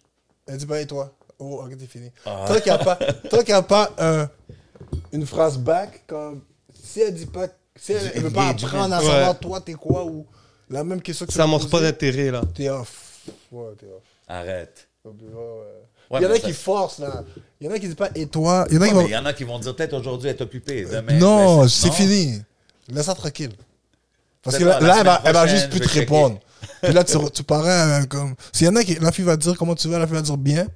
Elle 0.47 0.57
dit 0.57 0.65
pas 0.65 0.81
et 0.81 0.85
toi? 0.85 1.13
Oh, 1.39 1.61
ok, 1.65 1.77
t'es 1.77 1.85
fini. 1.87 2.11
Ah. 2.25 2.43
Tant 2.47 2.55
qu'il 2.55 2.63
n'y 2.65 2.69
a 2.71 2.77
pas, 2.77 2.95
tant 3.29 3.37
qu'il 3.39 3.49
y 3.49 3.51
a 3.53 3.61
pas 3.61 3.89
un- 3.97 4.29
une 5.13 5.25
phrase 5.25 5.57
back, 5.57 6.03
comme 6.07 6.41
si 6.83 6.99
elle 7.01 7.13
dit 7.13 7.25
pas, 7.25 7.47
si 7.81 7.93
elle, 7.93 8.11
elle 8.15 8.23
veut 8.23 8.29
pas 8.31 8.49
apprendre 8.49 8.93
à 8.95 8.99
Ouais. 8.99 9.05
savoir 9.05 9.39
toi 9.39 9.61
t'es 9.61 9.73
quoi 9.73 10.05
ou 10.05 10.25
la 10.69 10.83
même 10.83 11.01
question 11.01 11.25
que 11.25 11.31
tu 11.31 11.37
Ça 11.37 11.47
montre 11.47 11.69
pas 11.69 11.81
d'intérêt, 11.81 12.31
là. 12.31 12.41
T'es 12.53 12.69
off. 12.69 13.19
Ouais, 13.51 13.69
t'es 13.79 13.85
off. 13.87 14.03
Arrête. 14.27 14.87
Ouais, 15.05 15.11
ouais. 15.11 15.39
Ouais, 16.11 16.19
il 16.21 16.23
y 16.23 16.27
en 16.27 16.31
a 16.31 16.39
qui 16.39 16.53
forcent 16.53 16.99
là. 16.99 17.23
Il 17.61 17.67
y 17.67 17.69
en 17.69 17.73
a 17.73 17.79
qui 17.79 17.85
disent 17.87 17.95
pas 17.95 18.09
et 18.15 18.25
toi? 18.25 18.65
Il 18.69 18.75
y 18.75 18.77
en 18.77 18.81
a 18.81 18.83
Ouais, 18.85 18.89
qui 18.89 18.93
vont. 18.95 19.05
il 19.07 19.11
y 19.11 19.17
en 19.17 19.25
a 19.25 19.33
qui 19.33 19.43
vont 19.43 19.59
dire 19.59 19.75
peut-être 19.75 19.93
aujourd'hui 19.93 20.29
elle 20.29 20.35
est 20.35 20.41
occupée. 20.41 20.85
Demain, 20.85 21.19
non, 21.19 21.67
c'est 21.67 21.91
fini. 21.91 22.41
Laisse 22.87 23.05
ça 23.05 23.13
tranquille. 23.15 23.51
Parce 24.41 24.57
que 24.57 24.63
là, 24.63 24.79
elle, 24.81 25.05
va, 25.05 25.21
elle 25.25 25.33
va 25.33 25.47
juste 25.47 25.69
plus 25.69 25.79
te 25.81 25.87
répondre. 25.89 26.39
Puis 26.81 26.93
là, 26.93 27.03
tu, 27.03 27.17
tu 27.33 27.43
parais 27.43 28.01
euh, 28.01 28.05
comme. 28.05 28.35
S'il 28.53 28.65
y 28.67 28.69
en 28.69 28.75
a 28.75 28.83
qui. 28.83 28.95
La 28.95 29.11
fille 29.11 29.23
va 29.25 29.37
te 29.37 29.41
dire 29.43 29.57
comment 29.57 29.75
tu 29.75 29.87
vas, 29.89 29.99
la 29.99 30.07
fille 30.07 30.15
va 30.15 30.21
dire 30.21 30.37
bien. 30.37 30.67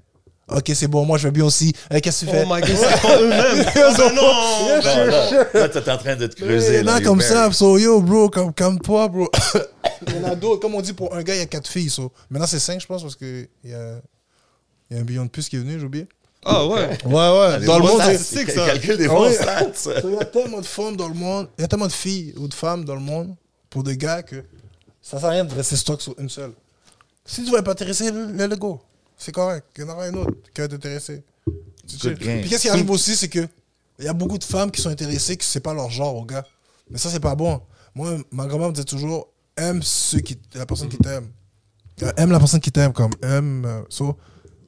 Ok, 0.50 0.72
c'est 0.76 0.88
bon, 0.88 1.06
moi 1.06 1.18
je 1.18 1.28
vais 1.28 1.32
bien 1.32 1.46
aussi. 1.46 1.74
Eh, 1.90 2.02
Qu'est-ce 2.02 2.26
que 2.26 2.32
tu 2.32 2.36
Oh 2.36 2.40
fais? 2.40 2.46
my 2.46 2.62
god, 2.62 2.78
c'est 2.78 3.02
pas 3.02 3.22
eux-mêmes. 3.22 3.66
Ben 3.74 4.14
non. 4.14 4.22
Yeah, 4.68 4.82
Non, 4.82 4.82
sure, 4.82 5.06
là, 5.06 5.28
sure. 5.30 5.46
là, 5.54 5.70
t'es 5.70 5.90
en 5.92 5.98
train 5.98 6.16
de 6.18 6.28
te 6.28 6.36
creuser. 6.36 6.78
y 6.80 6.82
en 6.82 6.84
là, 6.86 7.02
comme 7.02 7.22
ça, 7.22 7.52
so 7.54 7.78
yo, 7.78 8.02
bro, 8.02 8.30
comme, 8.30 8.54
comme 8.54 8.80
toi, 8.80 9.08
bro. 9.08 9.30
il 10.08 10.16
y 10.16 10.20
en 10.20 10.24
a 10.32 10.36
d'autres. 10.36 10.60
Comme 10.62 10.76
on 10.76 10.82
dit, 10.82 10.94
pour 10.94 11.14
un 11.16 11.24
gars, 11.24 11.34
il 11.36 11.40
y 11.40 11.42
a 11.42 11.46
quatre 11.46 11.68
filles. 11.70 11.90
So. 11.90 12.12
Maintenant, 12.30 12.48
c'est 12.48 12.60
cinq, 12.60 12.82
je 12.82 12.86
pense, 12.88 13.02
parce 13.02 13.16
qu'il 13.16 13.48
y 13.64 13.74
a, 13.74 13.96
il 14.92 14.96
y 14.96 15.00
a 15.00 15.02
un 15.02 15.06
billion 15.06 15.24
de 15.24 15.30
plus 15.30 15.48
qui 15.48 15.56
est 15.56 15.60
venu, 15.60 15.80
j'ai 15.80 15.86
oublié. 15.86 16.08
Ah 16.46 16.68
ouais. 16.68 16.90
Ouais, 17.06 17.14
ouais. 17.40 17.60
Des 17.60 17.66
Dans 17.66 17.80
le 17.80 17.86
monde, 17.86 18.02
c'est- 18.02 18.52
ça. 18.52 18.78
des 18.98 19.06
Ah 19.06 19.08
bons 19.08 19.32
stats. 19.32 19.74
So, 19.76 19.92
Il 20.04 20.14
y 20.16 20.18
a 20.20 20.26
tellement 20.26 20.60
de 20.60 20.66
femmes 20.66 20.98
dans 20.98 21.08
le 21.08 21.14
monde, 21.14 21.48
il 21.58 21.62
y 21.62 21.64
a 21.64 21.68
tellement 21.70 21.88
de 21.88 21.92
filles 21.94 22.34
ou 22.38 22.50
de 22.50 22.54
femmes 22.54 22.84
dans 22.84 22.96
le 22.96 23.02
monde 23.02 23.34
pour 23.70 23.82
des 23.84 23.96
gars 23.96 24.22
que 24.24 24.44
ça 25.02 25.18
sert 25.20 25.30
à 25.30 25.32
rien 25.32 25.46
de 25.46 25.54
rester 25.56 25.78
stock 25.78 26.02
sur 26.02 26.14
une 26.20 26.28
seule. 26.30 26.52
Si 27.26 27.46
tu 27.46 27.52
vas 27.52 27.62
pas 27.62 27.74
t'intéresser, 27.74 28.08
it 28.08 28.60
go. 28.60 28.82
C'est 29.24 29.32
correct. 29.32 29.66
Il 29.78 29.82
y 29.82 29.84
en 29.86 29.90
aura 29.90 30.04
un 30.06 30.14
autre 30.16 30.34
qui 30.54 30.62
va 30.62 30.68
chill. 30.68 32.14
game. 32.16 32.42
Puis 32.42 32.50
qu'est-ce 32.50 32.64
qui 32.64 32.70
arrive 32.70 32.90
aussi, 32.92 33.16
c'est 33.16 33.30
que 33.30 33.48
il 34.00 34.06
y 34.06 34.08
a 34.08 34.14
beaucoup 34.14 34.38
de 34.38 34.44
femmes 34.44 34.72
qui 34.72 34.82
sont 34.82 34.90
intéressées, 34.90 35.38
que 35.38 35.44
c'est 35.46 35.60
pas 35.60 35.74
leur 35.74 35.90
genre 35.90 36.16
au 36.16 36.26
gars. 36.26 36.46
Mais 36.90 36.98
ça, 36.98 37.10
c'est 37.10 37.20
pas 37.20 37.36
bon. 37.36 37.62
Moi, 37.96 38.18
ma 38.32 38.48
grand-mère 38.48 38.70
me 38.70 38.74
disait 38.74 38.86
toujours 38.86 39.30
aime 39.56 39.82
ceux 39.84 40.20
qui, 40.20 40.38
la 40.56 40.66
personne 40.66 40.90
qui 40.90 40.98
t'aime. 40.98 41.28
Euh, 42.02 42.12
Aime 42.18 42.32
la 42.32 42.40
personne 42.40 42.60
qui 42.60 42.72
t'aime, 42.72 42.92
comme 42.92 43.12
aime. 43.22 43.66
euh, 43.66 43.82
so, 43.88 44.18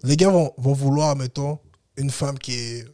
les 0.04 0.16
gars 0.16 0.30
vont, 0.30 0.54
vont 0.58 0.74
vouloir, 0.74 1.16
mettons, 1.16 1.58
une 1.98 2.12
femme 2.12 2.38
qui 2.38 2.54
est, 2.54 2.86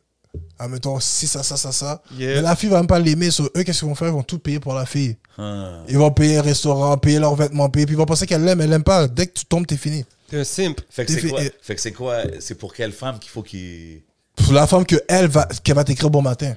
admettons, 0.58 1.00
si 1.02 1.28
ça, 1.28 1.44
ça, 1.44 1.58
ça, 1.58 1.72
ça. 1.74 2.02
Yeah. 2.18 2.36
Mais 2.36 2.42
la 2.42 2.56
fille 2.56 2.70
va 2.70 2.78
même 2.78 2.88
pas 2.88 2.98
l'aimer. 2.98 3.30
So, 3.30 3.50
eux, 3.58 3.64
qu'est-ce 3.64 3.80
qu'ils 3.80 3.90
vont 3.90 3.96
faire? 3.96 4.08
Ils 4.08 4.14
vont 4.14 4.24
tout 4.24 4.40
payer 4.40 4.62
pour 4.62 4.74
la 4.74 4.86
fille. 4.86 5.18
Ah. 5.38 5.84
Ils 5.90 5.98
vont 5.98 6.12
payer 6.12 6.36
le 6.36 6.42
restaurant, 6.42 6.98
payer 6.98 7.20
leurs 7.20 7.36
vêtements, 7.36 7.70
payer. 7.70 7.86
Puis 7.86 7.94
ils 7.94 7.98
vont 7.98 8.06
penser 8.06 8.26
qu'elle 8.26 8.46
l'aime, 8.46 8.62
elle 8.62 8.70
l'aime 8.70 8.84
pas. 8.86 9.08
Dès 9.10 9.28
que 9.28 9.34
tu 9.34 9.46
tombes, 9.46 9.68
t'es 9.68 9.78
fini. 9.78 10.06
T'es 10.32 10.40
un 10.40 10.44
simp. 10.46 10.80
Fait 10.90 11.06
que 11.06 11.12
c'est 11.12 11.28
quoi? 11.28 11.42
Fait 11.62 11.76
que 11.76 11.82
c'est 11.82 11.92
quoi? 11.92 12.18
C'est 12.40 12.56
pour 12.56 12.74
quelle 12.74 12.94
femme 12.94 13.20
qu'il 13.20 13.30
faut 13.30 13.44
qu'il. 13.44 14.02
Pour 14.38 14.54
la 14.54 14.66
femme 14.66 14.86
que 14.86 14.96
elle 15.10 15.28
va, 15.28 15.46
qu'elle 15.62 15.76
va 15.76 15.84
t'écrire 15.84 16.10
bon 16.10 16.22
matin. 16.22 16.56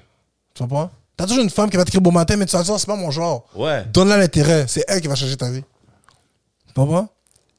Tu 0.54 0.62
comprends? 0.62 0.90
T'as 1.16 1.26
toujours 1.26 1.42
une 1.42 1.50
femme 1.50 1.68
qui 1.70 1.76
va 1.76 1.84
t'écrire 1.84 2.00
bon 2.00 2.12
matin, 2.12 2.36
mais 2.36 2.46
tu 2.46 2.56
vas 2.56 2.62
dire, 2.62 2.78
c'est 2.78 2.86
pas 2.86 2.94
mon 2.94 3.10
genre. 3.10 3.46
Ouais. 3.56 3.84
Donne-la 3.92 4.16
l'intérêt. 4.16 4.66
C'est 4.68 4.84
elle 4.86 5.00
qui 5.00 5.08
va 5.08 5.16
changer 5.16 5.36
ta 5.36 5.50
vie. 5.50 5.64
Tu 6.68 6.72
comprends? 6.74 7.08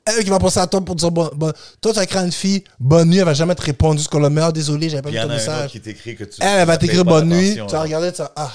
Elle 0.06 0.24
qui 0.24 0.30
va 0.30 0.40
penser 0.40 0.60
à 0.60 0.68
toi 0.68 0.80
pour 0.80 0.96
dire, 0.96 1.12
bon, 1.12 1.30
bon- 1.36 1.52
toi, 1.82 1.92
tu 1.92 1.98
vas 1.98 2.04
écrire 2.04 2.22
à 2.22 2.26
une 2.26 2.32
fille, 2.32 2.64
bonne 2.80 3.10
nuit, 3.10 3.18
elle 3.18 3.26
va 3.26 3.34
jamais 3.34 3.56
te 3.56 3.64
répondre 3.64 3.98
jusqu'au 3.98 4.20
le 4.20 4.30
meilleur, 4.30 4.54
désolé, 4.54 4.88
j'avais 4.90 5.02
pas 5.02 5.10
vu 5.10 5.16
ton 5.20 5.28
message. 5.28 5.72
qui 5.72 5.82
t'écrit 5.82 6.16
que 6.16 6.24
tu. 6.24 6.38
Elle, 6.42 6.60
elle 6.60 6.68
va 6.68 6.78
t'écrire 6.78 7.04
bonne 7.04 7.28
nuit, 7.28 7.56
tu 7.56 7.72
vas 7.74 7.82
regarder, 7.82 8.12
tu 8.14 8.22
vas, 8.22 8.32
ah, 8.36 8.52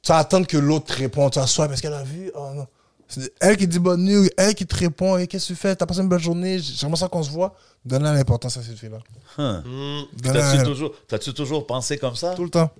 tu 0.00 0.08
vas 0.12 0.18
attendre 0.18 0.46
que 0.46 0.56
l'autre 0.56 0.86
te 0.86 0.92
réponde, 0.98 1.32
tu 1.32 1.40
vas 1.40 1.46
soit 1.46 1.66
parce 1.68 1.80
qu'elle 1.80 1.92
a 1.92 2.04
vu, 2.04 2.30
oh 2.34 2.50
non. 2.54 2.66
C'est 3.06 3.32
elle 3.40 3.56
qui 3.56 3.68
dit 3.68 3.78
bonne 3.78 4.02
nuit, 4.04 4.30
elle 4.36 4.54
qui 4.54 4.66
te 4.66 4.74
répond, 4.74 5.16
et 5.18 5.26
qu'est-ce 5.26 5.48
que 5.48 5.52
tu 5.54 5.58
fais, 5.60 5.76
t'as 5.76 5.86
passé 5.86 6.00
une 6.00 6.08
bonne 6.08 6.18
journée, 6.20 6.58
j'aimerais 6.58 6.96
ça 6.96 7.08
qu'on 7.08 7.22
se 7.22 7.30
voit. 7.30 7.54
Donne-la 7.84 8.14
l'importance 8.14 8.56
à 8.56 8.62
cette 8.62 8.78
fille-là. 8.78 8.98
Hein. 9.38 9.62
Donne-la 10.22 10.64
T'as-tu 11.06 11.34
toujours, 11.34 11.66
pensé 11.66 11.98
comme 11.98 12.16
ça? 12.16 12.34
tout 12.34 12.44
le 12.44 12.50
temps. 12.50 12.70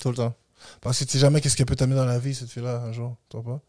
Tout 0.00 0.10
le 0.10 0.16
temps. 0.16 0.34
Parce 0.80 0.98
que 0.98 1.04
tu 1.04 1.12
sais 1.12 1.18
jamais 1.18 1.40
qu'est-ce 1.40 1.56
qu'elle 1.56 1.66
peut 1.66 1.76
t'amener 1.76 1.96
dans 1.96 2.04
la 2.04 2.18
vie, 2.18 2.34
cette 2.34 2.50
fille-là, 2.50 2.82
un 2.86 2.92
jour. 2.92 3.16
Tu 3.28 3.36
pas? 3.42 3.60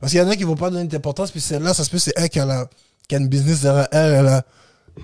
Parce 0.00 0.12
qu'il 0.12 0.20
y 0.20 0.22
en 0.22 0.28
a 0.28 0.36
qui 0.36 0.44
vont 0.44 0.56
pas 0.56 0.70
donner 0.70 0.84
d'importance, 0.86 1.30
puis 1.30 1.40
celle-là, 1.40 1.74
ça 1.74 1.84
se 1.84 1.90
peut, 1.90 1.98
c'est 1.98 2.12
elle 2.16 2.28
qui 2.28 2.40
a, 2.40 2.44
la, 2.44 2.68
qui 3.08 3.14
a 3.14 3.18
une 3.18 3.28
business 3.28 3.62
derrière 3.62 3.88
elle, 3.92 4.12
elle 4.14 4.26
a, 4.28 4.42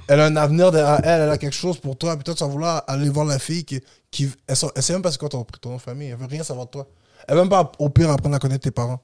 elle 0.09 0.21
a 0.21 0.27
un 0.27 0.37
avenir 0.37 0.71
derrière 0.73 1.01
elle, 1.05 1.23
elle 1.23 1.31
a 1.31 1.39
quelque 1.39 1.55
chose 1.55 1.79
pour 1.79 1.97
toi, 1.97 2.15
puis 2.17 2.25
toi, 2.25 2.35
tu 2.35 2.43
vas 2.45 2.51
vouloir 2.51 2.85
aller 2.87 3.09
voir 3.09 3.27
la 3.27 3.39
fille 3.39 3.65
qui. 3.65 3.81
qui 4.11 4.31
elle, 4.47 4.57
sait- 4.57 4.67
elle 4.75 4.83
sait 4.83 4.93
même 4.93 5.03
pas 5.03 5.11
c'est 5.13 5.19
quoi 5.19 5.29
ton, 5.29 5.45
ton 5.61 5.71
nom 5.71 5.77
de 5.77 5.81
famille, 5.81 6.09
elle 6.09 6.17
veut 6.17 6.27
rien 6.27 6.43
savoir 6.45 6.67
de 6.67 6.71
toi. 6.73 6.87
Elle 7.27 7.35
veut 7.37 7.41
même 7.43 7.51
pas, 7.51 7.71
au 7.79 7.89
pire, 7.91 8.11
apprendre 8.11 8.37
à 8.37 8.39
connaître 8.39 8.63
tes 8.65 8.71
parents. 8.71 9.01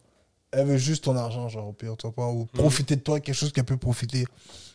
Elle 0.53 0.67
veut 0.67 0.79
juste 0.79 1.05
ton 1.05 1.17
argent, 1.17 1.49
genre, 1.49 1.69
au 1.69 1.73
pire, 1.73 1.97
tu 1.97 2.07
vois 2.07 2.15
pas, 2.15 2.27
ou 2.27 2.45
profiter 2.47 2.97
de 2.97 3.01
toi, 3.01 3.21
quelque 3.21 3.35
chose 3.35 3.53
qu'elle 3.53 3.65
peut 3.65 3.77
profiter. 3.77 4.27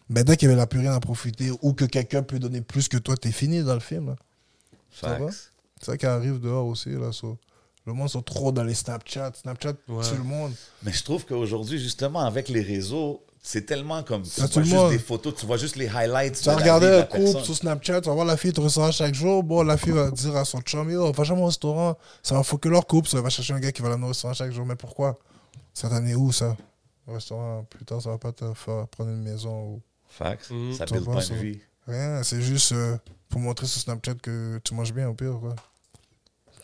Mais 0.09 0.23
dès 0.23 0.37
qu'elle 0.37 0.55
n'a 0.55 0.67
plus 0.67 0.79
rien 0.79 0.93
à 0.93 0.99
profiter, 0.99 1.51
ou 1.61 1.73
que 1.73 1.85
quelqu'un 1.85 2.23
peut 2.23 2.39
donner 2.39 2.61
plus 2.61 2.87
que 2.87 2.97
toi, 2.97 3.15
t'es 3.17 3.31
fini 3.31 3.61
dans 3.63 3.73
le 3.73 3.79
film, 3.79 4.07
là. 4.07 4.15
Ça 4.91 5.17
va? 5.17 5.27
C'est 5.79 5.85
ça 5.85 5.97
qui 5.97 6.05
arrive 6.05 6.39
dehors 6.39 6.65
aussi, 6.67 6.91
là. 6.91 7.11
so. 7.11 7.37
Le 7.85 7.93
monde 7.93 8.09
sont 8.09 8.21
trop 8.21 8.51
dans 8.51 8.63
les 8.63 8.73
Snapchat. 8.73 9.33
Snapchat, 9.41 9.73
Ouais. 9.87 10.03
tout 10.07 10.15
le 10.15 10.23
monde. 10.23 10.53
Mais 10.83 10.91
je 10.91 11.03
trouve 11.03 11.25
qu'aujourd'hui, 11.25 11.77
justement, 11.77 12.21
avec 12.21 12.49
les 12.49 12.61
réseaux, 12.61 13.21
c'est 13.43 13.65
tellement 13.67 14.01
comme. 14.01 14.23
Tu 14.23 14.41
vois 14.41 14.63
juste 14.63 14.73
monde. 14.75 14.91
des 14.91 14.97
photos, 14.97 15.35
tu 15.35 15.45
vois 15.45 15.57
juste 15.57 15.75
les 15.75 15.87
highlights. 15.87 16.39
Tu 16.39 16.45
vas 16.45 16.53
la 16.55 16.61
regarder 16.61 16.87
un 16.87 16.97
la 16.97 17.03
couple 17.03 17.43
sur 17.43 17.55
Snapchat, 17.55 18.01
tu 18.01 18.09
vas 18.09 18.15
voir 18.15 18.25
la 18.25 18.37
fille 18.37 18.51
au 18.57 18.61
restaurant 18.63 18.91
chaque 18.91 19.13
jour. 19.13 19.43
Bon, 19.43 19.61
la 19.61 19.77
fille 19.77 19.91
va 19.93 20.09
dire 20.09 20.35
à 20.35 20.45
son 20.45 20.61
chum, 20.61 20.89
yo, 20.89 21.11
va 21.11 21.23
jamais 21.23 21.41
au 21.41 21.45
restaurant. 21.45 21.95
Ça 22.23 22.33
va 22.33 22.41
faut 22.41 22.57
que 22.57 22.69
leur 22.69 22.87
couple, 22.87 23.07
ça 23.07 23.21
va 23.21 23.29
chercher 23.29 23.53
un 23.53 23.59
gars 23.59 23.71
qui 23.71 23.83
va 23.83 23.95
au 23.95 24.07
restaurant 24.07 24.33
chaque 24.33 24.51
jour. 24.51 24.65
Mais 24.65 24.75
pourquoi? 24.75 25.19
Ça 25.75 25.89
t'en 25.89 26.03
est 26.05 26.15
où, 26.15 26.31
ça? 26.31 26.55
Au 27.07 27.13
restaurant, 27.13 27.63
plus 27.69 27.85
tard, 27.85 28.01
ça 28.01 28.09
va 28.09 28.17
pas 28.17 28.31
te 28.31 28.45
faire 28.55 28.87
prendre 28.87 29.11
une 29.11 29.21
maison 29.21 29.73
ou 29.73 29.81
Facts. 30.09 30.49
Mhm. 30.49 30.73
Ça 30.73 30.85
build 30.85 31.05
pas 31.05 31.23
une 31.25 31.35
vie. 31.35 31.59
rien. 31.87 32.23
C'est 32.23 32.41
juste 32.41 32.71
euh, 32.71 32.97
pour 33.29 33.41
montrer 33.41 33.67
sur 33.67 33.79
Snapchat 33.81 34.13
que 34.15 34.59
tu 34.63 34.73
manges 34.73 34.93
bien, 34.93 35.09
au 35.09 35.13
pire, 35.13 35.37
quoi. 35.39 35.55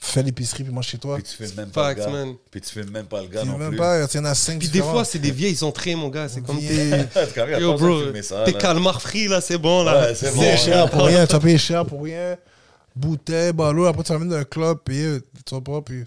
Fais 0.04 0.24
l'épicerie, 0.24 0.64
puis 0.64 0.74
mange 0.74 0.88
chez 0.88 0.98
toi. 0.98 1.16
Puis 1.18 1.26
tu 1.26 1.36
filmes 1.36 1.58
même 1.58 1.70
pas 1.70 1.90
le 1.94 1.96
Facts, 1.96 2.08
gars. 2.08 2.12
man. 2.12 2.36
Puis 2.50 2.62
tu 2.62 2.70
filmes 2.72 2.90
même 2.90 3.06
pas 3.06 3.22
le 3.22 3.28
gars 3.28 3.42
Tu 3.42 3.48
non 3.48 3.58
même 3.60 3.70
plus. 3.70 3.78
pas, 3.78 4.00
il 4.04 4.16
y 4.16 4.20
en 4.20 4.26
a 4.26 4.34
cinq 4.34 4.58
Puis 4.58 4.70
des 4.70 4.82
fois, 4.82 5.06
c'est 5.06 5.20
des 5.20 5.30
vieilles 5.30 5.62
entrées, 5.64 5.94
mon 5.96 6.10
gars. 6.10 6.28
C'est 6.28 6.42
comme 6.42 6.56
même, 6.60 7.08
Yo, 7.60 7.74
de 7.74 7.78
bro, 7.78 8.44
t'es 8.46 8.54
calmar 8.54 9.00
free, 9.00 9.28
là, 9.28 9.42
c'est 9.42 9.60
bon, 9.60 9.84
là. 9.84 10.08
Ouais, 10.08 10.16
c'est 10.16 10.32
C'est 10.32 10.36
bon. 10.36 10.58
cher 10.58 10.90
pour 10.90 11.06
rien, 11.06 11.28
tu 11.28 11.38
payer 11.38 11.58
cher 11.60 11.86
pour 11.86 12.02
rien. 12.04 12.36
Bouteille, 12.96 13.54
ballot, 13.54 13.86
après 13.86 14.04
tu 14.04 14.12
vas 14.14 14.20
dans 14.26 14.36
un 14.36 14.44
club, 14.44 14.80
payer, 14.80 15.20
tu 15.46 15.54
vas 15.54 15.62
pas, 15.62 15.82
puis. 15.82 16.04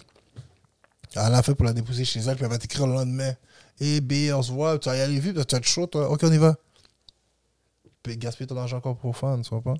Elle 1.15 1.33
a 1.33 1.41
fait 1.41 1.55
pour 1.55 1.65
la 1.65 1.73
déposer 1.73 2.03
chez 2.05 2.19
elle, 2.19 2.35
puis 2.35 2.43
elle 2.45 2.51
va 2.51 2.57
t'écrire 2.57 2.87
le 2.87 2.93
lendemain. 2.93 3.33
Eh, 3.79 4.01
B, 4.01 4.31
on 4.33 4.41
se 4.41 4.51
voit, 4.51 4.77
tu 4.79 4.89
vas 4.89 4.95
y 4.97 5.01
aller 5.01 5.19
vite, 5.19 5.33
tu 5.45 5.51
vas 5.55 5.57
être 5.59 5.65
chaud, 5.67 5.87
toi. 5.87 6.09
Ok, 6.09 6.21
on 6.23 6.31
y 6.31 6.37
va. 6.37 6.55
Puis 8.03 8.17
gaspiller 8.17 8.47
ton 8.47 8.57
argent 8.57 8.77
encore 8.77 8.97
pour 8.97 9.15
fan, 9.17 9.41
tu 9.41 9.49
vois 9.49 9.61
pas. 9.61 9.73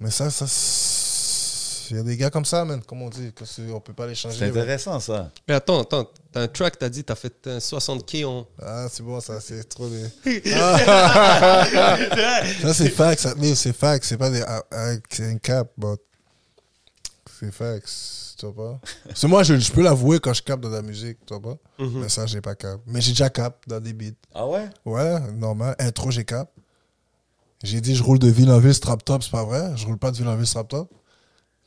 Mais 0.00 0.10
ça, 0.10 0.30
ça. 0.30 0.46
c'est- 0.46 1.90
Il 1.90 1.96
y 1.98 2.00
a 2.00 2.02
des 2.02 2.16
gars 2.16 2.30
comme 2.30 2.46
ça, 2.46 2.64
man, 2.64 2.82
comme 2.82 3.02
on 3.02 3.10
dit, 3.10 3.30
que 3.34 3.44
on 3.70 3.78
peut 3.80 3.92
pas 3.92 4.06
les 4.06 4.14
changer. 4.14 4.38
C'est 4.38 4.48
intéressant, 4.48 4.98
ça. 5.00 5.30
Mais 5.46 5.54
attends, 5.54 5.82
attends. 5.82 6.10
T'as 6.32 6.40
un 6.42 6.48
track, 6.48 6.78
t'as 6.78 6.88
dit, 6.88 7.04
t'as 7.04 7.14
fait 7.14 7.46
un 7.46 7.58
60K 7.58 8.24
en. 8.24 8.46
Ah, 8.60 8.86
c'est 8.90 9.02
bon, 9.02 9.20
ça, 9.20 9.38
c'est 9.40 9.64
trop 9.68 9.88
des. 9.88 10.04
ça, 12.62 12.74
c'est 12.74 12.88
fax, 12.90 13.22
ça, 13.22 13.34
mais 13.36 13.54
c'est 13.54 13.72
fax, 13.74 14.08
c'est 14.08 14.16
pas 14.16 14.30
des. 14.30 14.42
ah, 14.46 14.62
ah, 14.70 14.92
C'est 15.10 15.26
un 15.30 15.36
cap, 15.38 15.68
but. 15.76 16.00
C'est 17.38 17.52
fax, 17.52 18.23
tu 18.36 18.46
vois 18.46 18.80
pas. 18.80 18.80
C'est 19.14 19.28
moi, 19.28 19.42
je, 19.42 19.56
je 19.58 19.72
peux 19.72 19.82
l'avouer 19.82 20.18
quand 20.20 20.32
je 20.32 20.42
capte 20.42 20.62
dans 20.62 20.68
la 20.70 20.82
musique, 20.82 21.18
tu 21.26 21.34
vois 21.34 21.42
pas. 21.42 21.84
Mhm. 21.84 22.00
Mais 22.02 22.08
ça, 22.08 22.26
j'ai 22.26 22.40
pas 22.40 22.54
cap. 22.54 22.80
Mais 22.86 23.00
j'ai 23.00 23.12
déjà 23.12 23.30
cap 23.30 23.62
dans 23.66 23.80
des 23.80 23.92
beats. 23.92 24.12
Ah 24.34 24.46
ouais? 24.46 24.68
Ouais, 24.84 25.20
normal. 25.32 25.74
Intro, 25.78 26.10
j'ai 26.10 26.24
cap. 26.24 26.50
J'ai 27.62 27.80
dit, 27.80 27.94
je 27.96 28.02
roule 28.02 28.18
de 28.18 28.28
ville 28.28 28.50
en 28.50 28.58
ville, 28.58 28.74
strap 28.74 29.04
top, 29.04 29.22
c'est 29.22 29.30
pas 29.30 29.44
vrai? 29.44 29.72
Je 29.76 29.86
roule 29.86 29.96
pas 29.98 30.10
de 30.10 30.16
ville 30.16 30.28
en 30.28 30.36
ville, 30.36 30.46
strap 30.46 30.68
top. 30.68 30.90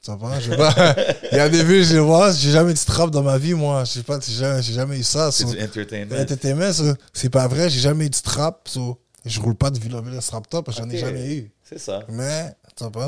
Je 0.05 0.11
sais 0.51 0.55
pas. 0.55 0.74
Il 1.32 1.38
y 1.38 1.39
a 1.39 1.49
des 1.49 1.63
vues, 1.63 1.84
je 1.84 1.97
vois, 1.97 2.32
j'ai 2.32 2.51
jamais 2.51 2.74
dit 2.74 2.86
trap 2.86 3.09
dans 3.11 3.24
ma 3.24 3.38
vie, 3.38 3.53
moi. 3.53 3.84
Je 3.84 3.91
sais 3.93 4.03
pas, 4.03 4.20
j'ai 4.20 4.34
jamais, 4.34 4.61
j'ai 4.61 4.74
jamais 4.74 4.99
eu 4.99 5.03
ça. 5.03 5.32
C'est 5.32 5.43
so- 5.43 5.53
du 5.53 5.61
entertainment. 5.61 6.15
Entertainment, 6.15 6.72
so, 6.72 6.84
c'est 7.13 7.30
pas 7.30 7.47
vrai, 7.47 7.70
j'ai 7.70 7.80
jamais 7.80 8.05
eu 8.05 8.09
de 8.09 8.15
trap. 8.15 8.68
so, 8.70 8.99
je 9.26 9.41
roule 9.41 9.55
pas 9.55 9.70
de 9.70 9.78
Villa 9.80 9.99
Villa 9.99 10.22
Strap 10.22 10.47
Top 10.49 10.72
j'en 10.72 10.89
ai 10.89 10.97
jamais 10.97 11.36
eu. 11.36 11.51
C'est 11.63 11.80
ça. 11.80 12.05
Mais, 12.07 12.53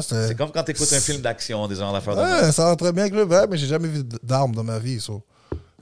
C'est 0.02 0.36
comme 0.36 0.52
quand 0.52 0.64
tu 0.64 0.72
écoutes 0.72 0.92
un 0.92 1.00
film 1.00 1.22
d'action, 1.22 1.68
des 1.68 1.76
genres 1.76 1.94
d'affaires 1.94 2.16
de. 2.16 2.22
Ouais, 2.22 2.52
ça 2.52 2.66
va 2.66 2.76
très 2.76 2.92
bien 2.92 3.04
avec 3.04 3.14
le 3.14 3.26
mais 3.48 3.58
j'ai 3.58 3.68
jamais 3.68 3.88
vu 3.88 4.04
d'armes 4.24 4.56
dans 4.56 4.64
ma 4.64 4.80
vie. 4.80 5.00
so. 5.00 5.24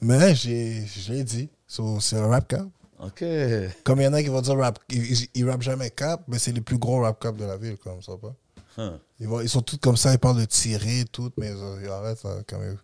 Mais 0.01 0.35
j'ai, 0.35 0.85
je 0.85 1.13
l'ai 1.13 1.23
dit. 1.23 1.49
So, 1.67 1.99
c'est 1.99 2.17
un 2.17 2.27
rap 2.27 2.47
cap. 2.47 2.67
OK. 2.99 3.23
Comme 3.83 4.01
il 4.01 4.05
y 4.05 4.07
en 4.07 4.13
a 4.13 4.21
qui 4.21 4.29
vont 4.29 4.41
dire 4.41 4.57
rap, 4.57 4.79
ils, 4.89 5.27
ils, 5.33 5.49
rappent 5.49 5.61
jamais 5.61 5.89
cap, 5.89 6.23
mais 6.27 6.39
c'est 6.39 6.51
les 6.51 6.61
plus 6.61 6.77
gros 6.77 7.01
rap 7.01 7.19
cap 7.19 7.35
de 7.35 7.45
la 7.45 7.57
ville, 7.57 7.77
comme 7.77 8.01
ça. 8.01 8.13
Pas? 8.17 8.33
Huh. 8.77 8.97
Ils, 9.19 9.27
vont, 9.27 9.41
ils 9.41 9.49
sont 9.49 9.61
tous 9.61 9.77
comme 9.77 9.97
ça, 9.97 10.13
ils 10.13 10.19
parlent 10.19 10.39
de 10.39 10.45
tirer, 10.45 11.05
tout, 11.11 11.31
mais 11.37 11.51
euh, 11.51 11.79
ils 11.83 11.89
arrêtent 11.89 12.19
ça, 12.19 12.37
quand 12.47 12.59
même. 12.59 12.77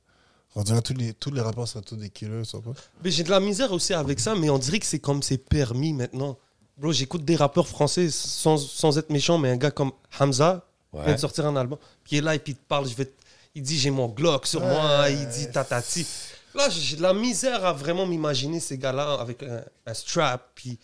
On 0.56 0.62
dirait 0.62 0.82
tous 0.82 0.94
les, 0.94 1.14
tous 1.14 1.32
les 1.32 1.42
rappeurs 1.42 1.68
seraient 1.68 1.84
tous 1.84 1.96
des 1.96 2.10
killers, 2.10 2.46
ça 2.46 2.60
pas? 2.60 2.72
Mais 3.04 3.10
j'ai 3.10 3.24
de 3.24 3.32
la 3.32 3.40
misère 3.40 3.72
aussi 3.72 3.94
avec 3.94 4.20
ça, 4.20 4.36
mais 4.36 4.52
on 4.52 4.60
dirait 4.60 4.80
que 4.80 4.86
c'est 4.86 5.00
comme 5.00 5.24
c'est 5.24 5.38
permis 5.38 5.94
maintenant. 5.94 6.38
Bro, 6.78 6.92
j'écoute 6.92 7.26
des 7.26 7.36
rappeurs 7.36 7.68
français 7.68 8.10
sans, 8.12 8.58
sans 8.58 8.98
être 9.00 9.10
méchant, 9.10 9.40
mais 9.40 9.50
un 9.50 9.58
gars 9.58 9.72
comme 9.72 9.92
Hamza 10.20 10.68
Ouais. 10.94 11.06
vient 11.06 11.16
de 11.16 11.20
sortir 11.20 11.46
un 11.48 11.56
album. 11.56 11.78
Puis 12.04 12.16
il 12.16 12.18
est 12.20 12.22
là 12.22 12.36
et 12.36 12.40
puis 12.40 12.54
il 12.54 12.56
te 12.56 12.68
parle, 12.68 12.88
je 12.88 12.96
vais 12.96 13.06
te- 13.06 13.12
il 13.56 13.62
dit 13.62 13.78
j'ai 13.78 13.92
mon 13.92 14.08
Glock 14.08 14.46
sur 14.48 14.62
moi, 14.62 15.06
il 15.10 15.28
dit 15.28 15.50
tatati. 15.52 16.06
Là, 16.56 16.70
j'ai 16.70 16.98
de 16.98 17.02
la 17.02 17.14
misère 17.14 17.66
à 17.66 17.74
vraiment 17.74 18.06
m'imaginer 18.06 18.60
ces 18.60 18.78
gars-là 18.78 19.14
avec 19.20 19.42
un, 19.44 19.62
un 19.88 19.94
strap. 19.94 20.50
Puis... 20.54 20.78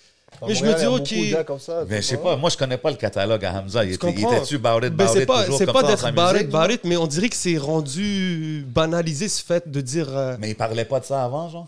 Mais 0.48 0.54
je 0.54 0.64
me 0.64 0.74
dis, 0.74 0.86
ok. 0.86 1.46
comme 1.46 1.60
ça, 1.60 1.84
Mais 1.88 1.98
je 2.04 2.08
sais 2.08 2.18
pas, 2.18 2.36
moi 2.38 2.50
je 2.52 2.58
connais 2.58 2.78
pas 2.78 2.92
le 2.92 2.98
catalogue 2.98 3.44
à 3.46 3.60
Hamza. 3.60 3.84
Il, 3.84 3.94
était, 3.94 4.10
était-tu 4.12 4.56
it, 4.56 4.62
Ben, 4.62 4.70
about 4.76 5.14
c'est 5.14 5.26
pas, 5.26 5.46
c'est 5.46 5.66
d'être 5.66 6.06
about 6.06 6.72
it, 6.72 6.84
mais 6.84 6.98
on 6.98 7.08
dirait 7.08 7.30
que 7.30 7.36
c'est 7.36 7.58
rendu 7.58 8.64
banalisé 8.68 9.28
ce 9.28 9.44
fait 9.44 9.70
de 9.70 9.82
dire. 9.82 10.16
euh, 10.16 10.38
Mais 10.40 10.52
il 10.52 10.56
parlait 10.56 10.86
pas 10.86 11.00
de 11.00 11.06
ça 11.06 11.24
avant, 11.24 11.50
genre? 11.50 11.68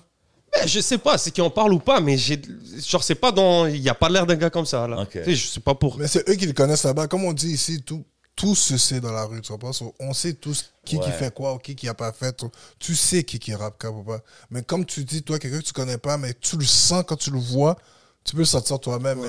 Ben, 0.54 0.68
je 0.68 0.80
sais 0.80 0.98
pas, 0.98 1.18
c'est 1.18 1.32
qui 1.32 1.42
en 1.42 1.50
parle 1.50 1.74
ou 1.74 1.80
pas, 1.80 2.02
mais 2.02 2.18
j'ai, 2.18 2.40
genre 2.86 3.04
c'est 3.04 3.16
pas 3.16 3.32
dans, 3.32 3.66
il 3.68 3.78
y 3.82 3.90
a 3.90 3.96
pas 3.96 4.10
l'air 4.10 4.26
d'un 4.26 4.36
gars 4.36 4.50
comme 4.50 4.66
ça 4.66 4.88
là. 4.88 5.02
Ok. 5.02 5.12
Tu 5.14 5.24
sais, 5.24 5.36
je 5.36 5.48
sais 5.48 5.60
pas 5.62 5.74
pour. 5.76 5.98
Mais 5.98 6.08
c'est 6.08 6.28
eux 6.30 6.34
qui 6.36 6.46
le 6.46 6.54
connaissent 6.54 6.84
là-bas. 6.84 7.08
Comme 7.08 7.24
on 7.24 7.34
dit 7.34 7.52
ici, 7.52 7.82
tout, 7.82 8.04
tout 8.36 8.56
se 8.56 8.78
sait 8.78 9.00
dans 9.00 9.12
la 9.12 9.26
rue, 9.26 9.42
tu? 9.42 9.52
So, 9.74 9.94
on 10.00 10.14
sait 10.14 10.34
tous 10.34 10.72
qui 10.86 11.00
qui 11.00 11.12
fait 11.12 11.34
quoi 11.34 11.54
ou 11.54 11.58
qui 11.58 11.76
qui 11.76 11.88
a 11.88 11.94
pas 11.94 12.12
fait. 12.12 12.44
Tu 12.80 12.96
sais 12.96 13.24
qui 13.24 13.40
qui 13.40 13.54
rappe 13.54 13.84
ou 13.84 14.04
pas. 14.04 14.22
Mais 14.50 14.64
comme 14.64 14.86
tu 14.86 15.04
dis, 15.04 15.22
toi, 15.22 15.38
quelqu'un 15.38 15.60
que 15.60 15.66
tu 15.66 15.74
connais 15.74 15.98
pas, 15.98 16.18
mais 16.18 16.34
tu 16.34 16.58
le 16.58 16.66
sens 16.66 17.04
quand 17.08 17.18
tu 17.18 17.30
le 17.32 17.40
vois, 17.40 17.76
tu 18.24 18.34
peux 18.34 18.40
le 18.40 18.46
sentir 18.46 18.80
toi-même. 18.80 19.20
mais 19.22 19.28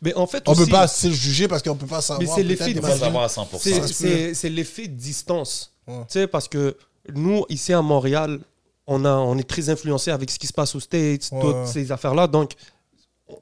Mais 0.00 0.14
en 0.14 0.26
fait, 0.26 0.48
on 0.48 0.52
aussi, 0.52 0.64
peut 0.64 0.70
pas 0.70 0.82
assez 0.82 1.08
le 1.08 1.14
juger 1.14 1.46
parce 1.48 1.62
qu'on 1.62 1.76
peut 1.76 1.86
pas 1.86 2.00
savoir. 2.02 2.26
Mais 2.26 2.34
c'est 2.34 2.42
l'effet 2.42 2.74
savoir 2.98 3.24
à 3.24 3.28
100%. 3.28 3.58
c'est, 3.92 4.34
se 4.34 4.46
l'effet 4.48 4.88
de 4.88 4.96
distance. 4.96 5.72
Ouais. 5.86 5.98
Tu 6.08 6.12
sais, 6.14 6.26
parce 6.26 6.48
que 6.48 6.76
nous 7.14 7.44
ici 7.48 7.72
à 7.72 7.82
Montréal, 7.82 8.40
on 8.86 9.04
a, 9.04 9.12
on 9.12 9.36
est 9.38 9.48
très 9.48 9.68
influencé 9.68 10.10
avec 10.10 10.30
ce 10.30 10.38
qui 10.38 10.46
se 10.46 10.52
passe 10.52 10.74
aux 10.74 10.80
States, 10.80 11.28
Ouais, 11.32 11.40
toutes 11.40 11.66
ces 11.66 11.92
affaires-là, 11.92 12.26
donc 12.26 12.52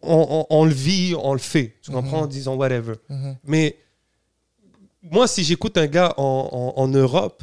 on, 0.02 0.26
on- 0.30 0.46
on 0.50 0.64
le 0.64 0.72
vit, 0.72 1.14
on 1.18 1.32
le 1.32 1.38
fait. 1.38 1.76
Tu 1.82 1.90
comprends? 1.90 2.22
En 2.22 2.26
disant 2.26 2.54
whatever. 2.56 2.94
Mhm. 3.08 3.36
Mais 3.44 3.78
moi, 5.02 5.26
si 5.26 5.44
j'écoute 5.44 5.76
un 5.78 5.86
gars 5.86 6.14
en, 6.16 6.74
en- 6.76 6.80
en 6.82 6.88
Europe, 6.88 7.42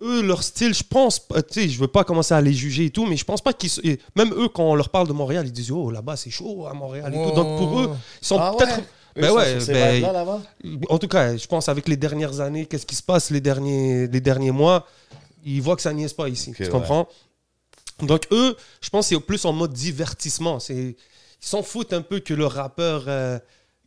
eux, 0.00 0.22
leur 0.22 0.42
style, 0.42 0.74
je 0.74 0.84
pense, 0.84 1.26
tu 1.28 1.34
sais, 1.50 1.68
je 1.68 1.78
veux 1.78 1.88
pas 1.88 2.04
commencer 2.04 2.32
à 2.34 2.40
les 2.40 2.52
juger 2.52 2.84
et 2.86 2.90
tout, 2.90 3.04
mais 3.06 3.16
je 3.16 3.24
pense 3.24 3.40
pas 3.40 3.52
qu'ils. 3.52 3.98
Même 4.14 4.32
eux, 4.34 4.48
quand 4.48 4.62
on 4.64 4.74
leur 4.76 4.90
parle 4.90 5.08
de 5.08 5.12
Montréal, 5.12 5.46
ils 5.46 5.52
disent 5.52 5.72
Oh, 5.72 5.90
là-bas, 5.90 6.16
c'est 6.16 6.30
chaud 6.30 6.66
à 6.66 6.74
Montréal 6.74 7.12
et 7.14 7.22
tout. 7.22 7.34
Donc 7.34 7.58
pour 7.58 7.80
eux, 7.80 7.90
ils 8.22 8.26
sont 8.26 8.38
Ah 8.38 8.54
peut-être. 8.56 8.76
ouais? 8.78 8.84
Ben 9.16 9.32
ouais, 9.32 9.54
ben, 9.66 9.94
vibes-là, 9.96 10.12
là-bas? 10.12 10.42
en 10.90 10.98
tout 10.98 11.08
cas, 11.08 11.36
je 11.36 11.46
pense 11.48 11.68
avec 11.68 11.88
les 11.88 11.96
dernières 11.96 12.38
années, 12.40 12.66
qu'est-ce 12.66 12.86
qui 12.86 12.94
se 12.94 13.02
passe 13.02 13.30
les 13.30 13.40
derniers, 13.40 14.06
les 14.06 14.20
derniers 14.20 14.52
mois, 14.52 14.86
ils 15.44 15.60
voient 15.60 15.74
que 15.74 15.82
ça 15.82 15.92
niaise 15.92 16.12
pas 16.12 16.28
ici. 16.28 16.52
Tu 16.54 16.62
ouais. 16.62 16.68
comprends? 16.68 17.08
Donc 18.00 18.28
eux, 18.30 18.56
je 18.80 18.88
pense 18.90 19.08
que 19.08 19.16
c'est 19.16 19.20
plus 19.20 19.44
en 19.44 19.52
mode 19.52 19.72
divertissement. 19.72 20.60
C'est, 20.60 20.94
ils 20.94 20.96
s'en 21.40 21.64
foutent 21.64 21.92
un 21.92 22.02
peu 22.02 22.20
que 22.20 22.32
le 22.32 22.46
rappeur 22.46 23.06
euh, 23.08 23.40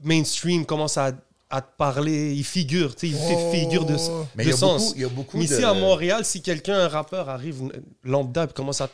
mainstream 0.03 0.65
commence 0.65 0.97
à, 0.97 1.13
à 1.51 1.61
te 1.61 1.75
parler, 1.77 2.33
il 2.33 2.43
figure, 2.43 2.95
tu 2.95 3.07
sais, 3.09 3.13
il 3.13 3.17
fait 3.19 3.35
Oh. 3.37 3.51
figure 3.51 3.85
de, 3.85 3.95
Mais 4.35 4.43
de 4.45 4.49
il 4.49 4.51
y 4.51 4.53
a 4.53 4.57
sens. 4.57 4.81
beaucoup, 4.85 4.93
il 4.95 5.01
y 5.01 5.05
a 5.05 5.09
beaucoup 5.09 5.37
Mais 5.37 5.45
de... 5.47 5.53
ici 5.53 5.63
à 5.63 5.73
Montréal, 5.73 6.23
si 6.25 6.41
quelqu'un, 6.41 6.79
un 6.79 6.87
rappeur, 6.87 7.29
arrive 7.29 7.61
euh, 7.63 7.79
lambda 8.03 8.45
et 8.45 8.47
commence 8.47 8.81
à 8.81 8.89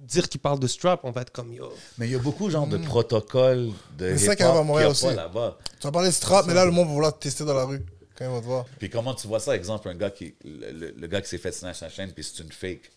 dire 0.00 0.28
qu'il 0.28 0.40
parle 0.40 0.58
de 0.58 0.66
strap, 0.66 1.00
on 1.04 1.10
va 1.10 1.20
être 1.22 1.30
comme 1.30 1.52
yo. 1.52 1.72
Mais 1.98 2.06
il 2.08 2.12
y 2.12 2.14
a 2.16 2.18
beaucoup 2.18 2.50
genre 2.50 2.66
de 2.66 2.78
protocoles 2.78 3.70
de 3.98 4.16
c'est 4.16 4.26
ça 4.26 4.36
qu'il 4.36 4.44
y 4.44 4.48
a 4.48 4.58
à 4.58 4.62
Montréal 4.62 4.88
a 4.88 4.90
aussi. 4.92 5.06
là-bas. 5.14 5.58
Tu 5.78 5.86
vas 5.86 5.92
parler 5.92 6.08
de 6.08 6.14
strap, 6.14 6.46
mais 6.46 6.54
là, 6.54 6.64
le 6.64 6.70
monde 6.72 6.88
va 6.88 6.94
vouloir 6.94 7.14
te 7.16 7.22
tester 7.22 7.44
dans 7.44 7.54
la 7.54 7.64
rue 7.64 7.84
quand 8.16 8.24
il 8.24 8.30
va 8.32 8.40
te 8.40 8.44
voir. 8.46 8.64
Puis 8.78 8.90
comment 8.90 9.14
tu 9.14 9.26
vois 9.28 9.38
ça, 9.40 9.54
exemple, 9.54 9.88
un 9.88 9.94
gars 9.94 10.10
qui... 10.10 10.34
Le, 10.44 10.72
le- 10.72 10.94
le 10.98 11.06
gars 11.06 11.20
qui 11.20 11.28
s'est 11.28 11.38
fait 11.38 11.52
snatch 11.52 11.78
sa 11.78 11.88
chaîne, 11.88 12.10
puis 12.12 12.24
c'est 12.24 12.42
une 12.42 12.50
fake? 12.50 12.90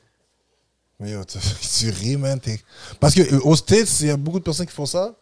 Mais 1.00 1.12
yo, 1.12 1.24
tu, 1.26 1.38
tu 1.80 1.90
ris, 1.90 2.18
man. 2.18 2.40
t'es- 2.40 2.62
Parce 3.00 3.14
qu'aux 3.16 3.56
States, 3.56 4.00
il 4.02 4.08
y 4.08 4.10
a 4.12 4.18
beaucoup 4.18 4.40
de 4.40 4.44
personnes 4.46 4.66
qui 4.68 4.74
font 4.74 4.86
ça. 4.86 5.14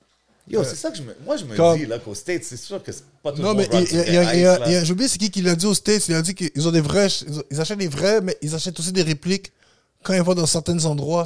Yo, 0.50 0.64
c'est 0.64 0.76
ça 0.76 0.92
que 0.92 0.98
je 0.98 1.04
me... 1.04 1.16
Moi, 1.26 1.38
je 1.38 1.46
me 1.46 1.56
Comme- 1.56 1.78
dis, 1.78 1.86
là, 1.86 2.00
qu'aux 2.00 2.16
States, 2.16 2.44
c'est 2.44 2.58
sûr 2.58 2.82
que 2.84 2.92
c'est 2.92 3.04
pas 3.24 3.32
tout 3.32 3.42
Non, 3.42 3.52
le 3.52 3.58
mais 3.58 3.70
monde 3.72 3.86
il 3.92 3.98
il 4.00 4.86
j'ai 4.86 4.92
oublié 4.92 5.08
c'est 5.08 5.18
qui 5.18 5.30
qui 5.30 5.42
l'a 5.42 5.56
dit 5.56 5.66
aux 5.66 5.74
States. 5.74 6.08
Il 6.10 6.16
a 6.16 6.22
dit 6.22 6.34
qu'ils 6.36 6.68
ont 6.68 6.72
des 6.72 6.82
vrais, 6.82 7.08
ils, 7.28 7.40
ont- 7.40 7.44
ils 7.52 7.62
achètent 7.62 7.78
des 7.78 7.88
vrais, 7.88 8.20
mais 8.22 8.36
ils 8.42 8.54
achètent 8.56 8.78
aussi 8.80 8.92
des 8.92 9.04
répliques 9.04 9.52
quand 10.04 10.14
ils 10.14 10.22
vont 10.22 10.34
dans 10.34 10.46
certains 10.48 10.84
endroits 10.86 11.26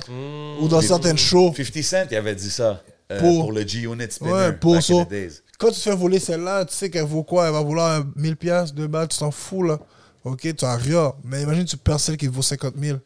ou 0.62 0.68
dans 0.68 0.82
certaines 0.82 1.18
shows. 1.18 1.54
50 1.56 1.82
Cent, 1.84 2.06
il 2.12 2.18
avait 2.18 2.36
dit 2.36 2.50
ça. 2.50 2.84
euh, 3.12 3.20
Pour- 3.20 3.44
pour, 3.46 3.52
le 3.52 3.66
G-Unit 3.66 4.08
Spinner. 4.12 4.32
Ouais, 4.32 4.52
pour 4.54 4.74
back 4.74 4.90
in 4.90 4.98
ça. 5.00 5.06
the 5.06 5.10
days. 5.10 5.32
Quand 5.58 5.68
tu 5.70 5.76
te 5.76 5.80
fais 5.82 5.96
voler 5.96 6.20
celle-là, 6.20 6.66
tu 6.66 6.74
sais 6.76 6.90
qu'elle 6.90 7.06
vaut 7.06 7.24
quoi? 7.24 7.48
Elle 7.48 7.54
va 7.54 7.62
vouloir 7.62 8.04
1000 8.16 8.36
pièces, 8.36 8.74
2 8.74 8.88
balles, 8.88 9.08
tu 9.08 9.18
t'en 9.18 9.32
fous 9.32 9.64
là. 9.64 9.80
Ok, 10.24 10.54
tu 10.56 10.66
as 10.66 10.76
rien. 10.76 11.14
Mais 11.24 11.44
imagine, 11.44 11.66
tu 11.66 11.78
perds 11.78 12.00
celle 12.00 12.18
qui 12.18 12.28
vaut 12.28 12.42
50 12.42 12.74
000. 12.80 12.98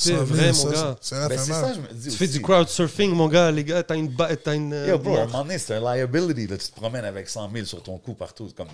C'est 0.00 0.10
100 0.16 0.26
000, 0.26 0.26
vrai, 0.26 0.46
mon 0.46 0.52
ça, 0.54 0.70
gars. 0.70 0.96
ça- 1.00 1.22
Ça 1.22 1.28
Ben, 1.28 1.38
c'est 1.38 1.52
ça, 1.52 1.72
je 1.74 1.80
me 1.80 1.88
dis 1.92 2.08
Tu 2.10 2.16
fais 2.16 2.28
du 2.28 2.40
crowd 2.40 2.68
surfing, 2.68 3.10
mon 3.12 3.26
gars, 3.26 3.50
les 3.50 3.64
gars, 3.64 3.82
t'as 3.82 3.96
une. 3.96 4.08
ba- 4.08 4.34
T'as 4.36 4.54
une 4.54 4.72
euh, 4.72 4.86
Yo, 4.90 4.98
bro, 4.98 5.16
à 5.16 5.22
un 5.22 5.26
moment 5.26 5.42
donné, 5.42 5.58
c'est 5.58 5.74
un 5.74 5.80
liability. 5.80 6.46
Là. 6.46 6.56
Tu 6.56 6.68
te 6.68 6.76
promènes 6.76 7.04
avec 7.04 7.28
100 7.28 7.50
000 7.52 7.64
sur 7.66 7.82
ton 7.82 7.98
cou 7.98 8.14
partout. 8.14 8.46
C'est 8.48 8.56
Comme... 8.56 8.68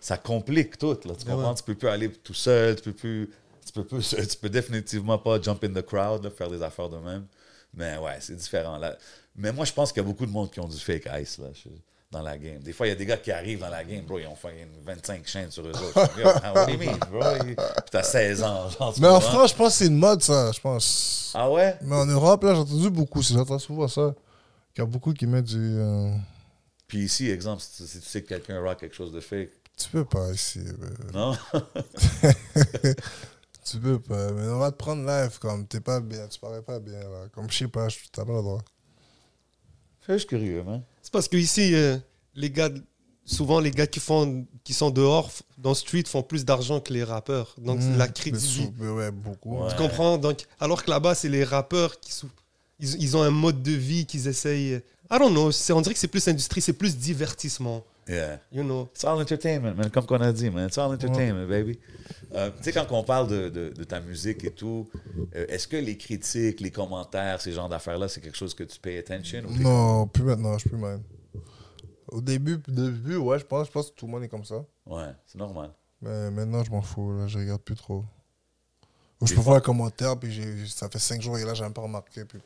Ça 0.00 0.16
complique 0.16 0.76
tout. 0.76 0.98
Là. 1.04 1.12
Tu 1.16 1.24
comprends? 1.24 1.54
Tu 1.54 1.62
peux 1.62 1.74
plus 1.76 1.88
aller 1.88 2.10
tout 2.10 2.34
seul. 2.34 2.74
Tu 2.76 2.82
peux 2.82 2.92
plus... 2.92 3.30
Tu 3.64 3.72
peux, 3.72 3.84
plus... 3.84 4.08
tu 4.30 4.36
peux 4.40 4.48
définitivement 4.48 5.18
pas 5.18 5.40
jump 5.40 5.62
in 5.62 5.68
the 5.72 5.82
crowd, 5.86 6.24
là, 6.24 6.30
faire 6.30 6.50
des 6.50 6.62
affaires 6.62 6.88
de 6.88 6.98
même. 6.98 7.24
Mais 7.74 7.96
ouais, 7.98 8.16
c'est 8.20 8.34
différent. 8.36 8.78
Là. 8.78 8.96
Mais 9.36 9.52
moi, 9.52 9.64
je 9.64 9.72
pense 9.72 9.92
qu'il 9.92 10.02
y 10.02 10.04
a 10.04 10.08
beaucoup 10.08 10.26
de 10.26 10.32
monde 10.32 10.50
qui 10.50 10.58
ont 10.58 10.66
du 10.68 10.78
fake 10.78 11.08
ice 11.20 11.38
là, 11.38 11.46
je- 11.54 11.68
dans 12.10 12.22
la 12.22 12.38
game. 12.38 12.58
Des 12.60 12.72
fois, 12.72 12.86
il 12.86 12.90
y 12.90 12.92
a 12.92 12.96
des 12.96 13.04
gars 13.04 13.18
qui 13.18 13.30
arrivent 13.30 13.60
dans 13.60 13.68
la 13.68 13.84
game, 13.84 14.04
bro, 14.04 14.18
ils 14.18 14.26
ont 14.26 14.34
fait 14.34 14.62
une 14.62 14.82
25 14.84 15.26
chaînes 15.26 15.50
sur 15.50 15.66
eux 15.66 15.70
autres. 15.72 16.18
Yo, 16.18 16.24
what 16.26 16.66
do 16.66 16.72
you 16.72 16.78
mean, 16.78 16.96
bro? 17.10 17.20
Puis 17.44 17.54
t'as 17.90 18.02
16 18.02 18.42
ans. 18.42 18.68
genre, 18.70 18.94
Mais 18.98 19.08
en? 19.08 19.20
France, 19.20 19.50
je 19.50 19.56
pense 19.56 19.72
que 19.72 19.78
c'est 19.78 19.86
une 19.88 19.98
mode, 19.98 20.22
ça, 20.22 20.50
je 20.52 20.60
pense. 20.60 21.32
Ah 21.34 21.50
ouais? 21.50 21.76
Mais 21.82 21.96
en 21.96 22.06
Europe, 22.06 22.42
là, 22.44 22.54
j'ai 22.54 22.60
entendu 22.60 22.90
beaucoup, 22.90 23.22
j'entends 23.22 23.58
souvent 23.58 23.88
ça. 23.88 24.14
Il 24.76 24.80
y 24.80 24.82
a 24.82 24.86
beaucoup 24.86 25.12
qui 25.12 25.26
mettent 25.26 25.44
du. 25.46 25.58
euh, 25.58 26.10
Puis 26.86 27.00
ici, 27.00 27.28
exemple, 27.30 27.62
si 27.62 27.82
tu, 27.82 27.86
si 27.88 28.00
tu 28.00 28.06
sais 28.08 28.22
que 28.22 28.28
quelqu'un 28.28 28.60
rock 28.62 28.78
quelque 28.80 28.94
chose 28.94 29.12
de 29.12 29.20
fake, 29.20 29.50
Tu 29.76 29.88
peux 29.90 30.04
pas 30.06 30.30
ici. 30.32 30.60
mais- 30.78 31.12
non? 31.12 31.36
Tu 33.70 33.78
peux 33.78 33.98
pas. 34.00 34.32
Mais 34.32 34.48
on 34.48 34.58
va 34.58 34.70
te 34.72 34.76
prendre 34.78 35.04
live 35.06 35.38
comme 35.40 35.66
t'es 35.66 35.80
pas 35.80 36.00
bien, 36.00 36.26
tu 36.28 36.38
parais 36.40 36.62
pas 36.62 36.78
bien 36.80 37.00
là. 37.00 37.26
Comme 37.34 37.50
je 37.50 37.58
sais 37.58 37.68
pas, 37.68 37.88
je- 37.90 37.98
t'as 38.10 38.24
pas 38.24 38.32
le 38.32 38.40
droit. 38.42 38.62
Je 40.08 40.16
suis 40.16 40.26
curieux, 40.26 40.62
man. 40.62 40.82
C'est 41.08 41.12
parce 41.12 41.26
que 41.28 41.38
ici, 41.38 41.74
euh, 41.74 41.96
les 42.34 42.50
gars, 42.50 42.68
souvent 43.24 43.60
les 43.60 43.70
gars 43.70 43.86
qui 43.86 43.98
font, 43.98 44.44
qui 44.62 44.74
sont 44.74 44.90
dehors 44.90 45.30
dans 45.56 45.70
le 45.70 45.74
street 45.74 46.02
font 46.06 46.22
plus 46.22 46.44
d'argent 46.44 46.80
que 46.80 46.92
les 46.92 47.02
rappeurs. 47.02 47.54
Donc 47.56 47.80
Mmh, 47.80 47.96
la 47.96 48.08
ouais, 48.78 49.10
beaucoup. 49.10 49.56
Ouais. 49.56 49.70
Tu 49.70 49.76
comprends? 49.76 50.18
Donc 50.18 50.44
alors 50.60 50.84
que 50.84 50.90
là-bas, 50.90 51.14
c'est 51.14 51.30
les 51.30 51.44
rappeurs 51.44 51.98
qui 51.98 52.12
sou- 52.12 52.28
ils, 52.78 53.02
ils 53.02 53.16
ont 53.16 53.22
un 53.22 53.30
mode 53.30 53.62
de 53.62 53.72
vie 53.72 54.04
qu'ils 54.04 54.28
essayent. 54.28 54.82
I 55.10 55.18
don't 55.18 55.30
know. 55.30 55.50
c'est- 55.50 55.72
On 55.72 55.80
dirait 55.80 55.94
que 55.94 55.98
c'est 56.00 56.08
plus 56.08 56.28
industrie, 56.28 56.60
c'est 56.60 56.74
plus 56.74 56.94
divertissement. 56.98 57.82
Yeah. 58.08 58.38
You 58.50 58.62
know. 58.64 58.88
It's 58.94 59.04
all 59.04 59.20
entertainment, 59.20 59.74
man. 59.76 59.90
Comme 59.90 60.06
qu'on 60.06 60.20
a 60.20 60.32
dit, 60.32 60.48
man. 60.50 60.66
It's 60.68 60.78
all 60.78 60.90
entertainment, 60.92 61.46
baby. 61.46 61.78
Euh, 62.34 62.50
tu 62.56 62.62
sais, 62.64 62.72
quand 62.72 62.86
on 62.90 63.04
parle 63.04 63.28
de, 63.28 63.48
de- 63.50 63.68
de 63.70 63.84
ta 63.84 64.00
musique 64.00 64.44
et 64.44 64.50
tout, 64.50 64.88
euh, 65.36 65.44
est-ce 65.48 65.68
que 65.68 65.76
les 65.76 65.96
critiques, 65.98 66.60
les 66.60 66.70
commentaires, 66.70 67.40
ces 67.40 67.52
genres 67.52 67.68
d'affaires-là, 67.68 68.08
c'est 68.08 68.20
quelque 68.20 68.36
chose 68.36 68.54
que 68.54 68.64
tu 68.64 68.78
payes 68.80 68.98
attention? 68.98 69.42
ou 69.46 69.52
Non, 69.62 70.06
plus 70.06 70.22
maintenant, 70.24 70.54
je 70.54 70.60
suis 70.60 70.70
plus 70.70 70.78
même. 70.78 71.02
Au 72.08 72.20
début, 72.22 72.58
début, 72.66 73.16
ouais, 73.16 73.38
je 73.38 73.44
pense, 73.44 73.66
je 73.66 73.72
pense 73.72 73.90
que 73.90 73.94
tout 73.96 74.06
le 74.06 74.12
monde 74.12 74.24
est 74.24 74.28
comme 74.28 74.44
ça. 74.44 74.64
Ouais, 74.86 75.10
c'est 75.26 75.38
normal. 75.38 75.70
Mais 76.00 76.30
maintenant, 76.30 76.64
je 76.64 76.70
m'en 76.70 76.80
fous, 76.80 77.12
là, 77.18 77.26
je 77.26 77.38
regarde 77.38 77.60
plus 77.60 77.74
trop. 77.76 78.04
Ou 79.20 79.26
je 79.26 79.34
peux 79.34 79.40
voir 79.40 79.56
un 79.56 79.60
commentaire, 79.60 80.16
puis 80.18 80.40
ça 80.68 80.88
fait 80.88 81.00
5 81.00 81.20
jours 81.20 81.36
et 81.38 81.44
là, 81.44 81.52
j'ai 81.52 81.64
même 81.64 81.72
pas 81.74 81.82
remarqué. 81.82 82.24
Puis 82.24 82.38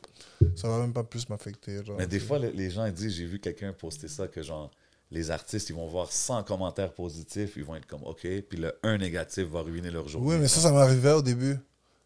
ça 0.57 0.69
va 0.69 0.79
même 0.79 0.93
pas 0.93 1.05
plus 1.05 1.29
m'affecter. 1.29 1.81
Mais 1.99 2.07
des 2.07 2.19
fois, 2.19 2.39
le- 2.39 2.49
les 2.51 2.71
gens 2.71 2.89
disent, 2.91 3.15
j'ai 3.15 3.27
vu 3.27 3.39
quelqu'un 3.39 3.73
poster 3.75 4.09
ça, 4.09 4.27
que 4.27 4.43
genre, 4.43 4.71
les 5.13 5.31
artistes, 5.31 5.69
ils 5.69 5.77
vont 5.77 5.87
voir 5.87 6.11
100 6.11 6.43
commentaires 6.45 6.93
positifs, 6.93 7.53
ils 7.57 7.65
vont 7.65 7.77
être 7.77 7.87
comme, 7.87 8.03
OK, 8.05 8.23
puis 8.49 8.59
le 8.59 8.75
1 8.83 8.99
négatif 8.99 9.45
va 9.49 9.61
ruiner 9.63 9.91
leur 9.91 10.09
journée. 10.09 10.27
Oui, 10.27 10.37
mais 10.41 10.49
ça, 10.49 10.61
ça 10.61 10.73
m'arrivait 10.73 11.13
au 11.13 11.23
début. 11.23 11.59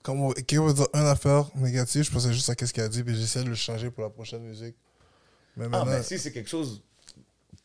Quand 0.02 0.14
on- 0.14 0.32
quelqu'un 0.32 0.64
va 0.66 0.72
dire 0.72 0.88
une 0.92 1.06
affaire 1.06 1.48
négative, 1.56 2.02
je 2.04 2.10
pensais 2.10 2.32
juste 2.32 2.50
à 2.50 2.54
qu'est-ce 2.54 2.72
qu'il 2.74 2.82
a 2.82 2.88
dit, 2.88 3.02
puis 3.04 3.14
j'essaie 3.14 3.42
de 3.44 3.48
le 3.48 3.54
changer 3.54 3.90
pour 3.90 4.02
la 4.02 4.10
prochaine 4.10 4.42
musique. 4.42 4.74
Mais 5.56 5.66
Ah, 5.72 5.84
mais 5.86 6.02
si 6.02 6.18
c'est 6.18 6.32
quelque 6.32 6.50
chose 6.50 6.82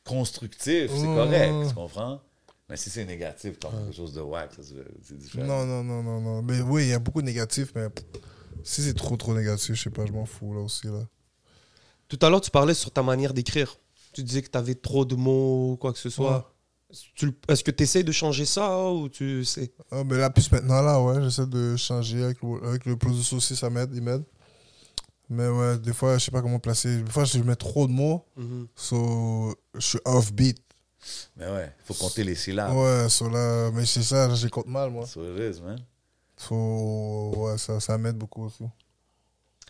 constructif, 0.05 0.91
c'est 0.95 1.05
correct, 1.05 1.67
tu 1.69 1.73
comprends? 1.75 2.21
Mais 2.69 2.77
si 2.77 2.89
c'est 2.89 3.03
négatif, 3.05 3.59
comme 3.59 3.71
quelque 3.85 3.95
chose 3.95 4.13
de 4.13 4.21
whack, 4.21 4.53
ça, 4.53 4.61
c'est 5.03 5.17
différent. 5.17 5.45
Non, 5.45 5.65
non, 5.65 5.83
non, 5.83 6.01
non, 6.01 6.21
non. 6.21 6.41
Mais 6.41 6.61
oui, 6.61 6.83
il 6.83 6.89
y 6.89 6.93
a 6.93 6.99
beaucoup 6.99 7.21
de 7.21 7.25
négatifs, 7.27 7.73
mais 7.75 7.87
si 8.63 8.81
c'est 8.81 8.93
trop, 8.93 9.17
trop 9.17 9.33
négatif, 9.33 9.75
je 9.75 9.81
sais 9.83 9.89
pas, 9.89 10.05
je 10.05 10.11
m'en 10.13 10.25
fous 10.25 10.53
là 10.53 10.61
aussi. 10.61 10.87
Là. 10.87 11.05
Tout 12.07 12.17
à 12.21 12.29
l'heure, 12.29 12.41
tu 12.41 12.49
parlais 12.51 12.73
sur 12.73 12.91
ta 12.91 13.03
manière 13.03 13.33
d'écrire. 13.33 13.75
Tu 14.13 14.23
disais 14.23 14.41
que 14.41 14.49
tu 14.49 14.57
avais 14.57 14.75
trop 14.75 15.05
de 15.05 15.15
mots, 15.15 15.77
quoi 15.79 15.93
que 15.93 15.99
ce 15.99 16.09
soit. 16.09 16.53
Tu 17.15 17.25
le- 17.27 17.33
Est-ce 17.47 17.63
que 17.63 17.71
tu 17.71 17.83
essayes 17.83 18.03
de 18.03 18.11
changer 18.11 18.45
ça 18.45 18.89
ou 18.91 19.07
tu 19.07 19.45
sais? 19.45 19.71
Ah, 19.91 20.03
mais 20.03 20.17
là, 20.17 20.29
plus 20.29 20.51
maintenant, 20.51 20.81
là, 20.81 21.01
ouais, 21.01 21.21
j'essaie 21.23 21.45
de 21.47 21.77
changer 21.77 22.21
avec 22.23 22.41
le, 22.41 22.67
avec 22.67 22.85
le 22.85 22.97
producer 22.97 23.33
aussi, 23.35 23.55
ça 23.55 23.69
m'aide, 23.69 23.91
il 23.93 24.01
m'aide. 24.01 24.23
Mais 25.29 25.47
ouais, 25.47 25.77
des 25.79 25.93
fois, 25.93 26.17
je 26.17 26.25
sais 26.25 26.31
pas 26.31 26.41
comment 26.41 26.59
placer. 26.59 27.01
Des 27.03 27.09
fois, 27.11 27.23
je 27.23 27.39
mets 27.39 27.55
trop 27.55 27.87
de 27.87 27.93
mots, 27.93 28.25
so, 28.75 29.55
je 29.75 29.79
suis 29.79 29.99
off-beat. 30.03 30.57
Mais 31.37 31.45
ouais, 31.49 31.73
faut 31.85 31.93
compter 31.93 32.23
les 32.25 32.35
syllabes. 32.35 32.75
Ouais, 32.75 33.07
so 33.07 33.29
là, 33.29 33.71
mais 33.71 33.85
c'est 33.85 34.03
ça, 34.03 34.33
j'ai 34.35 34.49
compte 34.49 34.67
mal, 34.67 34.91
moi. 34.91 35.05
Is, 35.05 35.61
man. 35.61 35.79
So, 36.35 37.31
ouais, 37.37 37.57
ça, 37.57 37.79
ça 37.79 37.97
m'aide 37.97 38.17
beaucoup 38.17 38.43
aussi. 38.43 38.65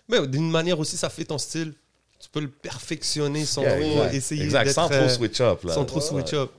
Mais 0.10 0.26
d'une 0.28 0.50
manière 0.50 0.80
aussi, 0.80 0.98
ça 0.98 1.10
fait 1.10 1.26
ton 1.26 1.38
style. 1.38 1.76
Tu 2.22 2.30
peux 2.32 2.40
le 2.42 2.50
perfectionner 2.50 3.46
sans 3.46 3.62
Yeah, 3.62 3.78
trop 3.80 3.84
exact. 3.92 4.14
essayer 4.14 4.44
Exact, 4.44 4.64
d'être, 4.66 4.74
sans 4.76 4.88
trop 4.90 4.96
euh, 4.98 5.10
switch 5.10 5.42
up. 5.42 5.64
Là. 5.64 5.74
sans 5.74 5.86
trop 5.86 6.02
switch 6.02 6.34
up. 6.34 6.52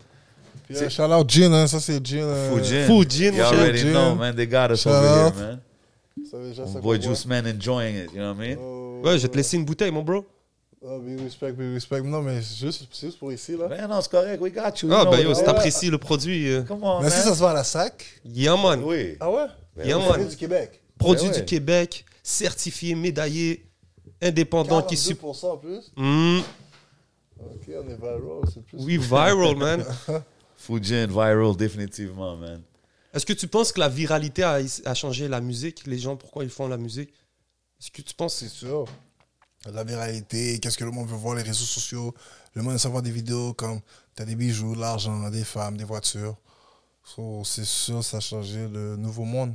Puis, 0.68 0.76
euh, 0.76 0.88
shout 0.88 1.02
out 1.02 1.28
Jin, 1.30 1.52
hein, 1.52 1.66
ça 1.66 1.80
c'est 1.80 2.04
Jin. 2.04 2.18
euh, 2.22 2.50
Fujin. 2.56 2.86
Fujin, 2.86 3.32
You 3.34 3.42
already 3.42 3.78
Fujin. 3.78 3.90
know, 3.92 4.14
man. 4.14 4.34
They 4.34 4.46
got 4.46 4.70
us 4.72 4.82
Shout 4.82 4.90
over 4.90 5.08
here, 5.08 5.26
out. 5.26 5.34
man. 5.36 5.60
ça 6.30 6.38
dire 6.38 6.54
ça 6.56 6.80
boy 6.80 6.98
voit. 6.98 7.00
Juice 7.00 7.26
Man 7.26 7.46
enjoying 7.46 7.96
it, 7.96 8.10
you 8.12 8.18
know 8.18 8.32
what 8.34 8.44
I 8.44 8.48
mean? 8.48 8.58
Oh, 8.60 9.00
Ouais, 9.04 9.16
je 9.18 9.22
vais 9.22 9.28
te 9.28 9.36
laisser 9.36 9.56
une 9.56 9.64
bouteille, 9.64 9.90
mon 9.90 10.02
bro. 10.02 10.24
Oh, 10.84 10.98
big 10.98 11.20
respect, 11.20 11.52
big 11.52 11.74
respect. 11.74 12.00
Non, 12.02 12.22
mais 12.22 12.40
c'est 12.42 12.64
juste, 12.66 12.86
c'est 12.92 13.06
juste 13.06 13.18
pour 13.18 13.32
ici, 13.32 13.56
là. 13.56 13.68
Ben 13.68 13.86
non, 13.86 14.00
c'est 14.00 14.10
correct, 14.10 14.40
we 14.40 14.52
got 14.52 14.72
you. 14.82 14.92
Ah, 14.92 15.02
you 15.04 15.10
ben 15.10 15.20
yo, 15.20 15.34
si 15.34 15.44
t'apprécies 15.44 15.90
le 15.90 15.98
produit, 15.98 16.48
euh, 16.52 16.62
Come 16.62 16.82
on, 16.82 17.00
Mais 17.02 17.10
si 17.10 17.18
ça 17.20 17.34
se 17.34 17.38
vend 17.40 17.48
à 17.48 17.54
la 17.54 17.64
sac? 17.64 18.04
yeah 18.24 18.56
man. 18.56 18.82
Oui. 18.84 19.16
Ah 19.20 19.30
ouais? 19.30 19.46
Ben 19.76 19.86
Yeah, 19.86 19.98
man. 19.98 20.16
Vient 20.18 20.24
du 20.28 20.36
Québec. 20.36 20.80
Produit 20.98 21.28
ouais. 21.28 21.34
du 21.36 21.44
Québec, 21.44 22.04
certifié, 22.22 22.94
médaillé, 22.94 23.64
indépendant 24.22 24.82
qui 24.82 24.96
suit. 24.96 25.14
42% 25.14 25.46
en 25.46 25.56
plus. 25.58 25.92
Hmm, 25.96 26.40
Ok, 27.40 27.68
on 27.68 27.88
est 27.88 27.96
viral, 27.96 28.20
c'est 28.54 28.64
plus. 28.64 28.78
oui, 28.78 28.96
viral, 28.96 29.56
man. 29.56 29.84
Fujin, 30.56 31.06
viral, 31.08 31.56
définitivement, 31.56 32.36
man. 32.36 32.62
Est-ce 33.12 33.26
que 33.26 33.32
tu 33.32 33.48
penses 33.48 33.72
que 33.72 33.80
la 33.80 33.88
viralité 33.88 34.42
a, 34.44 34.60
a 34.84 34.94
changé 34.94 35.26
la 35.28 35.40
musique? 35.40 35.86
Les 35.86 35.98
gens, 35.98 36.16
pourquoi 36.16 36.44
ils 36.44 36.50
font 36.50 36.68
la 36.68 36.76
musique? 36.78 37.10
Est-ce 37.80 37.90
que 37.90 38.00
tu 38.00 38.14
penses 38.14 38.36
C'est 38.36 38.48
sûr. 38.48 38.84
La 39.72 39.82
viralité, 39.84 40.58
qu'est-ce 40.60 40.78
que 40.78 40.84
le 40.84 40.90
monde 40.92 41.08
veut 41.08 41.16
voir, 41.16 41.34
les 41.34 41.42
réseaux 41.42 41.64
sociaux? 41.64 42.14
Le 42.54 42.62
monde 42.62 42.72
veut 42.74 42.78
savoir 42.78 43.02
des 43.02 43.10
vidéos 43.10 43.54
comme 43.54 43.80
t'as 44.14 44.24
des 44.24 44.34
bijoux, 44.36 44.74
de 44.76 44.80
l'argent, 44.80 45.28
des 45.30 45.44
femmes, 45.44 45.76
des 45.76 45.84
voitures. 45.84 46.36
So, 47.04 47.42
c'est 47.44 47.64
sûr, 47.64 48.02
ça 48.04 48.18
a 48.18 48.20
changé 48.20 48.68
le 48.68 48.96
nouveau 48.96 49.24
monde. 49.24 49.54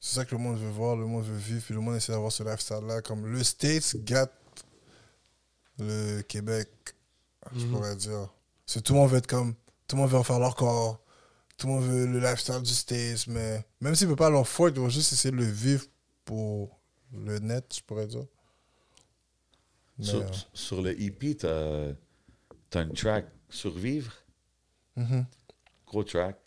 C'est 0.00 0.14
ça 0.14 0.24
que 0.24 0.34
le 0.34 0.40
monde 0.40 0.58
veut 0.58 0.70
voir, 0.70 0.96
le 0.96 1.04
monde 1.04 1.24
veut 1.24 1.36
vivre, 1.36 1.62
puis 1.62 1.74
le 1.74 1.80
monde 1.80 1.96
essaie 1.96 2.12
d'avoir 2.12 2.32
ce 2.32 2.42
lifestyle-là. 2.42 3.02
Comme 3.02 3.26
le 3.26 3.44
States 3.44 3.96
gâte 4.02 4.32
le 5.78 6.22
Québec, 6.22 6.68
je 7.54 7.66
pourrais 7.66 7.96
dire. 7.96 8.32
C'est 8.64 8.82
tout 8.82 8.94
le 8.94 9.00
monde 9.00 9.10
veut 9.10 9.18
être 9.18 9.26
comme. 9.26 9.54
Tout 9.86 9.96
le 9.96 10.02
monde 10.02 10.10
veut 10.10 10.18
en 10.18 10.24
faire 10.24 10.38
leur 10.38 10.56
corps. 10.56 11.02
Tout 11.56 11.66
le 11.66 11.74
monde 11.74 11.84
veut 11.84 12.06
le 12.06 12.18
lifestyle 12.18 12.62
du 12.62 12.72
States, 12.72 13.26
mais 13.26 13.62
même 13.80 13.94
s'ils 13.94 14.06
ne 14.06 14.12
peuvent 14.12 14.24
pas 14.24 14.30
leur 14.30 14.48
fort, 14.48 14.70
ils 14.70 14.76
vont 14.76 14.88
juste 14.88 15.12
essayer 15.12 15.32
de 15.32 15.36
le 15.36 15.44
vivre 15.44 15.84
pour 16.24 16.80
le 17.12 17.38
net, 17.38 17.74
je 17.76 17.82
pourrais 17.82 18.06
dire. 18.06 18.24
Mais, 19.98 20.06
Sur, 20.06 20.22
euh, 20.22 20.30
sur 20.54 20.80
le 20.80 20.98
EP, 20.98 21.36
t'as 21.36 21.92
as 22.72 22.80
une 22.80 22.94
track 22.94 23.26
Survivre, 23.50 24.12
mhm. 24.96 25.26
gros 25.86 26.04
track. 26.04 26.38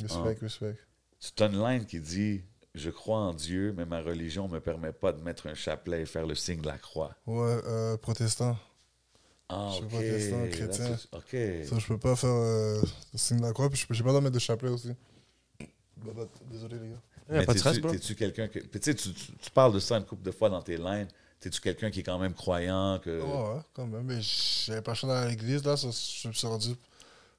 Respect, 0.00 0.38
respect. 0.40 0.78
C'est 1.18 1.40
une 1.42 1.58
line 1.62 1.84
qui 1.84 2.00
dit 2.00 2.44
Je 2.74 2.88
crois 2.90 3.18
en 3.18 3.34
Dieu, 3.34 3.74
mais 3.76 3.84
ma 3.84 4.00
religion 4.00 4.48
ne 4.48 4.54
me 4.54 4.60
permet 4.60 4.92
pas 4.92 5.12
de 5.12 5.20
mettre 5.22 5.46
un 5.46 5.54
chapelet 5.54 6.02
et 6.02 6.06
faire 6.06 6.26
le 6.26 6.34
signe 6.34 6.60
de 6.62 6.66
la 6.66 6.78
croix. 6.78 7.14
Ouais, 7.26 7.60
euh, 7.66 7.96
protestant. 7.98 8.56
Ah, 9.48 9.68
Je 9.70 9.74
suis 9.76 9.84
ok. 9.84 9.90
protestant, 9.90 10.48
chrétien. 10.48 10.96
Ok. 11.12 11.68
Ça, 11.68 11.78
je 11.78 11.86
peux 11.86 11.98
pas 11.98 12.16
faire 12.16 12.30
euh, 12.30 12.80
le 13.12 13.18
signe 13.18 13.38
de 13.38 13.42
la 13.42 13.52
croix, 13.52 13.68
puis 13.68 13.78
je 13.78 13.86
peux, 13.86 13.92
j'ai 13.92 14.02
pas 14.02 14.08
le 14.08 14.12
droit 14.12 14.20
de 14.20 14.24
mettre 14.24 14.34
de 14.34 14.40
chapelet 14.40 14.70
aussi. 14.70 14.92
Bah, 15.98 16.12
Désolé, 16.50 16.78
les 16.78 16.88
gars. 16.88 17.02
Il 17.28 17.32
n'y 17.32 17.36
a 17.36 17.40
Mais 17.40 17.46
pas 17.46 17.54
de. 17.54 17.90
T'es-tu 17.90 18.14
quelqu'un 18.14 18.48
que. 18.48 18.58
puis 18.58 18.80
Tu, 18.80 18.90
sais, 18.90 18.94
tu, 18.94 19.12
tu- 19.12 19.32
tu 19.36 19.50
parles 19.50 19.72
de 19.74 19.78
ça 19.78 19.96
une 19.98 20.04
couple 20.04 20.22
de 20.22 20.30
fois 20.32 20.48
dans 20.50 20.62
tes 20.62 20.76
lines. 20.76 21.08
T'es-tu 21.40 21.60
quelqu'un 21.60 21.90
qui 21.90 22.00
est 22.00 22.02
quand 22.02 22.18
même 22.18 22.34
croyant 22.34 22.98
que. 23.04 23.20
Ouais, 23.20 23.54
ouais, 23.56 23.60
quand 23.74 23.86
même. 23.86 24.04
Mais 24.04 24.20
j'avais 24.20 24.82
pas 24.82 24.94
choix 24.94 25.08
dans 25.10 25.28
l'église, 25.28 25.62
là. 25.64 25.76
Ça, 25.76 25.88
je 25.90 26.28
me 26.28 26.32
suis 26.32 26.46
rendu. 26.46 26.70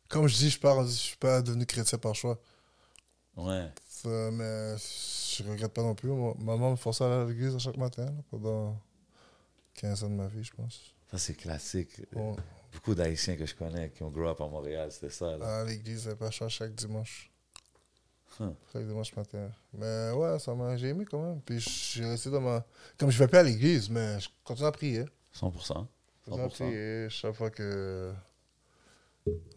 Comme 0.08 0.28
je 0.28 0.36
dis, 0.36 0.50
je 0.50 0.60
je 0.62 0.88
suis 0.92 1.18
pas 1.18 1.42
devenu 1.42 1.66
chrétien 1.66 1.98
par 1.98 2.14
choix. 2.14 2.40
Ouais. 3.36 3.68
Ça, 3.88 4.30
mais 4.32 4.76
je 5.38 5.44
regrette 5.44 5.74
pas 5.74 5.84
non 5.84 5.96
plus. 5.96 6.10
Moi, 6.10 6.36
maman 6.40 6.72
me 6.72 6.76
forçait 6.76 7.04
à 7.04 7.08
aller 7.08 7.24
à 7.24 7.26
l'église 7.26 7.56
à 7.56 7.60
chaque 7.60 7.78
matin, 7.78 8.06
là, 8.06 8.24
pendant 8.30 8.78
15 9.76 10.04
ans 10.04 10.10
de 10.10 10.16
ma 10.16 10.28
vie, 10.28 10.44
je 10.44 10.54
pense. 10.54 10.94
Ça, 11.12 11.18
c'est 11.18 11.36
classique. 11.36 12.02
Ouais. 12.14 12.36
Beaucoup 12.74 12.96
d'Haïtiens 12.96 13.36
que 13.36 13.46
je 13.46 13.56
connais 13.56 13.92
qui 13.92 14.04
ont 14.04 14.10
grow 14.10 14.28
up 14.28 14.42
à 14.42 14.48
Montréal, 14.48 14.92
c'était 14.92 15.10
ça. 15.10 15.38
Là. 15.38 15.62
À 15.62 15.64
l'église, 15.64 16.04
j'avais 16.04 16.16
pas 16.16 16.32
choix 16.32 16.50
chaque 16.50 16.74
dimanche. 16.74 17.32
Chaque 18.72 18.88
dimanche 18.88 19.16
matin. 19.16 19.52
Mais 19.74 20.12
ouais, 20.12 20.40
ça 20.40 20.56
m'a, 20.56 20.76
j'ai 20.76 20.90
aimé 20.90 21.06
quand 21.10 21.22
même. 21.22 21.40
Puis 21.42 21.60
je 21.60 21.70
suis 21.70 22.06
resté 22.06 22.32
dans 22.32 22.42
ma. 22.42 22.66
Comme 22.98 23.12
je 23.12 23.20
vais 23.20 23.28
pas 23.28 23.42
à 23.42 23.44
l'église, 23.44 23.90
mais 23.90 24.20
je 24.20 24.28
continue 24.44 24.68
à 24.68 24.72
prier. 24.72 25.06
100%. 25.36 25.86
Je 26.26 26.32
continue 26.32 26.42
à 26.42 26.48
100%. 26.48 26.50
prier 26.50 27.10
chaque 27.10 27.36
fois 27.36 27.52
que. 27.52 28.12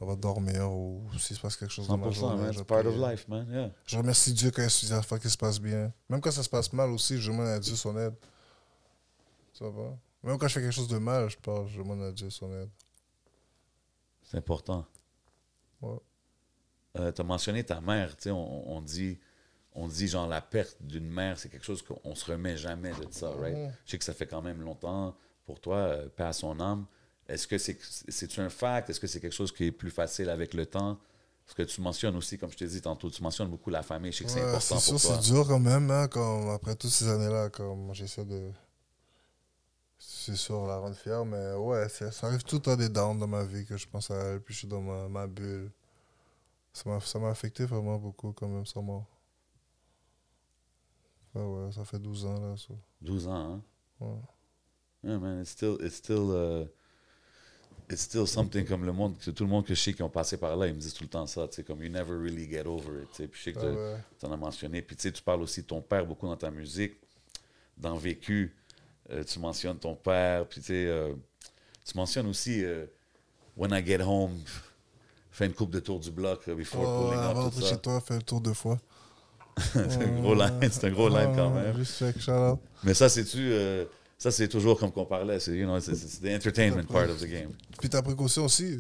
On 0.01 0.07
va 0.07 0.15
dormir 0.15 0.71
ou 0.73 1.03
s'il 1.19 1.35
se 1.37 1.41
passe 1.41 1.57
quelque 1.57 1.73
chose 1.73 1.89
dans 1.89 1.97
ma 1.97 2.09
100%, 2.09 2.13
journée. 2.13 2.43
man. 2.43 2.65
part 2.65 2.87
of 2.87 2.95
prier. 2.95 3.11
life, 3.11 3.27
man. 3.29 3.49
Yeah. 3.51 3.71
Je 3.85 3.97
remercie 3.97 4.33
Dieu 4.33 4.51
quand 4.53 4.63
il 4.63 4.89
y 4.89 4.93
a 4.93 4.97
des 5.01 5.07
fois 5.07 5.19
qui 5.19 5.29
se 5.29 5.37
passe 5.37 5.59
bien. 5.61 5.93
Même 6.09 6.21
quand 6.21 6.31
ça 6.31 6.43
se 6.45 6.49
passe 6.49 6.73
mal 6.73 6.91
aussi, 6.91 7.21
je 7.21 7.31
demande 7.33 7.49
à 7.49 7.59
Dieu 7.59 7.75
son 7.75 7.97
aide. 7.99 8.15
Ça 9.53 9.69
va? 9.69 9.97
Même 10.23 10.39
quand 10.39 10.47
je 10.49 10.55
fais 10.55 10.61
quelque 10.61 10.73
chose 10.73 10.89
de 10.89 10.99
mal, 10.99 11.29
je 11.31 11.37
parle, 11.39 11.67
je 11.69 11.79
demande 11.79 12.03
à 12.03 12.13
Dieu 12.13 12.31
son 12.31 12.53
aide. 12.53 12.71
C'est 14.23 14.37
important. 14.39 14.85
Ouais. 15.81 15.99
Euh, 16.99 17.13
tu 17.13 17.21
as 17.21 17.25
mentionné 17.25 17.65
ta 17.65 17.81
mère. 17.81 18.17
tu 18.17 18.25
sais, 18.25 18.31
On, 18.31 18.71
on 18.77 18.81
dit, 18.81 19.19
on 19.75 19.89
dit 19.89 20.09
genre 20.09 20.27
la 20.29 20.41
perte 20.41 20.77
d'une 20.81 21.09
mère, 21.09 21.39
c'est 21.39 21.49
quelque 21.49 21.65
chose 21.65 21.83
qu'on 21.83 22.15
se 22.15 22.31
remet 22.31 22.57
jamais 22.57 22.93
de 22.93 23.07
ça, 23.11 23.31
right? 23.31 23.57
Mhm. 23.57 23.73
Je 23.85 23.91
sais 23.91 23.99
que 23.99 24.05
ça 24.05 24.15
fait 24.15 24.27
quand 24.27 24.43
même 24.43 24.61
longtemps 24.63 25.17
pour 25.45 25.61
toi, 25.61 25.77
euh, 25.77 26.09
paix 26.09 26.25
à 26.25 26.33
son 26.33 26.59
âme. 26.61 26.87
Est-ce 27.29 27.47
que 27.47 27.59
c'est 27.59 28.39
un 28.39 28.49
fact? 28.49 28.91
Est-ce 28.91 29.01
que 29.01 29.07
c'est 29.07 29.21
quelque 29.21 29.35
chose 29.35 29.53
qui 29.53 29.65
est 29.65 29.73
plus 29.73 29.91
facile 29.91 30.29
avec 30.29 30.55
le 30.55 30.67
temps? 30.67 30.99
Parce 31.45 31.55
que 31.55 31.63
tu 31.63 31.81
mentionnes 31.81 32.17
aussi, 32.17 32.39
comme 32.39 32.51
je 32.51 32.57
t'ai 32.57 32.67
dit 32.67 32.81
tantôt, 32.81 33.09
tu 33.09 33.23
mentionnes 33.23 33.49
beaucoup 33.49 33.71
la 33.71 33.83
famille. 33.83 34.11
Je 34.13 34.19
sais 34.19 34.25
que 34.25 34.31
c'est 34.31 34.41
important 34.41 34.79
c'est 34.81 34.91
pour 34.91 35.01
sûr, 35.01 35.11
toi. 35.11 35.21
c'est 35.23 35.33
dur 35.33 35.47
quand 35.47 35.61
même, 35.61 35.91
hein, 35.91 36.09
comme 36.09 36.49
après 36.51 36.75
toutes 36.75 36.91
ces 36.91 37.09
années-là, 37.09 37.51
comme 37.51 37.95
j'essaie 37.95 38.25
de. 38.25 38.51
C'est 39.99 40.37
sûr, 40.37 40.67
la 40.67 40.79
rendre 40.79 40.97
fière, 40.97 41.25
mais 41.25 41.55
ouais, 41.55 41.89
ça 41.89 42.11
arrive 42.27 42.43
tout 42.43 42.57
le 42.57 42.63
temps 42.63 42.77
des 42.77 42.89
downs 42.89 43.19
dans 43.19 43.29
ma 43.29 43.45
vie 43.45 43.65
que 43.65 43.77
je 43.77 43.87
pense 43.87 44.11
à 44.11 44.17
elle, 44.17 44.41
puis 44.41 44.55
je 44.55 44.59
suis 44.61 44.69
dans 44.69 44.81
ma, 44.81 45.09
ma 45.09 45.27
bulle. 45.27 45.71
Ça 46.73 46.91
m'a, 46.91 47.01
ça 47.01 47.19
m'a 47.19 47.31
affecté 47.31 47.65
vraiment 47.65 47.97
beaucoup, 47.97 48.33
quand 48.33 48.49
même, 48.49 48.67
sans 48.67 48.83
mort. 48.83 49.07
Ouais, 51.35 51.43
ouais, 51.43 51.73
ça 51.73 51.85
fait 51.85 51.99
12 51.99 52.27
ans, 52.27 52.41
là. 52.41 52.57
ça. 52.57 52.75
12 53.01 53.29
ans, 53.29 53.55
hein? 53.55 53.63
Ouais. 54.01 54.17
Yeah, 55.05 55.19
man, 55.19 55.41
it's 55.41 55.51
still, 55.51 55.77
it's 55.81 55.97
still, 55.97 56.31
uh, 56.31 56.67
it's 57.91 58.03
still 58.03 58.27
something 58.27 58.65
comme 58.67 58.85
le 58.85 58.93
monde, 58.93 59.17
que 59.19 59.31
tout 59.31 59.45
le 59.45 59.51
monde 59.51 59.65
que 59.65 59.75
je 59.75 59.81
sais 59.81 59.93
qui 59.93 60.03
ont 60.03 60.09
passé 60.09 60.37
par 60.37 60.57
là, 60.57 60.67
ils 60.67 60.75
me 60.75 60.81
disent 60.81 60.95
tout 60.95 61.05
le 61.05 61.09
temps 61.11 61.27
ça, 61.27 61.47
tu 61.49 61.57
sais, 61.57 61.63
comme 61.63 61.83
you 61.83 61.91
never 61.91 62.15
really 62.17 62.49
get 62.49 62.67
over 62.67 63.03
it, 63.03 63.11
tu 63.11 63.17
sais. 63.23 63.29
Puis 63.29 63.39
je 63.41 63.45
sais 63.45 63.53
que 63.53 63.59
Ah 63.61 63.65
ouais. 63.95 63.97
tu 64.19 64.27
en 64.27 64.33
as 64.33 64.37
mentionné. 64.37 64.83
Puis 64.83 64.97
tu 64.97 65.03
sais, 65.03 65.13
tu 65.13 65.23
parles 65.23 65.43
aussi 65.43 65.63
de 65.63 65.67
ton 65.67 65.81
père 65.81 66.05
beaucoup 66.05 66.27
dans 66.27 66.37
ta 66.37 66.51
musique, 66.51 66.95
dans 67.79 67.97
Vécu, 67.97 68.55
euh, 69.11 69.23
tu 69.25 69.39
mentionnes 69.39 69.79
ton 69.79 69.95
père, 69.95 70.47
puis 70.47 70.61
tu 70.61 70.67
sais, 70.69 70.87
euh, 70.87 71.13
tu 71.85 71.97
mentionnes 71.97 72.27
aussi 72.27 72.65
euh, 72.65 72.87
When 73.57 73.71
I 73.73 73.85
Get 73.87 74.03
Home, 74.03 74.37
fais 75.31 75.47
une 75.47 75.55
coupe 75.55 75.71
de 75.71 75.81
tour 75.81 76.01
du 76.01 76.11
bloc 76.11 76.49
before 76.51 76.83
Oh, 76.83 77.09
pulling 77.11 77.23
avant 77.23 77.47
up, 77.47 77.53
tout 77.53 77.61
d'entrer 77.61 77.63
ça. 77.63 77.75
chez 77.75 77.81
toi, 77.81 78.01
fais 78.01 78.17
le 78.17 78.23
tour 78.23 78.41
deux 78.41 78.55
fois. 78.55 78.79
c'est 79.73 80.03
un 80.03 80.21
gros 80.21 80.35
line, 80.35 80.59
c'est 80.71 80.85
un 80.85 80.91
gros 80.91 81.09
line 81.09 81.35
quand 81.35 81.51
même. 81.51 81.83
Shout 81.85 82.31
out. 82.31 82.59
Mais 82.85 82.93
ça, 82.95 83.09
c'est-tu, 83.09 83.53
ça 84.19 84.31
c'est 84.31 84.49
toujours 84.49 84.79
comme 84.79 84.93
qu'on 84.93 85.07
parlait, 85.07 85.39
c'est, 85.41 85.57
you 85.57 85.65
know, 85.67 85.79
c'est, 85.81 85.95
c'est 85.95 86.21
the 86.21 86.35
entertainment 86.37 86.85
part 86.87 87.09
of 87.11 87.21
the 87.21 87.27
game, 87.27 87.53
Puis 87.79 87.89
ta 87.91 88.03
précaution 88.03 88.45
aussi. 88.47 88.79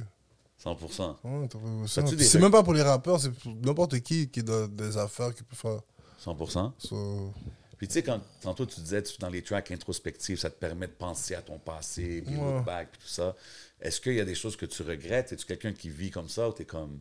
100%. 0.65 1.17
Ouais, 1.25 1.49
ta 1.49 1.59
précaution. 1.59 1.87
Fais-tu 2.03 2.09
Puis 2.09 2.17
des- 2.17 2.25
C'est 2.25 2.39
même 2.39 2.51
pas 2.51 2.63
pour 2.63 2.73
les 2.75 2.83
rappeurs, 2.83 3.21
c'est 3.21 3.31
pour 3.31 3.55
n'importe 3.55 4.01
qui 4.01 4.29
qui 4.31 4.41
a 4.41 4.67
des 4.67 4.97
affaires 4.97 5.35
qui 5.35 5.43
peut 5.43 5.55
faire. 5.57 5.81
100%. 6.25 6.73
So, 6.79 7.33
Puis 7.77 7.87
tu 7.89 7.95
sais, 7.95 8.03
quand 8.03 8.21
tantôt 8.41 8.65
tu 8.65 8.81
disais, 8.81 9.03
tu, 9.03 9.19
dans 9.19 9.29
les 9.29 9.43
tracks 9.43 9.71
introspectifs, 9.71 10.41
ça 10.41 10.49
te 10.51 10.59
permet 10.59 10.87
de 10.87 10.93
penser 10.93 11.35
à 11.35 11.43
ton 11.43 11.59
passé, 11.59 12.23
puis 12.23 12.35
Ouais. 12.37 12.55
look 12.57 12.65
back, 12.65 12.89
puis 12.93 13.01
tout 13.03 13.09
ça. 13.13 13.37
Est-ce 13.81 14.01
qu'il 14.01 14.15
y 14.15 14.21
a 14.21 14.25
des 14.25 14.35
choses 14.35 14.57
que 14.57 14.65
tu 14.65 14.83
regrettes? 14.83 15.33
Es-tu 15.33 15.45
quelqu'un 15.45 15.75
qui 15.75 15.91
vit 15.91 16.11
comme 16.11 16.31
ça 16.31 16.49
ou 16.49 16.53
t'es 16.53 16.65
comme, 16.65 17.01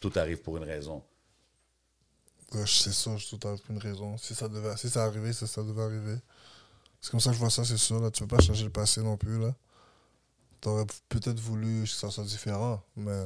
tout 0.00 0.12
arrive 0.16 0.38
pour 0.42 0.56
une 0.56 0.64
raison? 0.64 1.04
Ouais, 2.54 2.66
sais 2.66 2.90
ça, 2.92 3.14
tout 3.30 3.46
à 3.46 3.54
une 3.70 3.78
raison. 3.78 4.16
Si 4.18 4.34
ça 4.34 4.48
devait, 4.48 4.76
si 4.76 4.88
ça 4.90 5.04
arrivait, 5.04 5.32
ça 5.32 5.62
devait 5.62 5.82
arriver. 5.82 6.16
C'est 7.00 7.10
comme 7.10 7.20
ça 7.20 7.30
que 7.30 7.34
je 7.36 7.40
vois 7.40 7.50
ça, 7.50 7.64
c'est 7.64 7.76
sûr. 7.76 8.00
Là. 8.00 8.10
Tu 8.10 8.22
peux 8.26 8.36
pas 8.36 8.42
changer 8.42 8.64
le 8.64 8.70
passé 8.70 9.00
non 9.02 9.16
plus. 9.16 9.38
là. 9.40 9.54
T'aurais 10.60 10.84
peut-être 11.08 11.38
voulu 11.38 11.84
que 11.84 11.88
ça 11.90 12.10
soit 12.10 12.24
différent, 12.24 12.82
mais 12.96 13.24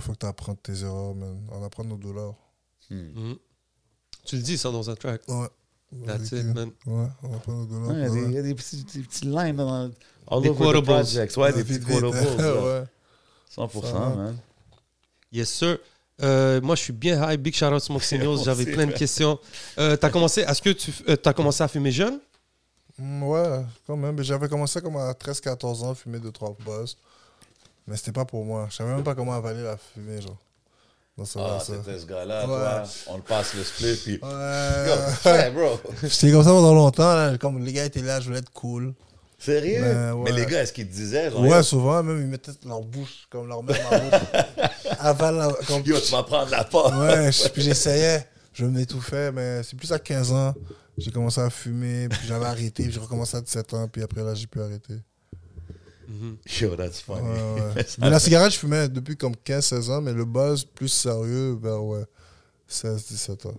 faut 0.00 0.12
que 0.12 0.18
tu 0.18 0.26
apprennes 0.26 0.56
tes 0.56 0.80
erreurs, 0.82 1.14
man. 1.14 1.38
On 1.50 1.62
apprend 1.62 1.84
nos 1.84 1.96
douleurs. 1.96 2.34
Mhm. 2.90 3.36
Tu 4.24 4.36
le 4.36 4.42
dis 4.42 4.56
ça 4.56 4.70
dans 4.70 4.88
un 4.88 4.94
track. 4.94 5.20
Ouais. 5.28 5.48
That's 6.06 6.26
it, 6.32 6.34
euh, 6.34 6.54
man. 6.54 6.70
Ouais, 6.86 7.06
on 7.22 7.34
apprend 7.36 7.52
nos 7.52 7.66
douleurs. 7.66 7.92
Il 7.92 8.00
y 8.00 8.04
a 8.04 8.08
des- 8.08 8.20
ouais. 8.22 8.28
il 8.28 8.32
y 8.34 8.38
a 8.38 8.42
des 8.42 8.54
petits, 8.54 8.84
des 8.84 9.00
petits 9.02 9.24
lines 9.26 9.56
dans 9.56 9.90
all 10.30 10.42
Des 10.42 10.48
over 10.48 10.58
the 10.58 10.58
quotables. 10.58 10.84
projects. 10.86 11.36
Ouais, 11.36 11.52
des 11.52 11.64
petits 11.64 11.80
quotables. 11.80 12.16
ouais. 12.64 12.84
100%, 13.54 13.82
Ça 13.82 13.98
man. 14.16 14.36
Yes, 15.32 15.50
sir. 15.50 15.78
Euh, 16.20 16.60
moi, 16.62 16.74
je 16.74 16.82
suis 16.82 16.92
bien 16.92 17.30
high. 17.30 17.38
Big 17.40 17.54
shout 17.54 17.66
out 17.66 17.80
Smoke 17.82 18.02
J'avais 18.44 18.64
plein 18.66 18.86
de 18.86 18.92
questions. 18.92 19.38
Euh, 19.78 19.96
t'as 19.96 20.10
commencé, 20.10 20.40
est-ce 20.42 20.62
que 20.62 20.70
tu 20.70 20.92
as 21.28 21.32
commencé 21.34 21.62
à 21.62 21.68
fumer 21.68 21.90
jeune? 21.92 22.18
Ouais, 23.00 23.60
quand 23.86 23.96
même. 23.96 24.20
J'avais 24.22 24.48
commencé 24.48 24.80
comme 24.80 24.96
à 24.96 25.12
13-14 25.12 25.84
ans, 25.84 25.94
fumer 25.94 26.18
2-3 26.18 26.56
buzz. 26.64 26.96
Mais 27.86 27.96
c'était 27.96 28.12
pas 28.12 28.24
pour 28.24 28.44
moi. 28.44 28.66
Je 28.70 28.76
savais 28.76 28.90
même 28.94 29.04
pas 29.04 29.14
comment 29.14 29.32
avaler 29.34 29.62
la 29.62 29.76
fumée, 29.76 30.20
genre. 30.20 30.36
Non, 31.16 31.24
Ah, 31.36 31.58
c'était 31.60 31.98
ce 31.98 32.06
gars-là, 32.06 32.40
Ouais. 32.42 32.46
toi. 32.46 32.82
On 33.08 33.16
le 33.16 33.22
passe 33.22 33.54
le 33.54 33.64
split, 33.64 33.96
puis. 33.96 34.20
Ouais. 34.22 35.50
bro. 35.50 35.80
J'étais 36.02 36.30
comme 36.30 36.44
ça 36.44 36.50
pendant 36.50 36.74
longtemps. 36.74 37.14
Là. 37.14 37.36
Comme 37.38 37.64
les 37.64 37.72
gars 37.72 37.84
étaient 37.84 38.02
là, 38.02 38.20
je 38.20 38.26
voulais 38.26 38.38
être 38.38 38.52
cool. 38.52 38.94
Sérieux? 39.38 39.80
Ben, 39.82 40.12
ouais. 40.14 40.30
Mais 40.30 40.36
les 40.40 40.46
gars, 40.46 40.62
est-ce 40.62 40.72
qu'ils 40.72 40.86
te 40.88 40.92
disaient? 40.92 41.30
Genre, 41.30 41.40
Ouais, 41.40 41.62
souvent, 41.62 42.02
même, 42.02 42.20
ils 42.20 42.26
mettaient 42.26 42.52
leur 42.66 42.80
bouche, 42.82 43.26
comme 43.30 43.46
leur 43.48 43.62
main 43.62 43.72
dans 43.72 43.90
ma 43.90 43.98
bouche. 43.98 44.28
Avant, 44.98 45.30
la- 45.30 45.52
comme... 45.66 45.82
Yo, 45.84 45.98
tu 46.00 46.12
vas 46.12 46.22
prendre 46.24 46.50
la 46.50 46.64
part. 46.64 46.98
Ouais, 47.00 47.30
puis 47.52 47.62
j'essayais. 47.62 48.26
Je 48.52 48.64
m'étouffais, 48.66 49.30
mais 49.32 49.62
c'est 49.62 49.76
plus 49.76 49.92
à 49.92 49.98
15 50.00 50.32
ans. 50.32 50.54
J'ai 50.98 51.10
commencé 51.12 51.40
à 51.40 51.48
fumer, 51.48 52.08
puis 52.08 52.26
j'avais 52.26 52.46
arrêté, 52.46 52.82
puis 52.82 52.92
j'ai 52.92 52.98
recommencé 53.00 53.36
à 53.36 53.40
17 53.40 53.74
ans, 53.74 53.88
puis 53.88 54.02
après 54.02 54.22
là, 54.24 54.34
j'ai 54.34 54.46
pu 54.46 54.60
arrêter. 54.60 54.98
Yo, 56.60 56.74
that's 56.74 57.00
funny. 57.00 57.20
Ouais, 57.20 57.60
ouais. 57.60 57.72
Mais 57.76 57.84
ça- 57.84 57.96
Mais 58.00 58.10
la 58.10 58.18
cigarette, 58.18 58.52
je 58.52 58.58
fumais 58.58 58.88
depuis 58.88 59.16
comme 59.16 59.34
15-16 59.44 59.90
ans, 59.90 60.00
mais 60.00 60.12
le 60.14 60.24
buzz 60.24 60.64
plus 60.64 60.88
sérieux 60.88 61.58
vers 61.62 61.84
ouais, 61.84 62.04
16-17 62.68 63.46
ans. 63.48 63.54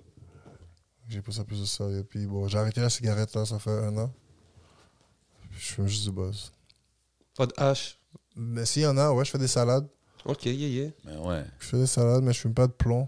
J'ai 1.07 1.21
pris 1.21 1.33
ça 1.33 1.43
plus 1.43 1.61
au 1.61 1.65
sérieux. 1.65 2.03
Puis 2.03 2.25
bon, 2.25 2.47
j'ai 2.47 2.57
arrêté 2.57 2.81
la 2.81 2.89
cigarette 2.89 3.33
là, 3.35 3.45
ça 3.45 3.57
fait 3.59 3.69
un 3.71 3.95
an. 3.97 4.11
Puis 5.51 5.59
je 5.61 5.73
fume 5.73 5.87
juste 5.87 6.03
du 6.05 6.11
buzz. 6.11 6.51
Pas 7.37 7.45
de 7.45 7.53
hache? 7.57 7.99
Mais 8.35 8.65
s'il 8.65 8.81
y 8.83 8.87
en 8.87 8.97
a, 8.97 9.11
ouais, 9.11 9.23
je 9.25 9.29
fais 9.31 9.37
des 9.37 9.47
salades. 9.47 9.87
Ok, 10.25 10.45
yeah, 10.45 10.53
yeah. 10.67 10.91
Mais 11.05 11.17
ouais. 11.17 11.43
Je 11.59 11.65
fais 11.67 11.77
des 11.77 11.87
salades, 11.87 12.23
mais 12.23 12.33
je 12.33 12.39
fume 12.39 12.53
pas 12.53 12.67
de 12.67 12.73
plomb. 12.73 13.07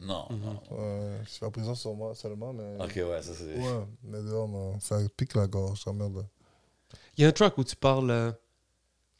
Non, 0.00 0.26
non. 0.30 0.60
Ouais, 0.76 1.18
je 1.24 1.30
suis 1.30 1.44
en 1.44 1.50
prison 1.50 1.74
sur 1.74 1.94
moi 1.94 2.14
seulement, 2.14 2.52
mais. 2.52 2.84
Ok, 2.84 2.94
ouais, 2.96 3.22
ça 3.22 3.32
c'est. 3.36 3.56
Ouais, 3.58 3.86
mais 4.02 4.20
dehors, 4.22 4.48
non. 4.48 4.78
Ça 4.80 4.98
pique 5.16 5.34
la 5.34 5.46
gorge, 5.46 5.82
ça 5.84 5.92
merde. 5.92 6.26
Il 7.16 7.22
y 7.22 7.24
a 7.24 7.28
un 7.28 7.32
track 7.32 7.56
où 7.58 7.64
tu 7.64 7.76
parles, 7.76 8.10
euh, 8.10 8.32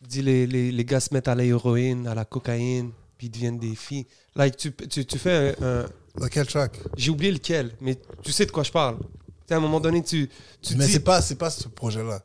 dis 0.01 0.21
les, 0.23 0.47
les, 0.47 0.73
les 0.73 0.85
gars 0.85 1.01
se 1.01 1.15
mettent 1.15 1.29
à 1.29 1.35
l'héroïne, 1.35 2.07
à 2.09 2.15
la 2.15 2.25
cocaïne, 2.25 2.91
puis 3.17 3.29
ils 3.29 3.31
deviennent 3.31 3.59
des 3.59 3.75
filles. 3.77 4.07
Like, 4.35 4.57
tu, 4.57 4.73
tu, 4.75 5.07
tu 5.07 5.19
fais 5.19 5.55
un, 5.61 5.67
un- 5.83 5.87
Dans 6.17 6.29
quel 6.29 6.47
track? 6.47 6.79
J'ai 6.97 7.11
oublié 7.11 7.31
lequel, 7.33 7.73
mais 7.81 7.97
tu 8.23 8.33
sais 8.33 8.47
de 8.47 8.51
quoi 8.51 8.65
je 8.65 8.73
parle. 8.73 8.99
Tu 8.99 9.05
sais, 9.49 9.55
à 9.55 9.59
un 9.59 9.61
moment 9.61 9.79
donné, 9.81 10.03
tu, 10.03 10.29
tu 10.61 10.75
Mais 10.77 10.87
dis, 10.87 10.93
c'est 10.93 11.01
pas, 11.01 11.23
c'est 11.23 11.37
pas 11.37 11.51
ce 11.51 11.69
projet-là. 11.69 12.23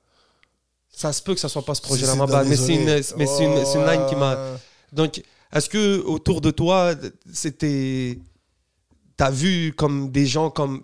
ça 0.90 1.14
se 1.14 1.22
peut 1.22 1.34
que 1.36 1.40
ça 1.40 1.50
soit 1.50 1.64
pas 1.64 1.76
ce 1.76 1.82
projet-là, 1.82 2.16
mais 2.44 2.56
c'est 2.56 2.76
une, 2.76 2.86
mais 3.18 3.26
c'est 3.28 3.44
une, 3.46 3.66
c'est 3.66 3.78
une 3.78 3.86
line 3.86 4.06
qui 4.08 4.16
m'a... 4.16 4.58
Donc, 4.92 5.22
est-ce 5.54 5.70
que 5.70 6.02
autour 6.02 6.42
de 6.42 6.50
toi, 6.52 6.96
c'était... 7.32 8.18
T'as 9.20 9.32
vu 9.32 9.74
comme 9.74 10.12
des 10.12 10.26
gens 10.26 10.50
comme 10.50 10.82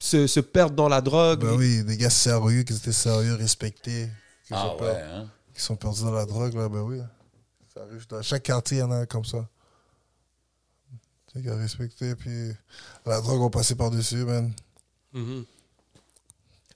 se, 0.00 0.26
se 0.26 0.40
perdre 0.40 0.74
dans 0.74 0.88
la 0.88 1.00
drogue 1.00 1.42
Ben 1.42 1.54
oui, 1.54 1.84
des 1.84 1.96
gars 1.96 2.10
sérieux, 2.10 2.64
qui 2.64 2.72
étaient 2.72 2.90
sérieux, 2.90 3.34
respectés. 3.34 4.08
Qui, 4.44 4.54
Ah 4.54 4.74
sont, 4.76 4.82
ouais, 4.82 5.00
hein? 5.00 5.30
qui 5.54 5.62
sont 5.62 5.76
perdus 5.76 6.02
dans 6.02 6.10
la 6.10 6.26
drogue, 6.26 6.54
là, 6.54 6.68
ben 6.68 6.80
oui. 6.80 6.98
Ça 7.72 7.82
arrive 7.82 8.04
dans 8.08 8.20
chaque 8.22 8.42
quartier, 8.42 8.78
il 8.78 8.80
y 8.80 8.82
en 8.82 8.90
a 8.90 9.06
comme 9.06 9.24
ça. 9.24 9.48
Des 11.32 11.42
gars 11.42 11.54
respectés, 11.54 12.16
puis 12.16 12.50
la 13.04 13.20
drogue, 13.20 13.40
on 13.40 13.50
passait 13.50 13.76
par-dessus, 13.76 14.24
man. 14.24 14.52
Mhm. 15.12 15.44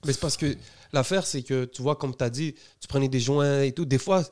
Mais 0.05 0.13
c'est 0.13 0.21
parce 0.21 0.37
que 0.37 0.55
l'affaire, 0.93 1.25
c'est 1.25 1.43
que 1.43 1.65
tu 1.65 1.81
vois, 1.81 1.97
comme 1.97 2.15
tu 2.15 2.23
as 2.23 2.29
dit, 2.29 2.55
tu 2.79 2.87
prenais 2.87 3.09
des 3.09 3.19
joints 3.19 3.63
et 3.63 3.73
tout. 3.73 3.83
Des 3.83 3.97
fois, 3.97 4.23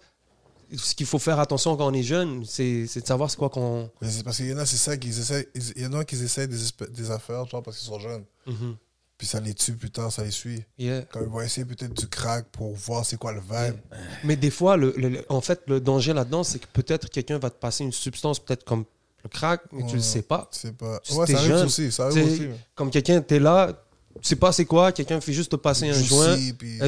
ce 0.76 0.94
qu'il 0.96 1.06
faut 1.06 1.20
faire 1.20 1.40
attention 1.40 1.76
quand 1.76 1.88
on 1.88 1.94
est 1.94 2.04
jeune, 2.04 2.44
c'est 2.46 2.84
de 2.84 3.06
savoir 3.06 3.30
c'est 3.32 3.38
quoi 3.38 3.50
qu'on. 3.50 3.90
Mais 4.02 4.10
c'est 4.10 4.24
parce 4.24 4.38
qu'il 4.38 4.48
y 4.50 4.54
en 4.54 4.58
a, 4.58 4.66
c'est 4.66 4.78
ça 4.78 4.98
qu'ils 4.98 5.18
essaient. 5.20 5.48
Il 5.76 5.82
y 5.84 5.86
en 5.86 5.94
a 5.94 6.06
qui 6.06 6.16
essaient 6.16 6.48
des, 6.48 6.58
des 6.92 7.12
affaires, 7.12 7.46
genre 7.46 7.64
parce 7.64 7.78
qu'ils 7.78 7.88
sont 7.88 8.00
jeunes. 8.00 8.24
Mhm. 8.46 8.76
Puis 9.18 9.28
ça 9.28 9.40
les 9.42 9.54
tue 9.54 9.74
plus 9.74 9.92
tard, 9.92 10.12
ça 10.14 10.24
les 10.24 10.32
suit. 10.32 10.64
Yeah. 10.78 11.02
Quand 11.12 11.20
ils 11.20 11.28
vont 11.28 11.42
essayer 11.42 11.66
peut-être 11.66 11.94
du 11.94 12.08
crack 12.08 12.46
pour 12.54 12.74
voir 12.74 13.06
c'est 13.06 13.18
quoi 13.18 13.34
le 13.34 13.42
vibe. 13.42 13.76
Mais 14.24 14.38
des 14.38 14.50
fois, 14.50 14.78
le, 14.78 15.26
en 15.28 15.42
fait, 15.42 15.60
le 15.68 15.82
danger 15.82 16.14
là-dedans, 16.14 16.44
c'est 16.46 16.60
que 16.60 16.68
peut-être 16.72 17.10
quelqu'un 17.10 17.38
va 17.38 17.50
te 17.50 17.60
passer 17.60 17.84
une 17.84 17.92
substance, 17.92 18.40
peut-être 18.40 18.64
comme 18.64 18.86
le 19.24 19.30
crack, 19.30 19.64
mais 19.74 19.86
tu 19.88 19.96
le 19.96 20.02
sais 20.02 20.22
pas. 20.22 20.48
C'est 20.52 20.72
pas. 20.78 21.02
Tu- 21.04 21.14
Ouais, 21.16 21.28
ça 21.28 21.38
arrive 21.38 21.50
jeune. 21.50 21.66
aussi. 21.66 21.92
Ça 21.92 22.06
arrive 22.06 22.26
aussi. 22.32 22.48
Comme 22.76 22.90
quelqu'un, 22.92 23.20
t'es 23.20 23.40
là, 23.40 23.74
tu 24.22 24.30
sais 24.30 24.36
pas 24.38 24.54
c'est 24.54 24.64
quoi, 24.66 24.94
quelqu'un 24.94 25.20
fait 25.20 25.34
juste 25.34 25.52
te 25.52 25.58
passer 25.58 25.90
un 25.90 25.94
Juicy, 25.94 26.08
joint. 26.08 26.38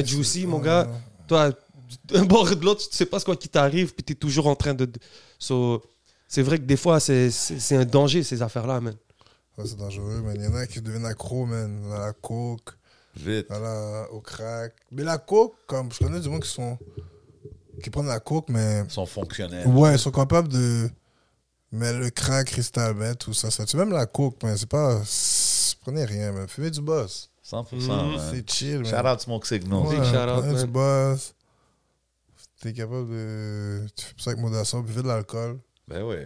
un 0.00 0.04
juicy, 0.04 0.46
mon 0.46 0.58
gars. 0.58 0.88
Toi, 1.28 1.52
d'un 2.04 2.24
bord 2.24 2.50
et 2.50 2.56
de 2.56 2.64
l'autre, 2.64 2.88
tu 2.88 2.96
sais 2.96 3.06
pas 3.06 3.18
ce 3.20 3.24
quoi 3.24 3.36
qui 3.36 3.48
t'arrive, 3.48 3.94
puis 3.94 4.02
tu 4.04 4.12
es 4.12 4.16
toujours 4.16 4.46
en 4.46 4.54
train 4.56 4.74
de. 4.74 4.90
So, 5.38 5.82
c'est 6.28 6.42
vrai 6.42 6.58
que 6.58 6.64
des 6.64 6.76
fois, 6.76 7.00
c'est- 7.00 7.30
un 7.76 7.84
danger, 7.84 8.22
ces 8.22 8.42
affaires-là, 8.42 8.80
man. 8.80 8.94
Ouais, 9.58 9.64
c'est 9.66 9.76
dangereux, 9.76 10.20
man. 10.22 10.34
Il 10.36 10.44
y 10.44 10.46
en 10.46 10.54
a 10.54 10.66
qui 10.66 10.80
deviennent 10.80 11.04
accros, 11.06 11.44
man. 11.46 11.82
À 11.92 11.98
la 12.06 12.12
coke, 12.12 12.70
Vite. 13.16 13.50
à 13.50 13.58
la- 13.58 14.06
au 14.12 14.20
crack. 14.20 14.72
Mais 14.90 15.02
la 15.04 15.18
coke, 15.18 15.54
comme 15.66 15.92
je 15.92 15.98
connais 15.98 16.20
du 16.20 16.28
monde 16.28 16.42
qui 16.42 16.48
sont. 16.50 16.78
qui 17.82 17.90
prennent 17.90 18.06
la 18.06 18.20
coke, 18.20 18.48
mais. 18.48 18.82
Ils 18.84 18.90
sont 18.90 19.06
fonctionnels. 19.06 19.66
Ouais, 19.66 19.94
ils 19.94 19.98
sont 19.98 20.10
capables 20.12 20.48
de. 20.48 20.88
Mais 21.72 21.92
le 21.92 22.10
crack, 22.10 22.46
cristal 22.48 22.94
meth, 22.94 23.18
tout 23.18 23.32
ça, 23.34 23.50
ça 23.50 23.64
tue. 23.64 23.76
Même 23.78 23.92
la 23.92 24.04
coke, 24.06 24.36
mais 24.42 24.56
c'est 24.56 24.68
pas. 24.68 25.00
Prenez 25.80 26.04
rien, 26.04 26.30
man. 26.32 26.46
Fumez 26.48 26.70
du 26.70 26.80
boss. 26.82 27.30
100%, 27.42 28.04
Mhm. 28.06 28.16
man. 28.16 28.30
C'est 28.30 28.50
chill, 28.50 28.80
man. 28.80 28.86
Shout 28.86 29.06
out 29.08 29.20
Smoke 29.20 29.46
Signal. 29.46 29.82
Big 29.88 29.98
Ouais, 29.98 30.04
shout 30.04 30.16
out, 30.16 30.38
prenez 30.40 30.52
man. 30.52 30.64
du 30.64 30.70
boss. 30.70 31.34
T'es 32.62 32.72
capable 32.72 33.08
de. 33.10 33.80
Tu 33.96 34.04
fais 34.04 34.12
ça 34.18 34.30
avec 34.30 34.40
modération, 34.42 34.80
buvez 34.80 35.02
de 35.02 35.08
l'alcool. 35.08 35.58
Ben 35.88 36.02
oui. 36.04 36.16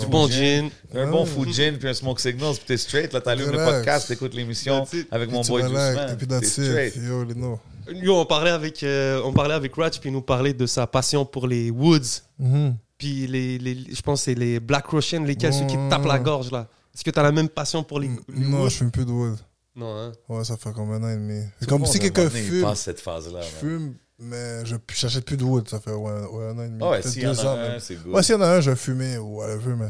Du 0.00 0.06
bon 0.08 0.28
gin. 0.28 0.68
Un 0.94 1.10
bon 1.10 1.24
food 1.24 1.48
gin 1.50 1.78
puis 1.78 1.88
un 1.88 1.94
Smoke 1.94 2.20
Signals, 2.20 2.56
puis 2.56 2.66
t'es 2.66 2.76
straight. 2.76 3.12
Là, 3.14 3.22
t'allumes 3.22 3.50
le 3.50 3.56
podcast, 3.64 4.08
t'écoutes 4.08 4.34
l'émission 4.34 4.86
avec 5.10 5.30
mon 5.30 5.40
boy 5.40 5.62
Doucement. 5.62 6.08
Et 6.08 6.16
puis 6.16 6.26
T'es 6.26 6.44
straight. 6.44 6.96
Yo, 6.96 7.24
Lino. 7.24 7.58
Yo, 7.88 8.16
on 8.18 8.26
parlait 8.26 8.50
avec, 8.50 8.82
euh, 8.82 9.22
on 9.24 9.32
parlait 9.32 9.54
avec 9.54 9.74
Ratch, 9.74 9.98
puis 10.00 10.10
il 10.10 10.12
nous 10.12 10.20
parlait 10.20 10.52
de 10.52 10.66
sa 10.66 10.86
passion 10.86 11.24
pour 11.24 11.46
les 11.46 11.70
woods. 11.70 12.20
Mhm. 12.38 12.76
Puis 12.98 13.26
les, 13.26 13.58
les- 13.58 13.94
je 13.94 14.02
pense 14.02 14.20
que 14.20 14.24
c'est 14.26 14.34
les 14.34 14.60
Black 14.60 14.86
Russian, 14.88 15.22
lesquels, 15.22 15.54
ceux 15.54 15.66
qui 15.66 15.74
te 15.76 15.80
Ouais. 15.80 15.88
tapent 15.88 16.04
la 16.06 16.18
gorge, 16.18 16.50
là. 16.50 16.68
Est-ce 16.94 17.04
que 17.04 17.10
tu 17.10 17.18
as 17.18 17.22
la 17.22 17.32
même 17.32 17.48
passion 17.48 17.82
pour 17.84 18.00
les, 18.00 18.10
les 18.28 18.46
Non, 18.46 18.62
woods? 18.62 18.70
je 18.70 18.76
fume 18.76 18.90
plus 18.90 19.04
de 19.06 19.10
wood. 19.12 19.38
Non, 19.76 19.94
hein? 19.96 20.12
Ouais, 20.28 20.42
ça 20.44 20.56
fait 20.56 20.72
comme 20.72 20.90
un 20.92 21.02
an 21.02 21.08
et 21.10 21.14
demi. 21.16 21.42
C'est 21.60 21.66
Tout 21.66 21.74
comme 21.76 21.86
si 21.86 21.98
quelqu'un 21.98 22.24
il 22.24 22.30
fume. 22.30 22.62
passe 22.62 22.80
cette 22.80 23.00
phase-là. 23.00 23.40
Je 23.42 23.46
fume, 23.66 23.94
mais 24.18 24.64
je 24.66 24.76
j'achète 24.94 25.24
plus 25.24 25.36
de 25.36 25.44
wood. 25.44 25.68
Ça 25.68 25.80
fait 25.80 25.92
ouais, 25.92 26.12
ouais, 26.26 26.46
un 26.48 26.58
an 26.58 26.62
et 26.62 26.68
demi. 26.68 26.80
Ah 26.82 26.90
ouais, 26.90 27.02
s'il 27.02 27.22
y 27.22 27.26
en 27.26 27.32
deux 27.32 27.40
a 27.40 27.44
ans, 27.52 27.56
un, 27.58 27.68
même. 27.68 27.80
c'est 27.80 27.96
good. 27.96 28.14
Ouais, 28.14 28.22
s'il 28.22 28.34
y 28.34 28.38
en 28.38 28.42
a 28.42 28.48
un, 28.48 28.60
je 28.60 28.70
vais 28.70 28.76
fumer 28.76 29.18
ou 29.18 29.38
whatever, 29.38 29.74
mais. 29.76 29.88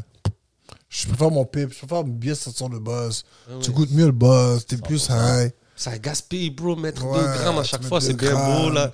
Je 0.89 1.07
préfère 1.07 1.31
mon 1.31 1.45
pipe. 1.45 1.73
Je 1.73 1.77
préfère 1.79 2.03
bien 2.03 2.33
sentir 2.35 2.69
le 2.69 2.79
buzz. 2.79 3.23
Ah 3.49 3.55
ouais. 3.55 3.59
Tu 3.61 3.71
goûtes 3.71 3.91
mieux 3.91 4.05
le 4.05 4.11
buzz. 4.11 4.65
T'es 4.65 4.77
plus 4.77 5.09
100%. 5.09 5.45
high. 5.45 5.51
Ça 5.75 5.97
gaspille, 5.99 6.49
bro, 6.49 6.75
mettre 6.75 7.05
Ouais, 7.05 7.19
2 7.19 7.25
grammes 7.43 7.59
à 7.59 7.61
tu 7.63 7.69
chaque 7.69 7.81
mets 7.83 7.87
fois, 7.87 7.99
deux 7.99 8.07
c'est 8.07 8.13
bien 8.15 8.33
beau, 8.33 8.69
là. 8.71 8.91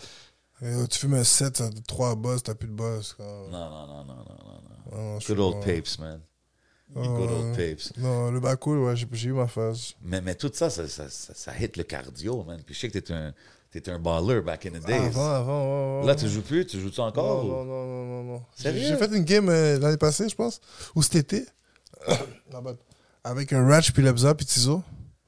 Et, 0.61 0.87
tu 0.89 0.99
fumes 0.99 1.13
un 1.13 1.23
7, 1.23 1.57
ça 1.57 1.65
a 1.65 1.69
3 1.87 2.15
buzz, 2.15 2.43
t'as 2.43 2.55
plus 2.55 2.67
de 2.67 2.73
buzz. 2.73 3.13
quoi. 3.13 3.25
Non, 3.25 3.69
non, 3.69 3.87
non, 3.87 4.05
non, 4.05 4.05
non, 4.05 4.15
non. 4.15 4.61
non. 4.91 4.97
Non, 5.13 5.19
je 5.19 5.27
Good 5.27 5.37
suis 5.37 5.43
old 5.43 5.59
pas- 5.59 5.65
papes, 5.73 5.99
man. 5.99 6.21
Good 6.95 7.31
old 7.31 7.55
papes. 7.55 7.97
Non, 7.97 8.31
le 8.31 8.39
bas 8.39 8.55
cool, 8.57 8.79
ouais, 8.79 8.95
j'ai 8.95 9.07
j'ai 9.13 9.29
eu 9.29 9.33
ma 9.33 9.47
phase. 9.47 9.93
Mais, 10.01 10.21
mais 10.21 10.35
tout 10.35 10.51
ça 10.53 10.69
ça, 10.69 10.87
ça, 10.87 11.09
ça, 11.09 11.33
ça 11.33 11.51
hit 11.59 11.77
le 11.77 11.83
cardio, 11.83 12.43
man. 12.43 12.61
Puis 12.65 12.75
je 12.75 12.79
sais 12.81 12.89
que 12.89 12.99
t'es 12.99 13.13
un, 13.13 13.33
t'es 13.81 13.91
un 13.91 13.99
baller 13.99 14.41
back 14.41 14.65
in 14.65 14.71
the 14.79 14.85
days. 14.85 14.93
Avant, 15.07 15.29
avant, 15.31 15.63
ouais, 15.63 16.01
ouais. 16.01 16.07
Là, 16.07 16.15
tu 16.15 16.27
joues 16.27 16.41
plus? 16.41 16.65
Tu 16.65 16.79
joues-tu 16.79 16.99
encore? 17.01 17.43
Non, 17.43 17.49
ou- 17.49 17.53
non, 17.53 17.65
non, 17.65 17.85
non, 17.85 18.05
non, 18.05 18.23
non. 18.33 18.41
Sérieux? 18.55 18.81
J'ai 18.87 18.97
fait 18.97 19.15
une 19.15 19.23
game 19.23 19.47
euh, 19.49 19.79
l'année 19.79 19.97
passée, 19.97 20.27
je 20.29 20.35
pense, 20.35 20.59
ou 20.95 21.01
cet 21.01 21.15
été. 21.15 21.45
Avec 23.23 23.53
un 23.53 23.65
Ratch, 23.67 23.91
puis 23.91 24.03
Lebza, 24.03 24.33
puis 24.35 24.45
Tizo. 24.45 24.83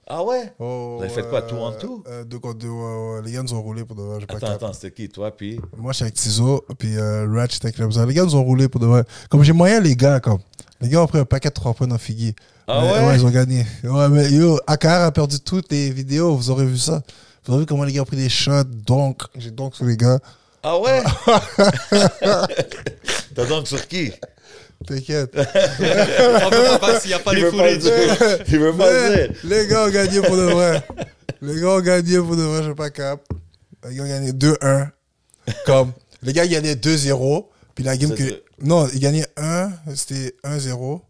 Ah 0.08 0.24
ouais? 0.24 0.54
Oh, 0.60 0.96
Vous 0.98 1.04
avez 1.04 1.12
fait 1.12 1.28
quoi, 1.28 1.42
euh, 1.42 1.48
two 1.50 1.56
on 1.58 1.72
two? 1.72 2.04
euh, 2.08 2.24
Deux 2.26 2.38
contre 2.38 2.60
deux, 2.60 2.68
ouais, 2.70 3.16
ouais. 3.16 3.22
Les 3.26 3.32
gars 3.32 3.42
nous 3.42 3.54
ont 3.56 3.62
roulé 3.62 3.84
pour 3.86 3.96
de 3.96 4.04
vrai. 4.04 4.20
j'ai 4.20 4.28
pas 4.28 4.36
Attends, 4.36 4.52
attends, 4.52 4.74
c'était 4.74 4.92
qui, 4.92 5.10
toi? 5.10 5.32
Puis? 5.36 5.60
Moi, 5.78 5.94
je 5.94 5.96
suis 5.96 6.04
avec 6.04 6.14
Tizo, 6.14 6.64
puis 6.78 6.96
euh, 6.98 7.26
Ratch 7.34 7.58
avec 7.64 7.78
Lebza. 7.80 8.06
Les 8.06 8.14
gars 8.14 8.24
nous 8.24 8.36
ont 8.36 8.44
roulé 8.44 8.68
pour 8.70 8.80
de 8.82 8.86
vrai. 8.86 9.04
Comme 9.30 9.42
j'ai 9.44 9.54
moyen, 9.54 9.80
les 9.80 9.96
gars, 9.96 10.20
comme. 10.20 10.40
Les 10.82 10.90
gars 10.90 11.02
ont 11.02 11.08
pris 11.08 11.18
un 11.20 11.26
paquet 11.26 11.50
de 11.50 11.54
3 11.56 11.74
points 11.74 11.88
dans 11.88 11.98
Figgy. 11.98 12.36
Ah 12.68 12.82
Mais, 12.84 13.08
ouais? 13.08 13.16
ils 13.16 13.26
ont 13.26 13.30
gagné. 13.32 13.66
Ouais, 13.84 14.10
mais 14.10 14.30
yo, 14.32 14.60
AKR 14.68 14.88
a 15.06 15.12
perdu 15.12 15.40
toutes 15.40 15.72
les 15.72 15.90
vidéos, 15.90 16.36
vous 16.36 16.50
aurez 16.52 16.66
vu 16.66 16.78
ça. 16.78 17.02
Vous 17.46 17.54
aurez 17.54 17.62
vu 17.62 17.66
comment 17.68 17.84
les 17.84 17.94
gars 17.94 18.02
ont 18.02 18.06
pris 18.06 18.18
des 18.18 18.30
shots, 18.30 18.64
donc. 18.64 19.22
J'ai 19.38 19.52
donc 19.52 19.76
sur 19.76 19.86
les 19.86 19.98
gars. 19.98 20.20
Ah 20.64 20.80
ouais? 20.80 21.04
T'as 23.36 23.46
donc 23.46 23.68
sur 23.68 23.88
qui? 23.88 24.12
T'inquiète. 24.88 25.32
On 25.36 26.50
peut 26.50 26.64
pas 26.66 26.80
passer 26.80 27.00
s'il 27.02 27.10
n'y 27.10 27.14
a 27.14 27.20
pas 27.20 27.34
Il 27.34 27.38
les 27.38 27.44
veut 27.44 27.52
pas 27.52 27.70
footage. 27.70 27.78
dire. 27.80 28.38
Il 28.48 28.60
veut 28.60 28.74
pas 28.74 29.16
dire. 29.16 29.30
les 29.44 29.68
gars 29.68 29.86
ont 29.86 29.90
gagné 29.90 30.22
pour 30.22 30.36
de 30.36 30.42
vrai. 30.44 30.84
Les 31.42 31.62
gars 31.62 31.70
ont 31.70 31.82
gagné 31.82 32.18
pour 32.18 32.36
de 32.36 32.42
vrai, 32.42 32.64
je 32.64 32.70
sais 32.70 32.76
pas 32.76 32.90
cap. 32.90 33.22
Les 33.88 33.96
gars 33.96 34.04
ont 34.04 34.08
gagné 34.08 34.32
2-1. 34.32 34.90
Comme, 35.68 35.92
les 36.24 36.34
gars 36.34 36.48
gagnaient 36.48 36.74
2-0. 36.76 37.46
Puis 37.76 37.84
la 37.84 37.96
game 37.98 38.16
que. 38.16 38.42
Non, 38.62 38.88
il 38.94 39.00
gagnait 39.00 39.28
1, 39.38 39.70
c'était 39.96 40.36
1-0. 40.44 41.02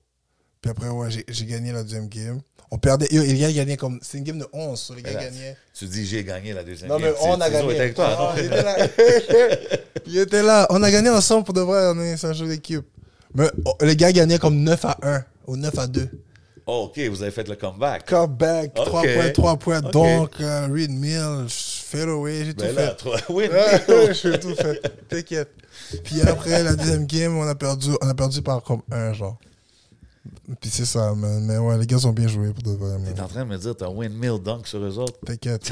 Puis 0.62 0.72
après, 0.72 0.90
ouais, 0.90 1.07
j'ai 1.28 1.45
gagné 1.45 1.72
la 1.72 1.84
deuxième 1.84 2.10
game. 2.10 2.41
On 2.76 2.78
perdait. 2.78 3.08
Les 3.10 3.38
gars 3.40 3.52
gagnait 3.54 3.78
comme. 3.78 4.00
C'est 4.02 4.18
une 4.18 4.26
game 4.26 4.38
de 4.38 4.46
11. 4.52 4.78
so 4.78 4.94
les 4.94 5.02
gars 5.02 5.14
gagnaient. 5.14 5.56
Tu 5.74 5.86
dis, 5.86 6.06
j'ai 6.06 6.26
gagné 6.26 6.52
la 6.52 6.62
deuxième 6.62 6.90
Non, 6.90 7.00
game. 7.00 7.12
mais 7.12 7.16
on 7.22 7.40
a 7.40 7.50
gagné. 7.50 7.72
était 7.72 7.80
avec 7.80 7.96
toi, 7.96 8.10
Ah, 8.10 8.34
non? 8.36 8.42
il, 8.42 8.46
était 8.48 8.64
là. 8.64 8.78
il 10.08 10.18
était 10.18 10.44
là. 10.44 10.68
On 10.70 10.84
a 10.84 10.92
gagné 10.92 11.10
ensemble 11.10 11.46
pour 11.46 11.54
de 11.54 11.62
vrai. 11.62 11.84
On 11.96 12.02
est 12.02 12.22
un 12.26 12.34
jeu 12.34 12.48
d'équipe. 12.48 12.84
Mais 13.34 13.48
oh, 13.64 13.76
les 13.80 13.96
gars 13.96 14.12
gagnaient 14.12 14.40
comme 14.40 14.58
9 14.62 14.84
à 14.84 14.98
1 15.04 15.24
ou 15.48 15.56
9 15.56 15.80
à 15.80 15.88
2. 15.88 16.10
Oh, 16.68 16.90
OK, 16.90 17.00
vous 17.10 17.22
avez 17.22 17.32
fait 17.32 17.48
le 17.48 17.56
comeback. 17.56 18.08
Comeback, 18.08 18.72
Ok. 18.78 18.86
3 18.88 19.02
points, 19.04 19.30
3 19.32 19.58
points. 19.58 19.80
Ok. 19.86 19.92
Donc, 19.94 20.32
euh, 20.42 20.68
read 20.70 20.92
mill, 20.92 21.46
fadeaway, 21.48 22.44
j'ai 22.46 22.54
tout 22.56 22.66
Ben 22.66 22.76
fait. 22.76 22.82
là, 22.82 22.92
toi, 22.92 23.18
oui, 23.30 23.48
Ouais, 23.48 24.14
j'ai 24.22 24.38
tout 24.38 24.54
fait. 24.56 24.82
T'inquiète. 25.08 25.50
Puis 26.04 26.22
après, 26.24 26.62
la 26.62 26.74
deuxième 26.76 27.06
game, 27.06 27.38
on 27.38 27.48
a 27.48 27.56
perdu, 27.56 27.92
on 28.02 28.10
a 28.10 28.14
perdu 28.16 28.42
par 28.42 28.62
comme 28.64 28.82
un, 28.92 29.14
genre. 29.14 29.38
Puis 30.62 30.70
c'est 30.70 30.86
ça, 30.86 31.14
man. 31.16 31.44
Mais 31.46 31.58
ouais, 31.58 31.78
les 31.78 31.86
gars 31.88 31.98
ont 32.06 32.12
bien 32.12 32.28
joué 32.28 32.52
pour 32.54 32.64
de 32.64 32.72
vrai, 32.78 32.98
man. 33.00 33.14
T'es 33.14 33.22
en 33.22 33.28
train 33.28 33.46
de 33.46 33.50
me 33.50 33.58
dire, 33.58 33.76
t'as 33.76 33.88
windmill 33.90 34.40
dunk 34.44 34.68
sur 34.68 34.80
eux 34.80 34.98
autres? 35.00 35.20
T'inquiète. 35.26 35.72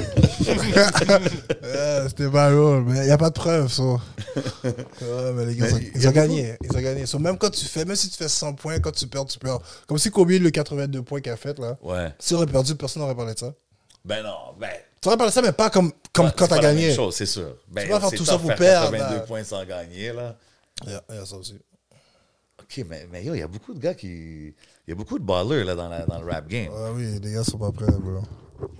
C'était 2.08 2.30
pas 2.30 2.50
drôle, 2.52 2.84
mais 2.84 2.98
il 3.00 3.04
n'y 3.06 3.10
a 3.10 3.18
pas 3.18 3.30
de 3.30 3.34
preuve, 3.34 3.70
ça. 3.72 3.82
Ouais, 3.82 5.32
mais 5.34 5.46
les 5.46 5.56
gars, 5.56 5.66
Mais 5.66 5.70
ils 5.70 5.74
ont, 5.74 5.78
y 5.78 5.90
ils 5.96 6.06
a 6.06 6.10
ont 6.10 6.12
gagné. 6.12 6.56
Ils 6.62 6.76
ont 6.76 6.80
gagné. 6.80 7.06
So, 7.06 7.18
même 7.18 7.38
quand 7.38 7.50
tu 7.50 7.64
fais, 7.64 7.84
même 7.84 7.96
si 7.96 8.08
tu 8.10 8.16
fais 8.16 8.28
100 8.28 8.54
points, 8.54 8.78
quand 8.80 8.92
tu 8.92 9.06
perds, 9.06 9.26
tu 9.26 9.38
perds. 9.38 9.58
Comme 9.86 9.98
si 9.98 10.10
Kobe, 10.10 10.30
le 10.30 10.50
82 10.50 11.02
points 11.02 11.20
qu'il 11.20 11.32
a 11.32 11.36
fait, 11.36 11.58
là. 11.58 11.76
Ouais. 11.82 12.12
Si 12.18 12.34
on 12.34 12.38
aurait 12.38 12.46
perdu, 12.46 12.74
personne 12.74 13.02
n'aurait 13.02 13.14
parlé 13.14 13.34
de 13.34 13.38
ça. 13.38 13.52
Ben 14.04 14.22
non, 14.22 14.54
ben. 14.58 14.70
Tu 15.00 15.08
aurais 15.08 15.16
parlé 15.16 15.30
de 15.30 15.34
ça, 15.34 15.42
mais 15.42 15.52
pas 15.52 15.70
comme, 15.70 15.92
comme 16.12 16.30
quand 16.36 16.46
t'as 16.48 16.58
gagné. 16.58 16.94
c'est 17.12 17.26
sûr. 17.26 17.56
Ben, 17.70 17.84
Tu 17.84 17.90
vas 17.90 18.00
faire 18.00 18.10
c'est 18.10 18.16
tout 18.16 18.24
ça 18.24 18.38
pour 18.38 18.48
faire 18.48 18.56
perdre, 18.56 18.90
82 18.92 19.14
là. 19.16 19.20
points 19.22 19.44
sans 19.44 19.64
gagner, 19.64 20.12
là. 20.12 20.36
Il 20.84 20.90
y 20.90 20.94
a- 20.94 21.04
il 21.10 21.14
y 21.16 21.18
a 21.18 21.24
ça 21.26 21.36
aussi. 21.36 21.54
OK, 22.64 22.84
mais, 22.88 23.06
mais 23.12 23.24
yo, 23.24 23.34
il 23.34 23.40
y 23.40 23.42
a 23.42 23.46
beaucoup 23.48 23.74
de 23.74 23.78
gars 23.78 23.94
qui. 23.94 24.08
Il 24.86 24.90
y 24.90 24.92
a 24.92 24.94
beaucoup 24.94 25.18
de 25.18 25.24
ballers 25.24 25.64
là, 25.64 25.74
dans, 25.74 25.88
la- 25.88 26.04
dans 26.06 26.20
le 26.20 26.30
rap 26.30 26.46
game. 26.48 26.70
Ah 26.74 26.90
oui, 26.94 27.18
les 27.22 27.32
gars 27.32 27.44
sont 27.44 27.58
pas 27.58 27.72
prêts, 27.72 27.86
bro. 27.86 28.20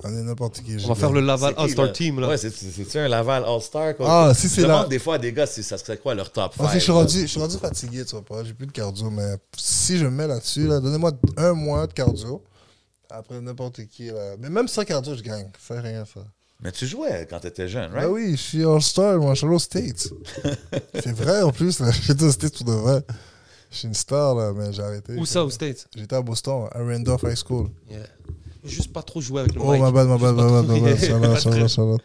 On 0.05 0.09
est 0.09 0.23
n'importe 0.23 0.61
qui. 0.63 0.77
On 0.85 0.89
va 0.89 0.95
faire 0.95 1.13
le 1.13 1.21
Laval 1.21 1.55
C'est 1.57 1.63
All-Star? 1.63 1.93
Team, 1.93 2.21
là. 2.21 2.29
Ouais, 2.29 2.37
c'est- 2.39 2.51
c'est- 2.51 2.71
c'est-tu 2.71 2.99
un 2.99 3.09
Laval 3.09 3.45
All-Star? 3.45 3.97
quoi? 3.97 4.29
Ah, 4.29 4.35
si 4.35 4.49
c'est 4.49 4.63
demande 4.63 4.83
là. 4.85 4.89
des 4.89 4.99
fois 4.99 5.17
à 5.17 5.19
des 5.19 5.33
gars, 5.33 5.47
si 5.47 5.63
ça 5.63 5.77
serait 5.79 5.99
quoi 5.99 6.15
leur 6.15 6.31
top 6.33 6.53
5? 6.55 6.59
Parce 6.59 6.73
que 6.75 6.79
je 6.79 6.83
suis 6.85 6.93
rendu, 6.93 7.21
je 7.23 7.27
suis 7.27 7.41
rendu 7.41 7.57
fatigué, 7.59 8.05
tu 8.05 8.13
vois 8.13 8.25
pas. 8.25 8.45
J'ai 8.45 8.55
plus 8.55 8.67
de 8.67 8.73
cardio, 8.73 9.11
mais 9.11 9.35
si 9.57 9.99
je 9.99 10.05
me 10.07 10.11
mets 10.11 10.27
là-dessus, 10.27 10.67
là, 10.67 10.81
donnez-moi 10.81 11.13
un 11.37 11.53
mois 11.53 11.87
de 11.87 11.93
cardio. 11.93 12.43
Après 13.11 13.41
n'importe 13.41 13.85
qui, 13.87 14.07
là. 14.07 14.37
Mais 14.39 14.49
même 14.49 14.69
sans 14.69 14.85
cardio, 14.85 15.15
je 15.15 15.23
gagne. 15.23 15.51
Ça 15.59 15.75
fait 15.75 15.81
rien, 15.81 16.05
ça. 16.05 16.21
Mais 16.63 16.73
tu 16.73 16.87
jouais 16.87 17.27
quand 17.29 17.41
t'étais 17.41 17.69
jeune, 17.69 17.93
right? 17.93 18.07
Bah 18.07 18.09
oui, 18.11 18.33
je 18.33 18.37
suis 18.43 18.65
All-Star, 18.65 19.19
moi, 19.19 19.35
je 19.35 19.47
suis 19.47 19.61
States. 19.61 20.09
c'est 20.95 21.13
vrai, 21.13 21.43
en 21.43 21.51
plus, 21.53 21.81
là. 21.81 21.91
J'étais 22.03 22.25
aux 22.25 22.31
States 22.31 22.57
pour 22.57 22.65
de 22.67 22.73
vrai. 22.73 23.03
Je 23.75 23.79
suis 23.81 23.89
une 23.89 23.95
star, 23.95 24.35
là, 24.37 24.53
mais 24.55 24.73
j'ai 24.73 24.83
arrêté. 24.83 25.15
Où 25.17 25.27
ça, 25.27 25.45
aux 25.45 25.51
States? 25.51 25.87
J'étais 25.97 26.15
à 26.15 26.23
Boston, 26.23 26.69
à 26.73 26.79
Randolph 26.79 27.25
High 27.25 27.35
School. 27.37 27.69
Yeah. 27.91 27.99
Juste 28.63 28.93
pas 28.93 29.03
trop 29.03 29.21
jouer 29.21 29.41
avec 29.41 29.55
le 29.57 29.61
Oh, 29.61 29.73
mic. 29.73 29.83
ma 29.83 29.91
bad, 29.91 30.07
ma 30.07 30.17
bad, 30.17 30.35
ma 30.37 30.43
bad, 30.45 30.67
ma 30.67 30.79
bad. 30.79 30.93
Out, 31.35 31.69
shout 31.69 31.81
out. 31.83 32.01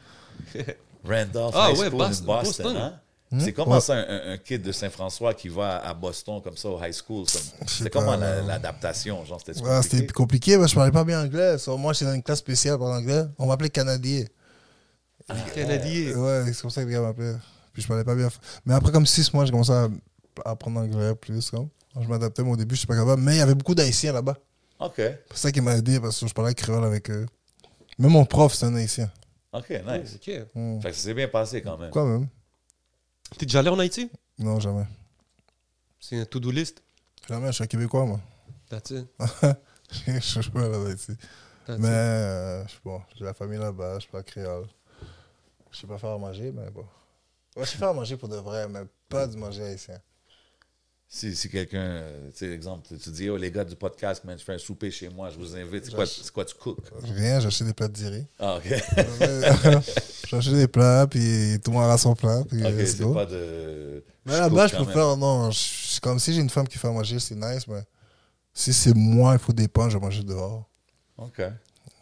Randolph 1.06 1.56
Ah 1.56 1.70
High 1.72 1.78
ouais, 1.80 1.88
School 1.90 1.98
Boston. 2.00 2.26
Boston. 2.26 2.76
hein? 2.78 2.94
Hmm? 3.32 3.40
C'est 3.42 3.54
comment 3.54 3.76
Ouais. 3.76 3.82
ça, 3.82 3.94
un, 3.94 4.32
un 4.34 4.38
kid 4.40 4.64
de 4.64 4.72
Saint-François 4.72 5.36
qui 5.36 5.50
va 5.50 5.78
à 5.86 5.94
Boston 5.94 6.42
comme 6.44 6.58
ça 6.58 6.68
au 6.70 6.84
high 6.84 6.92
school? 6.92 7.26
C'est 7.68 7.90
comment 7.92 8.16
la- 8.16 8.42
l'adaptation? 8.42 9.24
Genre, 9.24 9.40
c'était 9.40 9.62
Ouais, 9.62 9.82
c'était 9.84 9.98
compliqué? 10.08 10.14
compliqué, 10.14 10.54
parce 10.58 10.66
que 10.66 10.70
je 10.72 10.76
parlais 10.76 10.92
pas 10.92 11.04
bien 11.04 11.24
anglais. 11.24 11.60
So, 11.60 11.78
moi, 11.78 11.94
j'étais 11.94 12.06
dans 12.06 12.14
une 12.16 12.24
classe 12.24 12.40
spéciale 12.40 12.80
pour 12.80 12.88
l'anglais. 12.88 13.26
On 13.38 13.46
m'appelait 13.46 13.70
Canadien. 13.70 14.26
Canadien. 15.54 16.16
Ouais, 16.18 16.44
c'est 16.48 16.62
comme 16.62 16.72
ça 16.72 16.82
que 16.82 16.88
les 16.88 16.94
gars 16.94 17.02
m'appelaient. 17.02 17.36
Puis 17.72 17.84
je 17.84 17.88
parlais 17.88 18.04
pas 18.04 18.16
bien. 18.16 18.30
Mais 18.66 18.74
après, 18.74 18.92
comme 18.92 19.06
six 19.06 19.32
mois, 19.34 19.46
j'ai 19.46 19.52
commencé 19.52 19.72
à 19.72 19.88
apprendre 20.46 20.80
l'anglais 20.82 21.16
plus. 21.16 21.50
Comme. 21.52 21.70
Je 22.00 22.08
m'adaptais, 22.08 22.44
mais 22.44 22.52
au 22.52 22.56
début, 22.58 22.76
je 22.76 22.80
suis 22.80 22.88
pas 22.88 22.96
capable. 22.96 23.22
Mais 23.22 23.36
il 23.36 23.38
y 23.40 23.42
avait 23.42 23.56
beaucoup 23.56 23.76
d'Haïtiens 23.76 24.14
là-bas. 24.14 24.38
OK. 24.80 24.94
C'est 24.96 25.18
ça 25.34 25.52
qui 25.52 25.62
m'a 25.62 25.76
aidé 25.76 26.00
parce 26.00 26.20
que 26.20 26.28
je 26.28 26.34
parlais 26.34 26.54
créole 26.54 26.84
avec 26.86 27.10
eux. 27.10 27.26
Même 27.98 28.12
mon 28.12 28.26
prof, 28.26 28.54
c'est 28.54 28.66
un 28.66 28.76
Haïtien. 28.76 29.12
OK, 29.52 29.70
nice. 29.70 30.16
Ok. 30.16 30.32
Hmm. 30.56 30.80
Fait 30.80 30.90
que 30.92 30.96
ça 30.96 31.02
s'est 31.04 31.14
bien 31.14 31.28
passé 31.28 31.62
quand 31.62 31.78
même. 31.78 31.92
Quand 31.92 32.06
même. 32.06 32.28
T'es 33.38 33.46
déjà 33.46 33.60
allé 33.60 33.70
en 33.70 33.80
Haïti? 33.80 34.10
Non, 34.38 34.60
jamais. 34.60 34.86
C'est 36.00 36.22
un 36.22 36.26
to-do 36.26 36.52
list? 36.52 36.82
Jamais, 37.28 37.48
je 37.48 37.52
suis 37.54 37.64
un 37.64 37.68
Québécois, 37.68 38.06
moi. 38.06 38.20
That's 38.70 38.92
it. 38.92 39.08
je 40.08 40.20
suis 40.42 40.52
pas 40.52 40.68
ici. 40.94 41.12
That's 41.66 41.80
Mais 41.80 41.88
euh, 41.90 42.68
je- 42.68 42.90
j'ai 43.18 43.26
la 43.26 43.34
famille 43.34 43.60
là-bas, 43.60 43.96
je 43.96 44.00
suis 44.02 44.10
pas 44.12 44.24
créole. 44.24 44.66
Je 45.72 45.78
sais 45.80 45.88
pas 45.88 45.98
faire 45.98 46.12
à 46.12 46.18
manger, 46.18 46.52
mais 46.52 46.70
bon. 46.72 46.86
Ouais, 47.56 47.66
je 47.66 47.70
sais 47.72 47.78
faire 47.78 47.90
à 47.90 47.94
manger 47.94 48.18
pour 48.18 48.30
de 48.30 48.38
vrai, 48.38 48.68
mais 48.70 48.82
pas 49.10 49.28
du 49.28 49.36
manger 49.38 49.64
haïtien. 49.64 50.00
Si, 51.12 51.36
si 51.36 51.50
quelqu'un, 51.50 51.80
euh, 51.80 52.30
tu 52.30 52.46
sais, 52.46 52.52
exemple, 52.52 52.88
tu- 53.02 53.10
dis, 53.10 53.30
oh 53.32 53.36
les 53.38 53.50
gars 53.50 53.66
du 53.66 53.76
podcast, 53.76 54.24
man, 54.26 54.38
je 54.38 54.44
fais 54.44 54.54
un 54.54 54.58
souper 54.60 54.92
chez 54.92 55.10
moi, 55.10 55.32
je 55.32 55.40
vous 55.40 55.56
invite. 55.56 55.86
C'est 55.86 55.96
quoi, 55.96 56.06
c'est 56.06 56.32
quoi 56.32 56.46
tu 56.46 56.54
cook? 56.54 56.78
Rien, 57.16 57.40
j'achète 57.40 57.66
des 57.66 57.74
plats 57.74 57.88
de 57.88 57.94
diarrhée. 57.94 58.28
Ah, 58.38 58.58
OK. 58.58 58.64
j'achète 60.30 60.54
des 60.54 60.68
plats, 60.68 61.08
puis 61.10 61.58
tout 61.64 61.72
le 61.72 61.78
monde 61.78 61.90
a 61.90 61.98
son 61.98 62.14
plat. 62.14 62.44
Puis 62.48 62.64
OK, 62.64 62.74
c'est 62.86 63.12
pas 63.12 63.26
de. 63.26 64.04
Mais 64.24 64.34
je 64.34 64.38
là-bas, 64.38 64.64
cook 64.66 64.72
je 64.72 64.78
quand 64.78 64.84
préfère, 64.86 65.18
non, 65.18 65.50
je- 65.50 65.58
c'est 65.94 66.00
comme 66.00 66.20
si 66.20 66.32
j'ai 66.32 66.42
une 66.42 66.50
femme 66.50 66.68
qui 66.68 66.78
fait 66.78 66.88
à 66.88 66.92
manger, 66.92 67.18
c'est 67.20 67.34
nice, 67.36 67.68
mais 67.68 67.82
si 68.54 68.72
c'est 68.72 68.94
moi, 68.96 69.34
il 69.34 69.40
faut 69.40 69.54
des 69.54 69.68
pains, 69.68 69.90
je 69.90 69.98
vais 69.98 70.04
manger 70.04 70.22
dehors. 70.24 70.70
OK. 71.18 71.42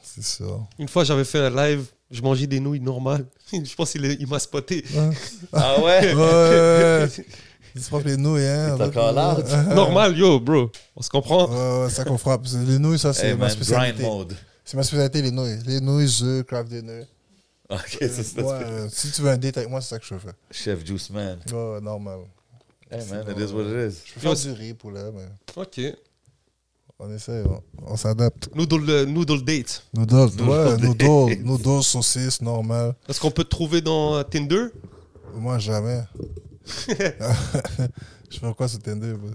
C'est 0.03 0.23
ça. 0.23 0.43
Une 0.79 0.89
fois, 0.89 1.05
j'avais 1.05 1.23
fait 1.23 1.39
un 1.39 1.49
live, 1.49 1.85
je 2.11 2.21
mangeais 2.21 2.47
des 2.47 2.59
nouilles 2.59 2.81
normales. 2.81 3.25
je 3.53 3.73
pense 3.73 3.91
qu'il 3.93 4.03
il 4.19 4.27
m'a 4.27 4.39
spoté. 4.39 4.83
Ah 5.53 5.81
ouais? 5.81 6.13
Ouais, 6.13 7.07
c'est 7.81 7.89
pas 7.91 8.01
que 8.01 8.07
les 8.07 8.17
nouilles, 8.17 8.45
hein. 8.45 8.75
T'as 8.77 8.89
call 8.89 9.17
out? 9.17 9.75
Normal, 9.75 10.17
yo, 10.17 10.39
bro. 10.39 10.69
On 10.95 11.01
se 11.01 11.09
comprend. 11.09 11.47
Ouais, 11.49 11.83
ouais, 11.85 11.89
ça 11.89 12.03
qu'on 12.03 12.17
frappe. 12.17 12.45
Les 12.67 12.79
nouilles, 12.79 12.99
ça, 12.99 13.13
c'est 13.13 13.29
Hey, 13.29 13.35
ma 13.37 13.49
spécialité. 13.49 14.03
C'est 14.65 14.77
ma 14.77 14.83
spécialité, 14.83 15.21
les 15.21 15.31
nouilles. 15.31 15.59
Les 15.65 15.79
nouilles, 15.79 16.23
œufs, 16.23 16.45
craft 16.45 16.69
dinner. 16.69 17.05
OK, 17.69 17.97
c'est 17.99 18.23
ça. 18.23 18.41
Ouais, 18.41 18.53
euh, 18.65 18.87
si 18.89 19.11
tu 19.11 19.21
veux 19.21 19.29
un 19.29 19.37
date 19.37 19.57
avec 19.57 19.69
moi, 19.69 19.81
c'est 19.81 19.89
ça 19.89 19.99
que 19.99 20.05
je 20.05 20.15
fais. 20.15 20.29
Chef 20.51 20.85
Juice 20.85 21.09
Man. 21.09 21.39
Ouais, 21.51 21.81
normal. 21.81 22.19
Hey 22.89 23.01
man, 23.09 23.25
it 23.29 23.37
is 23.37 23.51
what 23.53 23.63
it 23.63 23.91
is. 23.91 23.97
Je 24.05 24.13
peux 24.13 24.19
faire 24.21 24.35
du 24.35 24.51
riz, 24.53 24.73
poulet, 24.73 25.11
mais 25.13 25.25
Ok. 25.57 25.81
on 26.99 27.13
essaie, 27.13 27.43
on, 27.45 27.61
on 27.85 27.97
s'adapte. 27.97 28.47
Noodle, 28.55 28.89
euh, 28.89 29.05
noodle 29.05 29.43
date. 29.43 29.83
Noodles, 29.93 30.41
ouais, 30.41 30.77
Noodles. 30.77 31.05
noodles, 31.05 31.43
noodles, 31.43 31.83
saucisses, 31.83 32.41
normal. 32.41 32.95
Est-ce 33.09 33.19
qu'on 33.19 33.31
peut 33.31 33.43
te 33.43 33.49
trouver 33.49 33.81
dans 33.81 34.15
euh, 34.15 34.23
Tinder? 34.23 34.67
Moi, 35.35 35.59
jamais. 35.59 36.03
Je 36.87 38.39
fais 38.39 38.53
quoi 38.55 38.67
sur 38.67 38.79
Tinder, 38.79 39.13
bro? 39.13 39.29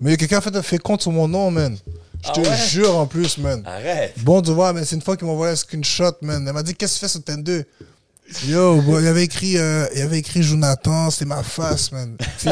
Mais 0.00 0.16
quelqu'un 0.16 0.38
a 0.38 0.40
fait 0.40 0.54
un 0.54 0.62
fait 0.62 0.78
compte 0.78 1.02
sur 1.02 1.10
mon 1.12 1.26
nom, 1.28 1.50
man. 1.50 1.76
Je 2.24 2.28
Ah 2.28 2.32
te 2.32 2.40
ouais? 2.40 2.56
jure 2.68 2.96
en 2.96 3.06
plus, 3.06 3.36
man. 3.38 3.62
Arrête. 3.66 4.14
Bon, 4.18 4.40
tu 4.40 4.52
vois, 4.52 4.72
mais 4.72 4.84
c'est 4.84 4.94
une 4.94 5.02
fois 5.02 5.16
qu'il 5.16 5.26
m'a 5.26 5.32
envoyé 5.32 5.52
un 5.52 5.56
screenshot, 5.56 6.12
man. 6.22 6.44
Elle 6.46 6.54
m'a 6.54 6.62
dit, 6.62 6.74
qu'est-ce 6.74 6.94
que 6.94 6.98
tu 7.00 7.04
fais 7.06 7.08
sur 7.08 7.24
Tinder? 7.24 7.64
Yo, 8.46 8.80
bro, 8.80 9.00
il 9.00 9.06
avait 9.08 9.24
écrit, 9.24 9.58
euh, 9.58 9.86
il 9.94 10.00
avait 10.02 10.18
écrit 10.20 10.42
Jonathan, 10.42 11.10
c'était 11.10 11.24
ma 11.26 11.42
face, 11.42 11.90
man. 11.92 12.16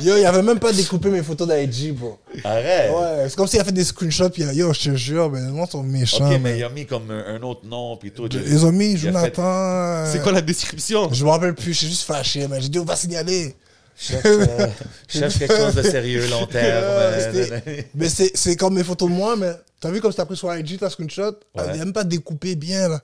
Yo, 0.00 0.16
il 0.16 0.24
avait 0.24 0.42
même 0.42 0.58
pas 0.58 0.72
découpé 0.72 1.10
mes 1.10 1.22
photos 1.22 1.46
d'IG, 1.48 1.94
bro. 1.94 2.18
Arrête. 2.42 2.90
Ouais, 2.90 3.26
c'est 3.28 3.36
comme 3.36 3.46
s'il 3.46 3.60
a 3.60 3.64
fait 3.64 3.70
des 3.72 3.84
screenshots, 3.84 4.30
puis 4.30 4.42
yo, 4.42 4.72
je 4.72 4.80
te 4.90 4.96
jure, 4.96 5.30
mais 5.30 5.40
les 5.42 5.54
gens 5.54 5.66
sont 5.66 5.82
méchants. 5.82 6.24
OK, 6.24 6.32
man. 6.32 6.42
mais 6.42 6.58
il 6.58 6.64
a 6.64 6.70
mis 6.70 6.86
comme 6.86 7.08
un, 7.10 7.36
un 7.36 7.42
autre 7.42 7.64
nom, 7.66 7.96
puis 7.98 8.10
tout. 8.10 8.26
Ils 8.32 8.64
ont 8.64 8.72
mis 8.72 8.92
fait- 8.92 9.08
Jonathan. 9.12 9.42
euh, 9.44 10.10
C'est 10.10 10.22
quoi 10.22 10.32
la 10.32 10.40
description? 10.40 11.12
Je 11.12 11.24
me 11.24 11.30
rappelle 11.30 11.54
plus, 11.54 11.74
je 11.74 11.78
suis 11.80 11.88
juste 11.88 12.02
fâché, 12.04 12.48
man. 12.48 12.60
J'ai 12.60 12.70
dit, 12.70 12.78
on 12.78 12.84
va 12.84 12.96
signaler. 12.96 13.54
Cherche, 13.96 14.22
euh, 14.26 14.66
cherche 15.08 15.38
quelque 15.38 15.56
chose 15.56 15.74
de 15.74 15.82
sérieux, 15.82 16.26
long 16.28 16.46
terme. 16.46 16.84
Euh, 16.84 17.60
mais 17.94 18.08
c'est 18.08 18.32
c'est 18.36 18.56
comme 18.56 18.74
mes 18.74 18.84
photos 18.84 19.08
de 19.08 19.14
moi, 19.14 19.36
mais 19.36 19.52
t'as 19.80 19.90
vu 19.90 20.00
comme 20.00 20.10
c'était 20.10 20.24
pris 20.26 20.36
sur 20.36 20.54
IG, 20.54 20.78
ta 20.78 20.90
screenshot? 20.90 21.36
Elle 21.54 21.60
Ouais. 21.62 21.72
n'est 21.72 21.78
même 21.78 21.92
pas 21.92 22.04
découpée 22.04 22.56
bien, 22.56 22.88
là. 22.88 23.00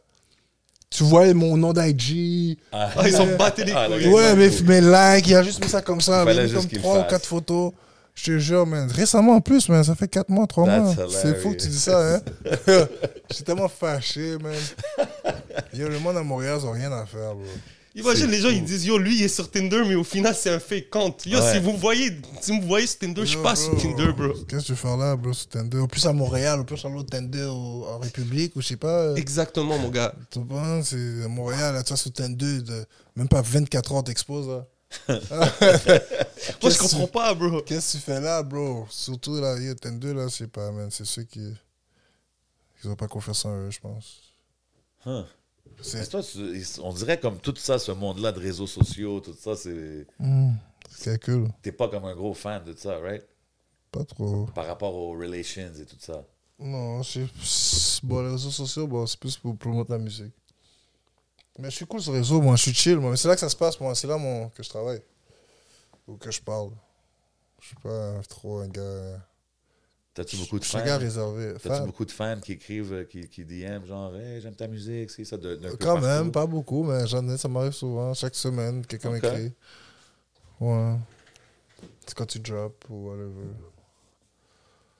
Tu 0.90 1.04
vois 1.04 1.32
mon 1.34 1.56
nom 1.58 1.72
d'IG. 1.74 2.58
Ah, 2.72 2.88
Ah, 2.96 3.06
ils 3.06 3.12
sont 3.14 3.36
battés 3.36 3.64
les 3.64 3.72
Ah, 3.76 3.86
couilles. 3.88 4.08
Ouais, 4.08 4.34
mais 4.34 4.48
mes 4.64 4.80
likes, 4.80 5.26
il 5.28 5.34
a 5.34 5.42
juste 5.42 5.62
mis 5.62 5.68
ça 5.70 5.82
comme 5.82 6.00
ça. 6.00 6.24
Il 6.26 6.38
a 6.38 6.44
mis 6.44 6.52
comme 6.52 6.66
3 6.66 7.00
ou. 7.00 7.04
4 7.08 7.26
photos. 7.26 7.72
Je 8.14 8.24
te 8.32 8.38
jure, 8.38 8.66
man. 8.66 8.90
Récemment 8.90 9.34
en 9.34 9.40
plus, 9.42 9.68
man. 9.68 9.84
Ça 9.84 9.94
fait 9.94 10.08
4 10.08 10.30
mois, 10.30 10.46
3 10.46 10.64
mois. 10.66 10.94
C'est 11.10 11.34
fou 11.40 11.50
que 11.52 11.56
tu 11.58 11.68
dis 11.68 11.78
ça, 11.78 12.14
hein. 12.16 12.20
J'étais 13.30 13.44
tellement 13.44 13.68
fâché, 13.68 14.38
man. 14.42 14.54
Yo, 15.74 15.88
le 15.88 15.98
monde 15.98 16.16
à 16.16 16.22
Montréal, 16.22 16.58
ils 16.60 16.66
ont 16.66 16.72
rien 16.72 16.90
à 16.90 17.04
faire, 17.04 17.34
bro. 17.34 17.44
Imagine 17.94 18.30
les 18.30 18.38
gens, 18.40 18.50
ils 18.50 18.62
disent 18.64 18.84
yo, 18.86 18.96
lui 18.98 19.16
il 19.18 19.24
est 19.24 19.28
sur 19.28 19.50
Tinder, 19.50 19.82
mais 19.86 19.94
au 19.96 20.04
final 20.04 20.34
c'est 20.34 20.50
un 20.50 20.60
fake 20.60 20.88
compte. 20.90 21.26
Yo, 21.26 21.38
Ouais. 21.40 21.52
si 21.54 21.58
vous 21.60 21.72
me 21.72 21.78
voyez, 21.78 22.12
si 22.40 22.52
vous 22.52 22.58
me 22.62 22.66
voyez 22.66 22.86
sur 22.86 22.98
Tinder, 23.00 23.22
je 23.22 23.30
suis 23.30 23.42
pas 23.42 23.56
sur. 23.56 23.76
Tinder, 23.76 24.12
bro. 24.12 24.32
Qu'est-ce 24.48 24.62
que 24.62 24.72
tu 24.72 24.76
faire 24.76 24.96
là, 24.96 25.16
bro, 25.16 25.32
sur 25.32 25.48
Tinder? 25.48 25.78
Au 25.78 25.86
plus 25.88 26.06
à 26.06 26.12
Montréal, 26.12 26.60
au 26.60 26.64
plus 26.64 26.84
à 26.84 26.88
l'autre 26.88 27.10
Tinder 27.10 27.46
en 27.46 27.98
République, 27.98 28.54
ou 28.56 28.60
je 28.60 28.68
sais 28.68 28.76
pas. 28.76 29.14
Exactement, 29.16 29.78
mon 29.78 29.88
gars. 29.88 30.14
Tu 30.30 30.38
vois, 30.40 30.80
c'est 30.84 31.24
à 31.24 31.28
Montréal, 31.28 31.74
là, 31.74 31.82
tu 31.82 31.88
vois, 31.88 31.96
sur 31.96 32.12
Tinder, 32.12 32.60
de... 32.62 32.84
même 33.16 33.28
pas 33.28 33.42
24 33.42 33.92
heures 33.94 34.04
t'exposes, 34.04 34.48
là. 34.48 34.66
Moi, 35.08 36.70
je 36.70 36.78
comprends 36.78 37.06
pas, 37.08 37.34
bro. 37.34 37.60
Qu'est-ce 37.62 37.92
que 37.94 37.98
tu 37.98 38.04
fais 38.04 38.20
là, 38.20 38.42
bro? 38.42 38.86
Surtout 38.90 39.36
là, 39.40 39.58
yo, 39.58 39.74
Tinder, 39.74 40.14
là, 40.14 40.28
je 40.28 40.34
sais 40.34 40.46
pas, 40.46 40.70
man. 40.70 40.88
C'est 40.90 41.04
ceux 41.04 41.24
qui. 41.24 41.52
Ils 42.84 42.90
ont 42.90 42.94
pas 42.96 43.08
confiance 43.08 43.44
en 43.44 43.54
eux, 43.56 43.70
je 43.70 43.80
pense. 43.80 44.20
Huh. 45.04 45.24
C'est 45.80 46.08
toi, 46.08 46.20
on 46.82 46.92
dirait 46.92 47.20
comme 47.20 47.38
tout 47.38 47.54
ça, 47.56 47.78
ce 47.78 47.92
monde-là 47.92 48.32
de 48.32 48.40
réseaux 48.40 48.66
sociaux, 48.66 49.20
tout 49.20 49.34
ça, 49.38 49.54
c'est. 49.56 50.06
Hmm. 50.18 50.52
Calcul. 51.04 51.48
T'es 51.62 51.72
pas 51.72 51.88
comme 51.88 52.04
un 52.04 52.14
gros 52.14 52.34
fan 52.34 52.64
de 52.64 52.74
ça, 52.76 52.98
right? 52.98 53.24
Pas 53.92 54.04
trop. 54.04 54.46
Par 54.54 54.66
rapport 54.66 54.94
aux 54.94 55.12
relations 55.12 55.72
et 55.80 55.84
tout 55.84 55.96
ça. 55.98 56.24
Non, 56.58 57.02
c'est. 57.02 57.26
c'est- 57.42 58.04
Bon, 58.04 58.22
les 58.22 58.30
réseaux 58.32 58.50
sociaux, 58.50 58.86
bon, 58.86 59.06
c'est 59.06 59.18
plus 59.18 59.36
pour 59.36 59.56
promouvoir 59.56 59.86
la 59.90 59.98
musique. 59.98 60.32
Mais 61.58 61.70
je 61.70 61.76
suis 61.76 61.86
cool 61.86 62.00
sur 62.00 62.12
les 62.12 62.18
réseaux, 62.18 62.40
moi, 62.40 62.54
je 62.56 62.62
suis 62.62 62.74
chill, 62.74 62.98
moi. 62.98 63.10
Mais 63.10 63.16
c'est 63.16 63.26
là 63.28 63.34
que 63.34 63.40
ça 63.40 63.48
se 63.48 63.56
passe, 63.56 63.78
moi. 63.80 63.94
C'est 63.94 64.06
là 64.06 64.16
mon... 64.16 64.48
que 64.50 64.62
je 64.62 64.68
travaille. 64.68 65.02
Ou 66.06 66.16
que 66.16 66.30
je 66.30 66.40
parle. 66.40 66.70
Je 67.60 67.66
suis 67.68 67.76
pas 67.76 68.20
trop 68.28 68.58
un 68.58 68.68
gars. 68.68 69.20
T'as-tu 70.18 70.36
beaucoup 70.36 70.58
de 70.58 70.64
fans? 70.64 70.98
réservé. 70.98 71.54
T'as-tu 71.62 71.86
beaucoup 71.86 72.04
de 72.04 72.10
fans 72.10 72.40
qui 72.40 72.52
écrivent, 72.52 72.92
euh, 72.92 73.04
qui, 73.04 73.28
qui 73.28 73.44
DM, 73.44 73.84
genre, 73.86 74.14
hey, 74.16 74.40
j'aime 74.40 74.56
ta 74.56 74.66
musique, 74.66 75.10
c'est 75.10 75.24
ça, 75.24 75.36
de, 75.36 75.56
Quand 75.80 76.00
même, 76.00 76.32
pas 76.32 76.44
beaucoup, 76.44 76.82
mais 76.82 77.06
j'en 77.06 77.26
ai, 77.28 77.36
ça 77.36 77.46
m'arrive 77.46 77.70
souvent. 77.72 78.12
Chaque 78.14 78.34
semaine, 78.34 78.84
quelqu'un 78.84 79.10
Ok. 79.14 79.22
m'écrit. 79.22 79.52
Ouais. 80.60 80.94
C'est 82.04 82.14
quand 82.16 82.26
tu 82.26 82.40
drops 82.40 82.74
ou 82.90 83.10
whatever. 83.10 83.46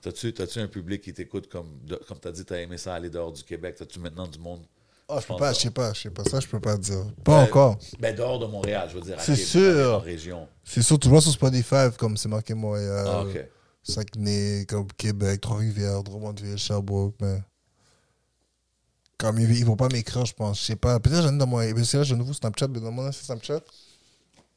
T'as-tu, 0.01 0.31
t'as-tu 0.33 0.59
un 0.59 0.67
public 0.67 1.01
qui 1.01 1.13
t'écoute 1.13 1.49
comme, 1.49 1.67
de- 1.85 1.99
comme 2.07 2.17
t'as 2.19 2.31
dit, 2.31 2.45
t'as 2.45 2.61
aimé 2.61 2.77
ça 2.77 2.93
aller 2.95 3.09
dehors 3.09 3.33
du 3.33 3.43
Québec? 3.43 3.75
T'as-tu 3.77 3.99
maintenant 3.99 4.25
du 4.27 4.39
monde? 4.39 4.61
Ah, 5.09 5.19
je 5.21 5.27
peux 5.27 5.35
pas, 5.35 5.51
je 5.51 5.59
sais 5.59 5.71
pas, 5.71 5.91
je 5.91 6.01
sais 6.03 6.09
pas. 6.11 6.23
Ça, 6.23 6.39
je 6.39 6.47
peux 6.47 6.59
pas 6.61 6.77
dire. 6.77 7.03
Pas 7.25 7.43
Ouais. 7.43 7.49
encore. 7.49 7.77
Ben, 7.99 8.15
dehors 8.15 8.39
de 8.39 8.45
Montréal, 8.45 8.87
je 8.89 8.95
veux 8.95 9.01
dire. 9.01 9.19
C'est 9.19 9.35
sûr. 9.35 10.01
région. 10.01 10.47
C'est 10.63 10.81
sûr, 10.81 10.97
tu 10.97 11.09
vois 11.09 11.19
sur 11.19 11.31
Spotify, 11.31 11.89
comme 11.97 12.15
c'est 12.15 12.29
marqué 12.29 12.53
Montréal. 12.53 13.05
Ah, 13.05 13.23
OK. 13.23 13.37
Saguenay, 13.83 14.65
comme 14.67 14.87
Québec, 14.97 15.41
Trois-Rivières, 15.41 16.03
Drummondville, 16.03 16.57
Sherbrooke, 16.57 17.15
mais. 17.21 17.41
Comme 19.17 19.37
ils, 19.39 19.51
ils 19.51 19.65
vont 19.65 19.75
pas 19.75 19.89
m'écrire, 19.89 20.25
je 20.25 20.33
pense. 20.33 20.59
Je 20.61 20.65
sais 20.65 20.75
pas. 20.75 20.99
Peut-être 20.99 21.23
j'en 21.23 21.33
ai 21.35 21.37
dans 21.37 21.47
mon. 21.47 21.57
mais 21.57 21.83
C'est 21.83 21.97
là, 21.97 22.03
j'ai 22.03 22.13
un 22.13 22.17
nouveau 22.17 22.33
Snapchat, 22.33 22.67
mais 22.69 22.79
dans 22.79 22.91
mon 22.91 23.07
ancien 23.07 23.23
Snapchat, 23.23 23.59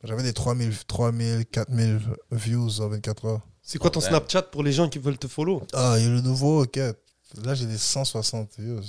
j'avais 0.04 0.22
des 0.22 0.32
3000, 0.32 0.72
3000, 0.86 1.46
4000 1.50 2.00
views 2.30 2.80
en 2.80 2.88
24 2.88 3.24
heures. 3.26 3.40
C'est 3.60 3.78
quoi 3.78 3.90
ton 3.90 4.00
Ouais. 4.00 4.06
Snapchat 4.08 4.42
pour 4.42 4.62
les 4.62 4.72
gens 4.72 4.88
qui 4.88 4.98
veulent 4.98 5.18
te 5.18 5.26
follow? 5.28 5.62
Ah, 5.72 5.94
il 5.98 6.04
y 6.04 6.06
a 6.06 6.10
le 6.10 6.20
nouveau, 6.20 6.62
ok. 6.64 6.76
Là, 6.76 7.54
j'ai 7.54 7.66
des 7.66 7.78
160 7.78 8.50
views. 8.58 8.80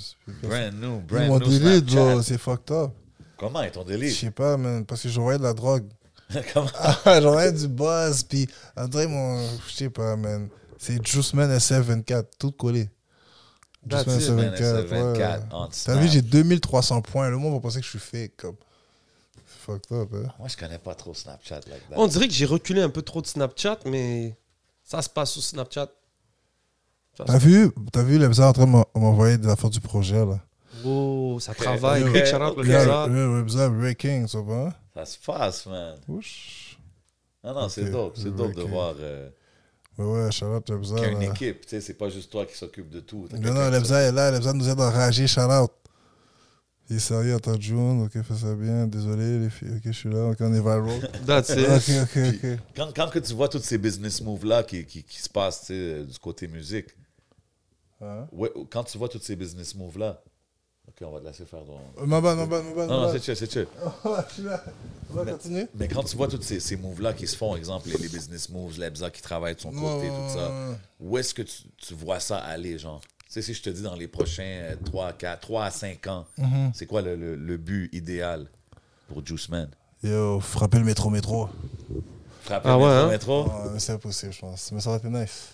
Brand 0.42 0.74
new, 0.74 1.00
brand 1.00 1.40
new 1.42 1.50
Snapchat. 1.50 1.80
bro, 1.94 2.22
c'est 2.22 2.38
fucked 2.38 2.70
up. 2.70 2.90
Comment 3.36 3.62
est 3.62 3.72
ton 3.72 3.82
Je 3.82 3.86
délire? 3.94 4.14
sais 4.14 4.30
pas, 4.30 4.56
man, 4.56 4.84
parce 4.86 5.02
que 5.02 5.08
j'envoyais 5.08 5.38
de 5.38 5.42
la 5.44 5.54
drogue. 5.54 5.86
Comment? 6.52 6.70
Ah, 6.78 6.98
j'envoyais 7.20 7.52
du 7.52 7.68
buzz, 7.68 8.22
puis 8.24 8.48
André, 8.76 9.06
mon. 9.06 9.38
Je 9.68 9.72
sais 9.74 9.90
pas, 9.90 10.16
man. 10.16 10.48
C'est 10.78 11.04
Juiceman 11.06 11.50
SF24, 11.50 12.24
tout 12.38 12.52
collé. 12.52 12.90
Juiceman 13.88 14.20
it, 14.20 14.30
Man, 14.30 14.54
SF24, 14.54 14.90
ouais. 14.90 15.18
SF24, 15.18 15.40
on 15.52 15.68
T'as 15.84 15.96
vu, 15.96 16.08
j'ai 16.08 16.22
2300 16.22 17.02
points. 17.02 17.30
Le 17.30 17.36
monde 17.36 17.54
va 17.54 17.60
penser 17.60 17.80
que 17.80 17.84
je 17.84 17.90
suis 17.90 17.98
fake, 17.98 18.36
comme. 18.36 18.56
Fucked 19.46 19.92
up, 19.92 20.10
hein. 20.14 20.28
Moi, 20.38 20.48
je 20.48 20.56
connais 20.56 20.78
pas 20.78 20.94
trop 20.94 21.14
Snapchat 21.14 21.60
like 21.70 21.88
that. 21.88 21.96
On 21.96 22.06
dirait 22.06 22.28
que 22.28 22.34
j'ai 22.34 22.44
reculé 22.44 22.82
un 22.82 22.90
peu 22.90 23.00
trop 23.02 23.22
de 23.22 23.26
Snapchat, 23.26 23.78
mais 23.86 24.36
ça 24.84 25.00
se 25.00 25.08
passe 25.08 25.30
sur 25.30 25.42
Snapchat. 25.42 25.88
T'as 27.16 27.38
vu, 27.38 27.70
t'as 27.92 28.02
vu, 28.02 28.18
les 28.18 28.40
en 28.40 28.52
train 28.52 28.66
de 28.66 28.70
m'en- 28.70 28.86
m'envoyer 28.94 29.38
des 29.38 29.48
affaires 29.48 29.70
du 29.70 29.80
projet, 29.80 30.24
là. 30.26 30.40
Oh, 30.84 31.38
ça 31.40 31.54
travaille. 31.54 32.02
ok, 32.04 32.12
Big 32.12 32.24
shout 32.26 32.36
out, 32.36 32.56
le 32.56 32.62
Lézard. 32.62 33.08
Le 33.08 33.38
Rebza 33.40 33.68
Breaking, 33.68 34.26
ça 34.26 34.40
va? 34.40 34.72
Ça 34.94 35.04
se 35.04 35.18
passe, 35.18 35.66
man. 35.66 35.96
Ouch. 36.08 36.78
Non, 37.42 37.54
non, 37.54 37.68
c'est 37.68 37.90
dope. 37.90 38.16
C'est 38.16 38.34
dope 38.34 38.54
de 38.54 38.62
voir 38.62 38.94
euh, 38.98 39.28
Ouais, 39.98 40.24
ouais, 40.24 40.32
Charlotte 40.32 40.68
Lebza. 40.70 40.94
qu'il 40.96 41.04
y 41.04 41.06
a 41.06 41.10
une 41.12 41.20
là. 41.20 41.24
équipe. 41.26 41.60
Tu 41.62 41.68
sais, 41.68 41.80
c'est 41.80 41.94
pas 41.94 42.08
juste 42.08 42.30
toi 42.30 42.46
qui 42.46 42.56
s'occupe 42.56 42.90
de 42.90 43.00
tout. 43.00 43.28
Non, 43.32 43.52
non, 43.54 43.70
Lebza 43.70 44.00
est 44.00 44.12
là. 44.12 44.30
Lebza 44.30 44.52
nous 44.52 44.68
aide 44.68 44.80
à 44.80 44.90
rager, 44.90 45.26
shout 45.26 45.40
out. 45.42 45.70
Il 46.90 46.96
est 46.96 47.00
sérieux, 47.00 47.34
attends, 47.36 47.58
June. 47.58 48.02
Ok, 48.02 48.22
fais 48.22 48.34
ça 48.34 48.54
bien. 48.54 48.86
Désolé, 48.86 49.38
les 49.38 49.50
filles. 49.50 49.70
Ok, 49.76 49.82
je 49.84 49.92
suis 49.92 50.10
là. 50.10 50.26
Ok, 50.30 50.36
on 50.40 50.52
est 50.52 50.60
viral. 50.60 50.84
That's 51.26 51.50
it. 51.50 51.58
ok, 51.68 52.02
ok, 52.02 52.34
ok. 52.44 52.58
Quand, 52.76 52.92
quand 52.94 53.10
que 53.10 53.18
tu 53.20 53.32
vois 53.34 53.48
tous 53.48 53.60
ces 53.62 53.78
business 53.78 54.20
moves-là 54.20 54.62
qui, 54.64 54.84
qui, 54.84 55.02
qui 55.02 55.18
se 55.22 55.28
passent 55.30 55.60
tu 55.60 55.66
sais, 55.68 55.72
euh, 55.74 56.04
du 56.04 56.18
côté 56.18 56.46
musique, 56.48 56.88
Hein? 58.02 58.26
ouais, 58.32 58.50
quand 58.70 58.84
tu 58.84 58.98
vois 58.98 59.08
tous 59.08 59.20
ces 59.22 59.34
business 59.36 59.74
moves-là, 59.76 60.20
ok, 60.88 61.06
on 61.06 61.10
va 61.10 61.20
te 61.20 61.26
laisser 61.26 61.44
faire 61.44 61.60
ton. 61.64 61.78
Euh, 62.02 62.06
Ma 62.06 62.20
bonne, 62.20 62.38
ma 62.38 62.46
bonne, 62.46 62.64
ma 62.66 62.74
bonne. 62.74 62.88
Non, 62.88 63.00
non, 63.00 63.06
ma 63.06 63.12
c'est 63.12 63.22
chill, 63.24 63.36
c'est 63.36 63.50
chill. 63.52 63.66
On 65.10 65.14
va 65.16 65.24
continuer? 65.32 65.66
Mais 65.74 65.86
quand 65.86 66.02
tu 66.02 66.16
vois 66.16 66.28
tous 66.28 66.40
ces, 66.42 66.58
ces 66.60 66.76
moves-là 66.76 67.12
qui 67.12 67.26
se 67.28 67.36
font, 67.36 67.54
exemple, 67.54 67.88
les, 67.88 67.96
les 67.98 68.08
business 68.08 68.48
moves, 68.48 68.78
l'Ebza 68.80 69.10
qui 69.10 69.22
travaille 69.22 69.54
de 69.54 69.60
son 69.60 69.70
côté, 69.70 70.08
tout 70.08 70.28
ça, 70.28 70.52
où 71.00 71.16
est-ce 71.18 71.34
que 71.34 71.42
tu, 71.42 71.54
tu 71.76 71.94
vois 71.94 72.20
ça 72.20 72.38
aller, 72.38 72.78
genre? 72.78 73.00
Tu 73.00 73.08
sais, 73.28 73.42
si 73.42 73.54
je 73.54 73.62
te 73.62 73.70
dis 73.70 73.82
dans 73.82 73.94
les 73.94 74.08
prochains 74.08 74.74
3, 74.86 75.12
4, 75.12 75.40
3 75.40 75.64
à 75.66 75.70
5 75.70 76.06
ans, 76.08 76.26
Mhm. 76.38 76.72
c'est 76.74 76.86
quoi 76.86 77.02
le, 77.02 77.14
le- 77.16 77.36
le 77.36 77.56
but 77.58 77.90
idéal 77.92 78.46
pour 79.08 79.24
Juice 79.24 79.48
Man? 79.50 79.68
Yo, 80.02 80.40
frapper 80.40 80.78
le 80.78 80.84
métro 80.84 81.10
métro. 81.10 81.48
Frapper 82.42 82.68
Ah 82.68 82.76
le 82.76 82.82
ouais, 82.82 82.88
métro, 83.10 83.40
hein? 83.40 83.44
métro? 83.46 83.46
Ah, 83.50 83.70
mais 83.72 83.80
c'est 83.80 83.92
impossible, 83.92 84.32
je 84.32 84.40
pense. 84.40 84.72
Mais 84.72 84.80
ça 84.80 84.90
aurait 84.90 84.98
été 84.98 85.08
nice. 85.08 85.50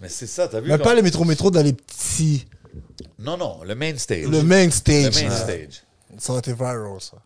Mais 0.00 0.08
c'est 0.08 0.26
ça, 0.26 0.48
t'as 0.48 0.60
vu? 0.60 0.68
Mais 0.68 0.78
pas 0.78 0.94
le 0.94 1.02
métro 1.02 1.24
métro 1.24 1.50
dans 1.50 1.62
les 1.62 1.72
petits. 1.72 2.46
Non, 3.18 3.36
non, 3.36 3.62
le 3.64 3.74
main 3.74 3.96
stage. 3.96 4.26
Le 4.26 4.42
main 4.42 4.64
Le 4.66 4.70
stage. 4.70 5.14
main 5.22 5.28
là. 5.28 5.36
stage. 5.36 5.82
Ça 6.18 6.32
aurait 6.32 6.40
été 6.40 6.52
viral, 6.52 7.00
ça. 7.00 7.16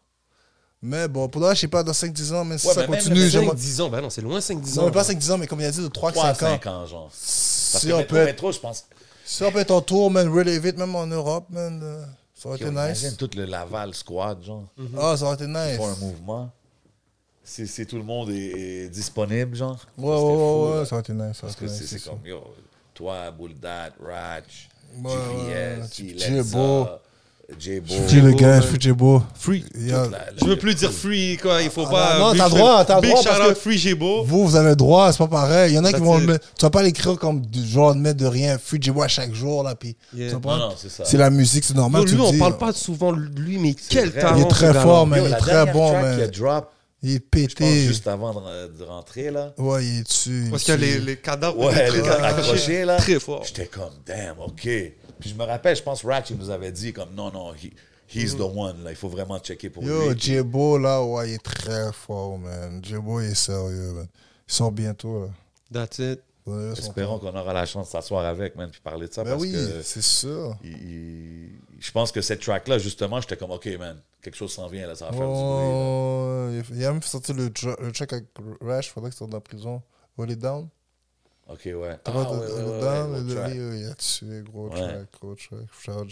Mais 0.82 1.08
bon, 1.08 1.28
pour 1.28 1.42
là, 1.42 1.52
je 1.54 1.60
sais 1.60 1.68
pas, 1.68 1.82
dans 1.82 1.92
5-10 1.92 2.32
ans, 2.34 2.44
même 2.44 2.56
si 2.58 2.66
Ouais, 2.66 2.72
ça 2.74 2.80
mais 2.86 2.96
continue, 2.96 3.20
le 3.20 3.28
j'aimerais. 3.28 3.54
5-10 3.56 3.82
ans, 3.82 3.88
ben 3.90 4.00
non, 4.00 4.08
c'est 4.10 4.22
loin 4.22 4.38
5-10 4.40 4.76
Non, 4.76 4.82
ans. 4.82 4.86
mais 4.86 4.92
pas 4.92 5.02
5-10 5.02 5.30
ans, 5.32 5.38
mais 5.38 5.46
comme 5.46 5.60
il 5.60 5.66
a 5.66 5.70
dit, 5.70 5.82
de 5.82 5.88
3 5.88 6.10
3 6.12 6.24
à 6.26 6.34
5 6.34 6.46
ans. 6.46 6.50
5 6.52 6.66
ans, 6.66 6.86
genre. 6.86 7.04
Parce 7.08 7.14
Si 7.82 7.88
que 7.88 7.92
on, 7.92 8.02
peut 8.04 8.16
être, 8.16 8.24
métro, 8.26 8.50
je 8.52 8.58
pense. 8.60 8.86
si 9.24 9.42
on 9.44 9.52
peut 9.52 9.58
être 9.58 9.70
en 9.72 9.82
tour, 9.82 10.10
man, 10.10 10.26
really 10.32 10.58
vite, 10.58 10.78
même 10.78 10.94
en 10.96 11.06
Europe, 11.06 11.44
man, 11.50 11.80
euh, 11.82 12.04
ça 12.34 12.48
aurait 12.48 12.56
été 12.58 12.68
Imagine 12.68 13.08
nice. 13.08 13.16
tout 13.18 13.28
le 13.36 13.44
Laval 13.44 13.92
squad, 13.94 14.42
genre. 14.42 14.64
Ah, 14.98 15.14
ça 15.18 15.26
aurait 15.26 15.34
été 15.34 15.46
nice. 15.46 15.76
font 15.76 15.88
un 15.88 15.96
mouvement. 15.96 16.50
Si, 17.44 17.84
tout 17.84 17.96
le 17.96 18.02
monde 18.04 18.30
est, 18.30 18.84
est 18.84 18.88
disponible, 18.88 19.54
genre. 19.56 19.78
Ouais, 19.98 20.08
ouais, 20.08 20.16
fou, 20.18 20.70
ouais, 20.70 20.76
là. 20.78 20.84
ça 20.86 20.94
aurait 20.94 21.02
été 21.02 21.12
nice. 21.12 21.34
ça 21.36 21.40
Parce 21.42 21.56
que 21.56 21.66
c'est 21.66 21.80
nice, 21.80 21.90
c'est 21.90 21.98
c'est 21.98 22.08
comme, 22.08 22.24
yo, 22.24 22.42
toi, 22.94 23.30
Buldat, 23.32 23.90
Ratch, 24.02 24.69
GPS, 24.94 25.92
J-Bo. 26.18 26.84
ça. 26.84 27.00
Dis 27.58 28.20
le 28.20 28.30
gars. 28.32 28.60
Free. 29.34 29.64
Yeah. 29.76 30.04
toute 30.04 30.12
la- 30.12 30.18
Je 30.40 30.44
veux 30.44 30.56
plus 30.56 30.74
dire 30.76 30.92
free, 30.92 31.36
quoi. 31.36 31.60
Il 31.62 31.70
faut 31.70 31.84
Ah, 31.88 31.90
pas. 31.90 32.18
non, 32.20 32.30
Big 32.30 32.40
t'as 32.40 32.48
shout- 32.48 32.54
droit, 32.54 32.84
t'as 32.84 33.00
Big 33.00 33.10
droit, 33.10 33.22
shout 33.22 33.28
parce 33.28 33.40
out 33.48 33.54
que- 33.54 33.60
Free. 33.60 33.94
Vous, 34.24 34.46
vous 34.46 34.54
avez 34.56 34.68
le 34.70 34.76
droit, 34.76 35.10
c'est 35.10 35.18
pas 35.18 35.26
pareil. 35.26 35.72
Il 35.72 35.74
y 35.74 35.78
en 35.78 35.84
a 35.84 35.92
qui 35.92 35.98
vont 36.00 36.16
le 36.18 36.26
mettre. 36.26 36.46
Tu 36.56 36.64
vas 36.64 36.70
pas 36.70 36.82
l'écrire 36.84 37.18
comme 37.18 37.40
du 37.40 37.66
genre 37.66 37.92
de 37.96 38.00
mettre 38.00 38.18
de 38.18 38.26
rien, 38.26 38.56
free 38.56 38.78
J-Bo 38.80 39.02
à 39.02 39.08
chaque 39.08 39.34
jour, 39.34 39.64
là, 39.64 39.74
puis. 39.74 39.96
Yeah. 40.14 40.28
tu 40.28 40.34
comprends? 40.36 40.58
Non, 40.58 40.68
non, 40.68 40.74
c'est 40.80 40.90
ça. 40.90 41.04
C'est 41.04 41.16
la 41.16 41.28
musique, 41.30 41.64
c'est 41.64 41.74
normal. 41.74 42.04
Lui, 42.04 42.16
on 42.20 42.38
parle 42.38 42.56
pas 42.56 42.72
souvent 42.72 43.12
de 43.12 43.18
lui, 43.36 43.58
mais 43.58 43.74
quel 43.88 44.12
talent. 44.12 44.36
Il 44.36 44.42
est 44.42 44.48
très 44.48 44.72
fort, 44.72 45.06
man. 45.08 45.20
Il 45.26 45.32
est 45.32 45.36
très 45.36 45.66
bon, 45.72 45.92
man. 45.92 46.16
qui 46.18 46.22
a 46.22 46.28
drop, 46.28 46.70
Il 47.02 47.12
est 47.12 47.14
je 47.14 47.18
pense, 47.20 47.46
pété. 47.54 47.86
juste 47.86 48.06
avant 48.08 48.34
de, 48.40 48.68
de 48.76 48.84
rentrer, 48.84 49.30
là. 49.30 49.54
Ouais, 49.56 49.84
il 49.86 49.98
est 50.00 50.02
dessus. 50.02 50.48
Parce 50.50 50.64
qu'il 50.64 50.74
y 50.74 50.76
a 50.76 50.80
les, 50.80 50.98
les 51.00 51.16
cadavres. 51.16 51.58
Ouais, 51.58 51.90
les 51.90 52.02
très 52.02 52.24
accrochés, 52.24 52.84
là. 52.84 52.96
Très 52.98 53.18
fort. 53.18 53.42
J'étais 53.44 53.66
comme, 53.66 53.94
damn, 54.04 54.38
OK. 54.40 54.62
Puis 54.62 55.30
je 55.30 55.34
me 55.34 55.44
rappelle, 55.44 55.74
je 55.76 55.82
pense, 55.82 56.04
Ratch, 56.04 56.30
il 56.30 56.36
nous 56.36 56.50
avait 56.50 56.72
dit, 56.72 56.92
comme, 56.92 57.14
non, 57.14 57.30
non, 57.32 57.54
he- 57.54 57.72
he's 58.14 58.36
the 58.36 58.40
one, 58.40 58.84
là. 58.84 58.90
Il 58.90 58.96
faut 58.96 59.08
vraiment 59.08 59.38
checker 59.38 59.70
pour 59.70 59.82
Yo, 59.82 60.10
lui. 60.10 60.20
J-Bo, 60.20 60.76
là, 60.78 61.02
ouais, 61.02 61.30
il 61.30 61.34
est 61.34 61.42
très 61.42 61.90
fort, 61.92 62.38
man. 62.38 62.80
J-Bo, 62.84 63.20
il 63.20 63.30
est 63.30 63.34
sérieux, 63.34 63.92
man. 63.94 64.06
Il 64.48 64.54
sort 64.54 64.70
bientôt, 64.72 65.22
là. 65.22 65.28
That's 65.72 65.98
it. 66.00 66.20
Espérons 66.72 67.18
qu'on 67.18 67.34
aura 67.36 67.52
la 67.52 67.66
chance 67.66 67.86
de 67.88 67.90
s'asseoir 67.92 68.24
avec, 68.24 68.56
man, 68.56 68.70
puis 68.70 68.80
parler 68.80 69.08
de 69.08 69.12
ça. 69.12 69.24
Ben 69.24 69.30
parce 69.30 69.42
oui, 69.42 69.52
que 69.52 69.82
c'est 69.82 70.02
sûr. 70.02 70.56
je 70.62 71.90
pense 71.92 72.12
que 72.12 72.20
cette 72.20 72.40
track-là, 72.40 72.78
justement, 72.78 73.20
j'étais 73.20 73.36
comme, 73.36 73.50
OK, 73.50 73.66
man, 73.78 74.00
quelque 74.22 74.36
chose 74.36 74.52
s'en 74.52 74.66
vient, 74.68 74.86
là, 74.86 74.94
ça 74.94 75.06
va 75.06 75.12
faire 75.12 75.20
du 75.20 75.26
bruit. 75.26 75.38
là. 75.38 76.62
Oh, 76.68 76.74
il 76.74 76.84
a 76.84 76.92
même 76.92 77.02
sorti 77.02 77.32
le, 77.32 77.44
le 77.44 77.92
track 77.92 78.12
avec 78.12 78.26
Rash, 78.60 78.90
faudrait 78.90 79.10
qu'il 79.10 79.18
sorte 79.18 79.30
de 79.30 79.36
la 79.36 79.40
prison. 79.40 79.82
Roll 80.16 80.30
It 80.30 80.38
Down. 80.38 80.68
OK, 81.48 81.62
ouais. 81.66 81.96
Ah, 82.04 82.10
pas 82.12 82.30
ouais, 82.30 82.46
de- 82.46 82.52
ouais, 82.52 83.34
ouais, 83.34 83.70
ouais, 83.70 83.80
il 83.80 83.86
a 83.90 83.94
tué, 83.94 84.42
gros 84.42 84.68
Ouais. 84.68 84.76
track, 84.80 85.06
gros 85.20 85.34
track. 85.34 85.66
Shout 85.80 86.06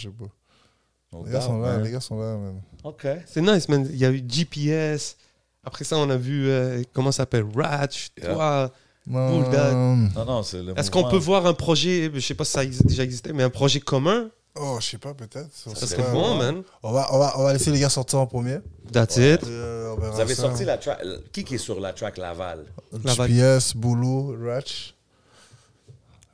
Les 1.25 1.33
gars 1.33 1.41
sont 1.41 1.59
là, 1.61 1.79
les 1.79 1.91
gars 1.91 2.01
sont 2.01 2.19
là, 2.19 2.37
man. 2.37 2.61
OK. 2.85 3.07
C'est 3.27 3.41
nice, 3.41 3.69
man. 3.69 3.87
Il 3.91 3.97
y 3.97 4.05
a 4.05 4.11
eu 4.11 4.23
GPS. 4.27 5.17
Après 5.65 5.85
ça, 5.85 5.97
on 5.97 6.09
a 6.11 6.17
vu, 6.17 6.49
euh, 6.49 6.83
comment 6.93 7.13
ça 7.13 7.19
s'appelle, 7.19 7.45
Ratch, 7.55 8.11
Yeah. 8.21 8.35
toi. 8.35 8.73
Non, 9.09 9.41
Bulldog. 9.41 9.75
Non, 10.15 10.25
non, 10.25 10.43
c'est 10.43 10.63
le 10.63 10.79
Est-ce 10.79 10.91
qu'on 10.91 11.09
peut 11.09 11.17
voir 11.17 11.47
un 11.47 11.55
projet, 11.55 12.11
je 12.13 12.21
sais 12.21 12.35
pas 12.35 12.45
si 12.45 12.53
ça 12.53 12.63
existe- 12.65 12.87
déjà 12.87 13.03
existait, 13.05 13.33
mais 13.33 13.43
un 13.43 13.51
projet 13.51 13.81
commun? 13.81 14.29
Oh, 14.61 14.79
je 14.81 14.87
sais 14.87 14.99
pas, 14.99 15.15
peut-être. 15.15 15.49
Ça 15.53 15.75
serait 15.75 15.87
serait 15.87 16.03
Ouais, 16.03 16.13
bon, 16.13 16.33
ouais. 16.39 16.53
man. 16.53 16.63
On 16.83 16.93
va, 16.93 17.09
on, 17.15 17.19
va, 17.19 17.33
on 17.39 17.45
va 17.45 17.53
laisser 17.53 17.71
les 17.71 17.79
gars 17.81 17.89
sortir 17.89 18.19
en 18.19 18.27
premier. 18.27 18.59
That's 18.93 19.17
Ouais. 19.17 19.35
it. 19.35 19.45
Euh, 19.45 19.95
on 19.97 20.01
verra 20.01 20.15
Vous 20.15 20.21
avez 20.21 20.35
ça. 20.35 20.43
sorti 20.43 20.65
la 20.65 20.79
track. 20.79 20.99
Qui 21.33 21.45
qui 21.45 21.55
est 21.55 21.59
sur 21.59 21.79
la 21.81 21.93
track 21.93 22.19
Laval? 22.19 22.65
Laval. 23.05 23.29
GPS, 23.31 23.77
Boulot, 23.77 24.37
Ratch. 24.45 24.95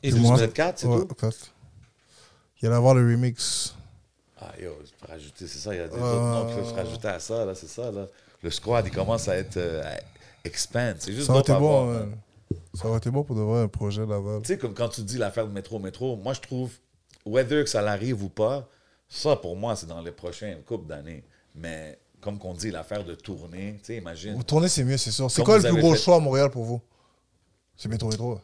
Et 0.03 0.11
Juice 0.11 0.21
moi. 0.23 0.37
Vous 0.37 0.43
êtes 0.43 0.55
quatre, 0.55 0.79
c'est 0.79 0.87
Ouais, 0.87 1.01
tout? 1.07 1.15
quatre. 1.15 1.37
Il 2.61 2.65
y 2.65 2.67
allait 2.67 2.77
avoir 2.77 2.95
le 2.95 3.03
remix. 3.03 3.75
Ah, 4.41 4.53
yo, 4.61 4.71
je 4.85 4.91
peux 5.07 5.13
rajouter, 5.13 5.47
c'est 5.47 5.59
ça, 5.59 5.75
il 5.75 5.79
y 5.79 5.81
a 5.81 5.89
des 5.89 5.95
Ouais, 5.97 6.01
autres 6.03 6.15
noms 6.21 6.45
ouais, 6.45 6.51
qui 6.51 6.55
peuvent 6.57 6.69
se 6.69 6.75
ouais. 6.75 6.83
rajouter 6.83 7.09
à 7.09 7.21
ça, 7.21 7.45
là, 7.45 7.55
c'est 7.55 7.69
ça, 7.69 7.91
là. 7.91 8.07
Le 8.43 8.51
squad, 8.51 8.87
il 8.87 8.91
commence 8.93 9.29
à 9.29 9.37
être 9.37 9.57
euh, 9.57 9.83
à 9.83 10.01
expand. 10.47 10.97
C'est 10.99 11.13
juste 11.13 11.27
Ça 11.27 11.33
aurait 11.33 11.43
été 11.43 11.53
bon, 11.55 11.87
man. 11.93 12.17
Ça 12.75 12.89
aurait 12.89 12.99
été 12.99 13.11
bon 13.11 13.23
pour 13.25 13.37
de 13.37 13.41
vrai 13.43 13.63
un 13.63 13.69
projet 13.69 14.07
Laval. 14.07 14.41
Tu 14.43 14.49
sais, 14.49 14.59
comme 14.59 14.75
quand 14.75 14.89
tu 14.89 15.03
dis 15.03 15.19
l'affaire 15.19 15.47
de 15.47 15.53
métro, 15.53 15.79
métro, 15.79 16.17
moi, 16.17 16.33
je 16.35 16.41
trouve, 16.41 16.71
whether 17.27 17.65
que 17.65 17.71
ça 17.71 17.83
l'arrive 17.83 18.23
ou 18.23 18.29
pas, 18.29 18.69
ça, 19.09 19.37
pour 19.37 19.57
moi, 19.57 19.77
c'est 19.77 19.87
dans 19.87 20.01
les 20.03 20.13
prochaines 20.13 20.63
couples 20.63 20.87
d'années. 20.87 21.23
Mais 21.55 21.99
comme 22.21 22.39
qu'on 22.39 22.55
dit, 22.55 22.71
l'affaire 22.71 23.05
de 23.05 23.15
tourner, 23.15 23.75
tu 23.79 23.85
sais, 23.87 23.97
imagine. 23.99 24.43
Tourner, 24.45 24.69
c'est 24.69 24.85
mieux, 24.85 24.97
c'est 24.97 25.11
sûr. 25.11 25.31
C'est 25.31 25.43
quoi 25.45 25.59
le 25.59 25.63
plus 25.69 25.81
gros 25.81 25.93
fait- 25.95 26.01
choix 26.01 26.17
à 26.17 26.21
Montréal 26.21 26.51
pour 26.51 26.65
vous? 26.65 26.81
C'est 27.77 27.89
Métro 27.89 28.09
Métro. 28.09 28.39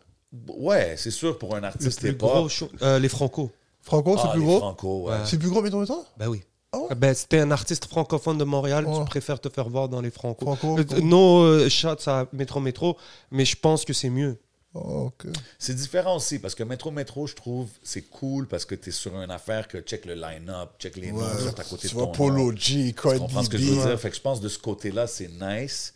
Ouais, 0.49 0.95
c'est 0.97 1.11
sûr, 1.11 1.39
pour 1.39 1.57
un 1.57 1.61
Le 1.61 1.67
artiste 1.67 2.01
plus 2.01 2.11
hip-hop. 2.11 2.19
gros 2.31 2.49
euh, 2.83 2.99
les 2.99 3.09
Franco. 3.09 3.51
Franco, 3.83 4.17
c'est 4.17 4.25
Ah, 4.27 4.31
plus 4.33 4.41
les 4.41 4.47
gros? 4.47 4.59
Franco, 4.59 5.03
ouais. 5.07 5.13
Ouais. 5.13 5.19
C'est 5.25 5.39
plus 5.39 5.49
gros 5.51 5.63
Métro 5.63 5.81
Métro? 5.81 6.05
Ben 6.19 6.29
oui. 6.29 6.43
Ah 6.73 6.79
ouais 6.79 6.95
Ben, 6.95 7.15
c'était 7.15 7.41
un 7.41 7.51
artiste 7.51 7.87
francophone 7.87 8.39
de 8.39 8.45
Montréal, 8.45 8.87
Ouais. 8.87 8.99
tu 8.99 9.05
préfères 9.07 9.41
te 9.41 9.49
faire 9.49 9.69
voir 9.69 9.89
dans 9.89 10.01
les 10.01 10.11
Franco. 10.11 10.45
Franco. 10.45 10.79
Euh, 10.79 11.01
No 11.03 11.43
euh, 11.43 11.69
shots 11.69 12.07
à 12.09 12.27
Métro 12.33 12.61
Métro, 12.61 12.97
mais 13.31 13.45
je 13.45 13.57
pense 13.57 13.85
que 13.85 13.93
c'est 13.93 14.11
mieux. 14.11 14.39
Oh, 14.73 15.07
ok. 15.11 15.27
C'est 15.59 15.75
différent 15.75 16.15
aussi, 16.17 16.39
parce 16.39 16.55
que 16.55 16.63
Metro 16.63 16.93
Metro, 16.93 17.27
je 17.27 17.35
trouve, 17.35 17.69
c'est 17.83 18.03
cool 18.03 18.47
parce 18.47 18.65
que 18.65 18.77
tu 18.77 18.91
es 18.91 18.93
sur 18.93 19.21
une 19.21 19.33
affaire 19.33 19.67
que 19.67 19.79
check 19.79 20.07
le 20.07 20.15
line-up, 20.15 20.71
check 20.79 20.97
les 20.97 21.11
noms 21.11 21.19
Ouais. 21.19 21.41
sur 21.43 21.59
à 21.59 21.65
côté 21.65 21.89
Tu 21.89 21.89
de 21.89 21.93
vois 21.95 22.07
ton 22.07 22.13
Polo 22.13 22.53
nom. 22.53 22.57
G, 22.57 22.87
Tu 22.89 22.95
Cardi 23.03 23.19
comprends 23.19 23.43
ce 23.43 23.49
que 23.49 23.59
je 23.59 23.65
veux 23.65 23.87
dire? 23.89 23.99
Fait 24.01 24.11
que 24.11 24.17
je 24.17 24.21
pense 24.21 24.41
de 24.41 24.49
ce 24.49 24.59
côté-là, 24.61 25.09
c'est 25.09 25.29
nice. 25.41 25.93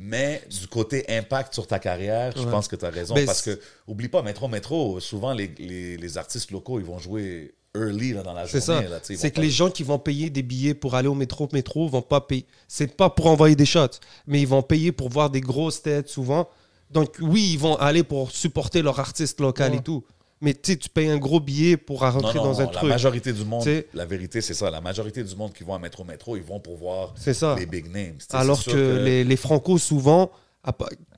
Mais 0.00 0.42
du 0.50 0.66
côté 0.66 1.04
impact 1.08 1.54
sur 1.54 1.66
ta 1.68 1.78
carrière, 1.78 2.32
je 2.36 2.42
pense 2.42 2.66
que 2.66 2.74
tu 2.76 2.84
as 2.84 2.90
raison. 2.90 3.14
Ben, 3.14 3.24
parce 3.26 3.42
que, 3.42 3.58
oublie 3.86 4.08
pas, 4.08 4.22
Metro 4.22 4.48
Metro, 4.48 4.98
souvent 5.00 5.32
les, 5.32 5.48
les, 5.58 5.96
les 5.96 6.18
artistes 6.18 6.50
locaux, 6.50 6.78
ils 6.80 6.84
vont 6.84 6.98
jouer 6.98 7.54
early 7.86 8.12
là, 8.12 8.22
dans 8.22 8.32
la 8.32 8.46
C'est 8.46 8.60
ça. 8.60 8.82
C'est 9.02 9.30
que 9.30 9.36
pas- 9.36 9.40
les 9.42 9.50
gens 9.50 9.70
qui 9.70 9.82
vont 9.82 9.98
payer 9.98 10.30
des 10.30 10.42
billets 10.42 10.74
pour 10.74 10.94
aller 10.94 11.08
au 11.08 11.14
métro 11.14 11.48
métro 11.52 11.88
vont 11.88 12.02
pas 12.02 12.20
payer. 12.20 12.46
C'est 12.66 12.96
pas 12.96 13.10
pour 13.10 13.26
envoyer 13.26 13.56
des 13.56 13.66
shots, 13.66 13.98
mais 14.26 14.40
ils 14.40 14.48
vont 14.48 14.62
payer 14.62 14.92
pour 14.92 15.08
voir 15.08 15.30
des 15.30 15.40
grosses 15.40 15.82
têtes 15.82 16.08
souvent. 16.08 16.48
Donc 16.90 17.16
oui, 17.20 17.50
ils 17.52 17.58
vont 17.58 17.76
aller 17.76 18.02
pour 18.02 18.30
supporter 18.30 18.82
leur 18.82 18.98
artiste 18.98 19.40
local 19.40 19.72
Ouais. 19.72 19.78
et 19.78 19.82
tout. 19.82 20.04
Mais 20.40 20.54
tu 20.54 20.70
sais, 20.72 20.76
tu 20.78 20.88
payes 20.88 21.08
un 21.08 21.18
gros 21.18 21.40
billet 21.40 21.76
pour 21.76 22.00
rentrer 22.00 22.38
non, 22.38 22.44
dans 22.44 22.60
un 22.60 22.64
non, 22.66 22.70
la 22.70 22.78
truc. 22.78 22.88
majorité 22.90 23.32
du 23.32 23.44
monde, 23.44 23.62
T'sais- 23.62 23.88
la 23.92 24.06
vérité, 24.06 24.40
c'est 24.40 24.54
ça. 24.54 24.70
La 24.70 24.80
majorité 24.80 25.24
du 25.24 25.34
monde 25.34 25.52
qui 25.52 25.64
vont 25.64 25.74
à 25.74 25.80
Metro 25.80 26.04
Metro, 26.04 26.36
ils 26.36 26.44
vont 26.44 26.60
pour 26.60 26.76
voir 26.76 27.12
ça. 27.16 27.56
les 27.58 27.66
big 27.66 27.90
names. 27.92 28.16
T'sais, 28.18 28.36
Alors 28.36 28.62
que, 28.64 29.02
Les, 29.04 29.24
les 29.24 29.36
Franco, 29.36 29.78
souvent, 29.78 30.30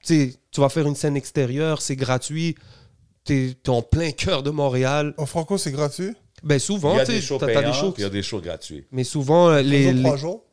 tu 0.06 0.32
vas 0.56 0.68
faire 0.70 0.86
une 0.86 0.94
scène 0.94 1.16
extérieure, 1.16 1.82
c'est 1.82 1.96
gratuit. 1.96 2.54
Tu 3.24 3.50
es, 3.64 3.68
en 3.68 3.82
plein 3.82 4.10
cœur 4.12 4.42
de 4.42 4.50
Montréal. 4.50 5.12
En 5.18 5.26
Franco, 5.26 5.58
c'est 5.58 5.70
gratuit? 5.72 6.14
Ben 6.42 6.56
il 6.56 6.60
souvent, 6.60 6.96
y 6.96 7.00
a 7.00 7.04
tu 7.06 7.12
des 7.12 7.20
sais, 7.20 7.26
shows 7.26 7.38
payants, 7.38 7.60
des 7.60 7.94
il 7.98 8.02
y 8.02 8.04
a 8.04 8.08
des 8.10 8.22
shows 8.22 8.40
gratuits. 8.40 8.86
Mais 8.92 9.04
souvent, 9.04 9.48
euh, 9.50 9.62
les. 9.62 9.84
Les, 9.86 9.92
les- 9.92 10.02
trois 10.02 10.16
jours? 10.16 10.44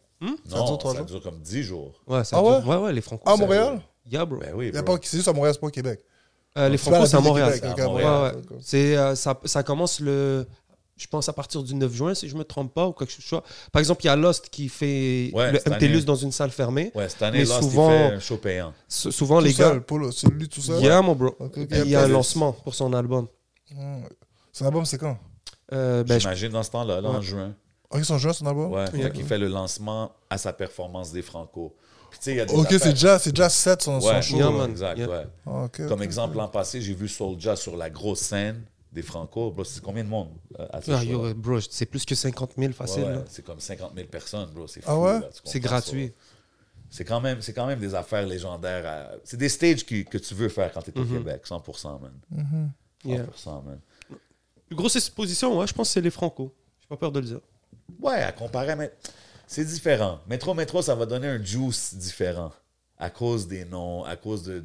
Ça 0.50 0.58
non, 0.58 0.66
dure 0.66 0.78
trois 0.80 0.92
ça 0.94 0.98
jours? 1.00 1.06
dure 1.08 1.22
comme 1.22 1.40
10 1.40 1.64
jours. 1.64 1.94
Ouais, 2.08 2.24
ça 2.24 2.38
Ah 2.38 2.42
dure- 2.42 2.68
ouais? 2.68 2.76
Ouais, 2.76 2.82
ouais, 2.84 2.94
les 2.94 3.02
Franco. 3.02 3.30
À 3.30 3.36
ça- 3.36 3.38
Montréal? 3.38 3.82
Yeah, 4.10 4.26
bro. 4.26 4.40
Ben 4.40 4.52
oui, 4.56 4.70
Il 4.70 4.74
y 4.76 4.78
a 4.78 4.82
bro. 4.82 4.96
pas- 4.98 5.02
C'est 5.04 5.18
juste 5.18 5.28
à 5.28 5.34
Montréal, 5.34 5.54
c'est 5.54 5.60
pas 5.62 5.68
au 5.68 5.72
Québec. 5.72 6.00
Euh, 6.58 6.70
les 6.70 6.78
Franco, 6.78 7.06
c'est 7.06 7.18
à 7.18 7.20
Montréal. 7.22 7.54
Québec, 7.54 7.80
à 7.80 7.86
Montréal. 7.86 8.36
Ouais, 8.36 8.56
ouais. 8.56 8.58
C'est, 8.62 8.98
euh, 8.98 9.14
ça, 9.16 9.40
ça 9.46 9.62
commence 9.64 10.00
le. 10.00 10.48
Je 10.96 11.06
pense 11.06 11.30
à 11.30 11.34
partir 11.34 11.62
du 11.62 11.76
9 11.76 11.94
juin, 11.94 12.16
si 12.16 12.28
je 12.28 12.36
me 12.36 12.44
trompe 12.44 12.74
pas, 12.74 12.88
ou 12.88 12.92
quelque 12.94 13.12
chose. 13.12 13.42
Par 13.72 13.80
exemple, 13.80 14.02
il 14.04 14.08
y 14.08 14.10
a 14.10 14.16
Lost 14.16 14.50
qui 14.50 14.68
fait 14.68 15.30
Ouais, 15.32 15.52
le 15.52 15.60
MTLUS 15.60 15.94
année. 15.98 16.02
dans 16.06 16.16
une 16.16 16.32
salle 16.32 16.50
fermée. 16.50 16.92
Ouais, 16.96 17.08
cette 17.08 17.22
année, 17.22 17.38
Mais 17.40 17.46
là, 17.46 17.62
souvent- 17.62 17.92
il 17.92 17.98
fait 18.10 18.16
un 18.16 18.20
show 18.20 18.38
payant. 18.38 18.74
Souvent, 18.88 19.38
Tout 19.38 19.46
les 19.46 19.52
seul, 19.54 19.76
gars. 19.76 19.80
Polo, 19.82 20.12
c'est 20.12 20.28
lui 20.34 20.50
tout 20.50 20.62
seul? 20.62 20.82
Yeah, 20.82 21.04
mon 21.04 21.14
bro. 21.14 21.36
Ok, 21.40 21.56
ok. 21.60 21.68
Il 21.86 21.90
y 21.92 21.96
a 21.96 22.02
un 22.02 22.08
lancement 22.08 22.52
pour 22.54 22.74
son 22.74 22.92
album. 22.94 23.28
Hmm. 23.70 24.06
Son 24.52 24.66
album, 24.66 24.86
c'est 24.86 24.98
quand? 24.98 25.20
Euh, 25.74 26.04
ben, 26.04 26.16
je- 26.16 26.20
J'imagine 26.22 26.50
dans 26.52 26.64
ce 26.64 26.72
temps-là, 26.72 27.02
là, 27.02 27.10
en 27.10 27.22
juin. 27.22 27.54
Ok, 27.90 28.04
son 28.04 28.18
juin, 28.18 28.34
son 28.34 28.46
album? 28.46 28.72
Ouais, 28.72 28.86
Yeah. 28.94 29.08
fait 29.08 29.12
qu'il 29.14 29.26
fait 29.26 29.38
le 29.38 29.48
lancement 29.48 30.12
à 30.30 30.38
sa 30.38 30.54
performance 30.54 31.12
des 31.12 31.22
Franco. 31.22 31.76
Puis 32.10 32.20
tu 32.20 32.26
sais, 32.26 32.32
il 32.32 32.38
y 32.38 32.42
a 32.42 32.46
des 32.46 32.54
Ok, 32.54 32.68
c'est 32.70 32.90
déjà, 32.94 33.20
c'est 33.20 33.32
déjà 33.32 33.50
7 33.50 33.82
son, 33.82 34.00
son 34.00 34.08
Ouais, 34.08 34.22
show. 34.22 34.38
Yeah, 34.38 34.66
exact, 34.70 34.98
Yeah. 34.98 35.10
ouais. 35.10 35.28
Ah, 35.46 35.64
ok, 35.66 35.88
Comme 35.88 36.02
exemple, 36.04 36.38
l'an 36.38 36.48
passé, 36.48 36.82
j'ai 36.82 36.94
vu 36.94 37.08
Soulja 37.08 37.56
sur 37.56 37.76
la 37.76 37.90
grosse 37.90 38.20
scène 38.22 38.64
des 38.94 39.02
Franco. 39.02 39.52
Bro, 39.52 39.64
c'est 39.66 39.82
combien 39.82 40.04
de 40.04 40.10
monde 40.10 40.30
euh, 40.60 40.66
à 40.72 40.82
ce 40.82 40.92
Ah, 40.92 41.04
yo, 41.04 41.34
bro, 41.34 41.60
c'est 41.62 41.86
plus 41.86 42.06
que 42.06 42.16
50 42.16 42.52
000 42.58 42.72
facile. 42.74 43.04
Ouais, 43.04 43.10
ouais, 43.10 43.24
c'est 43.30 43.46
comme 43.46 43.60
50 43.60 43.92
000 43.96 44.08
personnes, 44.08 44.50
bro. 44.54 44.68
C'est 44.68 44.82
fou. 44.82 44.90
Ah 44.90 44.98
ouais? 44.98 45.20
C'est 45.44 45.60
gratuit. 45.60 46.14
C'est 46.90 47.04
quand, 47.04 47.20
même, 47.20 47.42
c'est 47.42 47.52
quand 47.52 47.68
même 47.68 47.80
des 47.80 47.94
affaires 47.94 48.26
légendaires. 48.26 48.86
à- 48.86 49.16
C'est 49.26 49.36
des 49.38 49.50
stages 49.50 49.86
qui- 49.86 50.06
que 50.06 50.18
tu 50.18 50.34
veux 50.34 50.48
faire 50.48 50.72
quand 50.72 50.82
tu 50.82 50.92
es 50.92 50.98
au 50.98 51.04
Mhm. 51.04 51.18
Québec, 51.18 51.42
100%, 51.46 52.00
man. 52.00 52.14
Mhm. 52.32 52.72
100%, 53.04 53.52
Yeah. 53.56 53.62
man. 53.66 53.80
Plus 54.68 54.76
grosse 54.76 54.96
exposition, 54.96 55.58
ouais, 55.58 55.68
je 55.68 55.74
pense 55.74 55.90
que 55.90 55.94
c'est 55.94 56.02
les 56.02 56.12
Franco. 56.12 56.54
J'ai 56.82 56.88
pas 56.88 56.98
peur 56.98 57.12
de 57.12 57.20
le 57.20 57.26
dire. 57.26 57.40
Ouais, 58.00 58.22
à 58.22 58.32
comparer, 58.32 58.76
mais 58.76 58.92
c'est 59.48 59.66
différent. 59.66 60.20
Métro 60.28 60.54
Métro, 60.54 60.82
ça 60.82 60.94
va 60.94 61.06
donner 61.06 61.28
un 61.28 61.42
juice 61.42 61.96
différent 61.96 62.52
à 62.98 63.10
cause 63.10 63.48
des 63.48 63.64
noms, 63.64 64.04
à 64.04 64.16
cause 64.16 64.44
de 64.44 64.62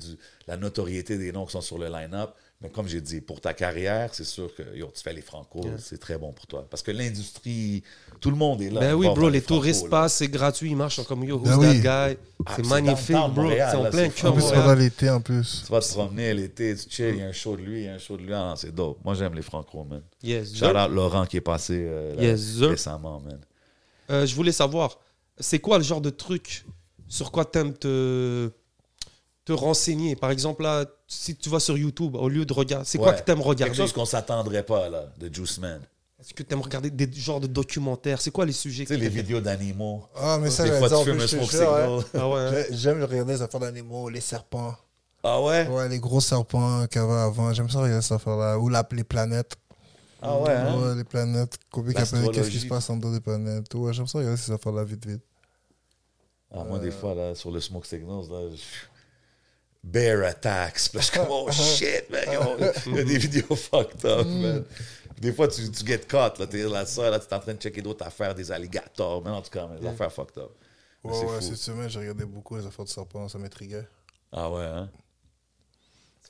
la 0.47 0.57
notoriété 0.57 1.19
des 1.19 1.33
noms 1.33 1.47
qui 1.47 1.53
sont 1.53 1.61
sur 1.61 1.79
le 1.79 1.89
line-up. 1.89 2.35
Mais 2.63 2.69
comme 2.71 2.87
j'ai 2.87 3.01
dit, 3.01 3.21
pour 3.21 3.41
ta 3.41 3.55
carrière, 3.55 4.11
c'est 4.15 4.23
sûr 4.25 4.55
que 4.55 4.63
yo, 4.77 4.89
tu 4.95 5.03
fais 5.03 5.13
les 5.13 5.21
Franco, 5.21 5.61
Yeah. 5.65 5.79
c'est 5.79 5.99
très 5.99 6.17
bon 6.17 6.33
pour 6.33 6.47
toi. 6.47 6.65
Parce 6.71 6.81
que 6.83 6.93
l'industrie, 6.93 7.83
tout 8.21 8.31
le 8.31 8.37
monde 8.37 8.63
est 8.63 8.71
là. 8.71 8.81
Ben 8.81 8.95
oui, 8.95 9.09
bro, 9.13 9.29
les 9.29 9.43
touristes 9.43 9.89
passent, 9.91 10.15
c'est 10.15 10.29
gratuit, 10.29 10.71
ils 10.71 10.77
marchent 10.77 11.03
comme 11.05 11.25
yo, 11.25 11.39
who's 11.39 11.49
Ben 11.49 11.59
that 11.61 11.69
oui. 11.71 11.81
guy? 11.81 12.19
Ah, 12.47 12.53
c'est 12.57 12.67
magnifique, 12.67 13.17
bro. 13.35 13.51
C'est 13.51 13.63
en 13.77 13.83
là, 13.83 13.91
plein 13.91 14.05
c'est 14.11 14.21
cœur 14.23 14.31
En 14.33 14.35
plus, 14.37 14.45
pendant 14.53 14.75
l'été 14.75 15.11
en 15.11 15.21
plus. 15.21 15.63
Tu 15.67 15.73
vas 15.73 15.81
te 15.81 15.93
promener 15.93 16.35
l'été, 16.35 16.77
tu 16.77 16.89
chill, 16.89 17.15
il 17.15 17.17
y 17.19 17.23
a 17.23 17.27
un 17.27 17.33
show 17.33 17.57
de 17.57 17.63
lui, 17.63 17.81
il 17.81 17.85
y 17.87 17.89
a 17.89 17.95
un 17.95 17.99
show 17.99 18.17
de 18.17 18.23
lui. 18.23 18.33
Ah, 18.33 18.55
c'est 18.57 18.73
dope. 18.75 18.99
Moi, 19.05 19.15
j'aime 19.15 19.35
les 19.35 19.43
Franco, 19.43 19.83
man. 19.85 20.03
Yes, 20.23 20.55
Shout 20.55 20.67
out 20.67 20.91
Laurent 20.91 21.27
qui 21.27 21.39
est 21.39 21.41
passé 21.41 21.75
euh, 21.85 22.15
là, 22.15 22.23
Yes, 22.23 22.41
sir. 22.59 22.69
récemment, 22.71 23.21
man. 23.21 23.41
Euh, 24.11 24.25
je 24.27 24.35
voulais 24.37 24.53
savoir, 24.53 24.99
c'est 25.39 25.59
quoi 25.59 25.79
le 25.79 25.85
genre 25.85 26.01
de 26.01 26.11
truc 26.11 26.65
sur 27.09 27.31
quoi 27.33 27.45
t'aimes 27.45 27.75
te, 27.75 28.51
te 29.45 29.53
renseigner 29.53 30.17
Par 30.17 30.31
exemple, 30.31 30.63
là, 30.63 30.85
si 31.07 31.35
tu 31.37 31.49
vas 31.49 31.61
sur 31.61 31.77
YouTube, 31.77 32.15
au 32.17 32.29
lieu 32.29 32.45
de 32.45 32.53
regarder, 32.53 32.87
c'est 32.87 32.99
quoi 32.99 33.09
Ouais. 33.11 33.17
que 33.17 33.23
t'aimes 33.23 33.39
Quelque 33.39 33.49
regarder 33.49 33.75
chose 33.75 33.93
qu'on 33.93 34.05
s'attendrait 34.05 34.63
pas, 34.65 34.89
là, 34.89 35.07
de 35.19 35.33
Juice 35.33 35.59
Man. 35.59 35.81
Est-ce 36.21 36.35
que 36.35 36.45
t'aimes 36.45 36.61
regarder 36.61 36.89
des 36.91 37.11
genres 37.13 37.41
de 37.41 37.49
documentaires? 37.49 38.21
C'est 38.21 38.31
quoi 38.31 38.47
les 38.47 38.53
sujets 38.53 38.85
Tu 38.85 38.95
sais, 38.95 39.01
les 39.01 39.09
vidéos 39.09 39.41
d'animaux. 39.41 40.05
Ah, 40.15 40.39
mais 40.41 40.51
ça, 40.51 40.63
Des 40.63 40.71
fois, 40.79 40.89
tu 40.89 41.05
fumes 41.11 41.21
un 41.21 41.27
smoke 41.27 41.51
signal. 41.51 42.01
Ah 42.15 42.29
ouais? 42.29 42.67
J'ai- 42.71 42.77
J'aime 42.77 43.03
regarder 43.03 43.33
les 43.33 43.43
affaires 43.43 43.59
d'animaux, 43.61 44.09
les 44.09 44.21
serpents. 44.21 44.75
Ah 45.25 45.41
ouais? 45.43 45.67
Ouais, 45.69 45.89
les 45.89 45.99
gros 45.99 46.21
serpents 46.21 46.87
qu'il 46.87 47.01
y 47.01 47.05
avait 47.05 47.13
avant. 47.15 47.53
J'aime 47.53 47.69
ça 47.69 47.81
regarder 47.81 48.03
cette 48.03 48.13
affaire-là. 48.13 48.57
Ou 48.59 48.69
la, 48.69 48.87
les 48.93 49.03
planètes. 49.05 49.55
Ah 50.21 50.39
ouais, 50.39 50.53
hein? 50.53 50.79
Ouais, 50.81 50.95
les 50.95 51.03
planètes. 51.05 51.59
Combien 51.73 51.93
qu'il 51.93 52.01
y 52.23 52.25
a- 52.25 52.29
Qu'est-ce 52.31 52.51
qui 52.51 52.61
se 52.61 52.67
passe 52.67 52.89
en 52.91 52.97
dehors 52.97 53.13
des 53.13 53.21
planètes? 53.21 53.75
Ouais, 53.75 53.93
j'aime 53.93 54.07
ça 54.07 54.19
regarder 54.19 54.37
ces 54.41 54.53
affaires-là 54.53 54.85
vite, 54.85 55.05
vite. 55.05 55.23
Ah, 56.55 56.63
moi, 56.65 56.79
des 56.79 56.91
fois, 56.93 57.15
là, 57.15 57.35
sur 57.35 57.51
le 57.51 57.61
Smoke 57.61 57.87
Signals, 57.87 58.29
là, 58.31 58.49
je... 58.55 58.57
Bear 59.85 60.25
attacks. 60.25 60.89
Puis 60.91 60.99
là, 60.99 61.01
je 61.01 61.07
suis 61.07 61.19
comme, 61.19 61.27
oh 61.31 61.51
shit, 61.51 62.09
man. 62.11 62.25
yo. 62.33 62.57
Il 62.87 62.97
y 62.97 63.01
a 63.01 63.05
des 63.05 63.19
vidéos 63.19 63.57
fucked 63.57 64.05
up, 64.05 64.27
man. 64.27 64.65
Des 65.21 65.33
fois, 65.33 65.49
tu, 65.49 65.71
tu 65.71 65.85
get 65.87 66.01
caught. 66.09 66.39
Là, 66.39 66.47
t'es 66.47 66.63
là, 66.69 66.87
ça, 66.87 67.11
là, 67.11 67.19
tu 67.19 67.27
es 67.27 67.35
en 67.35 67.41
train 67.41 67.55
de 67.55 67.61
checker 67.61 67.83
d'autres 67.83 68.05
affaires, 68.07 68.35
des 68.35 68.51
alligators. 68.53 69.23
Mais 69.25 69.31
en 69.31 69.43
tout 69.43 69.51
cas, 69.51 69.69
des 69.81 69.87
affaires 69.87 70.13
fucked 70.13 70.39
up. 70.39 70.51
Ouais, 71.05 71.13
c'est 71.19 71.27
ouais, 71.27 71.41
cette 71.41 71.57
semaine, 71.57 71.89
j'ai 71.89 71.99
regardé 71.99 72.25
beaucoup 72.25 72.57
les 72.57 72.65
affaires 72.67 72.85
de 72.85 72.91
serpents. 72.91 73.29
Ça 73.29 73.39
m'intriguait. 73.39 73.87
Ah 74.31 74.49
ouais, 74.51 74.63
hein? 74.65 74.89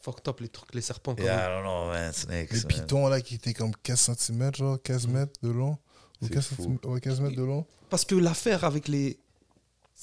Fucked 0.03 0.27
up 0.29 0.41
les 0.41 0.49
trucs, 0.49 0.75
les 0.75 0.81
serpents. 0.81 1.15
quand 1.15 1.23
Yeah, 1.23 1.37
même. 1.37 1.51
I 1.51 1.53
don't 1.53 1.63
know, 1.63 1.87
man. 1.93 2.13
Snakes, 2.13 2.51
Les 2.53 2.59
man. 2.61 2.69
pitons, 2.69 3.07
là, 3.09 3.21
qui 3.21 3.35
étaient 3.37 3.53
comme 3.55 3.73
15 3.83 4.17
cm, 4.17 4.55
genre 4.55 4.79
15 4.83 5.07
mètres 5.07 5.33
de 5.43 5.51
long. 5.51 5.77
Ou 6.21 6.27
C'est 6.27 6.33
15, 6.35 6.45
fou. 6.47 6.55
centimètres- 6.57 6.89
ouais, 6.89 7.01
15 7.01 7.21
mètres 7.21 7.37
de 7.37 7.43
long. 7.45 7.67
Parce 7.91 8.05
que 8.05 8.15
l'affaire 8.15 8.65
avec 8.65 8.89
les. 8.89 9.19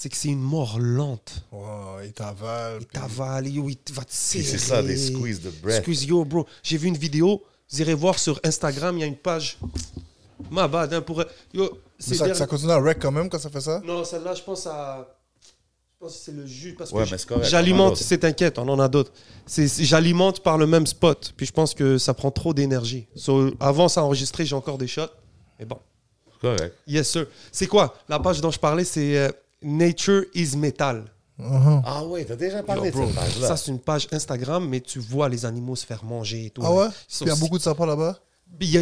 C'est 0.01 0.07
que 0.07 0.15
c'est 0.15 0.29
une 0.29 0.39
mort 0.39 0.79
lente. 0.79 1.43
Ouais, 1.51 2.07
ils 2.07 2.13
t'avalent. 2.13 2.77
Il 2.79 2.85
t'avale, 2.85 3.47
il 3.47 3.61
va 3.91 4.05
te 4.05 4.13
serrer. 4.13 4.45
c'est 4.45 4.57
ça, 4.57 4.81
des 4.81 4.95
squeeze 4.95 5.41
de 5.41 5.49
breath. 5.49 5.81
Squeeze, 5.83 6.05
yo, 6.05 6.23
bro. 6.23 6.45
J'ai 6.63 6.77
vu 6.77 6.87
une 6.87 6.95
vidéo, 6.95 7.43
vous 7.69 7.81
irez 7.81 7.95
voir 7.95 8.17
sur 8.17 8.39
Instagram, 8.45 8.95
il 8.97 9.01
y 9.01 9.03
a 9.03 9.07
une 9.07 9.17
page. 9.17 9.57
Ma 10.49 10.69
bad, 10.69 10.93
hein, 10.93 11.01
pour. 11.01 11.21
Yo, 11.53 11.63
Mais 11.73 11.79
c'est 11.99 12.11
ça, 12.15 12.19
derrière- 12.19 12.37
ça 12.37 12.47
continue 12.47 12.71
à 12.71 12.79
wreck 12.79 12.99
quand 13.01 13.11
même 13.11 13.27
quand 13.27 13.39
ça 13.39 13.49
fait 13.49 13.59
ça? 13.59 13.81
Non, 13.83 14.05
celle-là, 14.05 14.33
je 14.35 14.41
pense 14.41 14.65
à. 14.67 15.05
Je 15.43 16.05
pense 16.05 16.13
que 16.13 16.23
c'est 16.23 16.31
le 16.31 16.45
jus. 16.45 16.75
Parce 16.75 16.93
Ouais, 16.93 17.03
que 17.05 17.43
j'alimente, 17.43 17.97
c'est 17.97 18.19
t'inquiète, 18.19 18.57
on 18.57 18.69
en 18.69 18.79
a 18.79 18.87
d'autres. 18.87 19.11
C'est- 19.45 19.67
c'est- 19.67 19.83
J'alimente 19.83 20.41
par 20.41 20.57
le 20.57 20.65
même 20.65 20.87
spot. 20.87 21.33
Puis 21.35 21.45
je 21.45 21.51
pense 21.51 21.73
que 21.73 21.97
ça 21.97 22.13
prend 22.13 22.31
trop 22.31 22.53
d'énergie. 22.53 23.05
So, 23.17 23.51
avant, 23.59 23.89
ça 23.89 24.01
enregistré, 24.05 24.45
j'ai 24.45 24.55
encore 24.55 24.77
des 24.77 24.87
shots. 24.87 25.11
Mais 25.59 25.65
bon. 25.65 25.77
Correct. 26.39 26.73
Yes, 26.87 27.09
sir. 27.09 27.27
C'est 27.51 27.67
quoi? 27.67 27.97
La 28.07 28.17
page 28.17 28.39
dont 28.39 28.49
je 28.51 28.59
parlais, 28.59 28.85
c'est 28.85 29.17
euh, 29.17 29.29
Nature 29.61 30.23
is 30.33 30.55
Metal. 30.55 31.05
Uh-huh. 31.39 31.81
Ah 31.85 32.03
ouais, 32.03 32.25
t'as 32.25 32.35
déjà 32.35 32.61
parlé 32.63 32.89
Yo, 32.89 32.91
bro, 32.95 33.01
de 33.03 33.07
cette 33.07 33.15
page-là. 33.15 33.47
ça, 33.47 33.57
c'est 33.57 33.71
une 33.71 33.79
page 33.79 34.07
Instagram, 34.11 34.67
mais 34.67 34.81
tu 34.81 34.99
vois 34.99 35.29
les 35.29 35.45
animaux 35.45 35.75
se 35.77 35.85
faire 35.85 36.03
manger 36.03 36.47
et 36.47 36.49
tout. 36.49 36.61
Ah 36.65 36.73
ouais 36.73 36.87
il 37.21 37.27
y 37.27 37.31
a 37.31 37.35
beaucoup 37.35 37.57
de 37.57 37.63
serpents 37.63 37.85
là-bas 37.85 38.19
Il 38.59 38.69
y, 38.69 38.77
a- 38.77 38.81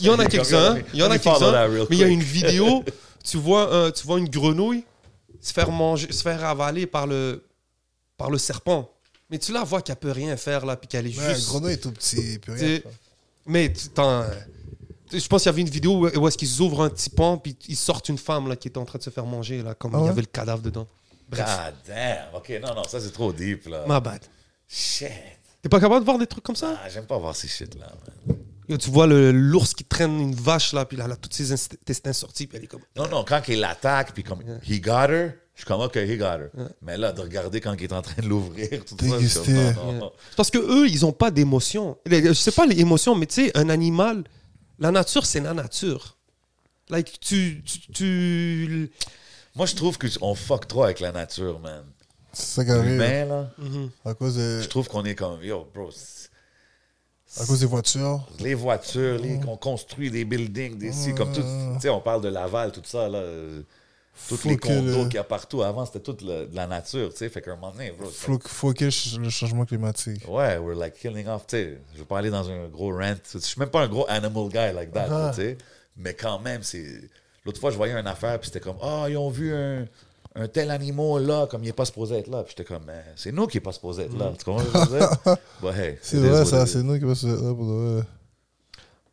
il 0.00 0.06
y 0.06 0.08
en 0.08 0.18
a 0.18 0.24
quelques-uns. 0.26 0.78
Il 0.94 1.00
y 1.00 1.02
en 1.02 1.10
a 1.10 1.18
quelques-uns. 1.18 1.68
Mais 1.90 1.96
il 1.96 1.98
y 1.98 2.04
a 2.04 2.08
une 2.08 2.22
vidéo, 2.22 2.82
tu 3.22 3.36
vois, 3.36 3.92
tu 3.92 4.06
vois 4.06 4.18
une 4.18 4.28
grenouille 4.30 4.84
se 5.42 5.52
faire 5.52 5.70
manger, 5.70 6.10
se 6.10 6.22
faire 6.22 6.42
avaler 6.44 6.86
par 6.86 7.06
le, 7.06 7.44
par 8.16 8.30
le 8.30 8.38
serpent. 8.38 8.88
Mais 9.30 9.38
tu 9.38 9.52
la 9.52 9.62
vois 9.62 9.82
qu'elle 9.82 9.96
peut 9.96 10.10
rien 10.12 10.36
faire 10.38 10.64
là, 10.64 10.76
puis 10.76 10.88
qu'elle 10.88 11.06
est 11.06 11.18
Ouais, 11.18 11.34
juste. 11.34 11.48
grenouille 11.48 11.74
est 11.74 11.78
tout 11.82 11.92
petit. 11.92 12.38
Puis 12.38 12.52
rien. 12.52 12.80
Mais 13.44 13.70
tu- 13.72 13.88
t'en- 13.88 14.22
tu- 14.24 14.30
je 15.12 15.26
pense 15.28 15.42
qu'il 15.42 15.50
y 15.50 15.52
avait 15.54 15.60
une 15.62 15.68
vidéo 15.70 15.92
où, 16.08 16.18
où 16.18 16.28
est-ce 16.28 16.38
qu'ils 16.38 16.60
ouvrent 16.60 16.82
un 16.82 16.90
petit 16.90 17.10
pont, 17.10 17.38
puis 17.38 17.56
ils 17.68 17.76
sortent 17.76 18.08
une 18.08 18.18
femme 18.18 18.48
là 18.48 18.56
qui 18.56 18.68
était 18.68 18.78
en 18.78 18.84
train 18.84 18.98
de 18.98 19.02
se 19.04 19.10
faire 19.10 19.26
manger 19.26 19.62
là, 19.62 19.74
comme 19.74 19.94
Ah 19.94 19.98
il 19.98 20.00
y 20.00 20.04
ouais? 20.04 20.10
avait 20.10 20.20
le 20.22 20.26
cadavre 20.26 20.62
dedans. 20.62 20.86
Bref, 21.28 21.44
God 21.46 21.74
damn. 21.86 22.34
OK, 22.34 22.52
non, 22.62 22.74
non, 22.74 22.84
ça, 22.84 23.00
c'est 23.00 23.10
trop 23.12 23.32
deep, 23.32 23.66
là. 23.66 23.84
ma 23.86 24.00
bad. 24.00 24.20
Shit. 24.68 25.08
T'es 25.62 25.68
pas 25.68 25.80
capable 25.80 26.00
de 26.00 26.04
voir 26.04 26.18
des 26.18 26.26
trucs 26.26 26.44
comme 26.44 26.56
ça? 26.56 26.78
Ah, 26.84 26.88
j'aime 26.88 27.06
pas 27.06 27.16
voir 27.18 27.34
ces 27.34 27.48
shit-là, 27.48 27.86
man. 28.26 28.36
Yo, 28.68 28.76
tu 28.78 28.90
vois 28.90 29.06
le- 29.06 29.30
l'ours 29.30 29.74
qui 29.74 29.84
traîne 29.84 30.18
une 30.20 30.34
vache 30.34 30.72
là, 30.72 30.84
puis 30.86 30.96
là, 30.96 31.04
elle 31.06 31.12
a 31.12 31.16
tous 31.16 31.30
ses 31.32 31.52
intestins 31.52 32.12
sortis, 32.14 32.46
puis 32.46 32.56
elle 32.58 32.64
est 32.64 32.66
comme. 32.66 32.80
Non, 32.96 33.08
non, 33.08 33.24
quand 33.26 33.42
il 33.48 33.60
l'attaque, 33.60 34.12
puis 34.14 34.22
comme, 34.22 34.40
he 34.66 34.80
got 34.80 35.10
her, 35.10 35.34
je 35.54 35.60
suis 35.60 35.66
comme, 35.66 35.80
OK, 35.82 35.96
he 35.96 36.16
got 36.16 36.24
her. 36.38 36.50
Mais 36.82 36.96
là, 36.96 37.12
de 37.12 37.20
regarder 37.20 37.60
quand 37.60 37.74
il 37.74 37.84
est 37.84 37.92
en 37.92 38.00
train 38.02 38.22
de 38.22 38.26
l'ouvrir, 38.28 38.68
tout 38.86 38.96
ça, 38.98 39.40
comme, 39.44 39.54
non, 39.54 39.74
non, 39.84 39.92
non. 39.92 40.12
C'est 40.30 40.36
Parce 40.36 40.50
que 40.50 40.58
eux, 40.58 40.88
ils 40.88 41.04
ont 41.04 41.12
pas 41.12 41.30
d'émotion. 41.30 41.96
Je 42.06 42.32
sais 42.32 42.52
pas 42.52 42.64
les 42.66 42.80
émotions, 42.80 43.14
mais 43.14 43.26
tu 43.26 43.46
sais, 43.46 43.56
un 43.56 43.68
animal, 43.68 44.24
la 44.78 44.90
nature, 44.90 45.24
c'est 45.26 45.40
la 45.40 45.54
nature. 45.54 46.16
Like, 46.88 47.18
tu. 47.20 47.62
tu, 47.64 47.80
tu- 47.92 48.90
Moi, 49.54 49.66
je 49.66 49.74
trouve 49.74 49.98
qu'on 49.98 50.34
fuck 50.34 50.68
trop 50.68 50.84
avec 50.84 51.00
la 51.00 51.12
nature, 51.12 51.58
man. 51.60 51.84
C'est 52.32 52.64
ça 52.64 52.64
là, 53.26 53.50
À 54.04 54.14
cause, 54.14 54.36
de, 54.36 54.60
je 54.62 54.68
trouve 54.68 54.88
qu'on 54.88 55.04
est 55.04 55.14
comme, 55.14 55.42
yo, 55.42 55.66
bro, 55.72 55.90
c'est- 55.92 56.28
à 57.40 57.46
cause 57.46 57.60
des 57.60 57.66
voitures. 57.66 58.26
les 58.40 58.54
voitures, 58.54 59.18
les, 59.18 59.40
on 59.46 59.56
construit 59.56 60.10
des 60.10 60.24
buildings, 60.24 60.76
des 60.78 60.92
ci, 60.92 61.14
comme 61.14 61.32
tout. 61.32 61.42
Tu 61.42 61.80
sais, 61.80 61.88
on 61.88 62.00
parle 62.00 62.22
de 62.22 62.28
Laval, 62.28 62.70
tout 62.72 62.82
ça, 62.84 63.08
là. 63.08 63.22
Tous 64.28 64.36
Faut 64.36 64.48
les 64.48 64.56
condos 64.56 65.04
qu'il 65.04 65.14
y 65.14 65.18
a 65.18 65.24
partout. 65.24 65.62
Avant, 65.62 65.84
c'était 65.84 66.00
toute 66.00 66.24
de 66.24 66.48
la 66.52 66.66
nature, 66.66 67.10
tu 67.10 67.16
sais. 67.18 67.28
Fait 67.28 67.42
qu'à 67.42 67.52
un 67.52 67.56
moment 67.56 67.72
donné, 67.72 67.90
bro, 67.90 68.08
Faut, 68.08 68.38
faut 68.46 68.72
qu'il 68.72 68.86
y 68.86 68.90
ait 68.90 69.18
le 69.18 69.28
changement 69.30 69.64
climatique. 69.64 70.22
Ouais, 70.28 70.56
we're 70.58 70.76
like 70.78 70.94
killing 70.94 71.26
off, 71.26 71.46
tu 71.46 71.56
sais. 71.56 71.78
Je 71.94 71.98
veux 71.98 72.04
pas 72.04 72.18
aller 72.18 72.30
dans 72.30 72.48
un 72.48 72.68
gros 72.68 72.92
rant. 72.96 73.14
Je 73.32 73.38
suis 73.38 73.58
même 73.58 73.68
pas 73.70 73.82
un 73.82 73.88
gros 73.88 74.06
animal 74.08 74.48
guy 74.48 74.72
like 74.74 74.92
that, 74.92 75.08
Ah. 75.10 75.30
tu 75.34 75.42
sais. 75.42 75.58
Mais 75.96 76.14
quand 76.14 76.38
même, 76.38 76.62
c'est. 76.62 76.84
L'autre 77.44 77.60
fois, 77.60 77.70
je 77.70 77.76
voyais 77.76 77.92
une 77.98 78.06
affaire, 78.06 78.38
puis 78.40 78.46
c'était 78.46 78.60
comme, 78.60 78.78
ah, 78.82 79.06
ils 79.08 79.16
ont 79.18 79.28
vu 79.30 79.52
un, 79.54 79.84
un 80.36 80.48
tel 80.48 80.70
animal 80.70 81.22
là, 81.26 81.46
comme 81.46 81.62
il 81.62 81.68
est 81.68 81.72
pas 81.74 81.84
supposé 81.84 82.16
être 82.18 82.28
là. 82.28 82.42
Puis 82.42 82.54
j'étais 82.56 82.66
comme, 82.72 82.86
c'est 83.16 83.32
nous 83.32 83.46
qui 83.46 83.58
est 83.58 83.60
pas 83.60 83.72
supposé 83.72 84.04
être 84.04 84.16
là. 84.16 84.32
Tu 84.38 84.44
comprends 84.44 84.64
ce 84.64 84.72
que 84.72 84.78
je 84.78 84.90
veux 84.90 84.98
dire? 84.98 85.36
But 85.60 85.74
hey, 85.76 85.98
C'est 86.00 86.16
vrai, 86.18 86.44
ça, 86.46 86.66
c'est 86.66 86.82
nous 86.82 86.98
qui 86.98 87.04
va 87.04 87.14
se 87.14 87.26
là 87.26 87.54
pour 87.54 87.66
de 87.66 87.72
vrai. 87.96 88.02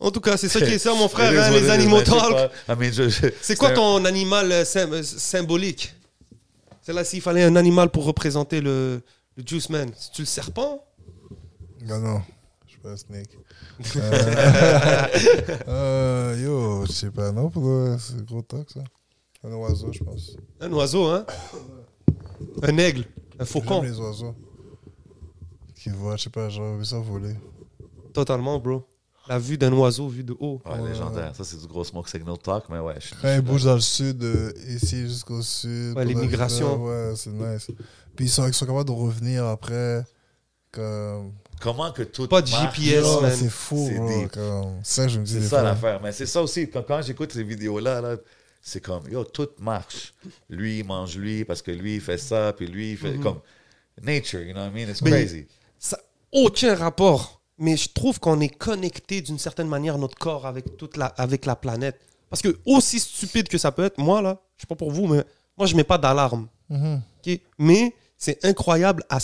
En 0.02 0.10
tout 0.12 0.20
cas, 0.20 0.36
c'est 0.36 0.50
ça 0.50 0.60
qui 0.60 0.72
est 0.74 0.80
ça, 0.80 0.94
mon 0.96 1.08
frère, 1.16 1.30
hein, 1.30 1.52
les 1.52 1.70
animaux 1.70 2.02
talk. 2.02 2.32
pas. 2.66 2.74
I 2.74 2.78
mean, 2.78 2.92
je- 2.92 3.08
je- 3.10 3.28
C'est 3.42 3.56
quoi 3.56 3.70
un- 3.70 3.74
ton 3.74 4.04
animal 4.06 4.52
euh, 4.52 4.64
sym- 4.66 4.92
euh, 4.94 5.04
symbolique? 5.04 5.94
C'est 6.82 6.94
là 6.94 7.04
s'il 7.04 7.22
fallait 7.22 7.44
un 7.44 7.56
animal 7.56 7.90
pour 7.90 8.06
représenter 8.06 8.60
le, 8.62 9.02
le 9.38 9.44
Juice 9.46 9.70
Man. 9.70 9.92
C'est-tu 9.96 10.24
le 10.24 10.26
serpent? 10.26 10.84
Non, 11.86 12.00
non, 12.00 12.22
je 12.66 12.72
suis 12.72 12.80
pas 12.80 12.90
un 12.90 12.98
snake. 12.98 13.38
Euh, 13.96 15.08
euh, 15.68 16.38
yo, 16.44 16.86
je 16.86 16.92
sais 16.92 17.10
pas, 17.12 17.32
non, 17.32 17.52
c'est 18.00 18.24
gros 18.26 18.42
talk 18.42 18.70
ça. 18.72 18.82
Un 19.44 19.52
oiseau, 19.54 19.92
je 19.92 20.04
pense. 20.04 20.36
Un 20.60 20.72
oiseau, 20.74 21.06
hein? 21.08 21.26
Un 22.62 22.78
aigle 22.78 23.06
Un 23.40 23.46
faucon 23.46 23.82
les 23.82 24.00
oiseaux. 24.00 24.36
Qui 25.76 25.90
voient, 25.90 26.16
je 26.18 26.24
sais 26.24 26.30
pas, 26.30 26.50
j'ai 26.50 26.62
vu 26.78 26.86
ça 26.86 27.00
voler. 27.00 27.34
Totalement, 28.14 28.60
bro. 28.60 28.84
La 29.28 29.38
vue 29.40 29.58
d'un 29.58 29.72
oiseau 29.74 30.08
vue 30.08 30.24
de 30.24 30.36
haut. 30.40 30.62
Ouais, 30.66 30.90
légendaire. 30.90 31.36
Ça, 31.36 31.44
c'est 31.44 31.60
du 31.60 31.68
gros 31.68 31.84
smoke 31.84 32.10
signal 32.10 32.38
talk, 32.38 32.64
mais 32.70 32.80
ouais. 32.80 32.96
je- 33.00 33.14
Quand 33.22 33.34
ils 33.34 33.42
bougent 33.42 33.66
dans 33.66 33.76
le 33.76 33.80
sud, 33.82 34.24
euh, 34.24 34.52
ici 34.68 35.02
jusqu'au 35.08 35.42
sud. 35.42 35.96
Ouais, 35.96 36.06
migrations. 36.06 36.84
Ouais, 36.86 37.14
c'est 37.16 37.30
nice. 37.30 37.68
Puis 38.16 38.26
ils 38.26 38.30
sont, 38.30 38.48
ils 38.48 38.54
sont 38.54 38.66
capables 38.66 38.86
de 38.88 38.92
revenir 38.92 39.46
après. 39.46 40.04
Comme... 40.72 41.34
Comment 41.62 41.92
que 41.92 42.02
tout. 42.04 42.28
Pas 42.28 42.42
de 42.42 42.50
marche, 42.50 42.80
GPS, 42.82 43.06
c'est 43.36 43.50
fou, 43.50 43.86
C'est 43.90 43.96
bro. 43.98 44.08
deep. 44.22 44.32
comme- 44.32 44.80
C'est 44.84 45.02
ça 45.02 45.08
je 45.08 45.20
me 45.20 45.26
dis. 45.26 45.34
C'est 45.34 45.40
des 45.40 45.46
ça 45.46 45.60
fois. 45.60 45.64
l'affaire. 45.64 46.02
Mais 46.02 46.12
c'est 46.14 46.26
ça 46.26 46.42
aussi, 46.42 46.70
quand, 46.70 46.82
quand 46.88 47.02
j'écoute 47.02 47.32
ces 47.34 47.44
vidéos-là, 47.44 48.00
là, 48.02 48.16
c'est 48.62 48.80
comme, 48.82 49.04
yo, 49.10 49.24
tout 49.26 49.50
marche. 49.60 50.14
Lui, 50.50 50.80
il 50.80 50.86
mange 50.86 51.18
lui 51.18 51.44
parce 51.46 51.62
que 51.62 51.72
lui, 51.72 51.96
il 51.96 52.02
fait 52.02 52.18
ça, 52.18 52.54
puis 52.54 52.68
lui, 52.68 52.92
il 52.92 52.98
fait 52.98 53.18
comme 53.18 53.40
nature, 54.02 54.42
you 54.42 54.54
know 54.54 54.62
what 54.62 54.68
I 54.70 54.74
mean? 54.74 54.90
It's 54.90 55.02
Mais- 55.02 55.12
crazy. 55.12 55.46
Ça 55.78 56.00
aucun 56.32 56.74
rapport. 56.76 57.41
Mais 57.62 57.78
je 57.78 57.90
trouve 57.94 58.20
qu'on 58.20 58.40
est 58.42 58.50
connecté 58.50 59.22
d'une 59.22 59.38
certaine 59.40 59.68
manière, 59.68 59.98
notre 60.00 60.18
corps, 60.18 60.46
avec, 60.48 60.78
toute 60.78 60.98
la, 60.98 61.06
avec 61.06 61.46
la 61.46 61.56
planète. 61.56 62.00
Parce 62.30 62.42
que, 62.42 62.58
aussi 62.66 63.00
stupide 63.00 63.48
que 63.48 63.58
ça 63.60 63.72
peut 63.72 63.84
être, 63.86 63.98
moi, 64.00 64.22
là, 64.22 64.40
je 64.58 64.62
sais 64.64 64.68
pas 64.68 64.76
pour 64.76 64.92
vous, 64.92 65.06
mais 65.06 65.24
moi, 65.58 65.68
je 65.68 65.76
mets 65.76 65.84
pas 65.84 65.98
d'alarme. 66.00 66.48
Mhm. 66.70 67.02
ok? 67.26 67.40
Mais 67.60 67.94
c'est 68.18 68.44
incroyable. 68.44 69.04
à 69.10 69.20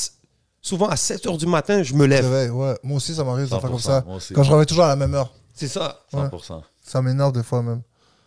souvent, 0.61 0.87
à 0.87 0.95
7 0.97 1.25
h 1.25 1.37
du 1.37 1.47
matin, 1.47 1.81
je 1.81 1.93
me 1.93 2.01
C'est 2.03 2.07
lève. 2.07 2.25
vrai, 2.25 2.49
ouais. 2.49 2.75
Moi 2.83 2.97
aussi, 2.97 3.15
ça 3.15 3.23
m'arrive 3.23 3.45
de 3.45 3.49
faire 3.49 3.61
comme 3.61 3.75
100%, 3.77 3.79
ça. 3.81 4.03
Quand 4.35 4.43
je 4.43 4.51
réveille 4.51 4.65
toujours 4.67 4.83
à 4.83 4.89
la 4.89 4.95
même 4.95 5.13
heure. 5.15 5.33
C'est 5.53 5.67
ça. 5.69 6.01
100%. 6.13 6.61
Ça 6.85 7.01
m'énerve 7.01 7.31
des 7.31 7.43
fois 7.43 7.63
même. 7.63 7.81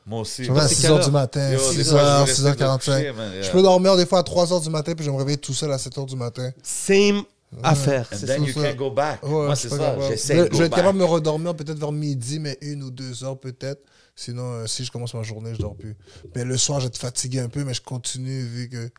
Moi 0.06 0.20
aussi. 0.20 0.42
Je 0.44 0.50
me 0.50 0.54
réveille 0.56 0.64
à 0.66 0.68
c'est 0.68 0.74
6 0.76 0.82
quelle 0.82 0.90
h 0.90 0.94
heure? 0.94 1.04
du 1.04 1.10
matin, 1.12 1.50
Yo, 1.52 1.58
des 1.58 1.84
6 1.84 1.90
fois, 1.90 2.00
je 2.00 2.04
h, 2.04 2.16
veux 2.18 2.24
rester 2.24 2.42
6h45. 2.64 2.78
couché, 2.78 3.12
man, 3.12 3.32
yeah. 3.32 3.42
Je 3.42 3.50
peux 3.52 3.62
dormir 3.62 3.96
des 3.96 4.06
fois 4.06 4.18
à 4.20 4.22
3 4.22 4.46
h 4.46 4.62
du 4.62 4.70
matin, 4.70 4.92
puis 4.96 5.04
je 5.04 5.10
me 5.10 5.16
réveiller 5.16 5.38
tout 5.38 5.52
seul 5.54 5.70
à 5.72 5.78
7 5.78 5.94
h 5.96 6.06
du 6.06 6.16
matin. 6.16 6.50
Same 6.62 7.22
affaire. 7.62 8.08
And 8.12 8.16
C'est 8.16 8.26
then 8.26 8.40
ça. 8.42 8.46
you 8.48 8.52
ça. 8.54 8.62
can't 8.70 8.76
go 8.76 8.90
back. 8.90 9.22
Ouais, 9.22 9.28
Moi, 9.30 9.54
je 9.54 9.60
c'est 9.60 9.68
ça. 9.70 9.96
J'essaie 10.08 10.36
Je, 10.48 10.52
je 10.52 10.58
vais 10.58 10.66
être 10.66 10.76
capable 10.76 10.98
de 10.98 11.04
me 11.04 11.08
redormir 11.08 11.54
peut-être 11.54 11.78
vers 11.78 11.92
midi, 11.92 12.38
mais 12.38 12.56
une 12.60 12.82
ou 12.82 12.90
deux 12.90 13.24
heures 13.24 13.38
peut-être. 13.38 13.82
Sinon, 14.16 14.42
euh, 14.52 14.66
si 14.66 14.84
je 14.84 14.90
commence 14.92 15.14
ma 15.14 15.22
journée, 15.22 15.52
je 15.54 15.60
dors 15.60 15.74
plus. 15.76 15.96
Mais 16.34 16.44
le 16.44 16.56
soir, 16.58 16.80
je 16.80 16.84
vais 16.86 16.88
être 16.88 16.98
fatigué 16.98 17.40
un 17.40 17.48
peu, 17.48 17.64
mais 17.64 17.74
je 17.74 17.80
continue 17.80 18.42
vu 18.42 18.68
que. 18.68 18.90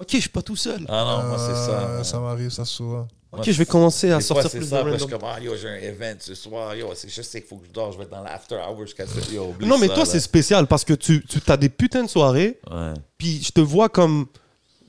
Ok, 0.00 0.08
je 0.12 0.18
suis 0.18 0.28
pas 0.28 0.42
tout 0.42 0.56
seul. 0.56 0.84
Ah 0.88 1.04
non, 1.22 1.28
moi, 1.28 1.38
c'est 1.38 1.54
ça. 1.54 1.80
Euh, 1.88 2.02
ça 2.04 2.18
m'arrive, 2.20 2.50
ça 2.50 2.64
souvent. 2.64 3.06
Ok, 3.30 3.44
je 3.50 3.58
vais 3.58 3.66
commencer 3.66 4.10
à 4.12 4.20
fois, 4.20 4.42
sortir 4.42 4.50
c'est 4.50 4.58
plus 4.58 4.68
ça. 4.68 4.76
de 4.76 4.88
je 4.88 4.92
random. 4.92 5.08
suis 5.08 5.18
comme, 5.18 5.28
ah, 5.28 5.40
yo, 5.40 5.56
j'ai 5.60 5.68
un 5.68 5.74
event 5.74 6.16
ce 6.20 6.34
soir. 6.36 6.74
Yo, 6.76 6.88
c'est- 6.94 7.08
je 7.08 7.20
sais 7.22 7.40
qu'il 7.40 7.48
faut 7.48 7.56
que 7.56 7.66
je 7.66 7.72
dors. 7.72 7.90
Je 7.92 7.98
vais 7.98 8.04
être 8.04 8.10
dans 8.10 8.22
l'after 8.22 8.54
hour 8.56 8.80
jusqu'à 8.82 9.06
ce 9.06 9.32
Yo, 9.32 9.54
Non, 9.60 9.76
mais 9.78 9.88
ça, 9.88 9.94
toi, 9.94 10.06
c'est 10.06 10.20
spécial 10.20 10.66
parce 10.68 10.84
que 10.84 10.94
tu, 10.94 11.24
tu 11.26 11.40
as 11.48 11.56
des 11.56 11.68
putains 11.68 12.04
de 12.04 12.08
soirées, 12.08 12.58
Ouais. 12.70 12.94
puis 13.18 13.42
je 13.42 13.50
te 13.50 13.60
vois 13.60 13.88
comme. 13.88 14.26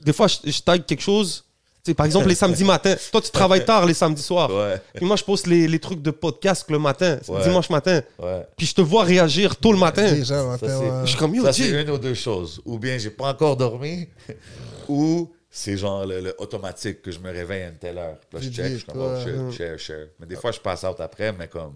Des 0.04 0.12
fois, 0.12 0.28
je, 0.28 0.36
je 0.50 0.60
tag 0.62 0.84
quelque 0.86 1.02
chose. 1.02 1.44
Tu 1.86 1.92
sais, 1.92 1.94
par 1.94 2.06
exemple, 2.06 2.26
les 2.28 2.34
samedis 2.34 2.64
matins. 2.64 2.96
Toi, 3.12 3.20
tu 3.20 3.30
travailles 3.30 3.64
tard 3.64 3.86
les 3.86 3.94
samedis 3.94 4.20
soirs. 4.22 4.50
Ouais. 4.52 4.80
Puis 4.94 5.06
moi, 5.06 5.14
je 5.14 5.22
poste 5.22 5.46
les, 5.46 5.68
les 5.68 5.78
trucs 5.78 6.02
de 6.02 6.10
podcast 6.10 6.66
le 6.68 6.80
matin, 6.80 7.18
Ouais. 7.28 7.44
dimanche 7.44 7.70
matin. 7.70 8.02
Ouais. 8.18 8.44
Puis 8.56 8.66
je 8.66 8.74
te 8.74 8.80
vois 8.80 9.04
réagir 9.04 9.54
tôt 9.54 9.70
le 9.70 9.78
matin. 9.78 10.10
Déjà, 10.12 10.42
le 10.42 10.48
matin, 10.48 10.66
c'est- 10.68 10.74
ouais. 10.78 11.00
Je 11.04 11.06
suis 11.10 11.16
comme, 11.16 11.34
Ça, 11.44 11.52
c'est 11.52 11.68
une 11.82 11.90
ou 11.90 11.98
deux 11.98 12.14
choses. 12.14 12.60
Ou 12.64 12.76
bien 12.80 12.98
j'ai 12.98 13.10
pas 13.10 13.28
encore 13.30 13.56
dormi, 13.56 14.08
ou 14.88 15.30
c'est 15.48 15.76
genre 15.76 16.04
le, 16.04 16.20
le 16.20 16.34
automatique 16.38 17.02
que 17.02 17.12
je 17.12 17.20
me 17.20 17.30
réveille 17.30 17.62
à 17.62 17.68
une 17.68 17.76
telle 17.78 17.98
heure. 17.98 18.16
Puis 18.28 18.38
Là, 18.40 18.44
je 18.44 18.50
check, 18.50 18.72
je 18.72 18.76
suis 18.78 18.84
comme, 18.86 19.00
oh 19.00 19.52
share, 19.52 19.78
share. 19.78 20.06
Mais 20.18 20.26
des 20.26 20.34
fois, 20.36 20.50
je 20.50 20.58
passe 20.58 20.82
out 20.82 20.98
après, 20.98 21.32
mais 21.38 21.46
comme. 21.48 21.74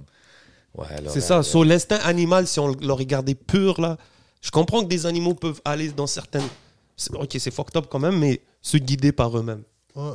Ouais, 0.77 0.87
C'est 1.09 1.21
ça. 1.21 1.43
Sur 1.45 1.65
l'instinct 1.65 2.01
animal, 2.05 2.47
si 2.49 2.59
on 2.59 2.69
le 2.69 2.93
regardait 2.93 3.35
pur, 3.37 3.81
là, 3.81 3.97
je 4.41 4.51
comprends 4.51 4.83
que 4.83 4.89
des 4.89 5.07
animaux 5.07 5.35
peuvent 5.35 5.61
aller 5.65 5.89
dans 5.91 6.07
certaines. 6.09 6.49
Ok, 7.15 7.37
c'est 7.39 7.51
fucked 7.53 7.77
up 7.77 7.87
quand 7.89 7.99
même, 8.01 8.19
mais 8.19 8.41
se 8.61 8.77
guider 8.77 9.13
par 9.13 9.37
eux-mêmes. 9.39 9.63
Ouais. 9.95 10.13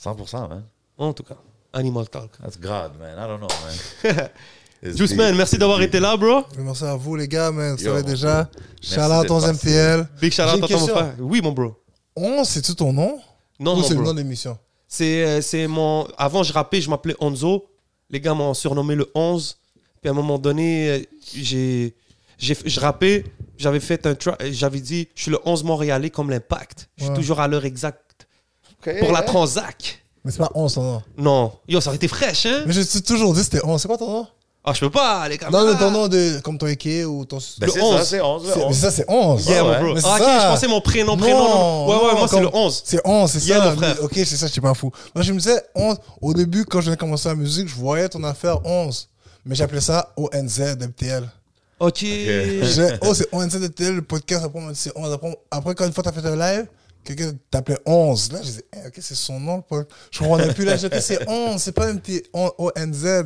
100%, 0.00 0.48
man. 0.48 0.64
En 0.96 1.12
tout 1.12 1.22
cas, 1.22 1.36
Animal 1.72 2.08
Talk. 2.08 2.30
That's 2.42 2.58
God, 2.58 2.92
man. 2.98 3.16
I 3.18 3.26
don't 3.26 3.38
know, 3.38 3.48
man. 3.64 4.28
Juice. 4.94 5.14
Man, 5.16 5.34
merci 5.36 5.58
d'avoir 5.58 5.82
été 5.82 5.98
là, 5.98 6.16
bro. 6.16 6.44
Merci 6.58 6.84
à 6.84 6.94
vous, 6.94 7.16
les 7.16 7.26
gars, 7.26 7.50
man. 7.50 7.74
Vous 7.76 7.82
savez 7.82 8.02
déjà. 8.04 8.48
Shout 8.80 9.00
out 9.00 9.22
d'être 9.22 9.30
11 9.32 9.44
passé. 9.46 9.68
MTL. 9.70 10.08
Big 10.20 10.32
shout 10.32 10.42
out 10.42 10.62
à 10.62 10.68
ton 10.68 10.86
frère. 10.86 11.14
Oui, 11.18 11.40
mon 11.42 11.50
bro. 11.52 11.74
11, 12.14 12.46
c'est-tu 12.48 12.74
ton 12.74 12.92
nom? 12.92 13.18
Non, 13.58 13.72
Ou 13.72 13.76
mon 13.76 13.82
c'est 13.82 13.94
le 13.94 14.02
nom 14.02 14.12
de 14.12 14.18
l'émission? 14.18 14.56
C'est 14.86 15.24
euh, 15.26 15.40
c'est 15.42 15.66
mon. 15.66 16.06
Avant, 16.16 16.42
je 16.44 16.52
rappais, 16.52 16.80
je 16.80 16.88
m'appelais 16.88 17.16
Onzo. 17.20 17.66
Les 18.08 18.20
gars 18.20 18.34
m'ont 18.34 18.54
surnommé 18.54 18.94
le 18.94 19.10
11. 19.14 19.58
Puis 20.00 20.08
à 20.08 20.12
un 20.12 20.14
moment 20.14 20.38
donné, 20.38 20.90
euh, 20.90 21.02
j'ai. 21.34 21.94
j'ai- 22.38 22.56
Je 22.64 22.78
rappais, 22.80 23.24
j'avais 23.56 23.80
fait 23.80 24.06
un 24.06 24.14
J'avais 24.52 24.80
dit, 24.80 25.08
je 25.16 25.22
suis 25.22 25.30
le 25.32 25.40
11 25.44 25.64
Montréalais 25.64 26.10
comme 26.10 26.30
l'impact. 26.30 26.88
Je 26.96 27.02
suis 27.02 27.10
Ouais. 27.10 27.16
toujours 27.18 27.40
à 27.40 27.48
l'heure 27.48 27.64
exacte. 27.64 28.07
Ok, 28.86 28.98
Pour 29.00 29.12
la 29.12 29.20
hein? 29.20 29.22
Transac. 29.22 30.02
Mais 30.24 30.30
c'est 30.32 30.38
pas 30.38 30.50
11 30.54 30.74
ton 30.74 30.82
nom. 30.82 31.02
Non. 31.16 31.52
Yo, 31.68 31.80
ça 31.80 31.88
aurait 31.90 31.96
été 31.96 32.08
fraîche, 32.08 32.46
hein? 32.46 32.62
Mais 32.66 32.72
j'ai 32.72 32.84
toujours 33.02 33.32
dit 33.34 33.42
c'était 33.42 33.64
11. 33.64 33.80
C'est 33.80 33.88
quoi 33.88 33.98
ton 33.98 34.10
nom? 34.10 34.26
Ah, 34.64 34.74
je 34.74 34.80
peux 34.80 34.90
pas, 34.90 35.26
les 35.28 35.38
gars. 35.38 35.48
Non, 35.50 35.64
mais 35.66 35.78
ton 35.78 35.90
nom 35.90 36.08
de, 36.08 36.40
comme 36.40 36.58
ton 36.58 36.66
Ike 36.66 37.06
ou 37.06 37.24
ton. 37.24 37.38
Ben, 37.58 37.66
Le 37.66 37.72
c'est 37.72 37.80
11. 37.80 37.96
ça, 37.98 38.04
c'est 38.04 38.20
11. 38.20 38.42
C'est- 38.44 38.48
le 38.50 38.56
mais 38.58 38.64
11. 38.66 38.76
ça, 38.76 38.90
c'est 38.90 39.04
11. 39.08 39.46
Yeah, 39.46 39.64
Ouais, 39.64 39.80
bro. 39.80 39.94
mais 39.94 40.00
c'est 40.00 40.06
Ah, 40.06 40.16
ok, 40.16 40.22
ça. 40.22 40.40
je 40.40 40.46
pensais 40.48 40.68
mon 40.68 40.80
prénom, 40.82 41.16
prénom. 41.16 41.38
Non, 41.38 41.48
non. 41.48 41.86
Ouais, 41.88 41.94
ouais, 42.04 42.12
non, 42.12 42.18
moi, 42.18 42.28
c'est 42.28 42.40
le 42.40 42.50
11. 42.54 42.82
C'est 42.84 43.00
11, 43.04 43.30
c'est 43.30 43.38
Yeah, 43.46 43.58
ça. 43.62 43.70
mon 43.70 43.76
frère. 43.76 43.96
Ok, 44.02 44.12
c'est 44.14 44.26
ça, 44.26 44.46
je 44.46 44.52
suis 44.52 44.60
pas 44.60 44.74
fou. 44.74 44.90
Moi, 45.14 45.22
je 45.24 45.32
me 45.32 45.38
disais 45.38 45.62
11. 45.74 45.96
Au 46.20 46.34
début, 46.34 46.64
quand 46.66 46.80
je 46.80 46.86
venais 46.86 46.96
de 46.96 47.00
commencer 47.00 47.28
la 47.28 47.34
musique, 47.36 47.68
je 47.68 47.74
voyais 47.76 48.08
ton 48.08 48.22
affaire 48.24 48.58
11. 48.66 49.08
Mais 49.46 49.54
j'appelais 49.54 49.80
ça 49.80 50.12
ONZ 50.18 50.60
MTL. 50.80 51.26
Ok. 51.80 51.98
J'ai- 52.00 52.98
Oh, 53.02 53.14
c'est 53.14 53.28
ONZ 53.32 53.54
MTL, 53.56 53.94
le 53.94 54.02
podcast. 54.02 54.44
Après, 54.44 54.60
c'est 54.74 54.92
11. 54.96 55.12
Après, 55.12 55.38
après, 55.50 55.74
quand 55.76 55.86
une 55.86 55.92
fois, 55.92 56.02
t'as 56.04 56.12
fait 56.12 56.26
un 56.26 56.36
live, 56.36 56.66
quelqu'un 57.14 57.32
t'appelait 57.50 57.78
11. 57.86 58.32
Là, 58.32 58.38
je 58.40 58.46
disais, 58.46 58.64
eh, 58.74 58.86
ok, 58.88 58.94
c'est 59.00 59.14
son 59.14 59.40
nom. 59.40 59.56
le 59.56 59.62
pod- 59.62 59.86
Je 60.10 60.18
comprenais 60.18 60.52
plus. 60.54 60.64
Là, 60.64 60.76
j'étais, 60.76 61.00
c'est 61.00 61.28
11. 61.28 61.60
C'est 61.60 61.72
pas 61.72 61.92
MT 61.92 62.22
ONZ. 62.32 63.04
Là, 63.04 63.24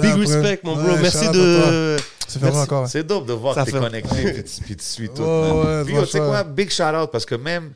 Big 0.00 0.10
après- 0.10 0.20
respect, 0.24 0.60
mon 0.64 0.76
bro. 0.76 0.84
Ouais, 0.92 0.98
Merci 1.02 1.28
de. 1.28 1.96
C'est 2.26 2.40
Merci. 2.40 2.58
encore. 2.58 2.82
ouais. 2.82 2.88
C'est 2.88 3.04
dope 3.04 3.26
de 3.26 3.34
voir 3.34 3.54
Ça 3.54 3.60
que 3.60 3.66
t'es 3.66 3.72
fait- 3.76 3.82
connecté 3.82 4.42
puis 4.62 4.76
tu, 4.76 4.84
suis 4.84 5.08
tout. 5.10 5.22
Man. 5.22 5.52
ouais, 5.58 5.84
puis 5.84 6.18
quoi, 6.20 6.42
big 6.42 6.70
shout 6.70 6.82
out 6.84 7.10
parce 7.12 7.26
que 7.26 7.34
même 7.34 7.72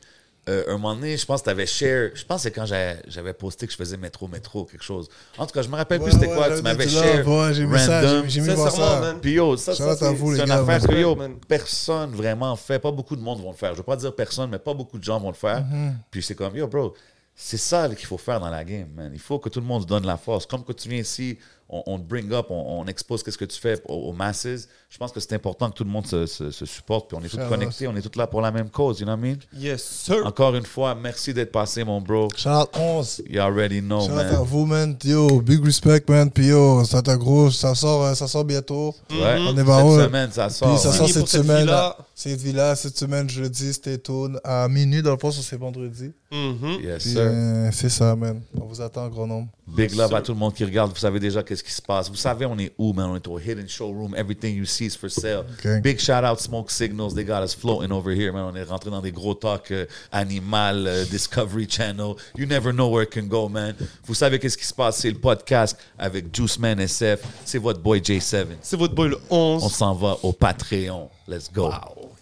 euh, 0.49 0.63
un 0.67 0.71
moment 0.73 0.95
donné, 0.95 1.15
je 1.15 1.25
pense 1.25 1.41
que 1.41 1.45
t'avais 1.45 1.65
share. 1.65 2.09
Je 2.15 2.25
pense 2.25 2.37
que 2.37 2.43
c'est 2.43 2.51
quand 2.51 2.65
j'avais 2.65 3.33
posté 3.33 3.65
que 3.67 3.71
je 3.71 3.77
faisais 3.77 3.95
métro 3.97 4.27
métro 4.27 4.65
quelque 4.65 4.83
chose. 4.83 5.07
En 5.37 5.45
tout 5.45 5.53
cas, 5.53 5.61
je 5.61 5.69
me 5.69 5.75
rappelle 5.75 5.99
plus 5.99 6.07
Ouais, 6.07 6.11
c'était 6.11 6.27
ouais, 6.27 6.35
quoi. 6.35 6.55
Tu 6.55 6.61
m'avais 6.61 6.87
share. 6.89 7.27
ouais, 7.27 7.53
j'ai 7.53 7.65
vu 7.65 7.77
ça, 7.77 8.01
random. 8.01 8.23
j'ai- 8.27 8.41
mis 8.41 8.47
ça. 8.55 8.99
man. 8.99 9.19
Puis 9.21 9.31
yo, 9.33 9.55
ça, 9.57 9.75
ça 9.75 9.95
c'est 9.95 10.11
une 10.15 10.35
gars, 10.45 10.55
affaire 10.61 10.87
que 10.87 10.95
yo, 10.95 11.17
personne 11.47 12.11
vraiment 12.11 12.55
fait. 12.55 12.79
Pas 12.79 12.91
beaucoup 12.91 13.15
de 13.15 13.21
monde 13.21 13.41
vont 13.41 13.51
le 13.51 13.57
faire. 13.57 13.71
Je 13.73 13.77
veux 13.77 13.83
pas 13.83 13.95
dire 13.95 14.13
personne, 14.15 14.49
mais 14.49 14.59
pas 14.59 14.73
beaucoup 14.73 14.97
de 14.97 15.03
gens 15.03 15.19
vont 15.19 15.29
le 15.29 15.35
faire. 15.35 15.61
Mhm. 15.63 15.95
Puis 16.11 16.23
c'est 16.23 16.35
comme, 16.35 16.55
yo, 16.55 16.67
bro, 16.67 16.93
c'est 17.35 17.57
ça 17.57 17.87
qu'il 17.89 18.05
faut 18.05 18.17
faire 18.17 18.39
dans 18.39 18.49
la 18.49 18.63
game, 18.63 18.89
man. 18.95 19.11
Il 19.13 19.19
faut 19.19 19.39
que 19.39 19.49
tout 19.49 19.59
le 19.61 19.65
monde 19.65 19.83
se 19.83 19.87
donne 19.87 20.05
la 20.05 20.17
force. 20.17 20.45
Comme 20.45 20.63
que 20.63 20.73
tu 20.73 20.89
viens 20.89 20.99
ici, 20.99 21.37
on, 21.69 21.83
on 21.85 21.97
te 21.99 22.03
bring 22.03 22.31
up, 22.33 22.47
on, 22.49 22.81
on 22.81 22.85
expose 22.87 23.23
qu'est-ce 23.23 23.37
que 23.37 23.45
tu 23.45 23.59
fais 23.59 23.81
aux, 23.87 23.93
aux 24.09 24.13
masses. 24.13 24.67
Je 24.91 24.97
pense 24.97 25.11
que 25.11 25.19
c'est 25.19 25.33
important 25.33 25.69
que 25.69 25.75
tout 25.75 25.83
le 25.83 25.89
monde 25.91 26.07
se, 26.07 26.25
se, 26.25 26.49
se 26.49 26.65
supporte, 26.65 27.07
puis 27.09 27.15
on 27.15 27.23
est 27.23 27.29
tous 27.29 27.37
Shout 27.37 27.47
connectés, 27.47 27.87
on 27.87 27.95
est 27.95 28.01
tous 28.01 28.17
là 28.17 28.25
pour 28.25 28.41
la 28.41 28.51
même 28.51 28.71
cause, 28.71 28.99
you 28.99 29.05
know 29.05 29.13
what 29.13 29.19
I 29.19 29.29
mean? 29.29 29.37
Yes, 29.55 29.83
sir. 29.83 30.25
Encore 30.25 30.55
une 30.55 30.65
fois, 30.65 30.95
merci 30.95 31.31
d'être 31.31 31.51
passé, 31.51 31.83
mon 31.83 32.01
bro. 32.01 32.27
Shout 32.35 32.49
out 32.49 32.69
11. 32.75 33.21
You 33.29 33.39
already 33.39 33.81
know, 33.81 34.01
Shout 34.01 34.13
out 34.13 34.19
à 34.19 34.23
man. 34.31 34.43
vous, 34.43 34.65
man. 34.65 34.97
Yo, 35.03 35.41
big 35.41 35.63
respect, 35.63 36.03
man. 36.09 36.31
Puis 36.31 36.47
yo, 36.47 36.83
ça 36.85 37.03
t'a 37.03 37.15
gros. 37.17 37.51
Ça 37.51 37.75
sort, 37.75 38.03
euh, 38.03 38.15
ça 38.15 38.27
sort 38.27 38.43
bientôt. 38.45 38.95
Ouais. 39.11 39.37
On 39.47 39.53
est 39.53 39.57
Cette 39.57 39.65
pas 39.67 39.83
haut. 39.83 39.99
semaine, 39.99 40.31
ça 40.31 40.49
sort. 40.49 40.69
Puis 40.73 40.79
ça 40.79 40.91
sort 40.91 41.07
cette 41.07 41.27
cette 41.27 41.43
semaine. 41.43 41.59
vie-là. 41.65 41.95
Cette 42.15 42.41
vie-là, 42.41 42.75
cette 42.75 42.97
semaine, 42.97 43.29
jeudi, 43.29 43.71
stay 43.73 43.97
tuned. 43.99 44.39
À 44.43 44.67
minuit, 44.67 45.01
dans 45.03 45.11
le 45.11 45.17
fond, 45.17 45.31
c'est 45.31 45.55
vendredi. 45.55 46.11
Mhm. 46.31 46.79
Yes, 46.83 47.03
Puis 47.03 47.11
sir. 47.11 47.21
euh, 47.23 47.69
c'est 47.71 47.89
ça, 47.89 48.15
man. 48.15 48.41
On 48.59 48.65
vous 48.65 48.81
attend 48.81 49.05
en 49.05 49.09
grand 49.09 49.27
nombre. 49.27 49.47
Big 49.67 49.93
love 49.95 50.13
à 50.15 50.21
tout 50.21 50.33
le 50.33 50.37
monde 50.39 50.53
qui 50.53 50.65
regarde. 50.65 50.91
Vous 50.91 50.97
savez 50.97 51.19
déjà 51.19 51.43
qu'est-ce 51.43 51.63
qui 51.63 51.71
se 51.71 51.81
passe. 51.81 52.09
Vous 52.09 52.15
savez, 52.15 52.45
on 52.47 52.57
est 52.57 52.73
où, 52.77 52.91
man? 52.91 53.11
On 53.11 53.15
est 53.15 53.27
au 53.27 53.39
Hidden 53.39 53.69
Showroom. 53.69 54.15
Everything 54.15 54.55
you 54.57 54.65
see 54.65 54.78
is 54.85 54.95
for 54.95 55.09
sale. 55.09 55.45
Okay. 55.59 55.79
Big 55.81 55.99
shout 55.99 56.23
out 56.23 56.39
Smoke 56.39 56.69
Signals. 56.71 57.13
They 57.15 57.23
got 57.23 57.43
us 57.43 57.53
floating 57.53 57.91
over 57.91 58.11
here, 58.11 58.31
man. 58.31 58.43
On 58.43 58.55
est 58.55 58.63
rentré 58.63 58.89
dans 58.89 59.01
des 59.01 59.11
gros 59.11 59.35
talks 59.35 59.71
euh, 59.71 59.85
animal, 60.11 60.87
euh, 60.87 61.05
Discovery 61.05 61.67
Channel. 61.69 62.15
You 62.37 62.45
never 62.45 62.71
know 62.71 62.89
where 62.89 63.03
it 63.03 63.11
can 63.11 63.27
go, 63.27 63.49
man. 63.49 63.75
Vous 64.05 64.15
savez 64.15 64.39
qu'est-ce 64.39 64.57
qui 64.57 64.65
se 64.65 64.73
passe? 64.73 64.97
C'est 64.97 65.11
le 65.11 65.19
podcast 65.19 65.77
avec 65.97 66.35
Juice 66.35 66.59
Man 66.59 66.79
SF. 66.79 67.21
C'est 67.45 67.59
votre 67.59 67.81
boy 67.81 67.99
J7. 67.99 68.47
C'est 68.61 68.77
votre 68.77 68.95
boy 68.95 69.09
le 69.09 69.19
11. 69.29 69.63
On 69.63 69.69
s'en 69.69 69.93
va 69.93 70.17
au 70.23 70.33
Patreon. 70.33 71.09
Let's 71.27 71.51
go. 71.51 71.71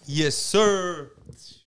Yes, 0.06 0.34
sir. 0.36 1.08